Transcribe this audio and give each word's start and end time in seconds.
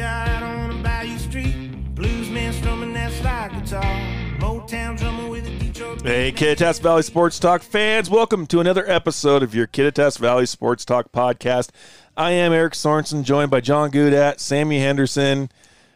On 0.00 0.70
a 0.70 0.82
bayou 0.82 1.18
street. 1.18 1.54
Strumming 2.52 2.92
that 2.92 3.10
slide 3.12 3.50
guitar. 3.52 3.82
Hey, 6.04 6.30
Kittitas 6.30 6.80
Valley 6.80 7.02
Sports 7.02 7.40
Talk 7.40 7.62
fans, 7.62 8.08
welcome 8.08 8.46
to 8.46 8.60
another 8.60 8.88
episode 8.88 9.42
of 9.42 9.56
your 9.56 9.66
Kittitas 9.66 10.16
Valley 10.16 10.46
Sports 10.46 10.84
Talk 10.84 11.10
podcast. 11.10 11.70
I 12.16 12.30
am 12.30 12.52
Eric 12.52 12.74
Sorensen, 12.74 13.24
joined 13.24 13.50
by 13.50 13.60
John 13.60 13.90
Goodat, 13.90 14.38
Sammy 14.38 14.78
Henderson 14.78 15.50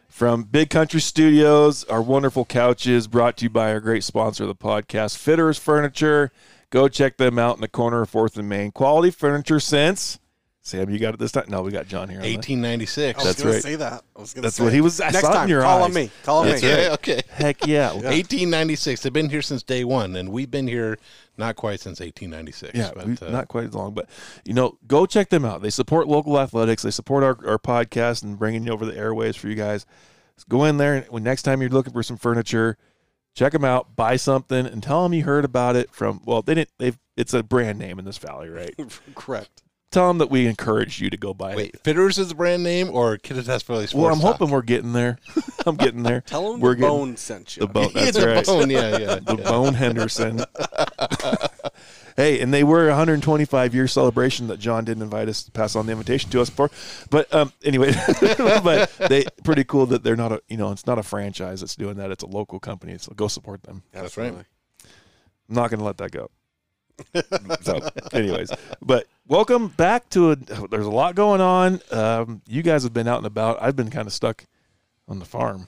from 0.09 0.43
Big 0.43 0.69
Country 0.69 0.99
Studios. 0.99 1.85
Our 1.85 2.01
wonderful 2.01 2.43
couches 2.43 3.07
brought 3.07 3.37
to 3.37 3.45
you 3.45 3.49
by 3.49 3.71
our 3.71 3.79
great 3.79 4.03
sponsor 4.03 4.43
of 4.43 4.49
the 4.49 4.55
podcast, 4.55 5.17
Fitterers 5.17 5.57
Furniture. 5.57 6.29
Go 6.71 6.89
check 6.89 7.15
them 7.15 7.39
out 7.39 7.55
in 7.55 7.61
the 7.61 7.69
corner 7.69 8.01
of 8.01 8.11
4th 8.11 8.37
and 8.37 8.49
Main. 8.49 8.71
Quality 8.71 9.11
furniture 9.11 9.61
since. 9.61 10.19
Sam, 10.65 10.89
you 10.89 10.97
got 10.97 11.13
it 11.13 11.19
this 11.19 11.33
time? 11.33 11.43
No, 11.49 11.61
we 11.61 11.71
got 11.71 11.87
John 11.87 12.07
here. 12.07 12.19
1896. 12.19 13.21
That's 13.21 13.41
gonna 13.43 13.53
right. 13.55 13.61
say 13.61 13.75
that. 13.75 14.01
I 14.15 14.21
was 14.21 14.33
gonna 14.33 14.43
That's 14.43 14.55
say 14.55 14.63
what 14.63 14.71
it. 14.71 14.75
he 14.75 14.81
was- 14.81 15.01
I 15.01 15.09
Next 15.09 15.19
saw 15.19 15.27
it 15.27 15.31
in 15.31 15.37
time, 15.41 15.49
your 15.49 15.61
call 15.61 15.79
eyes. 15.79 15.83
on 15.85 15.93
me. 15.93 16.11
Call 16.23 16.39
on 16.39 16.47
That's 16.47 16.63
me. 16.63 16.71
right. 16.73 16.91
Okay. 16.91 17.21
Heck 17.29 17.67
yeah. 17.67 17.87
1896. 17.93 19.01
They've 19.01 19.11
been 19.11 19.29
here 19.29 19.41
since 19.41 19.61
day 19.61 19.83
one, 19.83 20.15
and 20.15 20.29
we've 20.29 20.49
been 20.49 20.67
here 20.69 20.97
not 21.37 21.57
quite 21.57 21.81
since 21.81 21.99
1896. 21.99 22.77
Yeah, 22.77 22.91
but, 22.95 23.05
we- 23.05 23.17
uh, 23.27 23.29
not 23.29 23.49
quite 23.49 23.65
as 23.65 23.73
long, 23.73 23.93
but 23.93 24.07
you 24.45 24.53
know, 24.53 24.77
go 24.87 25.05
check 25.05 25.27
them 25.29 25.43
out. 25.43 25.61
They 25.61 25.69
support 25.69 26.07
local 26.07 26.39
athletics. 26.39 26.83
They 26.83 26.91
support 26.91 27.23
our, 27.25 27.37
our 27.45 27.57
podcast 27.59 28.23
and 28.23 28.39
bringing 28.39 28.63
you 28.63 28.71
over 28.71 28.85
the 28.85 28.95
airways 28.95 29.35
for 29.35 29.49
you 29.49 29.55
guys. 29.55 29.85
Go 30.47 30.63
in 30.63 30.77
there 30.77 30.95
and 30.95 31.05
when 31.07 31.23
next 31.23 31.41
time 31.43 31.59
you're 31.59 31.69
looking 31.71 31.91
for 31.93 32.03
some 32.03 32.15
furniture, 32.17 32.77
check 33.35 33.51
them 33.51 33.65
out, 33.65 33.97
buy 33.97 34.15
something, 34.15 34.65
and 34.65 34.81
tell 34.81 35.03
them 35.03 35.13
you 35.13 35.23
heard 35.25 35.43
about 35.43 35.75
it 35.75 35.91
from. 35.91 36.21
Well, 36.23 36.41
they 36.41 36.55
didn't. 36.55 36.69
They've. 36.79 36.97
It's 37.17 37.33
a 37.33 37.43
brand 37.43 37.77
name 37.79 37.99
in 37.99 38.05
this 38.05 38.17
valley, 38.17 38.47
right? 38.49 38.73
Correct. 39.15 39.62
Tell 39.93 40.07
them 40.07 40.17
that 40.17 40.29
we 40.31 40.47
encourage 40.47 40.99
you 40.99 41.09
to 41.11 41.17
go 41.17 41.33
buy 41.33 41.51
it. 41.51 41.55
Wait, 41.57 41.75
it. 41.75 41.83
Fitterers 41.83 42.17
is 42.19 42.29
the 42.29 42.35
brand 42.35 42.63
name, 42.63 42.89
or 42.89 43.17
Kittitas 43.17 43.63
Valley 43.63 43.85
Sports? 43.87 43.93
Well, 43.93 44.11
I'm 44.13 44.19
hoping 44.19 44.49
we're 44.49 44.61
getting 44.63 44.91
there. 44.91 45.19
I'm 45.67 45.75
getting 45.77 46.01
there. 46.03 46.21
Tell 46.21 46.51
them 46.51 46.59
We're 46.59 46.71
the 46.71 46.75
getting- 46.81 46.89
bone 46.89 47.15
sent 47.17 47.55
you. 47.55 47.61
The 47.61 47.67
bone. 47.67 47.91
Yeah, 47.95 48.05
That's 48.05 48.17
the 48.17 48.27
right. 48.27 48.45
bone, 48.45 48.69
yeah, 48.69 48.97
yeah. 48.97 49.15
the 49.21 49.35
Bone 49.37 49.75
Henderson. 49.75 50.43
hey, 52.17 52.39
and 52.41 52.53
they 52.53 52.63
were 52.63 52.85
a 52.85 52.89
125 52.89 53.73
year 53.75 53.87
celebration 53.87 54.47
that 54.47 54.59
John 54.59 54.83
didn't 54.83 55.03
invite 55.03 55.29
us 55.29 55.43
to 55.43 55.51
pass 55.51 55.75
on 55.75 55.85
the 55.85 55.91
invitation 55.91 56.29
to 56.31 56.41
us 56.41 56.49
for. 56.49 56.69
But 57.09 57.33
um, 57.33 57.53
anyway, 57.63 57.93
but 58.63 58.91
they 59.09 59.25
pretty 59.43 59.63
cool 59.63 59.85
that 59.87 60.03
they're 60.03 60.15
not 60.15 60.31
a 60.31 60.41
you 60.47 60.57
know 60.57 60.71
it's 60.71 60.85
not 60.87 60.97
a 60.97 61.03
franchise 61.03 61.59
that's 61.61 61.75
doing 61.75 61.97
that. 61.97 62.11
It's 62.11 62.23
a 62.23 62.27
local 62.27 62.59
company, 62.59 62.97
so 62.97 63.13
go 63.15 63.27
support 63.27 63.63
them. 63.63 63.83
That's 63.91 64.17
right. 64.17 64.33
I'm 64.33 65.55
not 65.55 65.69
going 65.69 65.79
to 65.79 65.85
let 65.85 65.97
that 65.97 66.11
go. 66.11 66.29
so, 67.61 67.79
anyways, 68.11 68.51
but 68.81 69.07
welcome 69.27 69.67
back 69.69 70.09
to 70.09 70.31
a. 70.31 70.35
There's 70.35 70.85
a 70.85 70.91
lot 70.91 71.15
going 71.15 71.41
on. 71.41 71.79
Um, 71.91 72.41
you 72.47 72.61
guys 72.61 72.83
have 72.83 72.93
been 72.93 73.07
out 73.07 73.17
and 73.17 73.27
about. 73.27 73.57
I've 73.61 73.75
been 73.75 73.89
kind 73.89 74.07
of 74.07 74.13
stuck 74.13 74.45
on 75.07 75.19
the 75.19 75.25
farm. 75.25 75.67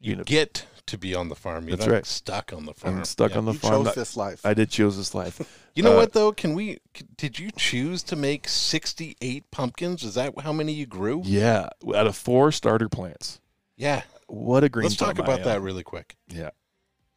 You 0.00 0.16
know- 0.16 0.24
get 0.24 0.66
to 0.86 0.98
be 0.98 1.14
on 1.14 1.28
the 1.28 1.36
farm. 1.36 1.68
You're 1.68 1.76
That's 1.76 1.86
not 1.86 1.94
right. 1.94 2.06
stuck 2.06 2.52
on 2.52 2.66
the 2.66 2.74
farm. 2.74 2.98
I'm 2.98 3.04
stuck 3.04 3.32
Yeah. 3.32 3.38
on 3.38 3.44
the 3.44 3.52
You 3.52 3.58
farm. 3.58 3.84
chose 3.84 3.94
this 3.94 4.16
life. 4.16 4.44
I 4.44 4.52
did 4.52 4.68
choose 4.70 4.96
this 4.96 5.14
life. 5.14 5.40
You 5.74 5.82
know 5.82 5.94
Uh, 5.94 6.00
what 6.00 6.12
though? 6.12 6.32
Can 6.32 6.52
we? 6.54 6.80
Did 7.16 7.38
you 7.38 7.50
choose 7.56 8.02
to 8.02 8.14
make 8.14 8.46
68 8.46 9.50
pumpkins? 9.50 10.02
Is 10.04 10.12
that 10.16 10.38
how 10.40 10.52
many 10.52 10.74
you 10.74 10.84
grew? 10.84 11.22
Yeah, 11.24 11.70
out 11.94 12.06
of 12.06 12.14
four 12.14 12.52
starter 12.52 12.90
plants. 12.90 13.40
Yeah. 13.78 14.02
What 14.26 14.64
a 14.64 14.68
green. 14.68 14.84
Let's 14.84 14.96
talk 14.96 15.16
thumb 15.16 15.24
I 15.26 15.32
about 15.32 15.44
that 15.44 15.62
really 15.62 15.82
quick. 15.82 16.16
Yeah, 16.28 16.50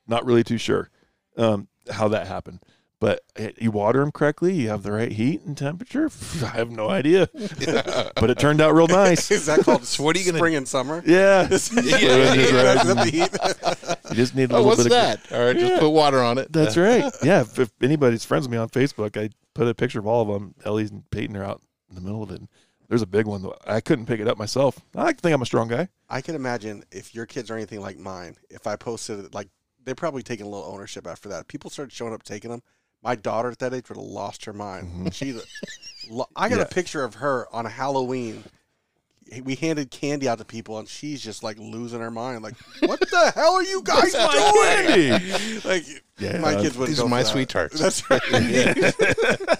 not 0.08 0.26
really 0.26 0.46
too 0.46 0.58
sure 0.58 0.90
um, 1.36 1.68
how 1.92 2.08
that 2.08 2.28
happened, 2.28 2.62
but 3.06 3.20
eh, 3.36 3.52
you 3.60 3.70
water 3.70 4.00
them 4.00 4.12
correctly. 4.12 4.52
You 4.56 4.70
have 4.70 4.82
the 4.82 4.92
right 4.92 5.12
heat 5.12 5.42
and 5.44 5.56
temperature. 5.56 6.10
I 6.44 6.48
have 6.58 6.72
no 6.72 6.90
idea, 6.90 7.30
but 8.16 8.32
it 8.32 8.40
turned 8.40 8.62
out 8.62 8.74
real 8.74 8.88
nice. 8.88 9.30
Is 9.38 9.46
that 9.46 9.60
called 9.60 9.86
So 9.86 10.02
what 10.04 10.16
are 10.16 10.20
you 10.20 10.26
gonna- 10.26 10.40
spring 10.40 10.56
and 10.56 10.68
summer? 10.68 11.04
Yeah, 11.06 11.44
That's 11.50 11.72
yeah, 11.72 12.84
the 12.84 13.06
heat. 13.06 14.10
you 14.10 14.16
just 14.16 14.34
need 14.34 14.52
a 14.52 14.56
Oh, 14.56 14.58
little 14.64 14.66
what's 14.70 14.84
bit 14.84 14.92
of. 14.92 15.22
that? 15.22 15.32
All 15.32 15.46
right, 15.46 15.56
just 15.56 15.80
put 15.80 15.90
water 15.92 16.20
on 16.20 16.40
it. 16.40 16.52
That's 16.52 16.78
right. 16.78 17.14
Yeah, 17.24 17.42
if, 17.42 17.60
if 17.60 17.72
anybody's 17.80 18.26
friends 18.26 18.46
with 18.48 18.52
me 18.54 18.58
on 18.58 18.70
Facebook, 18.70 19.16
I 19.22 19.30
put 19.54 19.68
a 19.68 19.76
picture 19.76 20.00
of 20.00 20.08
all 20.08 20.24
of 20.24 20.28
them. 20.28 20.56
Ellie 20.66 20.86
and 20.86 21.08
Peyton 21.12 21.38
are 21.38 21.44
out 21.44 21.62
in 21.90 21.94
the 21.96 22.02
middle 22.02 22.24
of 22.24 22.32
it. 22.32 22.42
There's 22.90 23.04
a 23.04 23.08
big 23.08 23.28
one. 23.28 23.44
though. 23.44 23.56
I 23.68 23.82
couldn't 23.82 24.08
pick 24.08 24.20
it 24.20 24.28
up 24.28 24.38
myself. 24.40 24.80
I 24.96 25.14
think 25.14 25.32
I'm 25.34 25.42
a 25.44 25.46
strong 25.46 25.68
guy. 25.68 25.90
I 26.10 26.22
can 26.22 26.34
imagine 26.34 26.84
if 26.92 27.14
your 27.14 27.28
kids 27.28 27.52
are 27.52 27.56
anything 27.56 27.82
like 27.82 28.00
mine, 28.00 28.36
if 28.50 28.66
I 28.66 28.76
posted 28.78 29.20
it, 29.26 29.34
like 29.36 29.50
they're 29.84 29.94
probably 29.96 30.24
taking 30.24 30.46
a 30.48 30.50
little 30.50 30.66
ownership 30.66 31.06
after 31.06 31.30
that. 31.30 31.48
People 31.48 31.70
started 31.70 31.92
showing 31.92 32.12
up 32.14 32.24
taking 32.24 32.50
them. 32.50 32.64
My 33.06 33.16
daughter 33.16 33.52
at 33.52 33.60
that 33.60 33.74
age 33.74 33.88
would 33.88 33.98
have 33.98 34.06
lost 34.06 34.44
her 34.46 34.52
mind. 34.54 34.88
Mm-hmm. 34.88 35.10
She, 35.10 35.40
I 36.36 36.50
got 36.50 36.58
Yeah. 36.58 36.64
a 36.64 36.68
picture 36.68 37.04
of 37.04 37.14
her 37.16 37.48
on 37.54 37.66
Halloween. 37.66 38.44
We 39.44 39.56
handed 39.56 39.90
candy 39.92 40.28
out 40.28 40.38
to 40.40 40.46
people, 40.46 40.78
and 40.80 40.88
she's 40.88 41.22
just 41.22 41.42
like 41.44 41.58
losing 41.60 42.00
her 42.00 42.12
mind. 42.12 42.42
Like, 42.44 42.56
what 42.82 43.00
the 43.00 43.32
hell 43.36 43.54
are 43.54 43.64
you 43.64 43.82
guys 43.84 44.12
doing? 44.12 45.62
like, 45.66 45.86
Yeah, 46.20 46.40
my 46.40 46.56
kids 46.56 46.76
uh, 46.76 46.80
wouldn't 46.80 46.88
These 46.88 47.00
are 47.00 47.08
my 47.08 47.22
that. 47.24 47.30
sweethearts. 47.30 47.80
That's 47.80 48.10
right. 48.10 49.60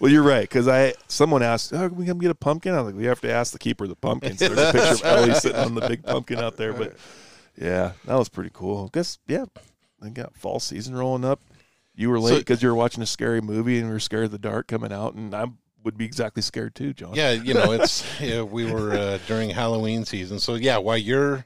Well, 0.00 0.12
you're 0.12 0.22
right 0.22 0.42
because 0.42 0.68
I 0.68 0.94
someone 1.08 1.42
asked, 1.42 1.72
"Oh, 1.72 1.88
can 1.88 1.96
we 1.96 2.06
come 2.06 2.20
get 2.20 2.30
a 2.30 2.34
pumpkin?" 2.36 2.72
I 2.72 2.76
was 2.82 2.86
like, 2.92 2.94
"We 2.94 3.06
have 3.06 3.20
to 3.22 3.32
ask 3.32 3.50
the 3.52 3.58
keeper 3.58 3.82
of 3.82 3.90
the 3.90 3.96
pumpkins." 3.96 4.38
There's 4.38 4.56
a 4.56 4.70
picture 4.70 4.94
of 4.94 5.04
Ellie 5.04 5.34
sitting 5.34 5.58
on 5.58 5.74
the 5.74 5.88
big 5.88 6.04
pumpkin 6.04 6.38
out 6.38 6.56
there, 6.56 6.72
but 6.72 6.94
yeah, 7.60 7.94
that 8.04 8.14
was 8.16 8.28
pretty 8.28 8.50
cool. 8.52 8.90
Guess 8.90 9.18
yeah, 9.26 9.46
they 10.00 10.10
got 10.10 10.36
fall 10.36 10.60
season 10.60 10.94
rolling 10.94 11.24
up. 11.24 11.40
You 11.98 12.10
were 12.10 12.20
late 12.20 12.30
So- 12.34 12.38
because 12.38 12.62
you 12.62 12.68
were 12.68 12.74
watching 12.76 13.02
a 13.02 13.06
scary 13.06 13.40
movie 13.40 13.78
and 13.78 13.88
we 13.88 13.92
were 13.92 13.98
scared 14.00 14.26
of 14.26 14.30
the 14.30 14.38
dark 14.38 14.68
coming 14.68 14.92
out, 14.92 15.14
and 15.14 15.34
I 15.34 15.46
would 15.82 15.98
be 15.98 16.04
exactly 16.04 16.42
scared 16.42 16.74
too, 16.76 16.92
John. 16.92 17.14
Yeah, 17.14 17.32
you 17.32 17.54
know, 17.54 17.72
it's 17.72 18.04
yeah, 18.20 18.42
we 18.42 18.70
were 18.70 18.92
uh, 18.92 19.18
during 19.26 19.50
Halloween 19.50 20.04
season, 20.04 20.38
so 20.38 20.54
yeah. 20.54 20.78
While 20.78 20.96
you're 20.98 21.44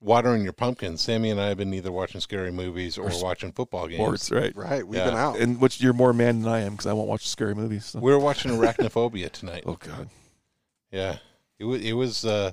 watering 0.00 0.42
your 0.42 0.52
pumpkins, 0.54 1.00
Sammy 1.02 1.30
and 1.30 1.40
I 1.40 1.46
have 1.46 1.58
been 1.58 1.72
either 1.72 1.92
watching 1.92 2.20
scary 2.20 2.50
movies 2.50 2.98
or, 2.98 3.08
watching 3.22 3.52
football 3.52 3.86
games. 3.86 4.00
sports, 4.00 4.30
right? 4.32 4.56
right. 4.56 4.84
We've 4.84 4.98
Yeah. 4.98 5.04
been 5.10 5.14
out. 5.16 5.38
And 5.38 5.60
which 5.60 5.80
you're 5.80 5.92
more 5.92 6.12
man 6.12 6.42
than 6.42 6.50
I 6.52 6.60
am 6.62 6.72
because 6.72 6.86
I 6.88 6.92
won't 6.94 7.08
watch 7.08 7.28
scary 7.28 7.54
movies. 7.54 7.84
so- 7.86 8.00
We 8.00 8.10
were 8.10 8.18
watching 8.18 8.50
Arachnophobia 8.58 9.30
tonight. 9.30 9.62
Oh 9.66 9.76
God, 9.78 10.08
Yeah, 10.90 11.18
it 11.60 11.64
was 11.64 11.80
it 11.80 11.92
was 11.92 12.24
uh, 12.24 12.50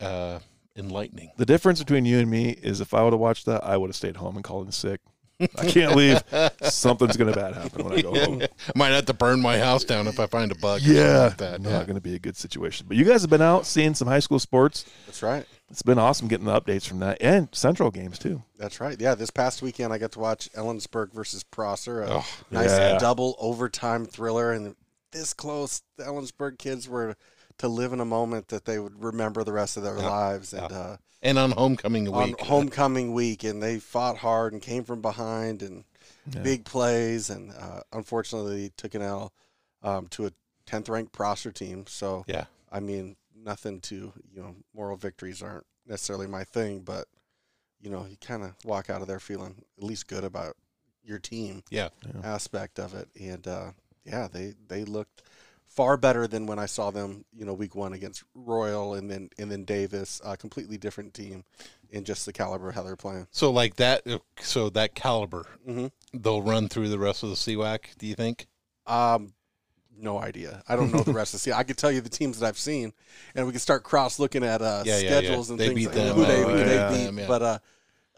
uh, 0.00 0.40
enlightening. 0.76 1.30
the 1.38 1.46
difference 1.46 1.78
between 1.78 2.04
you 2.04 2.18
and 2.18 2.30
me 2.30 2.50
is 2.50 2.80
if 2.82 2.92
I 2.94 3.02
would 3.02 3.12
have 3.14 3.20
watched 3.20 3.46
that, 3.46 3.64
I 3.64 3.76
would 3.78 3.88
have 3.88 3.96
stayed 3.96 4.16
home 4.16 4.36
and 4.36 4.44
called 4.44 4.66
in 4.66 4.72
sick. 4.72 5.00
I 5.40 5.66
can't 5.66 5.94
leave. 5.96 6.22
Something's 6.62 7.16
gonna 7.16 7.32
bad 7.32 7.54
happen 7.54 7.84
when 7.84 7.98
I 7.98 8.02
go 8.02 8.14
home. 8.14 8.42
I 8.42 8.48
might 8.74 8.88
have 8.88 9.06
to 9.06 9.14
burn 9.14 9.40
my 9.40 9.58
house 9.58 9.84
down 9.84 10.06
if 10.08 10.18
I 10.18 10.26
find 10.26 10.50
a 10.50 10.54
bug. 10.56 10.80
Yeah, 10.82 11.28
something 11.28 11.28
like 11.28 11.36
that. 11.38 11.60
not 11.62 11.70
Yeah. 11.70 11.84
going 11.84 11.94
to 11.94 12.00
be 12.00 12.14
a 12.14 12.18
good 12.18 12.36
situation. 12.36 12.86
But 12.88 12.96
you 12.96 13.04
guys 13.04 13.20
have 13.22 13.30
been 13.30 13.42
out 13.42 13.66
seeing 13.66 13.94
some 13.94 14.08
high 14.08 14.18
school 14.20 14.38
sports. 14.38 14.84
That's 15.06 15.22
right. 15.22 15.46
It's 15.70 15.82
been 15.82 15.98
awesome 15.98 16.28
getting 16.28 16.46
the 16.46 16.58
updates 16.60 16.86
from 16.88 16.98
that 17.00 17.18
and 17.20 17.48
Central 17.52 17.90
games 17.90 18.18
too. 18.18 18.42
That's 18.58 18.80
right. 18.80 18.98
Yeah, 19.00 19.14
this 19.14 19.30
past 19.30 19.60
weekend 19.62 19.92
I 19.92 19.98
got 19.98 20.12
to 20.12 20.18
watch 20.18 20.50
Ellensburg 20.54 21.12
versus 21.12 21.44
Prosser, 21.44 22.02
a 22.02 22.10
Oh, 22.10 22.26
nice 22.50 22.70
yeah. 22.70 22.98
double 22.98 23.36
overtime 23.38 24.06
thriller, 24.06 24.52
and 24.52 24.74
this 25.12 25.34
close. 25.34 25.82
The 25.96 26.04
Ellensburg 26.04 26.58
kids 26.58 26.88
were 26.88 27.16
to 27.58 27.68
live 27.68 27.92
in 27.92 28.00
a 28.00 28.04
moment 28.04 28.48
that 28.48 28.64
they 28.64 28.78
would 28.78 29.02
remember 29.02 29.44
the 29.44 29.52
rest 29.52 29.76
of 29.76 29.82
their 29.82 29.96
Yeah. 29.98 30.08
lives, 30.08 30.52
and 30.54 30.72
uh, 30.72 30.96
And 31.22 31.38
on 31.38 31.50
homecoming 31.52 32.04
week. 32.04 32.14
on 32.14 32.28
week, 32.30 32.40
homecoming 32.40 33.12
week, 33.12 33.44
and 33.44 33.62
they 33.62 33.78
fought 33.78 34.18
hard 34.18 34.52
and 34.52 34.62
came 34.62 34.84
from 34.84 35.02
behind 35.02 35.62
and 35.62 35.84
Yeah. 36.32 36.42
big 36.42 36.64
plays, 36.64 37.30
and 37.30 37.52
uh, 37.52 37.80
unfortunately 37.92 38.70
took 38.76 38.94
an 38.94 39.02
L 39.02 39.32
um, 39.82 40.08
to 40.08 40.26
a 40.26 40.32
tenth 40.66 40.88
ranked 40.88 41.12
Prosser 41.12 41.50
team. 41.50 41.86
So 41.86 42.24
yeah, 42.26 42.44
I 42.70 42.80
mean, 42.80 43.16
nothing 43.34 43.80
to 43.82 44.12
you 44.32 44.42
know, 44.42 44.54
moral 44.74 44.96
victories 44.96 45.42
aren't 45.42 45.66
necessarily 45.86 46.26
my 46.26 46.44
thing, 46.44 46.80
but 46.80 47.08
you 47.80 47.90
know, 47.90 48.06
you 48.06 48.16
kind 48.18 48.42
of 48.42 48.54
walk 48.64 48.90
out 48.90 49.00
of 49.00 49.08
there 49.08 49.20
feeling 49.20 49.62
at 49.76 49.82
least 49.84 50.06
good 50.06 50.24
about 50.24 50.56
your 51.02 51.18
team 51.18 51.62
yeah, 51.70 51.88
aspect 52.22 52.78
of 52.78 52.94
it, 52.94 53.08
and 53.18 53.46
uh, 53.48 53.70
yeah, 54.04 54.28
they 54.28 54.54
they 54.68 54.84
looked 54.84 55.22
far 55.78 55.96
better 55.96 56.26
than 56.26 56.44
when 56.46 56.58
I 56.58 56.66
saw 56.66 56.90
them, 56.90 57.24
you 57.32 57.44
know, 57.44 57.54
week 57.54 57.76
one 57.76 57.92
against 57.92 58.24
Royal, 58.34 58.94
and 58.94 59.08
then 59.08 59.30
and 59.38 59.48
then 59.50 59.62
Davis, 59.64 60.20
a 60.24 60.36
completely 60.36 60.76
different 60.76 61.14
team 61.14 61.44
in 61.90 62.02
just 62.04 62.26
the 62.26 62.32
caliber 62.32 62.68
of 62.70 62.74
how 62.74 62.82
they're 62.82 62.96
playing. 62.96 63.28
So 63.30 63.50
like 63.52 63.76
that, 63.76 64.02
so 64.40 64.70
that 64.70 64.94
caliber, 64.96 65.46
Mm-hmm. 65.68 65.86
they'll 66.20 66.42
run 66.42 66.68
through 66.68 66.88
the 66.88 66.98
rest 66.98 67.22
of 67.22 67.28
the 67.30 67.36
CWAC. 67.36 67.96
Do 67.96 68.06
you 68.08 68.16
think? 68.16 68.48
Um, 68.88 69.32
no 69.96 70.18
idea. 70.18 70.62
I 70.68 70.74
don't 70.74 70.92
know 70.92 71.02
the 71.02 71.12
rest 71.12 71.32
of 71.32 71.38
the 71.38 71.42
season. 71.44 71.58
I 71.60 71.62
could 71.62 71.76
tell 71.78 71.92
you 71.92 72.00
the 72.00 72.08
teams 72.08 72.40
that 72.40 72.46
I've 72.48 72.58
seen, 72.58 72.92
and 73.36 73.46
we 73.46 73.52
can 73.52 73.60
start 73.60 73.84
cross 73.84 74.18
looking 74.18 74.42
at 74.42 74.60
uh, 74.60 74.82
Yeah, 74.84 74.98
yeah, 74.98 75.02
yeah. 75.02 75.08
schedules 75.18 75.50
and 75.50 75.60
They 75.60 75.68
things 75.68 75.76
beat 75.78 75.86
like 75.86 75.94
them. 75.94 76.16
who 76.16 76.24
they, 76.24 76.42
who 76.42 76.58
yeah. 76.58 76.88
they 76.90 77.06
beat. 77.10 77.20
Yeah. 77.20 77.26
But 77.28 77.42
uh, 77.42 77.58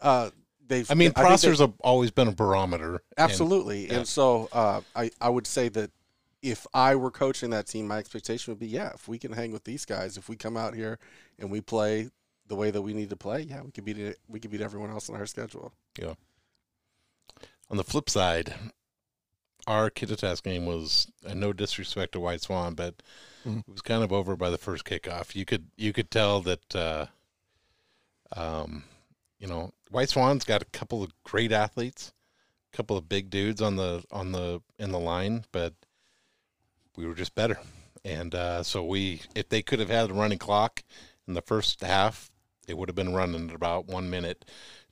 uh, 0.01 0.29
they've. 0.67 0.89
I 0.89 0.95
mean, 0.95 1.11
Prosser's 1.13 1.59
have 1.59 1.73
always 1.81 2.09
been 2.09 2.27
a 2.27 2.33
barometer. 2.33 2.93
and- 2.95 3.01
absolutely, 3.19 3.87
yeah. 3.87 3.97
and 3.97 4.07
so 4.07 4.49
uh, 4.51 4.81
I 4.95 5.11
I 5.21 5.29
would 5.29 5.45
say 5.47 5.69
that 5.69 5.91
if 6.41 6.65
I 6.73 6.95
were 6.95 7.11
coaching 7.11 7.51
that 7.51 7.67
team, 7.67 7.87
my 7.87 7.97
expectation 7.97 8.51
would 8.51 8.59
be 8.59 8.67
yeah, 8.67 8.91
if 8.93 9.07
we 9.07 9.19
can 9.19 9.31
hang 9.33 9.51
with 9.51 9.63
these 9.63 9.85
guys, 9.85 10.17
if 10.17 10.27
we 10.29 10.35
come 10.35 10.57
out 10.57 10.73
here 10.73 10.99
and 11.39 11.51
we 11.51 11.61
play 11.61 12.09
the 12.47 12.55
way 12.55 12.71
that 12.71 12.81
we 12.81 12.93
need 12.93 13.09
to 13.11 13.15
play, 13.15 13.41
yeah, 13.41 13.61
we 13.61 13.71
could 13.71 13.85
beat 13.85 13.97
it. 13.97 14.17
We 14.27 14.39
could 14.39 14.51
beat 14.51 14.61
everyone 14.61 14.89
else 14.89 15.09
on 15.09 15.15
our 15.15 15.25
schedule. 15.25 15.73
Yeah. 15.99 16.15
On 17.69 17.77
the 17.77 17.83
flip 17.83 18.09
side, 18.09 18.53
our 19.67 19.89
Kittitas 19.89 20.41
game 20.43 20.65
was 20.65 21.07
uh, 21.25 21.33
no 21.33 21.53
disrespect 21.53 22.13
to 22.13 22.19
White 22.19 22.41
Swan, 22.41 22.73
but 22.73 23.01
Mhm. 23.45 23.59
it 23.59 23.67
was 23.71 23.81
kind 23.81 24.03
of 24.03 24.11
over 24.11 24.35
by 24.35 24.49
the 24.49 24.57
first 24.57 24.83
kickoff. 24.85 25.35
You 25.35 25.45
could 25.45 25.67
you 25.77 25.93
could 25.93 26.11
tell 26.11 26.41
that 26.41 26.75
uh, 26.75 27.05
um, 28.35 28.83
you 29.39 29.47
know 29.47 29.71
White 29.89 30.09
Swan's 30.09 30.43
got 30.43 30.61
a 30.61 30.65
couple 30.65 31.03
of 31.03 31.11
great 31.23 31.51
athletes, 31.51 32.13
a 32.73 32.75
couple 32.77 32.97
of 32.97 33.07
big 33.09 33.29
dudes 33.29 33.61
on 33.61 33.75
the 33.77 34.03
on 34.11 34.31
the 34.31 34.61
in 34.77 34.91
the 34.91 34.99
line, 34.99 35.45
but 35.51 35.73
we 36.95 37.05
were 37.05 37.15
just 37.15 37.35
better. 37.35 37.59
And 38.03 38.33
uh, 38.33 38.63
so 38.63 38.83
we, 38.83 39.21
if 39.35 39.49
they 39.49 39.61
could 39.61 39.79
have 39.79 39.89
had 39.89 40.09
a 40.09 40.13
running 40.13 40.39
clock 40.39 40.83
in 41.27 41.33
the 41.33 41.41
first 41.41 41.81
half, 41.81 42.31
it 42.67 42.77
would 42.77 42.89
have 42.89 42.95
been 42.95 43.13
running 43.13 43.49
at 43.49 43.55
about 43.55 43.87
one 43.87 44.09
minute 44.09 44.45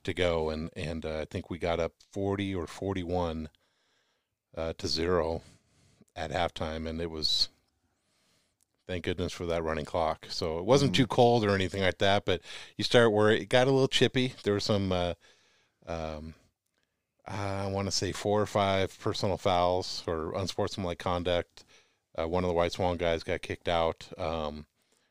to 0.04 0.14
go, 0.14 0.50
and 0.50 0.70
and 0.76 1.04
uh, 1.04 1.20
I 1.20 1.24
think 1.24 1.50
we 1.50 1.58
got 1.58 1.80
up 1.80 1.92
forty 2.12 2.54
or 2.54 2.66
forty 2.66 3.02
one 3.02 3.48
uh, 4.56 4.72
to 4.78 4.88
zero 4.88 5.42
at 6.16 6.30
halftime, 6.30 6.88
and 6.88 7.00
it 7.00 7.10
was 7.10 7.48
thank 8.86 9.04
goodness 9.04 9.32
for 9.32 9.46
that 9.46 9.62
running 9.62 9.84
clock. 9.84 10.26
So 10.30 10.58
it 10.58 10.64
wasn't 10.64 10.94
too 10.94 11.06
cold 11.06 11.44
or 11.44 11.54
anything 11.54 11.82
like 11.82 11.98
that, 11.98 12.24
but 12.24 12.40
you 12.76 12.84
start 12.84 13.12
where 13.12 13.30
it 13.30 13.48
got 13.48 13.68
a 13.68 13.70
little 13.70 13.88
chippy. 13.88 14.34
There 14.42 14.54
were 14.54 14.60
some, 14.60 14.90
uh, 14.90 15.14
um, 15.86 16.34
I 17.26 17.68
want 17.68 17.86
to 17.86 17.92
say 17.92 18.10
four 18.10 18.40
or 18.40 18.46
five 18.46 18.98
personal 18.98 19.36
fouls 19.36 20.02
or 20.08 20.34
unsportsmanlike 20.34 20.98
conduct. 20.98 21.64
Uh, 22.20 22.26
one 22.26 22.44
of 22.44 22.48
the 22.48 22.54
White 22.54 22.72
Swan 22.72 22.96
guys 22.96 23.22
got 23.22 23.42
kicked 23.42 23.68
out. 23.68 24.06
Um, 24.18 24.66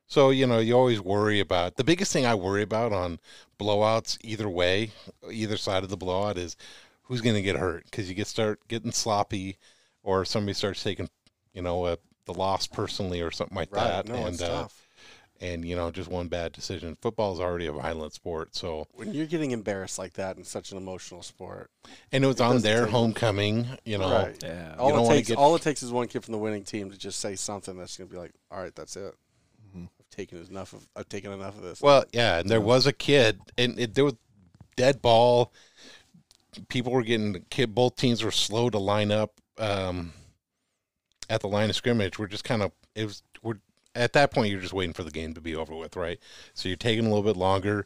so 0.07 0.31
you 0.31 0.47
know 0.47 0.59
you 0.59 0.73
always 0.73 0.99
worry 0.99 1.39
about 1.39 1.75
the 1.75 1.83
biggest 1.83 2.11
thing 2.11 2.25
I 2.25 2.35
worry 2.35 2.63
about 2.63 2.91
on 2.91 3.19
blowouts 3.59 4.17
either 4.21 4.49
way, 4.49 4.91
either 5.31 5.57
side 5.57 5.83
of 5.83 5.89
the 5.89 5.97
blowout 5.97 6.37
is 6.37 6.57
who's 7.03 7.21
going 7.21 7.35
to 7.35 7.41
get 7.41 7.55
hurt 7.55 7.85
because 7.85 8.09
you 8.09 8.15
get 8.15 8.27
start 8.27 8.59
getting 8.67 8.91
sloppy, 8.91 9.57
or 10.03 10.25
somebody 10.25 10.53
starts 10.53 10.83
taking 10.83 11.09
you 11.53 11.61
know 11.61 11.83
uh, 11.83 11.95
the 12.25 12.33
loss 12.33 12.67
personally 12.67 13.21
or 13.21 13.31
something 13.31 13.55
like 13.55 13.71
Right. 13.71 14.03
that, 14.03 14.07
No, 14.07 14.15
and 14.15 14.33
it's 14.33 14.41
uh, 14.41 14.47
tough. 14.47 14.87
And 15.41 15.63
you 15.65 15.75
know 15.75 15.89
just 15.91 16.09
one 16.09 16.27
bad 16.27 16.51
decision. 16.51 16.97
Football 17.01 17.33
is 17.33 17.39
already 17.39 17.65
a 17.67 17.71
violent 17.71 18.13
sport, 18.13 18.55
so 18.55 18.87
When 18.93 19.13
you're 19.13 19.25
getting 19.25 19.51
embarrassed 19.51 19.97
like 19.97 20.13
that 20.13 20.37
in 20.37 20.43
such 20.43 20.71
an 20.71 20.77
emotional 20.77 21.21
sport, 21.23 21.69
and 22.11 22.23
it 22.23 22.27
was 22.27 22.37
It 22.37 22.41
on 22.43 22.59
their 22.59 22.85
homecoming, 22.87 23.67
you 23.85 23.97
know. 23.97 24.11
right? 24.11 24.37
Yeah. 24.43 24.75
All 24.77 24.89
don't 24.89 25.05
it 25.05 25.09
takes, 25.15 25.27
get- 25.29 25.37
all 25.37 25.55
it 25.55 25.61
takes 25.61 25.81
is 25.83 25.91
one 25.91 26.07
kid 26.07 26.23
from 26.23 26.33
the 26.33 26.37
winning 26.37 26.63
team 26.63 26.91
to 26.91 26.97
just 26.97 27.19
say 27.19 27.35
something 27.35 27.77
that's 27.77 27.97
going 27.97 28.07
to 28.09 28.13
be 28.13 28.19
like, 28.19 28.33
"All 28.51 28.61
right, 28.61 28.75
that's 28.75 28.95
it. 28.95 29.15
Mhm. 29.75 29.87
I've 29.99 30.09
taken 30.09 30.45
enough 30.49 30.73
of. 30.73 30.87
I've 30.95 31.09
taken 31.09 31.31
enough 31.31 31.55
of 31.57 31.63
this." 31.63 31.81
Well, 31.81 32.03
yeah, 32.11 32.39
and 32.39 32.49
there 32.49 32.61
was 32.61 32.85
a 32.87 32.93
kid, 32.93 33.39
and 33.57 33.79
it, 33.79 33.93
there 33.95 34.05
was 34.05 34.15
dead 34.75 35.01
ball. 35.01 35.53
People 36.67 36.91
were 36.91 37.03
getting 37.03 37.45
kid. 37.49 37.73
Both 37.75 37.95
teams 37.95 38.23
were 38.23 38.31
slow 38.31 38.69
to 38.71 38.79
line 38.79 39.11
up 39.11 39.39
um, 39.59 40.13
at 41.29 41.41
the 41.41 41.47
line 41.47 41.69
of 41.69 41.75
scrimmage. 41.75 42.17
We're 42.17 42.27
just 42.27 42.43
kind 42.43 42.61
of 42.63 42.71
it 42.95 43.05
was. 43.05 43.21
At 43.95 44.13
that 44.13 44.31
point. 44.31 44.51
You're 44.51 44.61
just 44.61 44.73
waiting 44.73 44.93
for 44.93 45.03
the 45.03 45.11
game 45.11 45.33
to 45.33 45.41
be 45.41 45.55
over 45.55 45.75
with, 45.75 45.95
right? 45.95 46.19
So 46.53 46.69
you're 46.69 46.77
taking 46.77 47.05
a 47.05 47.09
little 47.09 47.23
bit 47.23 47.37
longer, 47.37 47.85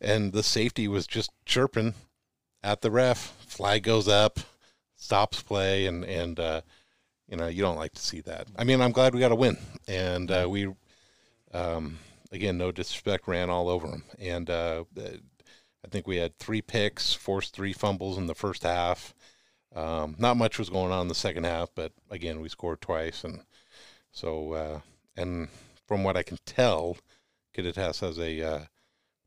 and 0.00 0.32
the 0.32 0.42
safety 0.42 0.86
was 0.88 1.06
just 1.06 1.30
chirping 1.44 1.94
at 2.62 2.82
the 2.82 2.90
ref. 2.90 3.34
Flag 3.46 3.82
goes 3.82 4.08
up, 4.08 4.40
stops 4.96 5.42
play, 5.42 5.86
and 5.86 6.04
and 6.04 6.38
uh, 6.38 6.60
you 7.28 7.36
know 7.36 7.48
you 7.48 7.62
don't 7.62 7.76
like 7.76 7.94
to 7.94 8.02
see 8.02 8.20
that. 8.22 8.46
I 8.56 8.64
mean, 8.64 8.80
I'm 8.80 8.92
glad 8.92 9.12
we 9.12 9.20
got 9.20 9.32
a 9.32 9.36
win, 9.36 9.58
and 9.88 10.30
uh, 10.30 10.46
we 10.48 10.72
um, 11.52 11.98
again, 12.32 12.58
no 12.58 12.72
disrespect, 12.72 13.26
ran 13.26 13.50
all 13.50 13.68
over 13.68 13.86
them. 13.88 14.04
And 14.18 14.48
uh, 14.48 14.84
I 14.98 15.88
think 15.88 16.06
we 16.06 16.16
had 16.16 16.38
three 16.38 16.62
picks, 16.62 17.12
forced 17.12 17.54
three 17.54 17.72
fumbles 17.72 18.18
in 18.18 18.26
the 18.26 18.34
first 18.34 18.62
half. 18.62 19.14
Um, 19.74 20.16
not 20.18 20.36
much 20.36 20.58
was 20.58 20.70
going 20.70 20.92
on 20.92 21.02
in 21.02 21.08
the 21.08 21.14
second 21.14 21.44
half, 21.44 21.70
but 21.74 21.92
again, 22.10 22.40
we 22.40 22.48
scored 22.48 22.80
twice. 22.80 23.24
And 23.24 23.42
so, 24.10 24.52
uh, 24.52 24.80
and 25.16 25.48
from 25.86 26.04
what 26.04 26.16
I 26.16 26.22
can 26.22 26.38
tell, 26.46 26.96
Kittitas 27.56 28.00
has 28.00 28.18
a 28.18 28.42
uh, 28.42 28.60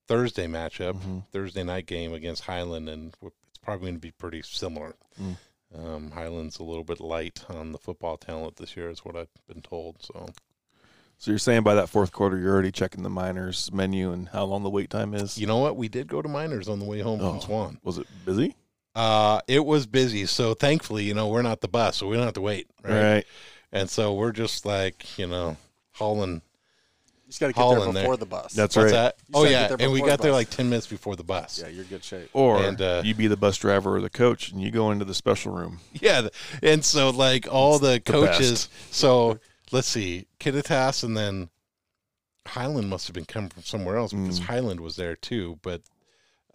Thursday 0.07 0.47
matchup, 0.47 0.93
Mhm. 1.01 1.25
Thursday 1.31 1.63
night 1.63 1.85
game 1.85 2.13
against 2.13 2.43
Highland, 2.43 2.89
and 2.89 3.13
it's 3.21 3.57
probably 3.61 3.85
going 3.87 3.95
to 3.95 3.99
be 3.99 4.11
pretty 4.11 4.41
similar. 4.41 4.95
Mm. 5.21 5.37
Um, 5.75 6.11
Highland's 6.11 6.59
a 6.59 6.63
little 6.63 6.83
bit 6.83 6.99
light 6.99 7.43
on 7.49 7.71
the 7.71 7.77
football 7.77 8.17
talent 8.17 8.57
this 8.57 8.75
year, 8.77 8.89
is 8.89 8.99
what 9.05 9.15
I've 9.15 9.29
been 9.47 9.61
told. 9.61 10.01
So. 10.03 10.27
So 11.17 11.31
you're 11.31 11.37
saying 11.39 11.63
by 11.63 11.75
that 11.75 11.87
fourth 11.89 12.11
quarter, 12.11 12.37
you're 12.37 12.51
already 12.53 12.71
checking 12.71 13.01
the 13.03 13.09
miners 13.09 13.71
menu 13.71 14.11
and 14.11 14.27
how 14.29 14.43
long 14.43 14.63
the 14.63 14.69
wait 14.69 14.89
time 14.89 15.13
is? 15.13 15.37
You 15.37 15.47
know 15.47 15.57
what? 15.59 15.77
We 15.77 15.87
did 15.87 16.07
go 16.07 16.21
to 16.21 16.27
Miners 16.27 16.67
on 16.67 16.79
the 16.79 16.85
way 16.85 16.99
home 16.99 17.21
Oh. 17.21 17.31
from 17.31 17.41
Swan. 17.41 17.79
Was 17.83 17.97
it 17.97 18.07
busy? 18.25 18.55
Uh, 18.93 19.39
it 19.47 19.65
was 19.65 19.85
busy, 19.87 20.25
so 20.25 20.53
thankfully, 20.53 21.03
you 21.05 21.13
know, 21.13 21.27
we're 21.29 21.41
not 21.41 21.61
the 21.61 21.67
bus, 21.67 21.97
so 21.97 22.07
we 22.07 22.15
don't 22.17 22.25
have 22.25 22.33
to 22.33 22.41
wait, 22.41 22.67
right? 22.83 23.23
And 23.71 23.89
so 23.89 24.13
we're 24.13 24.33
just 24.33 24.65
like, 24.65 25.17
you 25.17 25.25
know, 25.27 25.55
hauling. 25.93 26.35
you 26.35 26.41
just 27.27 27.39
got 27.39 27.47
to 27.47 27.53
get 27.53 27.61
Haul 27.61 27.75
there 27.75 27.87
in 27.87 27.93
there. 27.93 28.03
before 28.03 28.17
the 28.17 28.25
bus. 28.25 28.53
That's 28.53 28.75
What's 28.75 28.91
right. 28.91 28.91
that? 28.91 29.15
You 29.27 29.33
Oh 29.35 29.43
said 29.43 29.51
yeah, 29.51 29.67
get 29.69 29.77
there 29.77 29.85
and 29.85 29.93
we 29.93 29.99
before 29.99 30.07
got 30.09 30.17
the 30.17 30.23
there 30.23 30.31
bus. 30.33 30.39
like 30.39 30.49
ten 30.49 30.69
minutes 30.69 30.87
before 30.87 31.15
the 31.15 31.23
bus. 31.23 31.59
yeah, 31.61 31.69
you're 31.69 31.83
good 31.85 32.03
shape. 32.03 32.29
Or 32.33 32.61
And, 32.63 32.81
uh, 32.81 33.01
you 33.05 33.13
be 33.15 33.27
the 33.27 33.37
bus 33.37 33.57
driver 33.57 33.95
or 33.95 34.01
the 34.01 34.09
coach, 34.09 34.51
and 34.51 34.61
you 34.61 34.71
go 34.71 34.91
into 34.91 35.05
the 35.05 35.13
special 35.15 35.53
room. 35.53 35.79
Yeah, 36.01 36.21
th- 36.21 36.33
and 36.61 36.83
so 36.83 37.09
like 37.09 37.47
all 37.51 37.79
the 37.79 37.93
the 37.93 37.99
coaches. 38.01 38.69
So 38.91 39.39
let's 39.71 39.87
see, 39.87 40.27
Kittitas, 40.39 41.03
and 41.03 41.15
then 41.17 41.49
Highland 42.45 42.89
must 42.89 43.07
have 43.07 43.13
been 43.13 43.25
coming 43.25 43.49
from 43.49 43.63
somewhere 43.63 43.97
else 43.97 44.11
because 44.13 44.39
Mm. 44.41 44.43
Highland 44.45 44.79
was 44.81 44.95
there 44.97 45.15
too. 45.15 45.59
But 45.61 45.81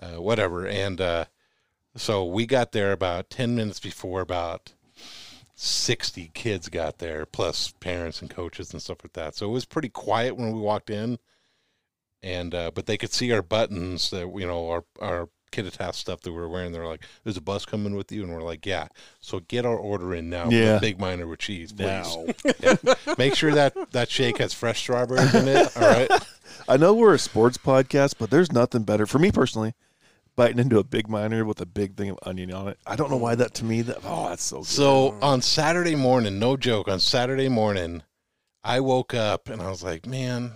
uh, 0.01 0.21
whatever, 0.21 0.67
and 0.67 1.01
uh, 1.01 1.25
so 1.97 2.25
we 2.25 2.47
got 2.47 2.73
there 2.73 2.93
about 2.93 3.31
ten 3.31 3.57
minutes 3.57 3.81
before 3.81 4.21
about 4.21 4.73
sixty 5.59 6.31
kids 6.35 6.69
got 6.69 6.99
there, 6.99 7.27
plus 7.27 7.73
parents 7.81 8.21
and 8.23 8.31
coaches 8.31 8.73
and 8.73 8.81
stuff 8.81 8.99
like 9.03 9.13
that. 9.15 9.35
So 9.35 9.47
it 9.49 9.53
was 9.53 9.65
pretty 9.65 9.89
quiet 9.89 10.37
when 10.37 10.53
we 10.53 10.61
walked 10.61 10.89
in, 10.89 11.19
and 12.23 12.55
uh, 12.55 12.71
but 12.75 12.87
they 12.87 12.97
could 12.97 13.13
see 13.13 13.33
our 13.33 13.43
buttons 13.43 14.11
that 14.11 14.33
you 14.37 14.47
know 14.47 14.71
our 14.71 14.85
our 15.01 15.29
Kittitas 15.51 15.95
stuff 15.95 16.21
that 16.21 16.33
we 16.33 16.39
were 16.39 16.49
wearing. 16.49 16.73
They're 16.73 16.87
like, 16.87 17.03
"There's 17.25 17.37
a 17.37 17.41
bus 17.43 17.65
coming 17.65 17.97
with 17.97 18.13
you," 18.13 18.23
and 18.23 18.33
we're 18.33 18.43
like, 18.43 18.67
"Yeah." 18.67 18.89
So 19.21 19.41
get 19.41 19.65
our 19.67 19.77
order 19.77 20.15
in 20.15 20.29
now. 20.31 20.51
Yeah. 20.51 20.79
big 20.79 21.01
minor 21.01 21.27
with 21.27 21.41
cheese, 21.41 21.73
please. 21.73 22.17
Yeah. 22.61 22.77
Make 23.17 23.35
sure 23.35 23.53
that 23.53 23.93
that 23.93 24.11
shake 24.11 24.39
has 24.39 24.53
fresh 24.53 24.79
strawberries 24.79 25.35
in 25.35 25.49
it. 25.49 25.77
All 25.77 25.83
right. 25.83 26.11
I 26.69 26.77
know 26.77 26.93
we're 26.93 27.15
a 27.15 27.19
sports 27.19 27.57
podcast, 27.57 28.17
but 28.19 28.31
there's 28.31 28.53
nothing 28.53 28.83
better 28.83 29.07
for 29.07 29.19
me 29.19 29.33
personally. 29.33 29.75
Biting 30.39 30.61
into 30.61 30.79
a 30.79 30.85
big 30.85 31.09
miner 31.09 31.45
with 31.45 31.61
a 31.61 31.67
big 31.67 31.97
thing 31.97 32.11
of 32.11 32.19
onion 32.23 32.53
on 32.55 32.69
it. 32.69 32.79
I 32.87 32.95
don't 32.95 33.11
know 33.11 33.17
why 33.17 33.35
that 33.35 33.55
to 33.55 33.65
me 33.65 33.83
that 33.83 33.99
oh 34.05 34.29
that's 34.29 34.45
so 34.45 34.59
good. 34.59 34.67
So 34.67 35.17
on 35.21 35.43
Saturday 35.43 35.97
morning, 35.97 36.39
no 36.39 36.57
joke, 36.57 36.87
on 36.87 37.01
Saturday 37.01 37.49
morning, 37.49 38.03
I 38.63 38.79
woke 38.79 39.15
up 39.15 39.49
and 39.49 39.61
I 39.61 39.69
was 39.69 39.83
like, 39.83 40.07
man, 40.07 40.53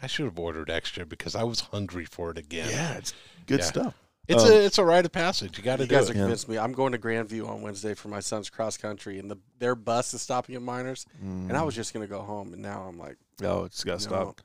I 0.00 0.06
should 0.06 0.24
have 0.24 0.38
ordered 0.38 0.70
extra 0.70 1.04
because 1.04 1.34
I 1.34 1.42
was 1.42 1.60
hungry 1.60 2.06
for 2.06 2.30
it 2.30 2.38
again. 2.38 2.70
yeah, 2.70 2.94
it's 2.94 3.12
good 3.46 3.60
Yeah. 3.60 3.66
stuff. 3.66 3.94
It's 4.26 4.42
Um, 4.42 4.50
a 4.52 4.54
it's 4.54 4.78
a 4.78 4.84
rite 4.86 5.04
of 5.04 5.12
passage. 5.12 5.58
You 5.58 5.64
got 5.64 5.76
to 5.76 5.82
You 5.82 5.88
do 5.90 5.94
guys 5.96 6.08
it. 6.08 6.12
are 6.12 6.14
convinced 6.20 6.48
me. 6.48 6.56
I'm 6.56 6.72
going 6.72 6.92
to 6.92 6.98
Grandview 6.98 7.46
on 7.46 7.60
Wednesday 7.60 7.92
for 7.92 8.08
my 8.08 8.20
son's 8.20 8.48
cross 8.48 8.78
country, 8.78 9.18
and 9.18 9.30
the 9.30 9.36
their 9.58 9.74
bus 9.74 10.14
is 10.14 10.22
stopping 10.22 10.54
at 10.54 10.62
Miners, 10.62 11.04
and 11.20 11.54
I 11.54 11.62
was 11.62 11.74
just 11.74 11.92
going 11.92 12.06
to 12.06 12.10
go 12.10 12.22
home, 12.22 12.54
and 12.54 12.62
now 12.62 12.86
I'm 12.88 12.98
like, 12.98 13.18
oh, 13.42 13.64
it's 13.64 13.84
got 13.84 14.00
to 14.00 14.08
no, 14.08 14.16
stop. 14.32 14.40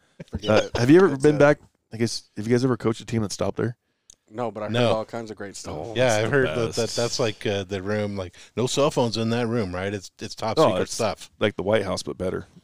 Uh, 0.50 0.62
it. 0.66 0.78
have 0.78 0.90
you 0.90 0.98
ever 0.98 1.08
That's 1.12 1.24
been 1.24 1.36
it. 1.36 1.40
back? 1.40 1.60
I 1.94 1.98
guess 1.98 2.24
have 2.36 2.46
you 2.46 2.54
guys 2.54 2.66
ever 2.66 2.76
coached 2.76 3.00
a 3.00 3.06
team 3.06 3.22
that 3.22 3.32
stopped 3.32 3.56
there? 3.56 3.78
No, 4.32 4.52
but 4.52 4.62
I 4.62 4.66
heard 4.68 4.74
No. 4.74 4.92
all 4.92 5.06
kinds 5.06 5.32
of 5.32 5.38
great 5.38 5.56
stuff. 5.56 5.74
Oh, 5.76 5.94
Yeah, 5.96 6.16
I've 6.18 6.30
heard 6.32 6.48
that, 6.48 6.74
that 6.76 6.90
that's 6.92 7.20
like 7.20 7.46
uh, 7.46 7.64
the 7.64 7.82
room, 7.82 8.16
like 8.16 8.36
no 8.56 8.68
cell 8.68 8.92
phones 8.92 9.18
in 9.18 9.30
that 9.32 9.48
room, 9.48 9.74
right? 9.74 9.94
It's 9.94 10.12
it's 10.20 10.36
top 10.36 10.56
Oh, 10.60 10.64
secret 10.68 10.76
it's- 10.84 10.92
stuff. 10.92 11.32
Like 11.40 11.56
the 11.56 11.64
White 11.64 11.84
House, 11.84 12.04
but 12.04 12.18
better. 12.18 12.46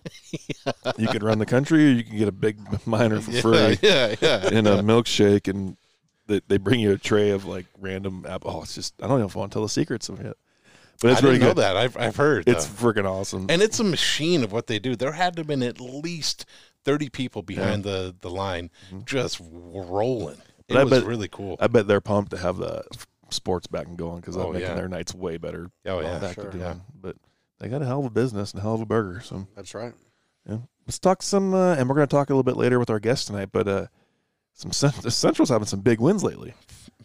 You 0.97 1.07
can 1.07 1.23
run 1.23 1.39
the 1.39 1.45
country, 1.45 1.85
or 1.85 1.91
you 1.93 2.03
can 2.03 2.17
get 2.17 2.27
a 2.27 2.31
big 2.31 2.57
miner 2.87 3.19
for 3.21 3.31
Yeah, 3.31 3.41
free 3.41 3.77
yeah, 3.81 4.15
yeah. 4.21 4.49
and 4.51 4.67
a 4.67 4.77
milkshake, 4.81 5.47
and 5.47 5.77
they, 6.27 6.41
they 6.47 6.57
bring 6.57 6.79
you 6.79 6.91
a 6.93 6.97
tray 6.97 7.29
of 7.31 7.45
like 7.45 7.65
random 7.79 8.25
apple. 8.27 8.51
Oh, 8.51 8.61
it's 8.63 8.75
just 8.75 8.93
I 9.01 9.07
don't 9.07 9.19
know 9.19 9.25
if 9.25 9.35
I 9.35 9.39
want 9.39 9.51
to 9.51 9.55
tell 9.55 9.61
the 9.63 9.69
secrets 9.69 10.09
of 10.09 10.19
it, 10.21 10.37
but 11.01 11.11
it's 11.11 11.21
I 11.21 11.25
really 11.25 11.39
didn't 11.39 11.55
know 11.57 11.61
that. 11.61 11.77
I've 11.77 11.97
I've 11.97 12.15
heard. 12.15 12.47
It's 12.47 12.65
though. 12.67 12.93
freaking 12.93 13.09
awesome. 13.09 13.47
and 13.49 13.61
it's 13.61 13.79
a 13.79 13.83
machine 13.83 14.43
of 14.43 14.51
what 14.51 14.67
they 14.67 14.79
do. 14.79 14.95
There 14.95 15.11
had 15.13 15.35
to 15.35 15.39
have 15.41 15.47
been 15.47 15.63
at 15.63 15.79
least 15.79 16.45
thirty 16.83 17.09
people 17.09 17.41
behind 17.41 17.83
the 17.83 18.15
the 18.21 18.29
line, 18.29 18.69
just 19.05 19.39
rolling. 19.51 20.37
It 20.67 20.77
I 20.77 20.83
was 20.83 20.91
bet- 20.91 21.05
really 21.05 21.27
cool. 21.27 21.57
I 21.59 21.67
bet 21.67 21.87
they're 21.87 22.01
pumped 22.01 22.31
to 22.31 22.37
have 22.37 22.57
the 22.57 22.83
sports 23.29 23.67
back 23.67 23.87
and 23.87 23.97
going 23.97 24.21
because 24.21 24.35
that's 24.35 24.45
Oh, 24.45 24.51
making 24.53 24.67
yeah. 24.69 24.75
their 24.75 24.87
nights 24.87 25.13
way 25.13 25.37
better. 25.37 25.69
Oh, 25.85 25.99
yeah. 25.99 26.19
back 26.19 26.35
Sure. 26.35 26.49
to. 26.51 26.57
Yeah. 26.57 26.75
But 26.99 27.15
they 27.59 27.69
got 27.69 27.81
a 27.81 27.85
hell 27.85 27.99
of 27.99 28.05
a 28.05 28.09
business 28.09 28.51
and 28.51 28.59
a 28.59 28.63
hell 28.63 28.75
of 28.75 28.81
a 28.81 28.85
burger. 28.85 29.21
So 29.21 29.47
That's 29.55 29.73
right. 29.73 29.93
yeah, 30.47 30.57
let's 30.87 30.99
talk 30.99 31.21
some, 31.23 31.53
uh, 31.53 31.75
and 31.75 31.87
we're 31.89 31.95
going 31.95 32.07
to 32.07 32.15
talk 32.15 32.29
a 32.29 32.33
little 32.33 32.43
bit 32.43 32.57
later 32.57 32.79
with 32.79 32.89
our 32.89 32.99
guest 32.99 33.27
tonight. 33.27 33.49
But 33.51 33.67
uh, 33.67 33.87
some 34.53 34.71
the 35.01 35.11
Central's 35.11 35.49
having 35.49 35.67
some 35.67 35.81
big 35.81 35.99
wins 35.99 36.23
lately 36.23 36.53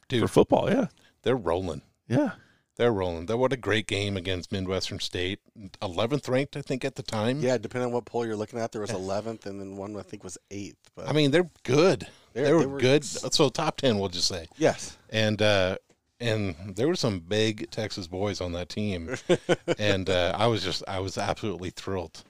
Dude, 0.09 0.23
for 0.23 0.29
football. 0.29 0.71
Yeah, 0.71 0.87
they're 1.23 1.37
rolling. 1.37 1.83
yeah. 2.09 2.33
They're 2.81 2.93
rolling. 2.95 3.27
That 3.27 3.37
what 3.37 3.53
a 3.53 3.59
great 3.59 3.87
game 3.87 4.17
against 4.17 4.53
Midwestern 4.53 5.01
State. 5.01 5.41
Eleventh 5.83 6.27
ranked, 6.31 6.57
I 6.57 6.63
think, 6.63 6.83
at 6.83 6.95
the 6.95 7.03
time. 7.03 7.41
Yeah, 7.41 7.59
depending 7.59 7.89
on 7.89 7.93
what 7.93 8.07
poll 8.07 8.25
you're 8.25 8.37
looking 8.37 8.59
at, 8.59 8.73
there 8.73 8.81
was 8.81 8.91
11th, 8.91 9.45
and 9.45 9.61
then 9.61 9.77
one 9.77 9.95
I 9.99 10.01
think 10.01 10.25
was 10.25 10.39
eighth. 10.51 10.79
But 10.97 11.07
I 11.07 11.13
mean, 11.13 11.31
they're 11.31 11.51
good. 11.65 12.07
They're- 12.33 12.45
They 12.47 12.53
were, 12.55 12.61
they 12.61 12.67
were- 12.67 12.79
good. 12.81 13.05
So 13.05 13.51
top 13.51 13.77
ten, 13.77 13.99
we'll 13.99 14.09
just 14.09 14.29
say. 14.29 14.47
yes, 14.57 14.97
And 15.11 15.43
uh, 15.43 15.77
and 16.21 16.55
there 16.75 16.89
were 16.89 16.97
some 16.97 17.21
big 17.21 17.71
Texas 17.71 18.07
boys 18.07 18.41
on 18.41 18.53
that 18.53 18.71
team, 18.71 19.15
and 19.79 20.09
uh, 20.09 20.35
I 20.35 20.47
was 20.47 20.63
just 20.65 20.83
I 20.89 21.01
was 21.01 21.19
absolutely 21.19 21.69
thrilled. 21.69 22.25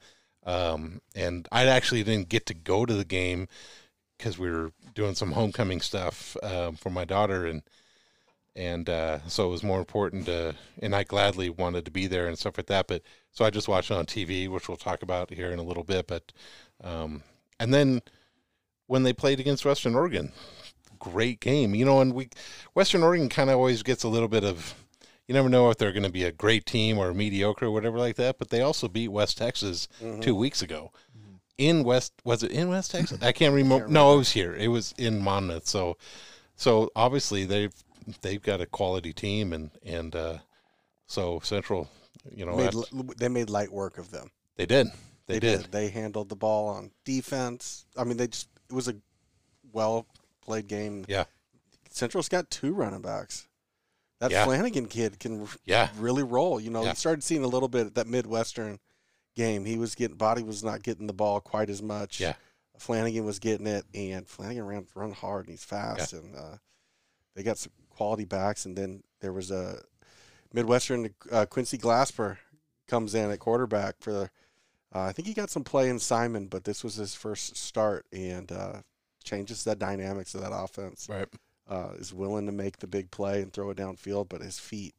Um, 0.44 1.00
and 1.14 1.46
I 1.52 1.66
actually 1.66 2.02
didn't 2.02 2.28
get 2.28 2.46
to 2.46 2.54
go 2.54 2.84
to 2.86 2.94
the 2.94 3.04
game 3.04 3.46
because 4.18 4.36
we 4.36 4.50
were 4.50 4.72
doing 4.96 5.14
some 5.14 5.30
homecoming 5.30 5.80
stuff 5.80 6.36
um, 6.42 6.74
for 6.74 6.90
my 6.90 7.04
daughter, 7.04 7.46
and 7.46 7.62
and 8.56 8.88
uh, 8.88 9.18
so 9.28 9.46
it 9.46 9.50
was 9.50 9.62
more 9.62 9.78
important 9.78 10.26
to. 10.26 10.54
And 10.82 10.94
I 10.94 11.04
gladly 11.04 11.50
wanted 11.50 11.84
to 11.84 11.90
be 11.90 12.06
there 12.06 12.26
and 12.26 12.38
stuff 12.38 12.58
like 12.58 12.66
that, 12.66 12.86
but 12.88 13.02
so 13.32 13.44
I 13.44 13.50
just 13.50 13.68
watched 13.68 13.90
it 13.90 13.94
on 13.96 14.06
TV, 14.06 14.48
which 14.48 14.68
we'll 14.68 14.76
talk 14.76 15.02
about 15.02 15.32
here 15.32 15.50
in 15.50 15.58
a 15.58 15.62
little 15.64 15.84
bit. 15.84 16.06
But 16.06 16.32
um, 16.82 17.22
and 17.58 17.72
then 17.72 18.00
when 18.86 19.02
they 19.04 19.12
played 19.12 19.38
against 19.40 19.64
Western 19.64 19.94
Oregon, 19.94 20.32
great 20.98 21.40
game. 21.40 21.74
You 21.74 21.84
know, 21.84 22.00
and 22.00 22.12
we 22.14 22.28
Western 22.74 23.02
Oregon 23.02 23.28
kind 23.28 23.50
of 23.50 23.56
always 23.56 23.82
gets 23.82 24.02
a 24.04 24.08
little 24.08 24.28
bit 24.28 24.44
of 24.44 24.74
you 25.28 25.34
never 25.34 25.48
know 25.48 25.70
if 25.70 25.78
they're 25.78 25.92
going 25.92 26.02
to 26.02 26.10
be 26.10 26.24
a 26.24 26.32
great 26.32 26.66
team 26.66 26.98
or 26.98 27.14
mediocre 27.14 27.66
or 27.66 27.70
whatever 27.70 27.98
like 27.98 28.16
that. 28.16 28.38
But 28.38 28.50
they 28.50 28.62
also 28.62 28.88
beat 28.88 29.08
West 29.08 29.38
Texas 29.38 29.86
Mm-hmm. 30.02 30.20
two 30.20 30.34
weeks 30.34 30.60
ago 30.60 30.90
in 31.56 31.84
West. 31.84 32.12
Was 32.24 32.42
it 32.42 32.50
in 32.50 32.68
West 32.68 32.90
Texas? 32.90 33.22
I 33.22 33.30
can't 33.32 33.54
remember. 33.62 33.86
No, 33.86 34.14
it 34.14 34.16
was 34.16 34.32
here. 34.32 34.54
It 34.54 34.68
was 34.68 34.92
in 34.98 35.22
Monmouth. 35.22 35.68
So, 35.68 35.96
so 36.56 36.90
obviously 36.96 37.44
they've 37.44 37.72
they've 38.22 38.42
got 38.42 38.60
a 38.60 38.66
quality 38.66 39.12
team 39.12 39.52
and 39.52 39.70
and 39.84 40.14
uh, 40.14 40.38
so 41.06 41.40
Central, 41.42 41.88
you 42.34 42.44
know, 42.46 42.56
made, 42.56 42.74
they 43.18 43.28
made 43.28 43.50
light 43.50 43.72
work 43.72 43.98
of 43.98 44.10
them. 44.10 44.30
they 44.56 44.66
did. 44.66 44.88
They, 45.26 45.38
did. 45.38 45.70
They 45.70 45.90
handled 45.90 46.28
the 46.28 46.34
ball 46.36 46.68
on 46.68 46.90
defense. 47.04 47.86
I 47.96 48.02
mean, 48.04 48.16
they 48.16 48.26
just 48.26 48.48
it 48.68 48.74
was 48.74 48.88
a 48.88 48.94
well 49.72 50.06
played 50.42 50.66
game. 50.66 51.04
Yeah. 51.08 51.24
Central's 51.88 52.28
got 52.28 52.50
two 52.50 52.72
running 52.74 53.00
backs. 53.02 53.46
That 54.18 54.30
Yeah. 54.32 54.44
Flanagan 54.44 54.86
kid 54.86 55.18
can 55.20 55.46
Yeah. 55.64 55.90
really 55.98 56.24
roll. 56.24 56.60
You 56.60 56.70
know, 56.70 56.82
Yeah. 56.82 56.90
you 56.90 56.94
started 56.96 57.22
seeing 57.22 57.44
a 57.44 57.48
little 57.48 57.68
bit 57.68 57.86
at 57.86 57.94
that 57.94 58.06
Midwestern 58.08 58.80
game. 59.36 59.64
He 59.64 59.78
was 59.78 59.94
getting 59.94 60.16
body 60.16 60.42
was 60.42 60.64
not 60.64 60.82
getting 60.82 61.06
the 61.06 61.12
ball 61.12 61.40
quite 61.40 61.70
as 61.70 61.80
much. 61.80 62.20
Yeah. 62.20 62.34
Flanagan 62.76 63.24
was 63.24 63.38
getting 63.38 63.66
it, 63.66 63.84
and 63.94 64.26
Flanagan 64.26 64.64
ran 64.64 64.86
run 64.94 65.12
hard 65.12 65.44
and 65.46 65.50
he's 65.52 65.64
fast, 65.64 66.12
and 66.14 66.34
uh, 66.34 66.56
they 67.34 67.42
got 67.42 67.58
some 67.58 67.72
quality 68.00 68.24
backs. 68.24 68.64
And 68.64 68.78
then 68.78 69.02
there 69.20 69.32
was 69.34 69.50
a 69.50 69.82
Midwestern 70.54 71.10
uh, 71.30 71.44
Quincy 71.44 71.76
Glasper 71.76 72.38
comes 72.88 73.14
in 73.14 73.30
at 73.30 73.38
quarterback 73.40 73.96
for 74.00 74.10
the. 74.12 74.30
Uh, 74.94 75.02
I 75.02 75.12
think 75.12 75.28
he 75.28 75.34
got 75.34 75.50
some 75.50 75.64
play 75.64 75.90
in 75.90 75.98
Simon, 75.98 76.46
but 76.46 76.64
this 76.64 76.82
was 76.82 76.94
his 76.94 77.14
first 77.14 77.56
start 77.58 78.06
and 78.10 78.50
uh, 78.50 78.80
changes 79.22 79.62
the 79.64 79.76
dynamics 79.76 80.34
of 80.34 80.40
that 80.40 80.50
offense 80.52 81.08
Right. 81.10 81.28
uh, 81.68 81.90
is 81.98 82.12
willing 82.14 82.46
to 82.46 82.52
make 82.52 82.78
the 82.78 82.86
big 82.88 83.10
play 83.10 83.42
and 83.42 83.52
throw 83.52 83.68
it 83.70 83.76
downfield, 83.76 84.28
but 84.30 84.40
his 84.40 84.58
feet 84.58 84.94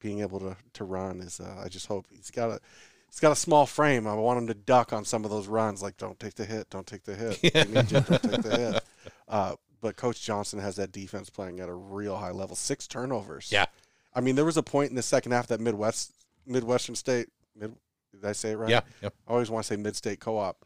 being 0.00 0.20
able 0.22 0.40
to, 0.40 0.56
to 0.72 0.84
run 0.84 1.20
is 1.20 1.38
uh, 1.38 1.60
I 1.62 1.68
just 1.68 1.86
hope 1.86 2.06
he's 2.10 2.30
got 2.32 2.50
a 2.50 2.60
he's 3.08 3.20
got 3.20 3.30
a 3.30 3.36
small 3.36 3.66
frame. 3.66 4.06
I 4.06 4.14
want 4.14 4.38
him 4.38 4.46
to 4.48 4.54
duck 4.54 4.92
on 4.94 5.04
some 5.04 5.24
of 5.24 5.30
those 5.30 5.46
runs, 5.46 5.82
like 5.82 5.98
don't 5.98 6.18
take 6.18 6.34
the 6.34 6.46
hit, 6.46 6.70
don't 6.70 6.86
take 6.86 7.04
the 7.04 7.14
hit, 7.14 7.38
Yeah. 7.54 7.64
You, 7.66 7.74
don't 7.74 8.06
take 8.22 8.42
the 8.42 8.56
hit. 8.58 8.84
Uh, 9.28 9.54
but 9.80 9.96
Coach 9.96 10.22
Johnson 10.22 10.58
has 10.58 10.76
that 10.76 10.92
defense 10.92 11.30
playing 11.30 11.60
at 11.60 11.68
a 11.68 11.74
real 11.74 12.16
high 12.16 12.30
level. 12.32 12.56
Six 12.56 12.86
turnovers. 12.86 13.50
Yeah. 13.52 13.66
I 14.14 14.20
mean 14.20 14.34
there 14.36 14.44
was 14.44 14.56
a 14.56 14.62
point 14.62 14.90
in 14.90 14.96
the 14.96 15.02
second 15.02 15.32
half 15.32 15.46
that 15.48 15.60
Midwest 15.60 16.12
Midwestern 16.46 16.94
State 16.94 17.28
mid. 17.54 17.74
Did 18.12 18.24
I 18.24 18.32
say 18.32 18.52
it 18.52 18.56
right? 18.56 18.70
Yeah. 18.70 18.80
Yep. 19.02 19.14
I 19.28 19.30
always 19.30 19.50
want 19.50 19.66
to 19.66 19.74
say 19.74 19.76
Mid-State 19.76 20.20
Co-op. 20.20 20.64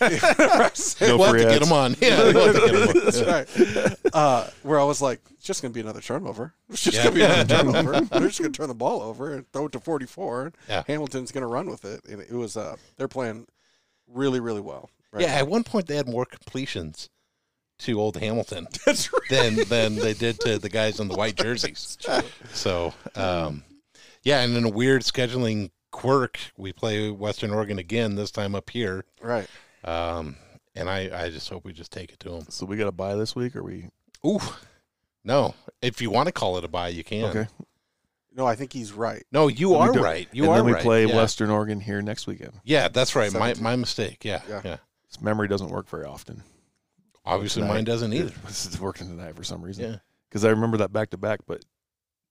We'll 0.00 0.08
have 0.10 0.72
to 1.36 1.38
get 1.38 1.60
them 1.60 1.72
on. 1.72 1.94
Yeah. 2.00 2.22
We'll 2.32 2.52
have 2.52 2.54
to 2.54 2.60
get 2.60 2.74
'em 2.74 2.88
on. 2.88 3.04
That's 3.04 3.22
right. 3.22 4.14
Uh, 4.14 4.48
where 4.62 4.80
I 4.80 4.84
was 4.84 5.02
like, 5.02 5.20
it's 5.32 5.44
just 5.44 5.60
going 5.60 5.72
to 5.72 5.74
be 5.74 5.80
another 5.80 6.00
turnover. 6.00 6.54
It's 6.70 6.82
just 6.82 6.96
Yeah. 6.96 7.04
going 7.04 7.14
to 7.14 7.20
be 7.20 7.24
another 7.24 7.72
turnover. 7.82 8.00
They're 8.00 8.28
just 8.28 8.38
going 8.40 8.52
to 8.52 8.56
turn 8.56 8.68
the 8.68 8.74
ball 8.74 9.02
over 9.02 9.34
and 9.34 9.50
throw 9.52 9.66
it 9.66 9.72
to 9.72 9.80
44. 9.80 10.52
Yeah. 10.68 10.84
Hamilton's 10.86 11.32
going 11.32 11.42
to 11.42 11.48
run 11.48 11.68
with 11.68 11.84
it. 11.84 12.04
And 12.06 12.20
it 12.22 12.32
was, 12.32 12.56
uh, 12.56 12.76
they're 12.96 13.08
playing 13.08 13.46
really, 14.08 14.40
really 14.40 14.60
well. 14.62 14.88
Right 15.12 15.22
Yeah. 15.22 15.34
At 15.34 15.48
one 15.48 15.64
point, 15.64 15.86
they 15.88 15.96
had 15.96 16.08
more 16.08 16.24
completions 16.24 17.10
to 17.78 18.00
Old 18.00 18.16
Hamilton 18.16 18.66
That's 18.86 19.12
right. 19.12 19.22
than 19.30 19.56
than 19.68 19.96
they 19.96 20.14
did 20.14 20.40
to 20.40 20.58
the 20.58 20.68
guys 20.68 20.98
in 21.00 21.08
the 21.08 21.14
white 21.14 21.36
jerseys. 21.42 21.98
So, 22.52 22.94
um, 23.14 23.64
yeah, 24.22 24.40
and 24.40 24.56
in 24.56 24.64
a 24.64 24.68
weird 24.70 25.02
scheduling 25.02 25.70
quirk, 25.90 26.38
we 26.56 26.72
play 26.72 27.10
Western 27.10 27.50
Oregon 27.52 27.78
again. 27.78 28.14
This 28.16 28.30
time 28.30 28.54
up 28.54 28.70
here, 28.70 29.04
Right. 29.20 29.46
um, 29.84 30.36
and 30.74 30.88
I, 30.90 31.24
I 31.26 31.30
just 31.30 31.48
hope 31.48 31.64
we 31.64 31.72
just 31.72 31.92
take 31.92 32.10
it 32.12 32.20
to 32.20 32.30
them. 32.30 32.46
So 32.48 32.66
we 32.66 32.76
got 32.76 32.88
a 32.88 32.92
buy 32.92 33.14
this 33.14 33.34
week, 33.36 33.54
or 33.56 33.62
we? 33.62 33.88
Ooh, 34.26 34.40
no! 35.24 35.54
If 35.82 36.00
you 36.00 36.10
want 36.10 36.26
to 36.26 36.32
call 36.32 36.56
it 36.58 36.64
a 36.64 36.68
buy, 36.68 36.88
you 36.88 37.04
can. 37.04 37.24
Okay. 37.26 37.46
No, 38.34 38.46
I 38.46 38.54
think 38.54 38.72
he's 38.72 38.92
right. 38.92 39.24
No, 39.32 39.48
you 39.48 39.74
are 39.76 39.90
right. 39.92 40.28
You 40.32 40.42
and 40.44 40.52
are 40.52 40.56
then 40.56 40.66
we 40.66 40.72
right. 40.74 40.82
play 40.82 41.06
yeah. 41.06 41.16
Western 41.16 41.48
Oregon 41.50 41.80
here 41.80 42.02
next 42.02 42.26
weekend. 42.26 42.52
Yeah, 42.64 42.88
that's 42.88 43.16
right. 43.16 43.32
My 43.32 43.38
17. 43.54 43.62
my 43.62 43.76
mistake. 43.76 44.24
Yeah, 44.26 44.42
Yeah. 44.48 44.60
yeah. 44.64 44.76
This 45.08 45.22
memory 45.22 45.48
doesn't 45.48 45.70
work 45.70 45.88
very 45.88 46.04
often. 46.04 46.42
Obviously, 47.26 47.62
Tonight. 47.62 47.74
mine 47.74 47.84
doesn't 47.84 48.12
either. 48.12 48.32
This 48.46 48.66
is 48.66 48.80
working 48.80 49.08
tonight 49.08 49.34
for 49.36 49.42
some 49.44 49.62
reason. 49.62 49.84
Yeah. 49.92 49.96
Because 50.28 50.44
I 50.44 50.50
remember 50.50 50.76
that 50.78 50.92
back 50.92 51.10
to 51.10 51.16
back, 51.16 51.40
but 51.46 51.64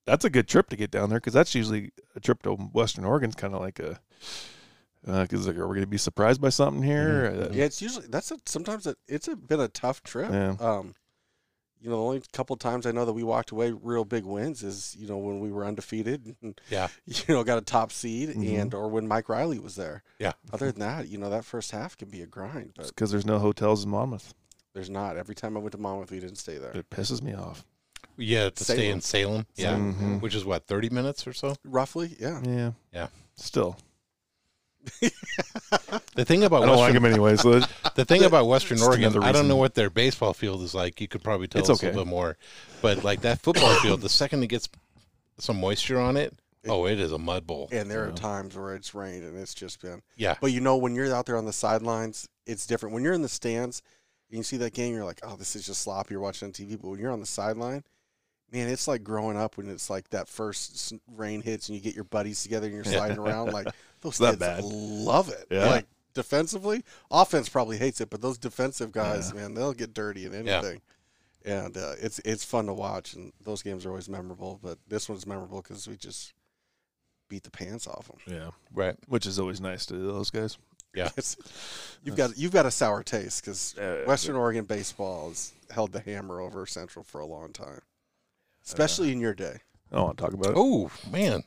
that's 0.05 0.25
a 0.25 0.29
good 0.29 0.47
trip 0.47 0.69
to 0.69 0.75
get 0.75 0.91
down 0.91 1.09
there 1.09 1.19
because 1.19 1.33
that's 1.33 1.53
usually 1.55 1.91
a 2.15 2.19
trip 2.19 2.41
to 2.43 2.53
Western 2.53 3.05
Oregon's 3.05 3.35
kind 3.35 3.53
of 3.53 3.61
like 3.61 3.79
a. 3.79 3.99
Because 5.05 5.45
like, 5.47 5.57
are 5.57 5.67
we 5.67 5.75
going 5.75 5.81
to 5.83 5.87
be 5.87 5.97
surprised 5.99 6.41
by 6.41 6.49
something 6.49 6.81
here? 6.81 7.27
Uh, 7.49 7.53
Yeah, 7.53 7.65
it's 7.65 7.79
usually, 7.81 8.07
that's 8.07 8.31
a, 8.31 8.37
sometimes 8.47 8.87
it, 8.87 8.97
it's 9.07 9.27
a, 9.27 9.35
been 9.35 9.59
a 9.59 9.67
tough 9.67 10.01
trip. 10.01 10.31
Yeah. 10.31 10.55
Um, 10.59 10.95
you 11.79 11.91
know, 11.91 11.97
the 11.97 12.01
only 12.03 12.23
couple 12.33 12.55
times 12.55 12.87
I 12.87 12.91
know 12.91 13.05
that 13.05 13.13
we 13.13 13.21
walked 13.21 13.51
away 13.51 13.71
real 13.71 14.03
big 14.05 14.25
wins 14.25 14.63
is, 14.63 14.95
you 14.97 15.07
know, 15.07 15.17
when 15.19 15.39
we 15.39 15.51
were 15.51 15.63
undefeated 15.63 16.35
and, 16.41 16.59
Yeah. 16.71 16.87
you 17.05 17.21
know, 17.35 17.43
got 17.43 17.59
a 17.59 17.61
top 17.61 17.91
seed 17.91 18.29
Mhm. 18.29 18.59
and, 18.59 18.73
or 18.73 18.87
when 18.87 19.07
Mike 19.07 19.29
Riley 19.29 19.59
was 19.59 19.75
there. 19.75 20.01
Yeah. 20.17 20.31
Other 20.51 20.71
than 20.71 20.79
that, 20.79 21.07
you 21.07 21.19
know, 21.19 21.29
that 21.29 21.45
first 21.45 21.69
half 21.69 21.95
can 21.95 22.09
be 22.09 22.21
a 22.21 22.25
grind, 22.27 22.71
but 22.75 22.87
because 22.87 23.11
there's 23.11 23.25
no 23.27 23.37
hotels 23.37 23.83
in 23.83 23.91
Monmouth. 23.91 24.33
There's 24.75 24.89
not. 24.91 25.17
Every 25.17 25.33
time 25.33 25.57
I 25.57 25.59
went 25.59 25.71
to 25.71 25.79
Monmouth, 25.79 26.11
we 26.11 26.19
didn't 26.19 26.35
stay 26.37 26.59
there. 26.59 26.71
It 26.71 26.89
pisses 26.91 27.23
me 27.23 27.33
off. 27.33 27.65
Yeah, 28.17 28.49
to 28.51 28.63
stay 28.63 28.89
in 28.89 29.01
Salem. 29.01 29.45
Yeah, 29.55 29.75
Mhm. 29.75 30.21
which 30.21 30.35
is 30.35 30.45
what 30.45 30.67
thirty 30.67 30.89
minutes 30.89 31.25
or 31.27 31.33
so. 31.33 31.55
Roughly, 31.65 32.15
yeah. 32.19 32.41
Yeah. 32.45 32.71
Yeah. 32.93 33.07
Still, 33.35 33.77
The 36.15 36.23
thing 36.25 36.43
about 36.43 36.63
I 36.63 36.65
don't 36.67 36.75
like 36.77 36.93
Western, 36.93 37.03
them 37.03 37.11
anyway. 37.11 37.35
So 37.37 37.51
it- 37.57 37.67
the 37.95 38.05
thing 38.05 38.23
about 38.23 38.47
Western 38.47 38.77
Just 38.77 38.87
Oregon, 38.87 39.05
another 39.05 39.23
I 39.23 39.31
don't 39.31 39.47
know 39.47 39.55
what 39.55 39.73
their 39.73 39.89
baseball 39.89 40.33
field 40.33 40.61
is 40.61 40.73
like. 40.75 41.01
You 41.01 41.07
could 41.07 41.23
probably 41.23 41.47
tell 41.47 41.59
It's 41.61 41.69
us 41.69 41.81
a 41.81 41.87
okay. 41.87 41.87
little 41.95 42.05
bit 42.05 42.09
more, 42.09 42.37
but 42.81 43.03
like 43.03 43.21
that 43.21 43.41
football 43.41 43.73
field, 43.81 44.01
the 44.01 44.09
second 44.09 44.43
it 44.43 44.47
gets 44.47 44.69
some 45.37 45.59
moisture 45.59 45.99
on 45.99 46.15
it, 46.17 46.33
oh, 46.67 46.85
it 46.87 46.99
is 46.99 47.11
a 47.11 47.17
mud 47.17 47.45
bowl. 47.47 47.67
And 47.71 47.89
there 47.91 48.05
Yeah. 48.05 48.13
are 48.13 48.15
times 48.15 48.55
where 48.55 48.75
it's 48.75 48.93
rained 48.95 49.23
and 49.23 49.37
it's 49.37 49.53
just 49.53 49.81
been. 49.81 50.01
Yeah, 50.15 50.35
But 50.39 50.51
you 50.51 50.61
know, 50.61 50.77
when 50.77 50.95
you're 50.95 51.13
out 51.13 51.25
there 51.25 51.37
on 51.37 51.45
the 51.45 51.53
sidelines, 51.53 52.29
it's 52.45 52.65
different. 52.65 52.93
When 52.93 53.03
you're 53.03 53.13
in 53.13 53.21
the 53.23 53.29
stands 53.29 53.81
and 54.29 54.37
you 54.37 54.43
see 54.43 54.57
that 54.57 54.73
game, 54.73 54.93
you're 54.93 55.05
like, 55.05 55.19
oh, 55.23 55.35
this 55.35 55.55
is 55.55 55.65
just 55.65 55.81
sloppy. 55.81 56.13
You're 56.13 56.21
watching 56.21 56.47
on 56.47 56.51
TV. 56.51 56.79
But 56.81 56.89
when 56.89 56.99
you're 56.99 57.11
on 57.11 57.19
the 57.19 57.25
sideline, 57.25 57.83
man, 58.51 58.67
it's 58.69 58.87
like 58.87 59.03
growing 59.03 59.37
up 59.37 59.57
when 59.57 59.69
it's 59.69 59.89
like 59.89 60.09
that 60.09 60.27
first 60.27 60.93
rain 61.15 61.41
hits 61.41 61.69
and 61.69 61.75
you 61.77 61.81
get 61.83 61.95
your 61.95 62.03
buddies 62.05 62.41
together 62.43 62.65
and 62.67 62.75
you're 62.75 62.83
sliding 62.83 63.17
around. 63.19 63.53
Like 63.53 63.67
those 64.01 64.17
kids 64.17 64.37
bad. 64.37 64.63
love 64.63 65.29
it. 65.29 65.45
Yeah. 65.51 65.65
Like 65.69 65.85
defensively, 66.13 66.83
offense 67.11 67.49
probably 67.49 67.77
hates 67.77 68.01
it, 68.01 68.09
but 68.09 68.21
those 68.21 68.37
defensive 68.37 68.91
guys, 68.91 69.33
man, 69.33 69.53
they'll 69.53 69.73
get 69.73 69.93
dirty 69.93 70.25
in 70.25 70.31
Yeah. 70.45 70.57
anything. 70.57 70.81
And 71.45 71.77
uh, 71.77 71.93
it's 72.01 72.17
it's 72.25 72.43
fun 72.43 72.65
to 72.65 72.73
watch, 72.73 73.13
and 73.13 73.31
those 73.43 73.61
games 73.61 73.85
are 73.85 73.89
always 73.89 74.09
memorable. 74.09 74.59
But 74.63 74.79
this 74.87 75.07
one's 75.07 75.27
memorable 75.27 75.61
because 75.61 75.87
we 75.87 75.95
just 75.95 76.33
beat 77.29 77.43
the 77.43 77.51
pants 77.51 77.85
off 77.85 78.07
them. 78.07 78.17
yeah, 78.25 78.49
right. 78.73 78.95
which 79.07 79.27
is 79.27 79.37
always 79.37 79.61
nice 79.61 79.85
to 79.87 79.93
those 79.95 80.31
guys. 80.31 80.57
Yeah. 80.95 81.09
You've 82.03 82.15
got 82.15 82.37
you've 82.37 82.51
got 82.51 82.67
a 82.67 82.71
sour 82.71 83.01
taste 83.01 83.43
because 83.43 83.75
uh, 83.79 84.03
uh, 84.03 84.07
Western 84.07 84.35
uh, 84.35 84.39
Oregon 84.39 84.63
baseball 84.65 85.29
has 85.29 85.53
held 85.71 85.91
the 85.91 85.99
hammer 86.01 86.39
over 86.39 86.67
Central 86.67 87.03
for 87.03 87.19
a 87.19 87.25
long 87.25 87.51
time, 87.51 87.79
uh, 87.81 88.63
especially 88.63 89.11
in 89.11 89.19
your 89.19 89.33
day. 89.33 89.57
I 89.91 89.95
don't 89.95 90.05
want 90.05 90.17
to 90.19 90.23
talk 90.23 90.33
about 90.33 90.51
it. 90.51 90.55
Oh 90.55 90.91
man, 91.11 91.41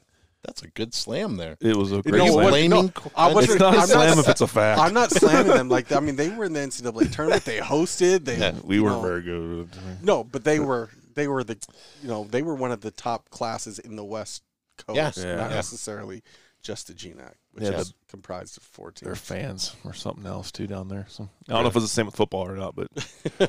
that's 0.45 0.63
a 0.63 0.69
good 0.69 0.95
slam 0.95 1.37
there. 1.37 1.57
It 1.61 1.77
was 1.77 1.93
a 1.93 2.03
great 2.03 2.19
know 2.19 2.25
you 2.25 2.35
what? 2.35 2.49
slam. 2.49 2.71
No, 2.71 2.91
I 3.15 3.33
wasn't- 3.33 3.53
It's 3.53 3.61
not 3.61 3.75
a 3.75 3.79
I'm 3.79 3.87
slam 3.87 4.17
not- 4.17 4.19
if 4.19 4.29
it's 4.29 4.41
a 4.41 4.49
fact. 4.49 4.81
I'm 4.81 4.95
not 4.95 5.13
slamming 5.13 5.53
them 5.55 5.69
like 5.69 5.93
I 5.97 6.01
mean 6.01 6.17
they 6.17 6.29
were 6.31 6.47
in 6.47 6.55
the 6.55 6.61
NCAA 6.61 7.13
tournament. 7.13 7.45
They 7.45 7.59
hosted. 7.59 8.25
They 8.25 8.39
Yeah, 8.39 8.55
we 8.65 8.81
weren't 8.81 8.97
know, 8.97 9.09
very 9.09 9.23
good. 9.23 9.69
no, 10.03 10.25
but 10.25 10.43
they 10.43 10.59
were 10.59 10.91
they 11.15 11.29
were 11.29 11.45
the 11.45 11.57
you 12.03 12.09
know 12.09 12.25
they 12.25 12.43
were 12.43 12.57
one 12.57 12.73
of 12.73 12.81
the 12.81 12.91
top 12.91 13.31
classes 13.31 13.79
in 13.79 13.95
the 13.95 14.05
West 14.05 14.43
Coast, 14.77 14.97
Yeah. 14.97 15.13
Yeah. 15.17 15.37
not 15.37 15.51
Yeah. 15.51 15.57
necessarily 15.57 16.25
just 16.63 16.89
the 16.89 16.95
GNAC, 16.95 17.35
which 17.59 17.71
Yeah, 17.73 17.81
is 17.81 17.95
comprised 18.09 18.57
of 18.57 18.63
four 18.63 18.91
teams. 18.93 19.19
fans 19.21 19.77
or 19.85 19.93
something 19.93 20.27
else 20.27 20.51
too 20.53 20.67
down 20.67 20.89
there. 20.89 21.07
So 21.09 21.29
I 21.49 21.53
don't 21.53 21.63
know 21.63 21.69
if 21.69 21.77
it's 21.77 21.85
the 21.85 21.89
same 21.89 22.07
with 22.07 22.17
football 22.17 22.47
or 22.49 22.57
not, 22.57 22.75
but 22.77 22.89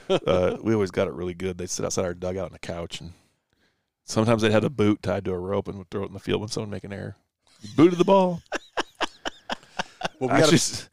uh, 0.28 0.58
we 0.62 0.74
always 0.74 0.92
got 0.92 1.08
it 1.08 1.14
really 1.14 1.34
good. 1.34 1.58
They'd 1.58 1.70
sit 1.70 1.86
outside 1.86 2.06
our 2.06 2.14
dugout 2.14 2.46
on 2.48 2.52
the 2.52 2.60
couch, 2.60 3.02
and 3.02 3.14
sometimes 4.06 4.42
they 4.42 4.52
had 4.52 4.64
a 4.64 4.70
boot 4.70 5.02
tied 5.04 5.26
to 5.26 5.32
a 5.32 5.38
rope 5.40 5.68
and 5.68 5.78
would 5.78 5.90
throw 5.90 6.04
it 6.04 6.08
in 6.08 6.14
the 6.14 6.20
field 6.20 6.42
when 6.42 6.50
someone 6.50 6.70
make 6.70 6.84
an 6.84 6.94
error. 6.94 7.16
You 7.62 7.70
booted 7.76 8.00
the 8.00 8.06
ball. 8.06 8.42
Well, 10.20 10.30
I 10.30 10.34
we 10.34 10.40
actually, 10.40 10.52
got 10.52 10.54
s- 10.54 10.90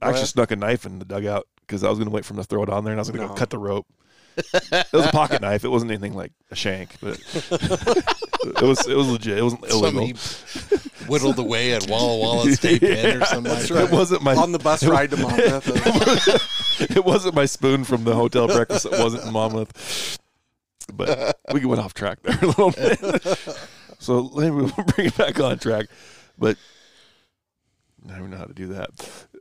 I 0.00 0.06
actually 0.06 0.18
ahead. 0.20 0.28
snuck 0.28 0.50
a 0.50 0.56
knife 0.56 0.84
in 0.86 0.98
the 0.98 1.04
dugout 1.04 1.46
because 1.60 1.82
I 1.84 1.88
was 1.88 1.98
going 1.98 2.08
to 2.08 2.14
wait 2.14 2.24
for 2.24 2.34
him 2.34 2.38
to 2.38 2.44
throw 2.44 2.62
it 2.62 2.68
on 2.68 2.84
there, 2.84 2.92
and 2.92 3.00
I 3.00 3.02
was 3.02 3.10
going 3.10 3.20
to 3.22 3.26
No. 3.26 3.32
go 3.34 3.38
cut 3.38 3.50
the 3.50 3.58
rope. 3.58 3.86
It 4.36 4.92
was 4.92 5.06
a 5.06 5.10
pocket 5.12 5.40
knife. 5.42 5.64
It 5.64 5.68
wasn't 5.68 5.90
anything 5.90 6.14
like 6.14 6.32
a 6.50 6.54
shank, 6.56 6.98
but 7.00 7.18
it 7.42 8.62
was 8.62 8.86
it 8.86 8.96
was 8.96 9.08
legit. 9.08 9.38
It 9.38 9.42
wasn't 9.42 9.64
illegal. 9.70 10.16
Somebody 10.16 10.88
whittled 11.06 11.38
away 11.38 11.72
at 11.74 11.88
Walla 11.88 12.18
Walla 12.18 12.50
State 12.52 12.80
Pen 12.80 13.22
or 13.22 13.26
something 13.26 13.52
like 13.52 13.64
It 13.64 13.74
that. 13.74 13.90
wasn't 13.90 14.22
my 14.22 14.34
On 14.34 14.52
the 14.52 14.58
bus 14.58 14.84
ride 14.86 15.10
to 15.10 15.16
Monmouth. 15.16 16.90
it 16.96 17.04
wasn't 17.04 17.34
my 17.34 17.44
spoon 17.46 17.84
from 17.84 18.04
the 18.04 18.14
hotel 18.14 18.46
breakfast. 18.46 18.86
It 18.86 18.92
wasn't 18.92 19.24
in 19.24 19.32
Monmouth. 19.32 20.18
But 20.92 21.38
we 21.52 21.64
went 21.64 21.80
off 21.80 21.94
track 21.94 22.22
there 22.22 22.38
a 22.42 22.46
little 22.46 22.70
bit. 22.72 23.58
So 23.98 24.30
maybe 24.34 24.50
we'll 24.50 24.68
bring 24.94 25.06
it 25.08 25.16
back 25.16 25.38
on 25.40 25.58
track. 25.58 25.86
But 26.38 26.56
I 28.10 28.18
don't 28.18 28.30
know 28.30 28.36
how 28.36 28.44
to 28.46 28.54
do 28.54 28.68
that. 28.68 28.90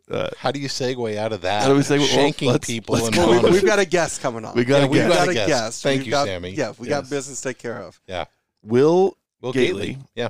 Uh, 0.10 0.30
How 0.38 0.52
do 0.52 0.60
you 0.60 0.68
segue 0.68 1.16
out 1.18 1.32
of 1.34 1.42
that? 1.42 1.64
How 1.64 1.70
do 1.70 1.76
we 1.76 1.82
segue- 1.82 2.00
well, 2.00 2.08
Shanking 2.08 2.48
let's- 2.48 2.68
people 2.68 2.96
let's 2.96 3.08
and 3.08 3.16
go. 3.16 3.28
Well, 3.30 3.44
we, 3.44 3.52
we've 3.52 3.66
got 3.66 3.80
a 3.80 3.86
guest 3.86 4.22
coming 4.22 4.44
on. 4.46 4.56
We 4.56 4.66
got 4.66 4.80
Yeah, 4.80 4.86
a 4.86 4.88
we've 4.88 5.02
guest. 5.08 5.14
got 5.18 5.28
a 5.28 5.32
a 5.32 5.34
guest. 5.34 5.48
guest. 5.48 5.84
Thank 5.84 6.00
We've 6.00 6.06
you, 6.08 6.12
got- 6.12 6.28
Sammy. 6.28 6.50
Yeah, 6.52 6.74
we 6.78 6.88
Yes. 6.90 7.02
got 7.02 7.10
business 7.10 7.42
to 7.42 7.48
take 7.50 7.58
care 7.60 7.78
of. 7.82 8.00
yeah. 8.08 8.26
Will 8.62 9.18
Will 9.42 9.54
Gaethle. 9.54 9.96
Gaethle. 9.96 10.06
Yeah. 10.16 10.30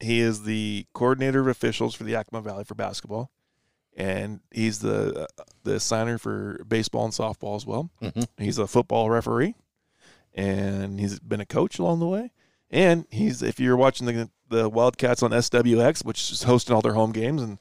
He 0.00 0.20
is 0.20 0.42
the 0.42 0.86
coordinator 0.92 1.40
of 1.40 1.46
officials 1.48 1.94
for 1.94 2.04
the 2.04 2.12
Yakima 2.12 2.42
Valley 2.42 2.64
for 2.64 2.74
basketball, 2.74 3.30
and 3.96 4.40
he's 4.52 4.80
the 4.80 5.22
uh, 5.22 5.26
the 5.62 5.80
signer 5.80 6.18
for 6.18 6.62
baseball 6.68 7.04
and 7.04 7.12
softball 7.14 7.56
as 7.56 7.64
well. 7.66 7.90
Mhm. 8.02 8.26
He's 8.38 8.58
a 8.58 8.66
football 8.66 9.08
referee, 9.10 9.54
and 10.34 11.00
he's 11.00 11.18
been 11.20 11.40
a 11.40 11.46
coach 11.46 11.78
along 11.78 12.00
the 12.00 12.06
way. 12.06 12.32
And 12.74 13.06
he's 13.10 13.40
if 13.40 13.58
you're 13.60 13.76
watching 13.76 14.06
the 14.06 14.28
the 14.50 14.68
Wildcats 14.68 15.22
on 15.22 15.30
SWX, 15.30 16.04
which 16.04 16.30
is 16.30 16.42
hosting 16.42 16.74
all 16.74 16.82
their 16.82 16.92
home 16.92 17.12
games, 17.12 17.40
and 17.40 17.58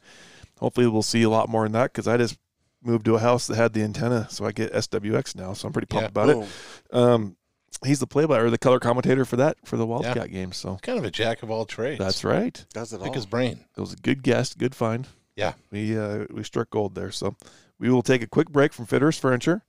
hopefully 0.60 0.88
we'll 0.88 1.01
see 1.03 1.24
a 1.24 1.29
lot 1.29 1.48
more 1.48 1.65
in 1.65 1.72
that 1.74 1.93
because 1.93 2.08
I 2.08 2.17
just 2.17 2.38
moved 2.84 3.05
to 3.05 3.15
a 3.15 3.20
house 3.20 3.48
that 3.48 3.55
had 3.55 3.72
the 3.74 3.82
antenna, 3.84 4.27
so 4.29 4.43
I 4.46 4.51
get 4.51 4.74
SWX 4.74 5.36
now. 5.36 5.53
So 5.53 5.67
I'm 5.67 5.72
pretty 5.74 5.86
pumped 5.86 6.03
Yeah. 6.17 6.24
about 6.24 6.29
it. 6.29 6.48
Um, 6.91 7.38
he's 7.86 8.00
the 8.00 8.08
play 8.08 8.25
by 8.25 8.39
or 8.39 8.50
the 8.50 8.58
color 8.58 8.79
commentator 8.79 9.24
for 9.24 9.38
that 9.38 9.58
for 9.65 9.77
the 9.77 9.86
Wildcat 9.86 10.32
game. 10.32 10.51
So 10.51 10.77
Kind 10.82 10.98
of 10.98 11.05
a 11.05 11.12
jack 11.12 11.43
of 11.43 11.50
all 11.51 11.65
trades. 11.65 12.00
that's 12.00 12.24
right. 12.24 12.65
Does 12.74 12.91
it 12.91 12.98
Pick 13.00 13.08
all. 13.10 13.13
his 13.13 13.25
brain. 13.25 13.63
It 13.77 13.82
was 13.82 13.93
a 13.93 13.98
good 13.98 14.24
guest, 14.24 14.58
good 14.58 14.75
find. 14.75 15.08
Yeah. 15.36 15.53
We 15.72 15.98
uh, 15.98 16.25
we 16.32 16.43
struck 16.43 16.70
gold 16.72 16.96
there. 16.96 17.12
So 17.12 17.36
we 17.79 17.89
will 17.89 18.03
take 18.03 18.22
a 18.24 18.27
quick 18.27 18.50
break 18.50 18.74
from 18.74 18.86
Fitterer's 18.88 19.17
Furniture 19.17 19.62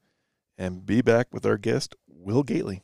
and 0.58 0.84
be 0.86 1.00
back 1.02 1.28
with 1.32 1.44
our 1.46 1.56
guest, 1.58 1.94
Will 2.08 2.42
Gaethle. 2.44 2.80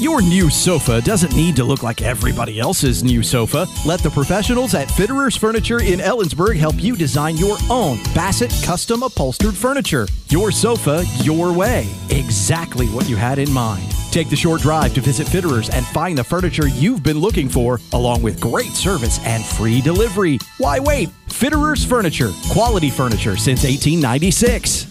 Your 0.00 0.20
new 0.20 0.50
sofa 0.50 1.00
doesn't 1.00 1.36
need 1.36 1.54
to 1.56 1.64
look 1.64 1.84
like 1.84 2.02
everybody 2.02 2.58
else's 2.58 3.04
new 3.04 3.22
sofa. 3.22 3.66
Let 3.86 4.00
the 4.00 4.10
professionals 4.10 4.74
at 4.74 4.88
Fitterers 4.88 5.38
Furniture 5.38 5.80
in 5.80 6.00
Ellensburg 6.00 6.56
help 6.56 6.82
you 6.82 6.96
design 6.96 7.36
your 7.36 7.56
own 7.70 7.98
Bassett 8.12 8.52
custom 8.64 9.04
upholstered 9.04 9.54
furniture. 9.54 10.08
Your 10.28 10.50
sofa, 10.50 11.04
your 11.22 11.52
way. 11.52 11.88
Exactly 12.10 12.86
what 12.88 13.08
you 13.08 13.14
had 13.14 13.38
in 13.38 13.52
mind. 13.52 13.88
Take 14.10 14.30
the 14.30 14.36
short 14.36 14.62
drive 14.62 14.94
to 14.94 15.00
visit 15.00 15.28
Fitterers 15.28 15.72
and 15.72 15.86
find 15.86 16.18
the 16.18 16.24
furniture 16.24 16.66
you've 16.66 17.04
been 17.04 17.18
looking 17.18 17.48
for, 17.48 17.80
along 17.92 18.22
with 18.22 18.40
great 18.40 18.72
service 18.72 19.20
and 19.24 19.44
free 19.44 19.80
delivery. 19.80 20.38
Why 20.58 20.80
wait? 20.80 21.10
Fitterers 21.28 21.86
Furniture, 21.86 22.30
quality 22.50 22.90
furniture 22.90 23.36
since 23.36 23.62
1896. 23.62 24.86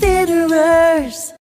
Fitterers. 0.00 1.34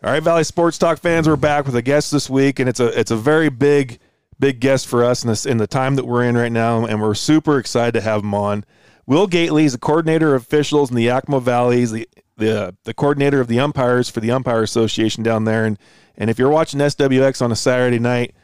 All 0.00 0.12
right, 0.12 0.22
Valley 0.22 0.44
Sports 0.44 0.78
Talk 0.78 1.00
fans, 1.00 1.26
we're 1.26 1.34
back 1.34 1.66
with 1.66 1.74
a 1.74 1.82
guest 1.82 2.12
this 2.12 2.30
week, 2.30 2.60
and 2.60 2.68
it's 2.68 2.78
a 2.78 2.86
it's 2.96 3.10
a 3.10 3.16
very 3.16 3.48
big 3.48 3.98
big 4.38 4.60
guest 4.60 4.86
for 4.86 5.02
us 5.02 5.24
in 5.24 5.28
this 5.28 5.44
in 5.44 5.56
the 5.56 5.66
time 5.66 5.96
that 5.96 6.04
we're 6.04 6.22
in 6.22 6.36
right 6.36 6.52
now, 6.52 6.86
and 6.86 7.02
we're 7.02 7.14
super 7.14 7.58
excited 7.58 7.94
to 7.94 8.00
have 8.00 8.22
him 8.22 8.32
on. 8.32 8.64
Will 9.06 9.26
Gaethle 9.26 9.64
is 9.64 9.72
the 9.72 9.78
coordinator 9.78 10.36
of 10.36 10.42
officials 10.42 10.90
in 10.90 10.94
the 10.94 11.02
Yakima 11.02 11.40
Valley. 11.40 11.78
He's 11.78 11.90
the 11.90 12.08
the 12.36 12.76
the 12.84 12.94
coordinator 12.94 13.40
of 13.40 13.48
the 13.48 13.58
umpires 13.58 14.08
for 14.08 14.20
the 14.20 14.30
Umpire 14.30 14.62
Association 14.62 15.24
down 15.24 15.42
there, 15.42 15.64
and 15.64 15.76
and 16.16 16.30
if 16.30 16.38
you're 16.38 16.48
watching 16.48 16.78
SWX 16.78 17.42
on 17.42 17.50
a 17.50 17.56
Saturday 17.56 17.98
night 17.98 18.36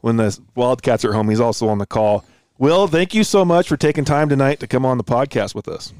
when 0.00 0.16
the 0.16 0.36
Wildcats 0.56 1.04
are 1.04 1.12
home, 1.12 1.28
he's 1.28 1.38
also 1.38 1.68
on 1.68 1.78
the 1.78 1.86
call. 1.86 2.24
Will, 2.58 2.88
thank 2.88 3.14
you 3.14 3.22
so 3.22 3.44
much 3.44 3.68
for 3.68 3.76
taking 3.76 4.04
time 4.04 4.28
tonight 4.28 4.58
to 4.58 4.66
come 4.66 4.84
on 4.84 4.98
the 4.98 5.04
podcast 5.04 5.54
with 5.54 5.68
us. 5.68 5.92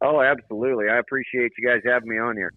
Oh, 0.00 0.20
absolutely. 0.20 0.88
I 0.88 0.98
appreciate 0.98 1.50
you 1.58 1.68
guys 1.68 1.80
having 1.84 2.08
me 2.08 2.18
on 2.18 2.36
here. 2.36 2.52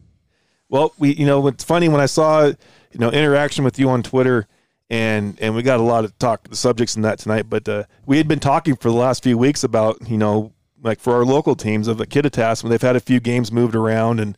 Well, 0.70 0.94
we 0.98 1.14
you 1.14 1.26
know 1.26 1.48
it's 1.48 1.64
funny 1.64 1.90
when 1.90 2.02
I 2.02 2.06
saw 2.06 2.46
you 2.46 2.56
know 3.00 3.10
interaction 3.10 3.64
with 3.64 3.80
you 3.80 3.90
on 3.90 4.04
Twitter, 4.04 4.48
and 4.90 5.38
and 5.40 5.56
we 5.56 5.64
got 5.64 5.80
a 5.80 5.84
lot 5.84 6.06
of 6.06 6.18
talk 6.20 6.48
the 6.50 6.56
subjects 6.56 6.96
in 6.96 7.02
that 7.04 7.20
tonight. 7.20 7.50
But 7.50 7.68
uh, 7.68 7.84
we 8.06 8.18
had 8.18 8.28
been 8.28 8.40
talking 8.40 8.76
for 8.76 8.90
the 8.90 8.96
last 8.98 9.24
few 9.24 9.38
weeks 9.38 9.64
about 9.64 10.10
you 10.10 10.18
know 10.18 10.54
like 10.84 11.00
for 11.00 11.14
our 11.14 11.26
local 11.26 11.56
teams 11.56 11.88
of 11.88 11.98
the 11.98 12.06
Kittitas 12.06 12.64
when 12.64 12.70
they've 12.70 12.82
had 12.82 12.96
a 12.96 13.02
few 13.02 13.20
games 13.20 13.52
moved 13.52 13.76
around 13.76 14.20
and 14.20 14.38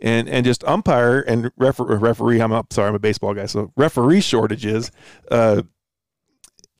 and 0.00 0.28
and 0.28 0.44
just 0.44 0.62
umpire 0.64 1.20
and 1.20 1.50
refer, 1.56 1.84
referee. 1.96 2.40
I'm 2.40 2.52
up. 2.52 2.72
Sorry, 2.72 2.88
I'm 2.88 2.94
a 2.94 3.00
baseball 3.00 3.34
guy, 3.34 3.46
so 3.46 3.72
referee 3.76 4.20
shortages. 4.20 4.90
Uh, 5.30 5.62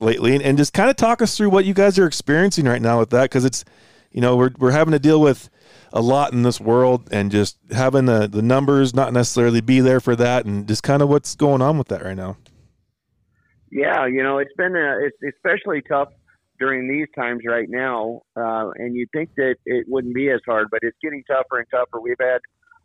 lately 0.00 0.34
and, 0.34 0.42
and 0.42 0.56
just 0.56 0.72
kind 0.72 0.88
of 0.88 0.96
talk 0.96 1.20
us 1.20 1.36
through 1.36 1.50
what 1.50 1.64
you 1.64 1.74
guys 1.74 1.98
are 1.98 2.06
experiencing 2.06 2.66
right 2.66 2.80
now 2.80 3.00
with 3.00 3.10
that 3.10 3.24
because 3.24 3.44
it's 3.44 3.64
you 4.18 4.22
know 4.22 4.34
we're, 4.34 4.50
we're 4.58 4.72
having 4.72 4.90
to 4.90 4.98
deal 4.98 5.20
with 5.20 5.48
a 5.92 6.02
lot 6.02 6.32
in 6.32 6.42
this 6.42 6.60
world 6.60 7.08
and 7.12 7.30
just 7.30 7.56
having 7.70 8.06
the, 8.06 8.26
the 8.26 8.42
numbers 8.42 8.92
not 8.92 9.12
necessarily 9.12 9.60
be 9.60 9.78
there 9.78 10.00
for 10.00 10.16
that 10.16 10.44
and 10.44 10.66
just 10.66 10.82
kind 10.82 11.02
of 11.02 11.08
what's 11.08 11.36
going 11.36 11.62
on 11.62 11.78
with 11.78 11.86
that 11.86 12.02
right 12.02 12.16
now 12.16 12.36
Yeah, 13.70 14.06
you 14.06 14.24
know, 14.24 14.38
it's 14.38 14.52
been 14.56 14.74
uh 14.74 14.96
it's 15.06 15.36
especially 15.36 15.82
tough 15.82 16.08
during 16.58 16.88
these 16.88 17.06
times 17.16 17.42
right 17.46 17.68
now, 17.68 18.22
uh, 18.36 18.70
and 18.74 18.96
you'd 18.96 19.10
think 19.12 19.30
that 19.36 19.54
it 19.64 19.84
wouldn't 19.86 20.16
be 20.16 20.28
as 20.30 20.40
hard, 20.44 20.66
but 20.72 20.80
it's 20.82 20.96
getting 21.00 21.22
tougher 21.30 21.58
and 21.58 21.66
tougher. 21.70 22.00
We've 22.00 22.16
had 22.18 22.40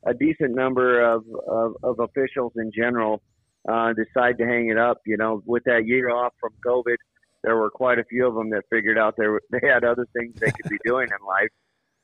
a 0.06 0.13
decent 0.13 0.54
number 0.54 1.02
of, 1.02 1.24
of, 1.48 1.74
of 1.82 2.00
officials 2.00 2.54
in 2.58 2.72
general 2.78 3.24
uh, 3.67 3.93
decide 3.93 4.38
to 4.38 4.46
hang 4.46 4.69
it 4.69 4.78
up. 4.78 5.00
You 5.08 5.17
know, 5.17 5.41
with 5.48 5.63
that 5.63 5.88
year 5.88 6.12
off 6.12 6.34
from 6.39 6.52
COVID, 6.63 6.98
there 7.43 7.58
were 7.58 7.69
quite 7.69 7.99
a 7.99 8.03
few 8.06 8.27
of 8.27 8.36
them 8.36 8.49
that 8.51 8.63
figured 8.69 8.97
out 8.97 9.15
they 9.17 9.27
were, 9.27 9.41
they 9.51 9.67
had 9.67 9.84
other 9.84 10.06
things 10.17 10.34
they 10.39 10.51
could 10.51 10.69
be 10.69 10.77
doing 10.86 11.08
in 11.08 11.25
life, 11.25 11.49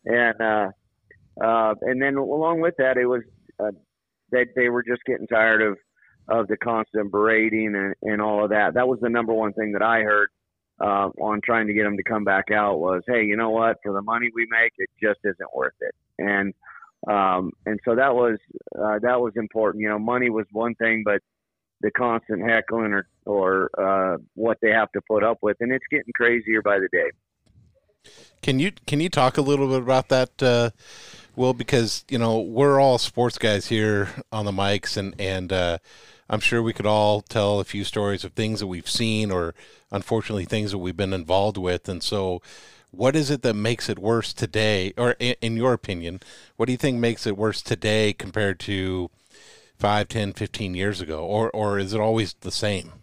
and 0.06 0.41
uh, 0.41 1.45
uh, 1.45 1.75
and 1.82 2.02
then 2.02 2.15
along 2.15 2.62
with 2.62 2.75
that, 2.78 2.97
it 2.97 3.06
was 3.06 3.23
uh, 3.60 3.71
that 4.32 4.47
they 4.56 4.69
were 4.69 4.84
just 4.84 5.04
getting 5.06 5.28
tired 5.28 5.62
of 5.62 5.78
of 6.28 6.47
the 6.47 6.58
constant 6.58 7.12
berating 7.12 7.73
and, 7.75 7.95
and 8.04 8.21
all 8.21 8.43
of 8.43 8.52
that. 8.52 8.75
That 8.75 8.88
was 8.88 8.99
the 9.02 9.10
number 9.10 9.34
one 9.34 9.52
thing 9.54 9.71
that 9.71 9.82
I 9.82 10.02
heard 10.02 10.30
uh, 10.80 11.10
on 11.19 11.41
trying 11.43 11.67
to 11.67 11.73
get 11.73 11.84
them 11.84 11.97
to 11.97 12.04
come 12.04 12.23
back 12.23 12.52
out 12.52 12.80
was, 12.80 13.02
hey, 13.08 13.23
you 13.23 13.36
know 13.36 13.49
what? 13.49 13.78
For 13.84 13.93
the 13.93 14.02
money 14.02 14.30
we 14.34 14.47
make, 14.49 14.73
it 14.78 14.89
just 15.02 15.19
isn't 15.23 15.56
worth 15.56 15.73
it. 15.82 15.95
And 16.19 16.54
um, 17.08 17.52
and 17.65 17.80
so 17.86 17.95
that 17.95 18.13
was 18.13 18.38
uh, 18.78 18.99
that 19.02 19.19
was 19.19 19.34
important. 19.36 19.82
You 19.82 19.89
know, 19.89 19.99
money 19.99 20.30
was 20.30 20.45
one 20.52 20.75
thing, 20.75 21.04
but 21.06 21.21
the 21.82 21.92
constant 21.92 22.48
heckling 22.48 22.94
or 22.94 23.08
or 23.26 23.70
uh, 23.78 24.18
what 24.36 24.58
they 24.62 24.72
have 24.72 24.92
to 24.94 25.02
put 25.02 25.24
up 25.24 25.38
with, 25.42 25.58
and 25.60 25.72
it's 25.72 25.86
getting 25.89 26.12
crazier 26.15 26.62
by 26.62 26.80
the 26.80 26.89
day. 26.92 27.12
Can 28.42 28.60
you 28.60 28.72
can 28.88 29.00
you 29.02 29.10
talk 29.10 29.38
a 29.38 29.42
little 29.42 29.68
bit 29.68 29.82
about 29.82 30.10
that, 30.10 30.42
uh, 30.42 30.70
Will? 31.36 31.54
Because 31.54 32.06
you 32.10 32.18
know 32.18 32.39
we're 32.39 32.80
all 32.80 32.98
sports 32.98 33.38
guys 33.38 33.68
here 33.68 34.10
on 34.32 34.46
the 34.46 34.52
mics, 34.52 34.98
and 34.98 35.13
and 35.20 35.52
uh, 35.52 35.78
I'm 36.30 36.39
sure 36.39 36.63
we 36.63 36.74
could 36.74 36.86
all 36.86 37.22
tell 37.22 37.60
a 37.60 37.65
few 37.65 37.84
stories 37.84 38.24
of 38.24 38.34
things 38.34 38.60
that 38.62 38.68
we've 38.68 38.89
seen, 38.89 39.32
or 39.32 39.54
unfortunately 39.92 40.46
things 40.46 40.72
that 40.72 40.78
we've 40.78 40.98
been 40.98 41.13
involved 41.13 41.58
with. 41.58 41.89
And 41.89 42.02
so, 42.02 42.42
what 42.92 43.15
is 43.15 43.30
it 43.30 43.42
that 43.42 43.56
makes 43.56 43.89
it 43.89 44.00
worse 44.00 44.34
today, 44.34 44.94
or 44.98 45.15
in, 45.20 45.36
in 45.42 45.58
your 45.58 45.74
opinion, 45.74 46.22
what 46.56 46.68
do 46.68 46.72
you 46.72 46.78
think 46.78 46.98
makes 46.98 47.28
it 47.28 47.38
worse 47.38 47.62
today 47.62 48.13
compared 48.13 48.60
to 48.62 49.10
5, 49.80 50.08
10, 50.08 50.34
15 50.34 50.74
years 50.76 51.02
ago, 51.02 51.26
or 51.26 51.50
or 51.52 51.80
is 51.80 51.94
it 51.94 52.00
always 52.00 52.34
the 52.42 52.52
same? 52.52 52.94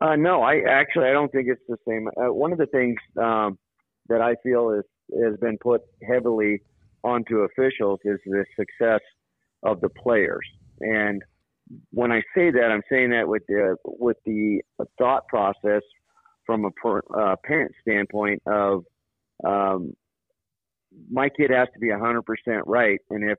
Uh, 0.00 0.16
no, 0.16 0.42
I 0.42 0.60
actually 0.68 1.08
I 1.08 1.12
don't 1.12 1.30
think 1.30 1.48
it's 1.48 1.62
the 1.68 1.78
same. 1.86 2.08
Uh, 2.08 2.32
one 2.32 2.52
of 2.52 2.58
the 2.58 2.66
things 2.66 2.96
um, 3.20 3.58
that 4.08 4.20
I 4.20 4.36
feel 4.42 4.70
is 4.70 4.84
has 5.22 5.36
been 5.38 5.58
put 5.58 5.82
heavily 6.06 6.62
onto 7.04 7.40
officials 7.40 8.00
is 8.04 8.18
the 8.26 8.44
success 8.58 9.00
of 9.62 9.80
the 9.80 9.88
players. 9.88 10.46
And 10.80 11.22
when 11.90 12.12
I 12.12 12.22
say 12.34 12.50
that, 12.50 12.70
I'm 12.70 12.82
saying 12.90 13.10
that 13.10 13.28
with 13.28 13.42
the 13.48 13.76
with 13.84 14.16
the 14.24 14.62
thought 14.98 15.26
process 15.28 15.82
from 16.46 16.64
a 16.64 16.70
per, 16.70 17.00
uh, 17.14 17.36
parent 17.44 17.72
standpoint 17.82 18.42
of 18.46 18.84
um, 19.44 19.92
my 21.10 21.28
kid 21.28 21.50
has 21.50 21.68
to 21.74 21.80
be 21.80 21.88
100% 21.88 22.22
right, 22.64 23.00
and 23.10 23.30
if 23.30 23.38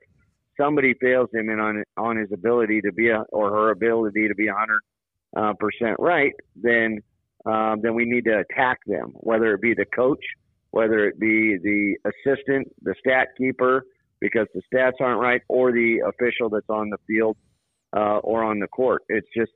somebody 0.60 0.94
fails 0.94 1.28
him 1.32 1.48
in 1.50 1.58
on 1.58 1.82
on 1.96 2.16
his 2.16 2.30
ability 2.32 2.80
to 2.82 2.92
be 2.92 3.08
a, 3.08 3.22
or 3.30 3.50
her 3.50 3.70
ability 3.70 4.28
to 4.28 4.34
be 4.34 4.46
100 4.48 4.80
uh, 5.36 5.52
percent 5.54 5.96
right, 5.98 6.32
then 6.56 6.98
um, 7.46 7.80
then 7.82 7.94
we 7.94 8.04
need 8.04 8.24
to 8.24 8.38
attack 8.40 8.78
them, 8.86 9.12
whether 9.14 9.54
it 9.54 9.62
be 9.62 9.74
the 9.74 9.86
coach, 9.94 10.24
whether 10.70 11.06
it 11.06 11.18
be 11.18 11.56
the 11.62 11.96
assistant, 12.04 12.68
the 12.82 12.94
stat 12.98 13.28
keeper, 13.36 13.84
because 14.20 14.46
the 14.54 14.62
stats 14.72 15.00
aren't 15.00 15.20
right, 15.20 15.42
or 15.48 15.72
the 15.72 15.98
official 16.06 16.50
that's 16.50 16.68
on 16.68 16.90
the 16.90 16.98
field 17.06 17.36
uh, 17.96 18.18
or 18.18 18.42
on 18.42 18.58
the 18.58 18.66
court. 18.68 19.02
It's 19.08 19.28
just 19.36 19.52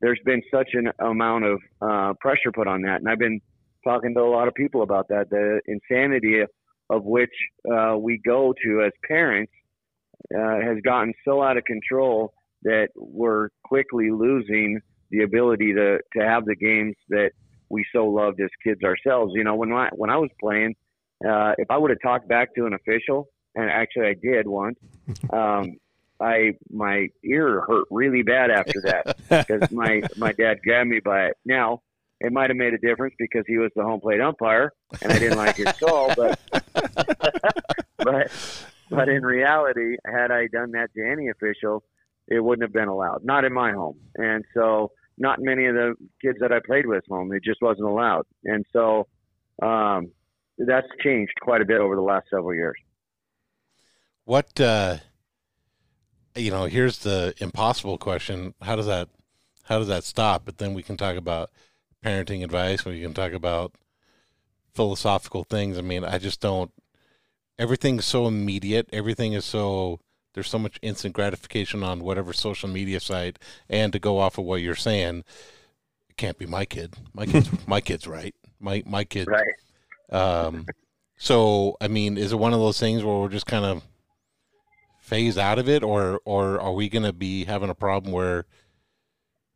there's 0.00 0.20
been 0.24 0.42
such 0.52 0.70
an 0.74 0.90
amount 0.98 1.44
of 1.44 1.60
uh, 1.80 2.12
pressure 2.20 2.52
put 2.52 2.66
on 2.66 2.82
that, 2.82 3.00
and 3.00 3.08
I've 3.08 3.18
been 3.18 3.40
talking 3.84 4.14
to 4.14 4.20
a 4.20 4.30
lot 4.30 4.48
of 4.48 4.54
people 4.54 4.82
about 4.82 5.08
that. 5.08 5.30
The 5.30 5.60
insanity 5.66 6.42
of 6.90 7.04
which 7.04 7.32
uh, 7.72 7.96
we 7.96 8.20
go 8.24 8.52
to 8.64 8.82
as 8.84 8.92
parents 9.08 9.52
uh, 10.34 10.60
has 10.60 10.78
gotten 10.84 11.12
so 11.24 11.42
out 11.42 11.56
of 11.56 11.64
control 11.64 12.32
that 12.62 12.88
we're 12.94 13.48
quickly 13.64 14.10
losing 14.10 14.80
the 15.10 15.22
ability 15.22 15.74
to 15.74 15.98
to 16.16 16.24
have 16.24 16.44
the 16.44 16.56
games 16.56 16.94
that 17.08 17.32
we 17.68 17.84
so 17.92 18.06
loved 18.06 18.40
as 18.40 18.50
kids 18.62 18.82
ourselves. 18.82 19.32
You 19.34 19.44
know, 19.44 19.56
when 19.56 19.72
I 19.72 19.88
when 19.92 20.10
I 20.10 20.16
was 20.16 20.30
playing, 20.40 20.74
uh, 21.26 21.52
if 21.58 21.70
I 21.70 21.78
would 21.78 21.90
have 21.90 22.00
talked 22.02 22.28
back 22.28 22.54
to 22.54 22.66
an 22.66 22.74
official, 22.74 23.28
and 23.54 23.70
actually 23.70 24.06
I 24.06 24.14
did 24.14 24.46
once, 24.46 24.78
um, 25.32 25.76
I 26.20 26.52
my 26.70 27.08
ear 27.24 27.62
hurt 27.66 27.86
really 27.90 28.22
bad 28.22 28.50
after 28.50 28.80
that 28.82 29.16
because 29.48 29.70
my 29.70 30.02
my 30.16 30.32
dad 30.32 30.60
grabbed 30.62 30.88
me 30.88 31.00
by 31.00 31.26
it. 31.26 31.36
Now 31.44 31.82
it 32.20 32.32
might 32.32 32.50
have 32.50 32.56
made 32.56 32.72
a 32.72 32.78
difference 32.78 33.14
because 33.18 33.44
he 33.48 33.58
was 33.58 33.70
the 33.74 33.82
home 33.82 34.00
plate 34.00 34.20
umpire 34.20 34.72
and 35.02 35.12
I 35.12 35.18
didn't 35.18 35.38
like 35.38 35.56
his 35.56 35.72
call, 35.72 36.14
but 36.14 36.38
but 37.98 38.30
but 38.94 39.08
in 39.08 39.22
reality, 39.22 39.96
had 40.04 40.30
I 40.30 40.46
done 40.46 40.72
that 40.72 40.90
to 40.94 41.02
any 41.02 41.28
official, 41.28 41.82
it 42.28 42.40
wouldn't 42.40 42.62
have 42.62 42.72
been 42.72 42.88
allowed. 42.88 43.24
Not 43.24 43.44
in 43.44 43.52
my 43.52 43.72
home, 43.72 43.98
and 44.16 44.44
so 44.54 44.92
not 45.18 45.40
many 45.40 45.66
of 45.66 45.74
the 45.74 45.94
kids 46.20 46.38
that 46.40 46.52
I 46.52 46.60
played 46.64 46.86
with 46.86 47.04
home. 47.08 47.32
It 47.32 47.42
just 47.44 47.60
wasn't 47.60 47.88
allowed, 47.88 48.26
and 48.44 48.64
so 48.72 49.06
um, 49.62 50.12
that's 50.58 50.86
changed 51.02 51.34
quite 51.40 51.60
a 51.60 51.64
bit 51.64 51.80
over 51.80 51.96
the 51.96 52.02
last 52.02 52.26
several 52.30 52.54
years. 52.54 52.76
What 54.24 54.60
uh, 54.60 54.98
you 56.36 56.50
know? 56.50 56.64
Here's 56.64 56.98
the 56.98 57.34
impossible 57.38 57.98
question: 57.98 58.54
How 58.62 58.76
does 58.76 58.86
that 58.86 59.08
how 59.64 59.78
does 59.78 59.88
that 59.88 60.04
stop? 60.04 60.44
But 60.44 60.58
then 60.58 60.74
we 60.74 60.82
can 60.82 60.96
talk 60.96 61.16
about 61.16 61.50
parenting 62.04 62.44
advice. 62.44 62.84
We 62.84 63.00
can 63.00 63.14
talk 63.14 63.32
about 63.32 63.74
philosophical 64.74 65.44
things. 65.44 65.78
I 65.78 65.82
mean, 65.82 66.04
I 66.04 66.18
just 66.18 66.40
don't. 66.40 66.70
Everything's 67.58 68.04
so 68.04 68.26
immediate. 68.26 68.88
Everything 68.92 69.32
is 69.32 69.44
so. 69.44 70.00
There's 70.34 70.48
so 70.48 70.58
much 70.58 70.78
instant 70.80 71.14
gratification 71.14 71.82
on 71.82 72.00
whatever 72.00 72.32
social 72.32 72.68
media 72.68 73.00
site, 73.00 73.38
and 73.68 73.92
to 73.92 73.98
go 73.98 74.18
off 74.18 74.38
of 74.38 74.44
what 74.44 74.62
you're 74.62 74.74
saying, 74.74 75.24
it 76.08 76.16
can't 76.16 76.38
be 76.38 76.46
my 76.46 76.64
kid. 76.64 76.94
My 77.12 77.26
kid's 77.26 77.50
my 77.66 77.80
kid's 77.80 78.06
right. 78.06 78.34
My 78.58 78.82
my 78.86 79.04
kid. 79.04 79.28
Right. 79.28 79.46
Um, 80.10 80.66
so 81.16 81.76
I 81.80 81.88
mean, 81.88 82.16
is 82.16 82.32
it 82.32 82.38
one 82.38 82.54
of 82.54 82.60
those 82.60 82.80
things 82.80 83.04
where 83.04 83.18
we're 83.18 83.28
just 83.28 83.46
kind 83.46 83.64
of 83.64 83.82
phase 84.98 85.36
out 85.36 85.58
of 85.58 85.68
it, 85.68 85.82
or 85.82 86.20
or 86.24 86.60
are 86.60 86.72
we 86.72 86.88
going 86.88 87.04
to 87.04 87.12
be 87.12 87.44
having 87.44 87.70
a 87.70 87.74
problem 87.74 88.12
where? 88.12 88.46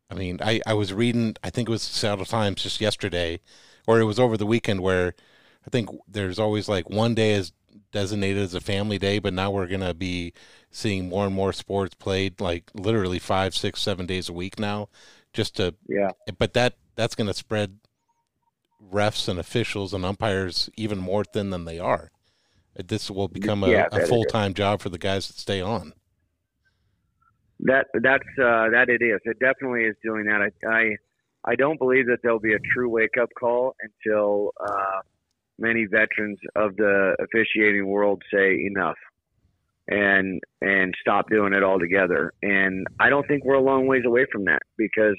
I 0.09 0.13
mean, 0.15 0.39
I, 0.41 0.61
I 0.65 0.73
was 0.73 0.93
reading, 0.93 1.35
I 1.43 1.49
think 1.49 1.67
it 1.67 1.71
was 1.71 1.81
Seattle 1.81 2.23
Times 2.23 2.63
just 2.63 2.79
yesterday, 2.79 3.41
or 3.87 3.99
it 3.99 4.05
was 4.05 4.19
over 4.19 4.37
the 4.37 4.45
weekend, 4.45 4.79
where 4.79 5.15
I 5.65 5.69
think 5.69 5.89
there's 6.07 6.39
always 6.39 6.69
like 6.69 6.89
one 6.89 7.13
day 7.13 7.33
is 7.33 7.51
designated 7.91 8.41
as 8.43 8.53
a 8.53 8.61
family 8.61 8.97
day, 8.97 9.19
but 9.19 9.33
now 9.33 9.51
we're 9.51 9.67
going 9.67 9.81
to 9.81 9.93
be 9.93 10.33
seeing 10.71 11.09
more 11.09 11.25
and 11.25 11.35
more 11.35 11.53
sports 11.53 11.95
played 11.95 12.39
like 12.39 12.69
literally 12.73 13.19
five, 13.19 13.55
six, 13.55 13.81
seven 13.81 14.05
days 14.05 14.29
a 14.29 14.33
week 14.33 14.59
now, 14.59 14.89
just 15.33 15.55
to, 15.57 15.75
Yeah. 15.87 16.11
but 16.37 16.53
that, 16.53 16.75
that's 16.95 17.15
going 17.15 17.27
to 17.27 17.33
spread 17.33 17.79
refs 18.91 19.27
and 19.27 19.39
officials 19.39 19.93
and 19.93 20.05
umpires 20.05 20.69
even 20.77 20.97
more 20.97 21.23
thin 21.23 21.49
than 21.49 21.65
they 21.65 21.79
are. 21.79 22.11
This 22.75 23.09
will 23.09 23.27
become 23.27 23.63
a, 23.63 23.71
Yeah, 23.71 23.87
a 23.91 24.05
full 24.05 24.23
time 24.25 24.53
job 24.53 24.81
for 24.81 24.89
the 24.89 24.99
guys 24.99 25.27
that 25.27 25.37
stay 25.37 25.61
on. 25.61 25.93
That 27.61 27.87
that's 28.03 28.27
uh, 28.39 28.69
that 28.69 28.85
it 28.87 29.01
is. 29.01 29.19
It 29.25 29.39
definitely 29.39 29.85
is 29.85 29.95
doing 30.03 30.25
that. 30.25 30.51
I 30.63 30.67
I, 30.67 30.97
I 31.43 31.55
don't 31.55 31.79
believe 31.79 32.05
that 32.05 32.19
there'll 32.21 32.39
be 32.39 32.53
a 32.53 32.59
true 32.59 32.87
wake 32.87 33.17
up 33.19 33.29
call 33.39 33.75
until 33.81 34.51
uh, 34.63 34.99
many 35.59 35.85
veterans 35.85 36.39
of 36.55 36.75
the 36.75 37.15
officiating 37.19 37.87
world 37.87 38.21
say 38.33 38.65
enough 38.65 38.97
and 39.87 40.41
and 40.61 40.93
stop 40.99 41.29
doing 41.29 41.53
it 41.53 41.63
altogether. 41.63 42.33
And 42.41 42.85
I 42.99 43.09
don't 43.09 43.27
think 43.27 43.45
we're 43.45 43.55
a 43.55 43.61
long 43.61 43.87
ways 43.87 44.03
away 44.05 44.25
from 44.31 44.45
that 44.45 44.61
because 44.77 45.17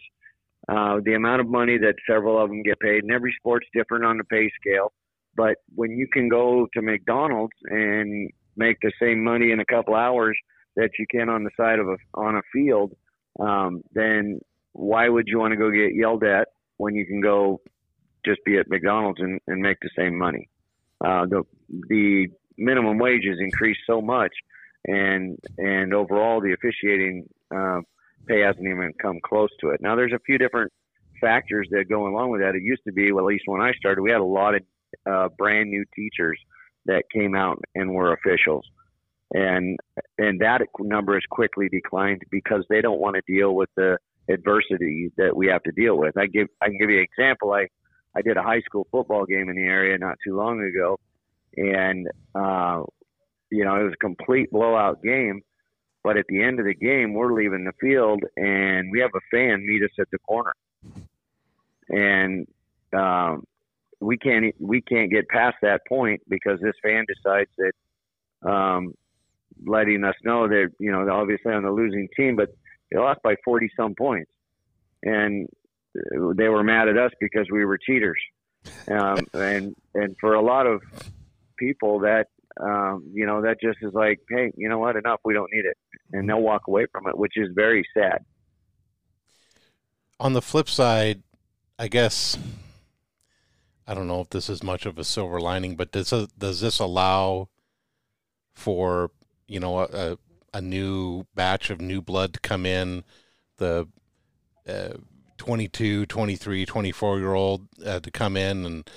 uh, 0.69 1.01
the 1.05 1.15
amount 1.15 1.41
of 1.41 1.49
money 1.49 1.79
that 1.79 1.95
several 2.09 2.43
of 2.43 2.51
them 2.51 2.63
get 2.63 2.79
paid, 2.81 3.03
and 3.03 3.13
every 3.13 3.35
sport's 3.39 3.67
different 3.75 4.05
on 4.05 4.19
the 4.19 4.25
pay 4.25 4.51
scale. 4.61 4.93
But 5.35 5.57
when 5.75 5.93
you 5.93 6.07
can 6.13 6.29
go 6.29 6.67
to 6.75 6.83
McDonald's 6.83 7.55
and 7.65 8.31
make 8.57 8.77
the 8.83 8.93
same 9.01 9.23
money 9.23 9.53
in 9.53 9.61
a 9.61 9.65
couple 9.65 9.95
hours 9.95 10.37
that 10.77 10.91
you 10.99 11.07
can 11.11 11.29
on 11.29 11.45
the 11.45 11.51
side 11.57 11.79
of 11.79 11.89
a 11.89 11.97
on 12.15 12.37
a 12.37 12.43
field, 12.53 12.93
um, 13.41 13.83
then 13.93 14.41
why 14.73 15.09
would 15.09 15.27
you 15.27 15.39
want 15.39 15.53
to 15.53 15.57
go 15.57 15.71
get 15.71 15.95
yelled 15.95 16.25
at 16.25 16.49
when 16.77 16.95
you 16.95 17.07
can 17.07 17.21
go 17.21 17.61
just 18.29 18.45
be 18.45 18.59
at 18.59 18.69
McDonald's 18.69 19.21
and, 19.21 19.41
and 19.47 19.61
make 19.61 19.79
the 19.81 19.91
same 19.97 20.17
money? 20.17 20.49
Uh, 21.05 21.27
the 21.27 21.43
the 21.89 22.29
minimum 22.57 22.99
wage 22.99 23.25
has 23.29 23.39
increased 23.41 23.81
so 23.87 24.01
much, 24.01 24.33
and 24.87 25.39
and 25.59 25.95
overall 25.95 26.41
the 26.41 26.53
officiating 26.53 27.29
uh, 27.55 27.81
pay 28.27 28.41
hasn't 28.41 28.67
even 28.67 28.93
come 29.01 29.19
close 29.25 29.51
to 29.61 29.71
it. 29.71 29.81
Now 29.81 29.97
there's 29.97 30.13
a 30.13 30.21
few 30.27 30.39
different 30.39 30.73
factors 31.21 31.69
that 31.71 31.89
go 31.89 32.07
along 32.07 32.31
with 32.31 32.41
that. 32.41 32.55
It 32.55 32.63
used 32.63 32.83
to 32.87 32.93
be, 32.93 33.13
well, 33.13 33.25
at 33.25 33.29
least 33.29 33.45
when 33.47 33.61
I 33.61 33.73
started, 33.73 34.03
we 34.03 34.11
had 34.11 34.21
a 34.21 34.25
lot 34.25 34.55
of 34.55 34.63
uh, 35.11 35.29
brand 35.37 35.71
new 35.71 35.85
teachers 35.95 36.39
that 36.87 37.05
came 37.13 37.35
out 37.35 37.59
and 37.75 37.93
were 37.93 38.13
officials 38.13 38.65
and 39.33 39.79
and 40.17 40.41
that 40.41 40.63
number 40.81 41.15
has 41.15 41.23
quickly 41.31 41.69
declined 41.69 42.23
because 42.31 42.65
they 42.69 42.81
don't 42.81 43.01
want 43.01 43.17
to 43.17 43.23
deal 43.33 43.55
with 43.55 43.69
the 43.77 43.99
adversity 44.31 45.11
that 45.17 45.37
we 45.37 45.47
have 45.47 45.63
to 45.63 45.73
deal 45.73 45.97
with. 45.97 46.17
I 46.17 46.27
give 46.27 46.49
I 46.63 46.67
can 46.67 46.79
give 46.79 46.91
you 46.91 46.99
an 46.99 47.05
example. 47.05 47.53
I 47.53 47.69
I 48.17 48.23
did 48.23 48.37
a 48.37 48.43
high 48.43 48.61
school 48.61 48.87
football 48.91 49.27
game 49.27 49.49
in 49.49 49.57
the 49.57 49.63
area 49.63 49.99
not 49.99 50.17
too 50.25 50.37
long 50.37 50.63
ago, 50.63 50.99
and 51.57 52.09
uh, 52.35 52.83
you 53.51 53.65
know 53.65 53.77
it 53.77 53.85
was 53.85 53.95
a 53.95 54.05
complete 54.05 54.51
blowout 54.51 55.03
game. 55.03 55.43
But 56.05 56.17
at 56.17 56.27
the 56.29 56.43
end 56.43 56.61
of 56.61 56.65
the 56.65 56.75
game, 56.75 57.13
we're 57.13 57.33
leaving 57.33 57.65
the 57.65 57.73
field, 57.81 58.23
and 58.37 58.91
we 58.93 59.01
have 59.01 59.11
a 59.15 59.21
fan 59.31 59.67
meet 59.67 59.83
us 59.83 59.91
at 59.99 60.09
the 60.11 60.19
corner, 60.19 60.55
and 61.89 62.47
um, 62.97 63.45
we 64.01 64.17
can't 64.17 64.55
we 64.61 64.81
can't 64.81 65.11
get 65.11 65.29
past 65.29 65.57
that 65.63 65.81
point 65.89 66.23
because 66.29 66.61
this 66.61 66.75
fan 66.83 67.05
decides 67.07 67.51
that 67.59 68.49
um, 68.49 68.95
letting 69.67 70.05
us 70.05 70.15
know 70.25 70.49
that 70.49 70.71
you 70.79 70.91
know 70.91 71.09
obviously 71.11 71.53
on 71.53 71.65
the 71.65 71.71
losing 71.71 72.09
team, 72.17 72.37
but 72.37 72.51
they 72.91 72.99
lost 72.99 73.21
by 73.23 73.35
forty 73.45 73.69
some 73.77 73.95
points, 73.95 74.31
and 75.03 75.49
they 75.95 76.49
were 76.49 76.63
mad 76.63 76.89
at 76.89 76.97
us 76.99 77.13
because 77.21 77.47
we 77.51 77.65
were 77.65 77.79
cheaters, 77.79 78.19
um, 78.89 79.19
and 79.35 79.75
and 79.95 80.17
for 80.21 80.35
a 80.35 80.43
lot 80.43 80.67
of 80.67 80.83
people 81.59 82.01
that 82.01 82.27
um, 82.61 83.05
you 83.13 83.27
know 83.27 83.43
that 83.43 83.61
just 83.61 83.79
is 83.83 83.93
like, 83.95 84.19
hey, 84.29 84.53
you 84.57 84.69
know 84.69 84.79
what, 84.79 84.97
enough, 84.97 85.21
we 85.25 85.35
don't 85.35 85.51
need 85.53 85.65
it, 85.65 85.77
and 86.13 86.29
they'll 86.29 86.41
walk 86.41 86.63
away 86.69 86.87
from 86.91 87.07
it, 87.09 87.17
which 87.17 87.35
is 87.37 87.49
very 87.55 87.85
sad. 87.95 88.25
on 90.21 90.33
the 90.33 90.43
flip 90.43 90.69
side, 90.69 91.23
I 91.79 91.89
guess 91.89 92.37
I 93.87 93.95
don't 93.95 94.07
know 94.09 94.21
if 94.21 94.31
this 94.31 94.49
is 94.51 94.63
much 94.63 94.87
of 94.87 94.99
a 94.99 95.05
silver 95.05 95.41
lining, 95.41 95.77
but 95.77 95.93
does 95.93 96.11
does 96.37 96.61
this 96.61 96.79
allow 96.79 97.49
for 98.53 99.11
you 99.47 99.61
know 99.61 99.79
a 99.81 100.19
a 100.53 100.61
new 100.61 101.25
batch 101.35 101.71
of 101.71 101.81
new 101.81 102.03
blood 102.03 102.35
to 102.35 102.41
come 102.41 102.67
in, 102.67 103.05
the 103.59 103.87
uh, 104.69 104.95
22, 105.49 106.05
23, 106.05 106.67
24 106.67 107.19
year 107.19 107.33
old 107.33 107.69
uh, 107.85 108.01
to 108.01 108.11
come 108.11 108.37
in 108.37 108.67
and 108.67 108.91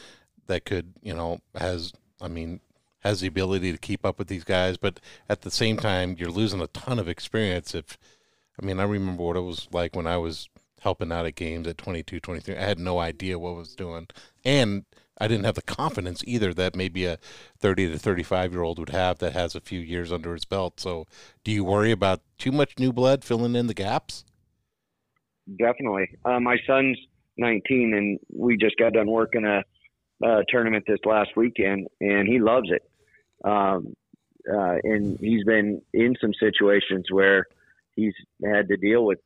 that 0.47 0.65
could 0.65 0.93
you 1.01 1.13
know 1.13 1.39
has 1.55 1.93
I 2.19 2.27
mean 2.27 2.59
has 2.99 3.21
the 3.21 3.27
ability 3.27 3.71
to 3.71 3.77
keep 3.77 4.05
up 4.05 4.19
with 4.19 4.27
these 4.27 4.43
guys, 4.43 4.75
but 4.75 4.99
at 5.29 5.41
the 5.41 5.49
same 5.49 5.77
time 5.77 6.17
you're 6.19 6.29
losing 6.29 6.59
a 6.59 6.67
ton 6.67 6.99
of 6.99 7.07
experience 7.07 7.73
if 7.73 7.97
I 8.61 8.65
mean, 8.65 8.79
I 8.79 8.83
remember 8.83 9.23
what 9.23 9.37
it 9.37 9.41
was 9.41 9.67
like 9.71 9.95
when 9.95 10.07
I 10.07 10.17
was 10.17 10.49
helping 10.81 11.11
out 11.11 11.25
at 11.25 11.35
games 11.35 11.67
at 11.67 11.77
22, 11.77 12.19
23. 12.19 12.57
I 12.57 12.61
had 12.61 12.79
no 12.79 12.99
idea 12.99 13.39
what 13.39 13.51
I 13.51 13.57
was 13.57 13.75
doing. 13.75 14.07
And 14.43 14.85
I 15.17 15.27
didn't 15.27 15.45
have 15.45 15.55
the 15.55 15.61
confidence 15.61 16.23
either 16.25 16.53
that 16.55 16.75
maybe 16.75 17.05
a 17.05 17.17
30 17.59 17.91
to 17.91 17.99
35 17.99 18.51
year 18.51 18.63
old 18.63 18.77
would 18.79 18.89
have 18.89 19.19
that 19.19 19.33
has 19.33 19.55
a 19.55 19.61
few 19.61 19.79
years 19.79 20.11
under 20.11 20.33
his 20.33 20.45
belt. 20.45 20.79
So, 20.79 21.07
do 21.43 21.51
you 21.51 21.63
worry 21.63 21.91
about 21.91 22.21
too 22.37 22.51
much 22.51 22.77
new 22.77 22.91
blood 22.91 23.23
filling 23.23 23.55
in 23.55 23.67
the 23.67 23.73
gaps? 23.73 24.25
Definitely. 25.57 26.09
Uh, 26.23 26.39
my 26.39 26.57
son's 26.67 26.97
19, 27.37 27.93
and 27.93 28.19
we 28.33 28.57
just 28.57 28.77
got 28.77 28.93
done 28.93 29.09
working 29.09 29.45
a, 29.45 29.63
a 30.25 30.43
tournament 30.49 30.85
this 30.87 30.99
last 31.05 31.31
weekend, 31.35 31.87
and 31.99 32.27
he 32.27 32.39
loves 32.39 32.69
it. 32.69 32.83
Um, 33.43 33.93
uh, 34.51 34.75
and 34.83 35.19
he's 35.19 35.43
been 35.43 35.81
in 35.93 36.15
some 36.19 36.33
situations 36.39 37.05
where 37.11 37.45
he's 37.95 38.13
had 38.43 38.67
to 38.67 38.77
deal 38.77 39.05
with 39.05 39.19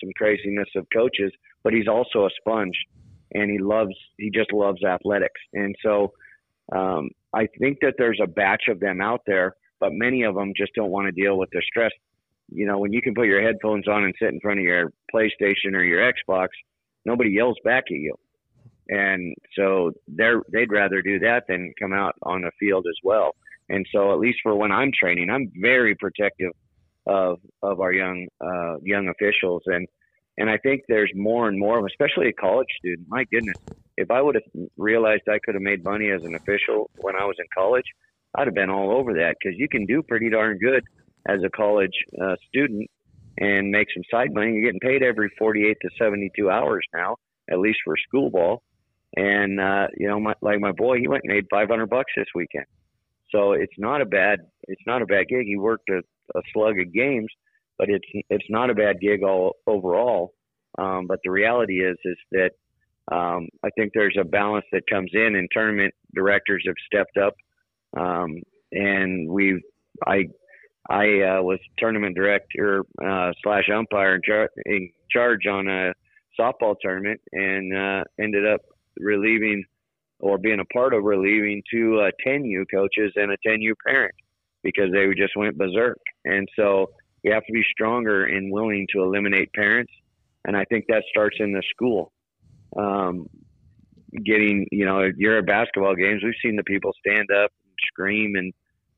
some 0.00 0.10
craziness 0.16 0.68
of 0.76 0.86
coaches, 0.92 1.32
but 1.62 1.72
he's 1.72 1.88
also 1.88 2.26
a 2.26 2.30
sponge, 2.38 2.76
and 3.32 3.50
he 3.50 3.58
loves 3.58 3.94
he 4.18 4.30
just 4.30 4.52
loves 4.52 4.82
athletics, 4.84 5.40
and 5.52 5.74
so 5.82 6.12
um, 6.72 7.10
I 7.34 7.48
think 7.58 7.78
that 7.80 7.94
there's 7.98 8.20
a 8.22 8.26
batch 8.26 8.64
of 8.68 8.80
them 8.80 9.00
out 9.00 9.22
there, 9.26 9.54
but 9.80 9.92
many 9.92 10.22
of 10.22 10.34
them 10.34 10.52
just 10.56 10.72
don't 10.74 10.90
want 10.90 11.06
to 11.06 11.12
deal 11.12 11.38
with 11.38 11.50
the 11.50 11.62
stress 11.66 11.92
you 12.54 12.66
know, 12.66 12.78
when 12.78 12.92
you 12.92 13.02
can 13.02 13.14
put 13.14 13.26
your 13.26 13.42
headphones 13.42 13.88
on 13.88 14.04
and 14.04 14.14
sit 14.20 14.28
in 14.30 14.40
front 14.40 14.58
of 14.60 14.64
your 14.64 14.92
PlayStation 15.14 15.74
or 15.74 15.82
your 15.82 16.00
Xbox, 16.12 16.48
nobody 17.04 17.30
yells 17.30 17.56
back 17.64 17.84
at 17.90 17.96
you. 17.96 18.14
and 18.88 19.34
so 19.56 19.92
they're 20.08 20.42
they'd 20.52 20.70
rather 20.70 21.02
do 21.02 21.18
that 21.20 21.44
than 21.48 21.72
come 21.80 21.92
out 21.92 22.14
on 22.22 22.42
the 22.42 22.50
field 22.58 22.86
as 22.88 22.98
well. 23.02 23.34
And 23.68 23.86
so 23.92 24.12
at 24.12 24.18
least 24.18 24.40
for 24.42 24.54
when 24.56 24.72
I'm 24.72 24.90
training, 24.92 25.30
I'm 25.30 25.50
very 25.60 25.94
protective 25.94 26.52
of 27.06 27.38
of 27.62 27.80
our 27.80 27.92
young 27.92 28.28
uh, 28.40 28.76
young 28.82 29.08
officials 29.08 29.62
and 29.66 29.86
and 30.38 30.48
I 30.48 30.56
think 30.58 30.82
there's 30.88 31.12
more 31.14 31.48
and 31.48 31.58
more, 31.58 31.86
especially 31.86 32.28
a 32.28 32.32
college 32.32 32.68
student. 32.78 33.06
My 33.08 33.24
goodness, 33.24 33.56
if 33.98 34.10
I 34.10 34.22
would 34.22 34.34
have 34.34 34.44
realized 34.78 35.22
I 35.28 35.38
could 35.44 35.54
have 35.54 35.62
made 35.62 35.84
money 35.84 36.10
as 36.10 36.24
an 36.24 36.34
official 36.34 36.90
when 36.96 37.16
I 37.16 37.24
was 37.24 37.36
in 37.38 37.44
college, 37.54 37.84
I'd 38.34 38.46
have 38.46 38.54
been 38.54 38.70
all 38.70 38.90
over 38.96 39.12
that 39.14 39.36
because 39.38 39.58
you 39.58 39.68
can 39.68 39.84
do 39.84 40.02
pretty 40.02 40.30
darn 40.30 40.58
good 40.58 40.84
as 41.28 41.40
a 41.44 41.50
college 41.50 41.94
uh, 42.22 42.36
student 42.48 42.88
and 43.38 43.70
make 43.70 43.88
some 43.94 44.02
side 44.10 44.32
money. 44.32 44.52
You're 44.52 44.72
getting 44.72 44.80
paid 44.80 45.02
every 45.02 45.30
48 45.38 45.76
to 45.82 45.88
72 45.98 46.50
hours 46.50 46.84
now, 46.94 47.16
at 47.50 47.58
least 47.58 47.78
for 47.84 47.94
school 47.96 48.30
ball. 48.30 48.62
And 49.16 49.60
uh, 49.60 49.88
you 49.96 50.08
know, 50.08 50.20
my, 50.20 50.34
like 50.40 50.60
my 50.60 50.72
boy, 50.72 50.98
he 50.98 51.08
went 51.08 51.22
and 51.24 51.34
made 51.34 51.46
500 51.50 51.86
bucks 51.86 52.12
this 52.16 52.26
weekend. 52.34 52.66
So 53.30 53.52
it's 53.52 53.72
not 53.78 54.00
a 54.00 54.06
bad 54.06 54.40
it's 54.64 54.82
not 54.86 55.02
a 55.02 55.06
bad 55.06 55.28
gig. 55.28 55.46
He 55.46 55.56
worked 55.56 55.88
a, 55.90 55.98
a 56.36 56.42
slug 56.52 56.78
of 56.78 56.92
games, 56.92 57.28
but 57.78 57.88
it's 57.88 58.06
it's 58.30 58.44
not 58.48 58.70
a 58.70 58.74
bad 58.74 59.00
gig 59.00 59.22
all 59.22 59.56
overall. 59.66 60.34
Um, 60.78 61.06
but 61.06 61.18
the 61.24 61.30
reality 61.30 61.84
is 61.84 61.96
is 62.04 62.16
that 62.32 62.50
um, 63.10 63.48
I 63.64 63.70
think 63.76 63.92
there's 63.94 64.16
a 64.18 64.24
balance 64.24 64.64
that 64.72 64.82
comes 64.88 65.10
in, 65.12 65.34
and 65.36 65.48
tournament 65.52 65.92
directors 66.14 66.62
have 66.66 66.76
stepped 66.86 67.16
up, 67.16 67.34
um, 67.96 68.36
and 68.70 69.30
we've 69.30 69.60
I 70.06 70.24
I 70.88 71.04
uh, 71.20 71.42
was 71.42 71.58
tournament 71.78 72.16
director 72.16 72.82
uh, 73.04 73.32
slash 73.42 73.64
umpire 73.74 74.16
in, 74.16 74.20
char- 74.24 74.50
in, 74.66 74.90
charge 75.10 75.46
on 75.46 75.68
a 75.68 75.92
softball 76.38 76.74
tournament, 76.80 77.20
and 77.32 77.76
uh, 77.76 78.04
ended 78.20 78.46
up 78.46 78.62
relieving 78.98 79.64
or 80.18 80.38
being 80.38 80.60
a 80.60 80.64
part 80.66 80.94
of 80.94 81.04
relieving 81.04 81.62
two 81.70 82.00
uh, 82.00 82.10
10U 82.26 82.64
coaches 82.72 83.12
and 83.16 83.32
a 83.32 83.36
10U 83.46 83.72
parent 83.86 84.14
because 84.62 84.90
they 84.92 85.06
just 85.16 85.36
went 85.36 85.58
berserk. 85.58 85.98
And 86.24 86.48
so 86.56 86.90
we 87.24 87.30
have 87.30 87.44
to 87.44 87.52
be 87.52 87.62
stronger 87.72 88.26
and 88.26 88.52
willing 88.52 88.86
to 88.94 89.02
eliminate 89.02 89.52
parents. 89.52 89.92
And 90.44 90.56
I 90.56 90.64
think 90.64 90.86
that 90.88 91.02
starts 91.10 91.36
in 91.40 91.52
the 91.52 91.62
school. 91.74 92.12
Um, 92.76 93.26
getting, 94.24 94.66
you 94.70 94.84
know, 94.84 95.08
you're 95.16 95.38
at 95.38 95.46
basketball 95.46 95.94
games, 95.94 96.22
we've 96.22 96.34
seen 96.42 96.56
the 96.56 96.64
people 96.64 96.92
stand 97.04 97.28
up 97.30 97.50
and 97.64 97.74
scream 97.88 98.34
and 98.36 98.52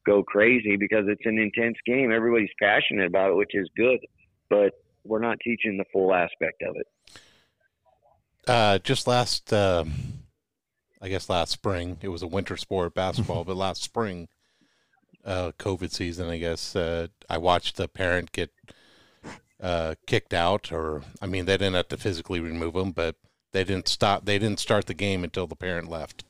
go 0.07 0.23
crazy 0.23 0.77
because 0.77 1.05
it's 1.09 1.25
an 1.25 1.39
intense 1.39 1.77
game. 1.87 2.13
Everybody's 2.13 2.51
passionate 2.61 3.07
about 3.07 3.31
it, 3.31 3.37
which 3.37 3.55
is 3.55 3.69
good, 3.77 3.99
but 4.49 4.73
we're 5.05 5.21
not 5.21 5.39
teaching 5.41 5.77
the 5.77 5.85
full 5.93 6.15
aspect 6.15 6.63
of 6.63 6.77
it. 6.77 6.87
Uh, 8.47 8.79
just 8.79 9.07
last, 9.07 9.53
uh, 9.53 9.85
I 11.01 11.09
guess 11.09 11.29
last 11.29 11.51
spring, 11.51 11.99
it 12.03 12.09
was 12.09 12.23
a 12.23 12.27
winter 12.27 12.57
sport, 12.57 12.95
basketball, 12.95 13.45
but 13.47 13.57
last 13.57 13.83
spring, 13.83 14.29
uh, 15.25 15.53
COVID 15.59 15.91
season, 15.91 16.29
I 16.29 16.39
guess, 16.39 16.77
uh, 16.77 17.09
I 17.29 17.39
watched 17.39 17.77
the 17.77 17.89
parent 17.89 18.33
get 18.33 18.51
uh, 19.63 19.95
kicked 20.07 20.35
out, 20.35 20.73
or 20.73 21.03
I 21.23 21.27
mean, 21.27 21.47
they 21.47 21.57
didn't 21.57 21.75
have 21.75 21.89
to 21.89 21.97
physically 21.97 22.41
remove 22.41 22.75
them, 22.75 22.93
but 22.93 23.17
they 23.53 23.65
didn't 23.65 23.89
stop. 23.89 24.27
They 24.27 24.39
didn't 24.39 24.61
start 24.61 24.87
the 24.87 24.95
game 24.95 25.25
until 25.25 25.47
the 25.47 25.57
parent 25.57 25.89
left, 25.89 26.25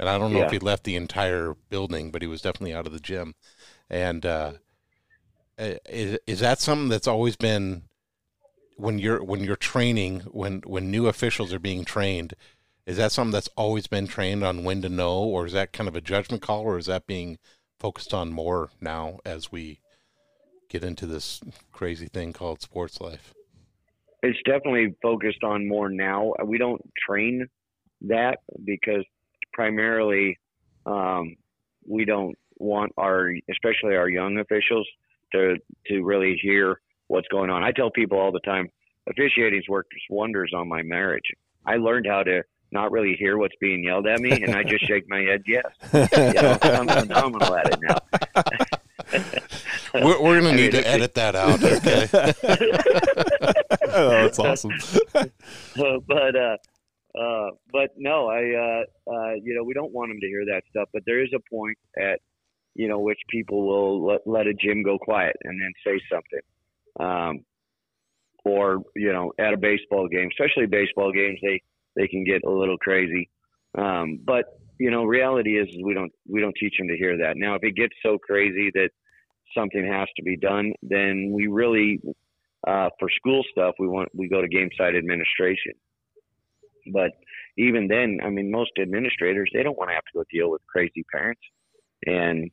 and 0.00 0.08
I 0.08 0.18
don't 0.18 0.32
know 0.32 0.40
Yeah. 0.40 0.46
if 0.46 0.52
he 0.52 0.58
left 0.58 0.84
the 0.84 0.96
entire 0.96 1.54
building, 1.70 2.10
but 2.10 2.22
he 2.22 2.28
was 2.28 2.42
definitely 2.42 2.74
out 2.74 2.86
of 2.86 2.92
the 2.94 3.00
gym. 3.00 3.34
And 3.90 4.26
uh, 4.26 4.54
is, 5.58 6.18
is 6.26 6.40
that 6.40 6.60
something 6.60 6.88
that's 6.88 7.06
always 7.08 7.36
been 7.36 7.84
when 8.76 8.98
you're 8.98 9.22
when 9.22 9.44
you're 9.44 9.56
training 9.56 10.20
when 10.32 10.62
when 10.66 10.90
new 10.90 11.06
officials 11.06 11.52
are 11.52 11.60
being 11.60 11.84
trained? 11.84 12.34
Is 12.86 12.96
that 12.96 13.12
something 13.12 13.32
that's 13.32 13.50
always 13.56 13.86
been 13.86 14.08
trained 14.08 14.42
on 14.44 14.64
when 14.64 14.82
to 14.82 14.88
know, 14.88 15.18
or 15.18 15.46
is 15.46 15.52
that 15.52 15.72
kind 15.72 15.88
of 15.88 15.96
a 15.96 16.00
judgment 16.00 16.42
call, 16.42 16.62
or 16.62 16.78
is 16.78 16.86
that 16.86 17.06
being 17.06 17.38
focused 17.78 18.14
on 18.14 18.32
more 18.32 18.70
now 18.80 19.20
as 19.24 19.52
we 19.52 19.80
get 20.70 20.84
into 20.84 21.06
this 21.06 21.40
crazy 21.72 22.08
thing 22.08 22.32
called 22.32 22.62
sports 22.62 23.00
life? 23.00 23.34
it's 24.22 24.38
definitely 24.44 24.94
focused 25.02 25.42
on 25.44 25.66
more 25.68 25.88
now. 25.88 26.32
We 26.44 26.58
don't 26.58 26.82
train 27.06 27.46
that 28.02 28.38
because 28.64 29.04
primarily 29.52 30.38
um, 30.86 31.36
we 31.86 32.04
don't 32.04 32.36
want 32.58 32.92
our, 32.96 33.32
especially 33.50 33.96
our 33.96 34.08
young 34.08 34.38
officials, 34.38 34.86
to 35.32 35.56
to 35.86 36.02
really 36.02 36.38
hear 36.42 36.80
what's 37.06 37.28
going 37.28 37.50
on. 37.50 37.62
I 37.62 37.72
tell 37.72 37.90
people 37.90 38.18
all 38.18 38.32
the 38.32 38.40
time, 38.40 38.68
officiating's 39.08 39.68
worked 39.68 39.92
wonders 40.08 40.52
on 40.54 40.68
my 40.68 40.82
marriage. 40.82 41.32
I 41.66 41.76
learned 41.76 42.06
how 42.06 42.22
to 42.24 42.42
not 42.72 42.92
really 42.92 43.14
hear 43.18 43.36
what's 43.36 43.54
being 43.60 43.84
yelled 43.84 44.06
at 44.06 44.20
me, 44.20 44.30
and 44.30 44.54
I 44.54 44.62
just 44.62 44.86
shake 44.86 45.08
my 45.08 45.20
head 45.20 45.42
yes. 45.46 45.64
You 45.92 46.42
know, 46.42 46.58
I'm 46.62 46.88
phenomenal 46.88 47.54
at 47.56 47.72
it 47.72 47.78
now. 47.82 47.98
We're, 49.94 50.22
we're 50.22 50.40
going 50.40 50.56
to 50.56 50.62
need 50.62 50.62
mean, 50.62 50.70
to 50.72 50.78
it- 50.78 50.86
edit 50.86 51.14
that 51.14 51.34
out. 51.34 51.62
Okay. 51.62 52.08
oh, 53.92 54.08
that's 54.10 54.38
awesome. 54.38 54.72
but 55.74 56.36
uh, 56.36 56.56
uh, 57.18 57.50
but 57.72 57.90
no, 57.96 58.28
I 58.28 58.38
uh, 58.38 59.12
uh, 59.12 59.34
you 59.42 59.54
know 59.54 59.64
we 59.64 59.74
don't 59.74 59.92
want 59.92 60.10
them 60.10 60.20
to 60.20 60.26
hear 60.26 60.44
that 60.46 60.62
stuff. 60.70 60.88
But 60.92 61.02
there 61.06 61.22
is 61.22 61.30
a 61.34 61.40
point 61.54 61.78
at 61.98 62.20
you 62.74 62.88
know 62.88 63.00
which 63.00 63.18
people 63.28 63.66
will 63.66 64.06
let, 64.06 64.20
let 64.26 64.46
a 64.46 64.54
gym 64.54 64.82
go 64.82 64.98
quiet 64.98 65.36
and 65.44 65.60
then 65.60 65.72
say 65.84 66.00
something, 66.10 66.40
um, 67.00 67.44
or 68.44 68.82
you 68.94 69.12
know 69.12 69.32
at 69.38 69.54
a 69.54 69.56
baseball 69.56 70.08
game, 70.08 70.28
especially 70.30 70.66
baseball 70.66 71.12
games, 71.12 71.38
they 71.42 71.60
they 71.96 72.06
can 72.06 72.24
get 72.24 72.42
a 72.44 72.50
little 72.50 72.78
crazy. 72.78 73.28
Um, 73.76 74.20
but 74.24 74.44
you 74.78 74.90
know, 74.90 75.04
reality 75.04 75.58
is, 75.58 75.68
we 75.84 75.94
don't 75.94 76.12
we 76.28 76.40
don't 76.40 76.54
teach 76.58 76.74
them 76.78 76.88
to 76.88 76.96
hear 76.96 77.18
that. 77.18 77.36
Now, 77.36 77.54
if 77.54 77.62
it 77.62 77.76
gets 77.76 77.94
so 78.02 78.18
crazy 78.18 78.70
that 78.74 78.90
something 79.56 79.84
has 79.84 80.08
to 80.16 80.22
be 80.22 80.36
done, 80.36 80.72
then 80.82 81.30
we 81.32 81.48
really 81.48 82.00
uh, 82.66 82.88
for 82.98 83.08
school 83.10 83.42
stuff, 83.50 83.74
we 83.78 83.88
want 83.88 84.08
we 84.14 84.28
go 84.28 84.40
to 84.40 84.48
game 84.48 84.70
side 84.76 84.94
administration. 84.96 85.72
But 86.92 87.12
even 87.56 87.88
then, 87.88 88.18
I 88.24 88.30
mean, 88.30 88.50
most 88.50 88.72
administrators 88.80 89.50
they 89.52 89.62
don't 89.62 89.78
want 89.78 89.90
to 89.90 89.94
have 89.94 90.04
to 90.12 90.18
go 90.18 90.24
deal 90.30 90.50
with 90.50 90.62
crazy 90.66 91.04
parents, 91.12 91.42
and 92.06 92.50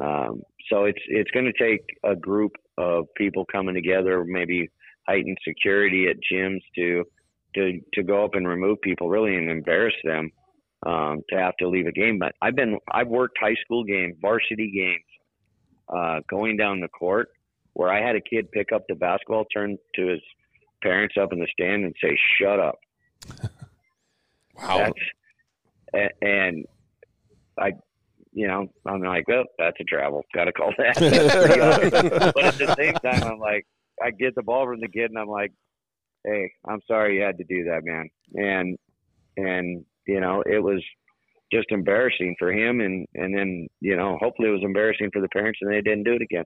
um, 0.00 0.42
so 0.70 0.84
it's 0.84 1.00
it's 1.06 1.30
going 1.30 1.46
to 1.46 1.52
take 1.52 1.82
a 2.04 2.16
group 2.16 2.52
of 2.78 3.06
people 3.16 3.44
coming 3.50 3.74
together, 3.74 4.24
maybe 4.24 4.68
heightened 5.06 5.38
security 5.46 6.08
at 6.08 6.16
gyms 6.32 6.60
to 6.76 7.04
to 7.54 7.80
to 7.94 8.02
go 8.02 8.24
up 8.24 8.34
and 8.34 8.46
remove 8.46 8.80
people 8.82 9.08
really 9.08 9.36
and 9.36 9.50
embarrass 9.50 9.94
them 10.04 10.30
um, 10.86 11.20
to 11.30 11.36
have 11.36 11.56
to 11.58 11.68
leave 11.68 11.86
a 11.86 11.92
game. 11.92 12.18
But 12.18 12.32
I've 12.42 12.56
been 12.56 12.78
I've 12.90 13.08
worked 13.08 13.38
high 13.40 13.56
school 13.64 13.84
games, 13.84 14.16
varsity 14.20 14.70
games, 14.70 15.04
uh, 15.88 16.20
going 16.28 16.56
down 16.56 16.80
the 16.80 16.88
court 16.88 17.28
where 17.74 17.92
I 17.92 18.04
had 18.04 18.16
a 18.16 18.20
kid 18.20 18.50
pick 18.52 18.72
up 18.72 18.82
the 18.88 18.94
basketball, 18.94 19.44
turn 19.52 19.76
to 19.96 20.06
his 20.06 20.20
parents 20.82 21.16
up 21.20 21.32
in 21.32 21.40
the 21.40 21.48
stand, 21.52 21.84
and 21.84 21.94
say, 22.02 22.16
"Shut 22.40 22.58
up." 22.58 22.78
Wow. 24.56 24.92
That's 25.92 26.12
and 26.20 26.64
I, 27.58 27.72
you 28.32 28.48
know, 28.48 28.66
I'm 28.86 29.00
like, 29.00 29.24
oh, 29.30 29.44
that's 29.58 29.76
a 29.80 29.84
travel. 29.84 30.22
Got 30.34 30.44
to 30.44 30.52
call 30.52 30.72
that. 30.78 30.96
But 32.34 32.44
at 32.44 32.58
the 32.58 32.74
same 32.76 32.94
time, 32.94 33.22
I'm 33.22 33.38
like, 33.38 33.66
I 34.02 34.10
get 34.10 34.34
the 34.34 34.42
ball 34.42 34.66
from 34.66 34.80
the 34.80 34.88
kid, 34.88 35.10
and 35.10 35.18
I'm 35.18 35.28
like, 35.28 35.52
hey, 36.24 36.50
I'm 36.66 36.80
sorry 36.88 37.16
you 37.16 37.22
had 37.22 37.38
to 37.38 37.44
do 37.44 37.64
that, 37.64 37.84
man. 37.84 38.08
And 38.34 38.78
and 39.36 39.84
you 40.06 40.20
know, 40.20 40.42
it 40.44 40.62
was 40.62 40.82
just 41.52 41.66
embarrassing 41.70 42.34
for 42.38 42.52
him, 42.52 42.80
and 42.80 43.06
and 43.14 43.36
then 43.36 43.68
you 43.80 43.96
know, 43.96 44.18
hopefully, 44.20 44.48
it 44.48 44.52
was 44.52 44.64
embarrassing 44.64 45.10
for 45.12 45.22
the 45.22 45.28
parents, 45.28 45.60
and 45.62 45.70
they 45.72 45.80
didn't 45.80 46.04
do 46.04 46.14
it 46.14 46.22
again. 46.22 46.44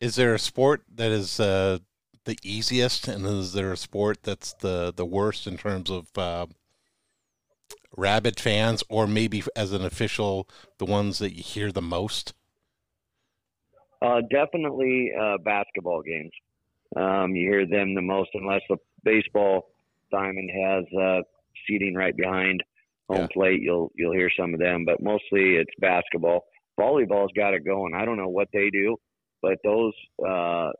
Is 0.00 0.14
there 0.14 0.32
a 0.32 0.38
sport 0.38 0.82
that 0.94 1.10
is 1.10 1.40
uh, 1.40 1.78
the 2.28 2.38
easiest, 2.44 3.08
and 3.08 3.24
is 3.24 3.54
there 3.54 3.72
a 3.72 3.76
sport 3.76 4.22
that's 4.22 4.52
the 4.52 4.92
the 4.94 5.06
worst 5.06 5.46
in 5.46 5.56
terms 5.56 5.90
of 5.90 6.06
uh, 6.16 6.46
rabid 7.96 8.38
fans, 8.38 8.84
or 8.90 9.06
maybe 9.06 9.42
as 9.56 9.72
an 9.72 9.82
official, 9.82 10.46
the 10.76 10.84
ones 10.84 11.18
that 11.18 11.34
you 11.34 11.42
hear 11.42 11.72
the 11.72 11.82
most? 11.82 12.34
Uh, 14.02 14.20
definitely 14.30 15.10
uh, 15.18 15.38
basketball 15.38 16.02
games. 16.02 16.30
Um, 16.94 17.34
you 17.34 17.48
hear 17.50 17.66
them 17.66 17.94
the 17.94 18.02
most, 18.02 18.28
unless 18.34 18.60
the 18.68 18.76
baseball 19.04 19.70
diamond 20.12 20.50
has 20.50 20.84
uh, 21.00 21.22
seating 21.66 21.94
right 21.94 22.16
behind 22.16 22.62
home 23.08 23.20
Yeah. 23.22 23.26
plate. 23.32 23.62
You'll 23.62 23.90
you'll 23.96 24.12
hear 24.12 24.30
some 24.38 24.52
of 24.52 24.60
them, 24.60 24.84
but 24.84 25.02
mostly 25.02 25.56
it's 25.56 25.72
basketball. 25.78 26.44
Volleyball's 26.78 27.32
got 27.34 27.54
it 27.54 27.64
going. 27.64 27.94
I 27.94 28.04
don't 28.04 28.18
know 28.18 28.28
what 28.28 28.48
they 28.52 28.68
do, 28.70 28.96
but 29.40 29.56
those 29.64 29.94
uh, 30.26 30.70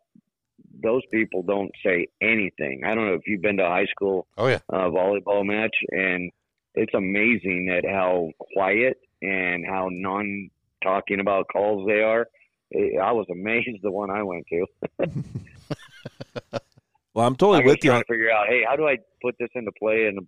those 0.82 1.02
people 1.12 1.42
don't 1.42 1.70
say 1.84 2.06
anything. 2.22 2.82
I 2.86 2.94
don't 2.94 3.06
know 3.06 3.14
if 3.14 3.22
you've 3.26 3.42
been 3.42 3.56
to 3.58 3.64
a 3.66 3.68
high 3.68 3.86
school 3.86 4.26
Oh 4.36 4.46
yeah, 4.46 4.60
uh, 4.72 4.88
volleyball 4.88 5.44
match, 5.44 5.74
and 5.90 6.30
it's 6.74 6.94
amazing 6.94 7.70
at 7.76 7.88
how 7.88 8.30
quiet 8.54 8.98
and 9.22 9.64
how 9.66 9.88
non 9.90 10.50
talking 10.82 11.20
about 11.20 11.46
calls 11.52 11.86
they 11.86 12.00
are. 12.02 12.26
I 12.74 12.98
I 13.02 13.12
was 13.12 13.26
amazed 13.30 13.78
the 13.82 13.90
one 13.90 14.10
I 14.10 14.22
went 14.22 14.44
to. 14.50 14.66
Well, 17.14 17.26
I'm 17.26 17.34
totally 17.34 17.62
I 17.64 17.66
with 17.66 17.82
you. 17.82 17.90
trying 17.90 18.02
to 18.02 18.12
figure 18.12 18.30
out, 18.30 18.46
hey, 18.48 18.62
how 18.64 18.76
do 18.76 18.86
I 18.86 18.96
put 19.20 19.34
this 19.40 19.48
into 19.56 19.72
play 19.76 20.06
in 20.06 20.18
a, 20.18 20.20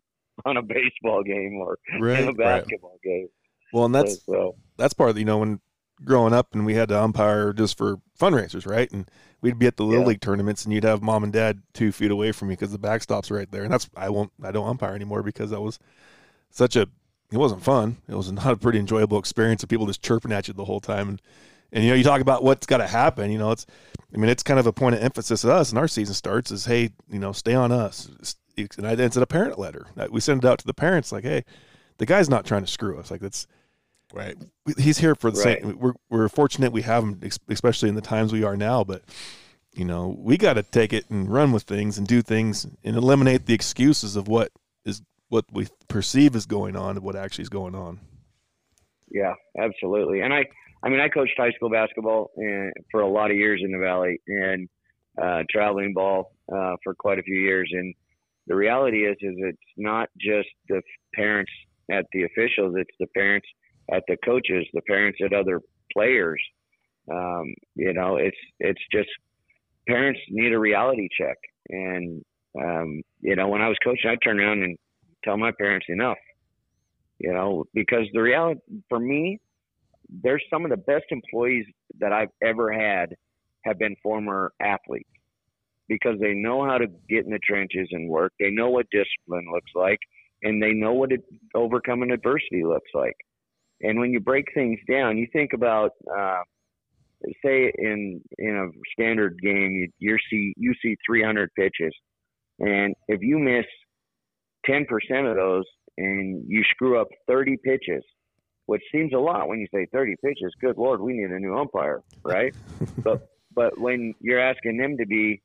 on 0.49 0.57
a 0.57 0.63
baseball 0.63 1.23
game 1.23 1.59
or 1.61 1.79
Right, 2.01 2.19
in 2.19 2.29
a 2.29 2.33
basketball 2.33 2.99
game. 3.05 3.29
Well, 3.73 3.85
and 3.85 3.95
that's 3.95 4.25
so 4.25 4.57
that's 4.77 4.93
part 4.93 5.11
of 5.11 5.19
you 5.19 5.25
know 5.25 5.39
when 5.39 5.61
growing 6.05 6.33
up 6.33 6.55
and 6.55 6.65
we 6.65 6.75
had 6.75 6.89
to 6.89 7.01
umpire 7.01 7.53
just 7.53 7.77
for 7.77 7.97
fundraisers, 8.19 8.67
right? 8.67 8.91
And 8.91 9.11
we'd 9.41 9.59
be 9.59 9.67
at 9.67 9.77
the 9.77 9.85
little 9.85 10.03
Yeah. 10.03 10.09
league 10.09 10.21
tournaments 10.21 10.65
and 10.65 10.73
you'd 10.73 10.85
have 10.85 11.03
mom 11.03 11.25
and 11.25 11.33
dad 11.33 11.63
two 11.75 11.93
feet 11.93 12.11
away 12.11 12.33
from 12.33 12.49
me 12.49 12.55
because 12.55 12.73
the 12.73 12.79
backstop's 12.79 13.31
right 13.31 13.51
there. 13.51 13.63
And 13.65 13.73
that's 13.73 13.89
I 13.97 14.09
won't 14.11 14.33
I 14.43 14.51
don't 14.53 14.69
umpire 14.69 14.95
anymore 14.95 15.23
because 15.23 15.51
that 15.51 15.61
was 15.61 15.79
such 16.51 16.77
a 16.77 16.87
it 17.33 17.37
wasn't 17.39 17.63
fun. 17.63 17.99
It 18.09 18.15
was 18.17 18.31
not 18.33 18.47
a 18.47 18.57
pretty 18.57 18.79
enjoyable 18.81 19.19
experience 19.19 19.63
of 19.63 19.69
people 19.69 19.87
just 19.87 20.03
chirping 20.03 20.33
at 20.33 20.49
you 20.49 20.55
the 20.55 20.65
whole 20.65 20.81
time 20.81 21.09
and 21.09 21.23
and 21.73 21.85
you 21.85 21.91
know 21.91 21.97
you 21.97 22.03
talk 22.03 22.21
about 22.21 22.43
what's 22.43 22.67
got 22.67 22.79
to 22.79 22.87
happen. 22.87 23.31
You 23.31 23.39
know 23.39 23.51
it's 23.53 23.67
I 24.13 24.17
mean 24.19 24.31
it's 24.31 24.43
kind 24.43 24.59
of 24.59 24.67
a 24.67 24.73
point 24.73 24.95
of 24.97 25.03
emphasis 25.03 25.45
of 25.45 25.51
us 25.51 25.71
and 25.71 25.79
our 25.79 25.89
season 25.89 26.15
starts 26.15 26.51
is 26.51 26.65
hey 26.67 26.91
you 27.11 27.19
know 27.19 27.33
stay 27.33 27.55
on 27.55 27.73
us. 27.73 28.11
And 28.77 28.87
I, 28.87 28.93
it's 28.93 29.17
a 29.17 29.27
parent 29.27 29.59
letter. 29.59 29.87
We 30.11 30.21
send 30.21 30.45
it 30.45 30.49
out 30.49 30.59
to 30.59 30.67
the 30.67 30.75
parents 30.75 31.13
like 31.13 31.25
hey 31.25 31.45
the 31.99 32.07
guy's 32.07 32.29
not 32.29 32.45
trying 32.45 32.63
to 32.63 32.71
screw 32.71 32.99
us 32.99 33.11
like 33.11 33.21
that's 33.21 33.47
Right. 34.13 34.37
he's 34.79 34.99
here 34.99 35.15
for 35.15 35.31
the 35.31 35.41
Right. 35.41 35.63
same. 35.63 35.79
We're 35.79 35.93
we're 36.09 36.29
fortunate 36.29 36.73
we 36.73 36.83
have 36.83 37.05
him, 37.05 37.21
especially 37.49 37.89
in 37.89 37.95
the 37.95 38.01
times 38.01 38.33
we 38.33 38.43
are 38.45 38.57
now. 38.57 38.83
But 38.85 39.03
you 39.73 39.85
know, 39.85 40.17
we 40.19 40.37
got 40.37 40.55
to 40.55 40.63
take 40.63 40.93
it 40.93 41.09
and 41.11 41.33
run 41.33 41.53
with 41.53 41.63
things 41.63 41.97
and 41.97 42.07
do 42.07 42.23
things 42.23 42.67
and 42.83 42.97
eliminate 42.97 43.47
the 43.47 43.55
excuses 43.55 44.17
of 44.17 44.27
what 44.27 44.51
is 44.85 45.03
what 45.29 45.45
we 45.53 45.69
perceive 45.89 46.35
is 46.35 46.47
going 46.47 46.77
on 46.77 46.97
and 46.97 47.05
what 47.05 47.15
actually 47.15 47.43
is 47.43 47.49
going 47.49 47.75
on. 47.75 48.01
Yeah, 49.11 49.35
absolutely. 49.59 50.21
And 50.21 50.33
I, 50.33 50.45
I 50.83 50.89
mean, 50.89 51.01
I 51.01 51.09
coached 51.09 51.35
high 51.37 51.51
school 51.53 51.71
basketball 51.71 52.31
and, 52.37 52.73
for 52.91 53.01
a 53.01 53.09
lot 53.09 53.31
of 53.31 53.37
years 53.37 53.61
in 53.65 53.73
the 53.73 53.79
valley 53.79 54.21
and 54.27 54.69
uh, 55.21 55.43
traveling 55.51 55.93
ball 55.95 56.33
uh, 56.53 56.77
for 56.83 56.95
quite 56.95 57.19
a 57.19 57.23
few 57.23 57.39
years. 57.39 57.69
And 57.73 57.95
the 58.47 58.57
reality 58.57 59.07
is, 59.07 59.17
is 59.21 59.35
it's 59.39 59.59
not 59.77 60.09
just 60.19 60.49
the 60.69 60.83
parents 61.15 61.51
at 61.91 62.07
the 62.13 62.25
officials; 62.25 62.75
it's 62.77 62.91
the 62.99 63.07
parents 63.09 63.47
at 63.93 64.05
the 64.09 64.17
coaches, 64.25 64.67
the 64.73 64.83
parents 64.83 65.19
at 65.25 65.33
other 65.33 65.61
players. 65.93 66.41
Um, 67.11 67.55
you 67.75 67.93
know, 67.93 68.17
it's 68.17 68.37
it's 68.61 68.83
just 68.93 69.09
parents 69.89 70.21
need 70.29 70.53
a 70.53 70.59
reality 70.59 71.09
check. 71.19 71.37
And 71.71 72.23
um, 72.61 73.03
you 73.21 73.37
know, 73.37 73.49
when 73.49 73.63
I 73.63 73.69
was 73.69 73.77
coaching, 73.83 74.11
I'd 74.11 74.19
turn 74.23 74.41
around 74.41 74.63
and 74.63 74.77
tell 75.25 75.37
my 75.37 75.53
parents 75.59 75.87
enough 75.89 76.19
you 77.21 77.33
know, 77.35 77.65
because 77.75 78.07
the 78.13 78.23
reality 78.23 78.61
for 78.89 78.99
me, 78.99 79.39
there's 80.23 80.43
some 80.51 80.65
of 80.65 80.71
the 80.71 80.77
best 80.79 81.05
employees 81.11 81.67
that 82.01 82.13
I've 82.13 82.31
ever 82.43 82.73
had 82.73 83.15
have 83.65 83.79
been 83.79 83.95
former 84.03 84.53
athletes 84.61 85.09
because 85.87 86.19
they 86.19 86.33
know 86.33 86.65
how 86.65 86.79
to 86.79 86.87
get 87.09 87.27
in 87.27 87.31
the 87.31 87.39
trenches 87.39 87.89
and 87.93 88.09
work. 88.09 88.33
They 88.41 88.51
know 88.51 88.71
what 88.71 88.87
discipline 88.91 89.53
looks 89.53 89.71
like 89.75 89.99
and 90.43 90.63
they 90.63 90.73
know 90.73 90.95
what 90.95 91.13
it, 91.13 91.23
overcoming 91.55 92.11
adversity 92.11 92.65
looks 92.65 92.91
like. 92.95 93.17
And 93.83 93.99
when 93.99 94.13
you 94.13 94.21
break 94.21 94.47
things 94.55 94.79
down, 94.89 95.17
you 95.17 95.27
think 95.33 95.53
about, 95.55 95.93
uh, 96.15 96.43
say 97.45 97.73
in, 97.77 98.21
in 98.39 98.57
a 98.57 98.69
standard 98.93 99.39
game, 99.43 99.73
you, 99.73 99.89
you 99.99 100.19
see, 100.31 100.55
you 100.57 100.75
see 100.83 100.97
300 101.07 101.51
pitches 101.55 101.93
and 102.61 102.95
if 103.09 103.23
you 103.23 103.39
miss 103.39 103.65
10% 104.69 104.85
of 105.31 105.37
those 105.37 105.65
and 105.97 106.45
you 106.47 106.63
screw 106.71 107.01
up 107.01 107.09
30 107.27 107.57
pitches, 107.65 108.05
which 108.67 108.83
seems 108.93 109.13
a 109.15 109.19
lot 109.19 109.49
when 109.49 109.59
you 109.59 109.67
say 109.75 109.87
30 109.93 110.17
pitches. 110.23 110.53
Good 110.61 110.77
Lord, 110.77 111.01
we 111.01 111.15
need 111.15 111.31
a 111.31 111.41
new 111.41 111.57
umpire, 111.57 112.03
right? 112.23 112.55
but 112.99 113.29
but 113.53 113.79
when 113.81 114.15
you're 114.21 114.41
asking 114.41 114.77
them 114.77 114.97
to 114.99 115.07
be 115.07 115.43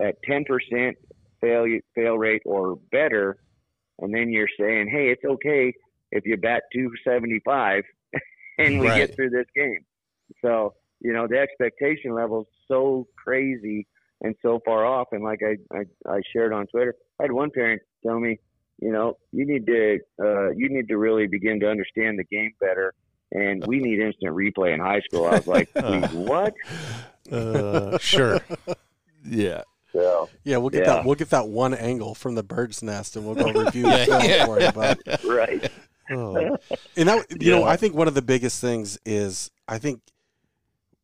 at 0.00 0.14
10% 0.28 0.92
fail 1.40 1.66
fail 1.94 2.16
rate 2.16 2.42
or 2.46 2.76
better, 2.90 3.36
and 3.98 4.14
then 4.14 4.30
you're 4.30 4.48
saying, 4.58 4.88
hey, 4.88 5.10
it's 5.10 5.24
okay 5.24 5.74
if 6.14 6.24
you 6.24 6.36
bat 6.38 6.62
275 6.72 7.82
and 8.58 8.78
we 8.80 8.86
Right. 8.86 8.96
get 9.06 9.14
through 9.14 9.30
this 9.30 9.46
game. 9.54 9.80
So 10.42 10.74
you 11.00 11.12
know 11.12 11.26
the 11.28 11.38
expectation 11.38 12.14
level 12.14 12.40
is 12.42 12.46
so 12.68 13.06
crazy 13.22 13.86
and 14.22 14.34
so 14.40 14.60
far 14.64 14.86
off. 14.86 15.08
And 15.12 15.22
like 15.22 15.40
I, 15.44 15.56
I 15.76 15.82
I 16.16 16.20
shared 16.32 16.52
on 16.54 16.66
Twitter, 16.68 16.94
I 17.20 17.24
had 17.24 17.32
one 17.32 17.50
parent 17.50 17.82
tell 18.06 18.18
me, 18.18 18.38
you 18.80 18.90
know, 18.92 19.18
you 19.32 19.44
need 19.46 19.66
to 19.66 19.98
uh, 20.22 20.48
you 20.50 20.68
need 20.70 20.88
to 20.88 20.96
really 20.96 21.26
begin 21.26 21.60
to 21.60 21.68
understand 21.68 22.18
the 22.18 22.24
game 22.24 22.52
better. 22.60 22.94
And 23.32 23.64
we 23.66 23.80
need 23.80 23.98
instant 23.98 24.32
replay 24.34 24.72
in 24.72 24.80
high 24.80 25.00
school. 25.00 25.26
I 25.26 25.36
was 25.38 25.46
like, 25.46 25.68
what? 26.12 26.52
Uh, 27.32 27.98
Sure. 27.98 28.40
yeah, 29.26 29.62
So 29.92 30.30
Yeah, 30.44 30.58
we'll 30.58 30.70
get 30.70 30.84
Yeah. 30.86 30.94
that. 30.96 31.04
We'll 31.04 31.14
get 31.16 31.30
that 31.30 31.48
one 31.48 31.74
angle 31.74 32.14
from 32.14 32.34
the 32.36 32.42
bird's 32.44 32.82
nest, 32.82 33.16
and 33.16 33.26
we'll 33.26 33.34
go 33.34 33.50
review 33.50 33.84
Yeah, 33.88 33.98
the 33.98 34.04
film 34.06 34.22
yeah. 34.22 34.44
for 34.46 34.60
you. 34.60 34.68
But 34.72 34.98
right, 35.24 35.70
oh, 36.10 36.56
and 36.96 37.08
that 37.08 37.26
you 37.40 37.50
know 37.50 37.64
i 37.64 37.76
think 37.76 37.94
one 37.94 38.08
of 38.08 38.14
the 38.14 38.22
biggest 38.22 38.60
things 38.60 38.98
is 39.06 39.50
i 39.68 39.78
think 39.78 40.00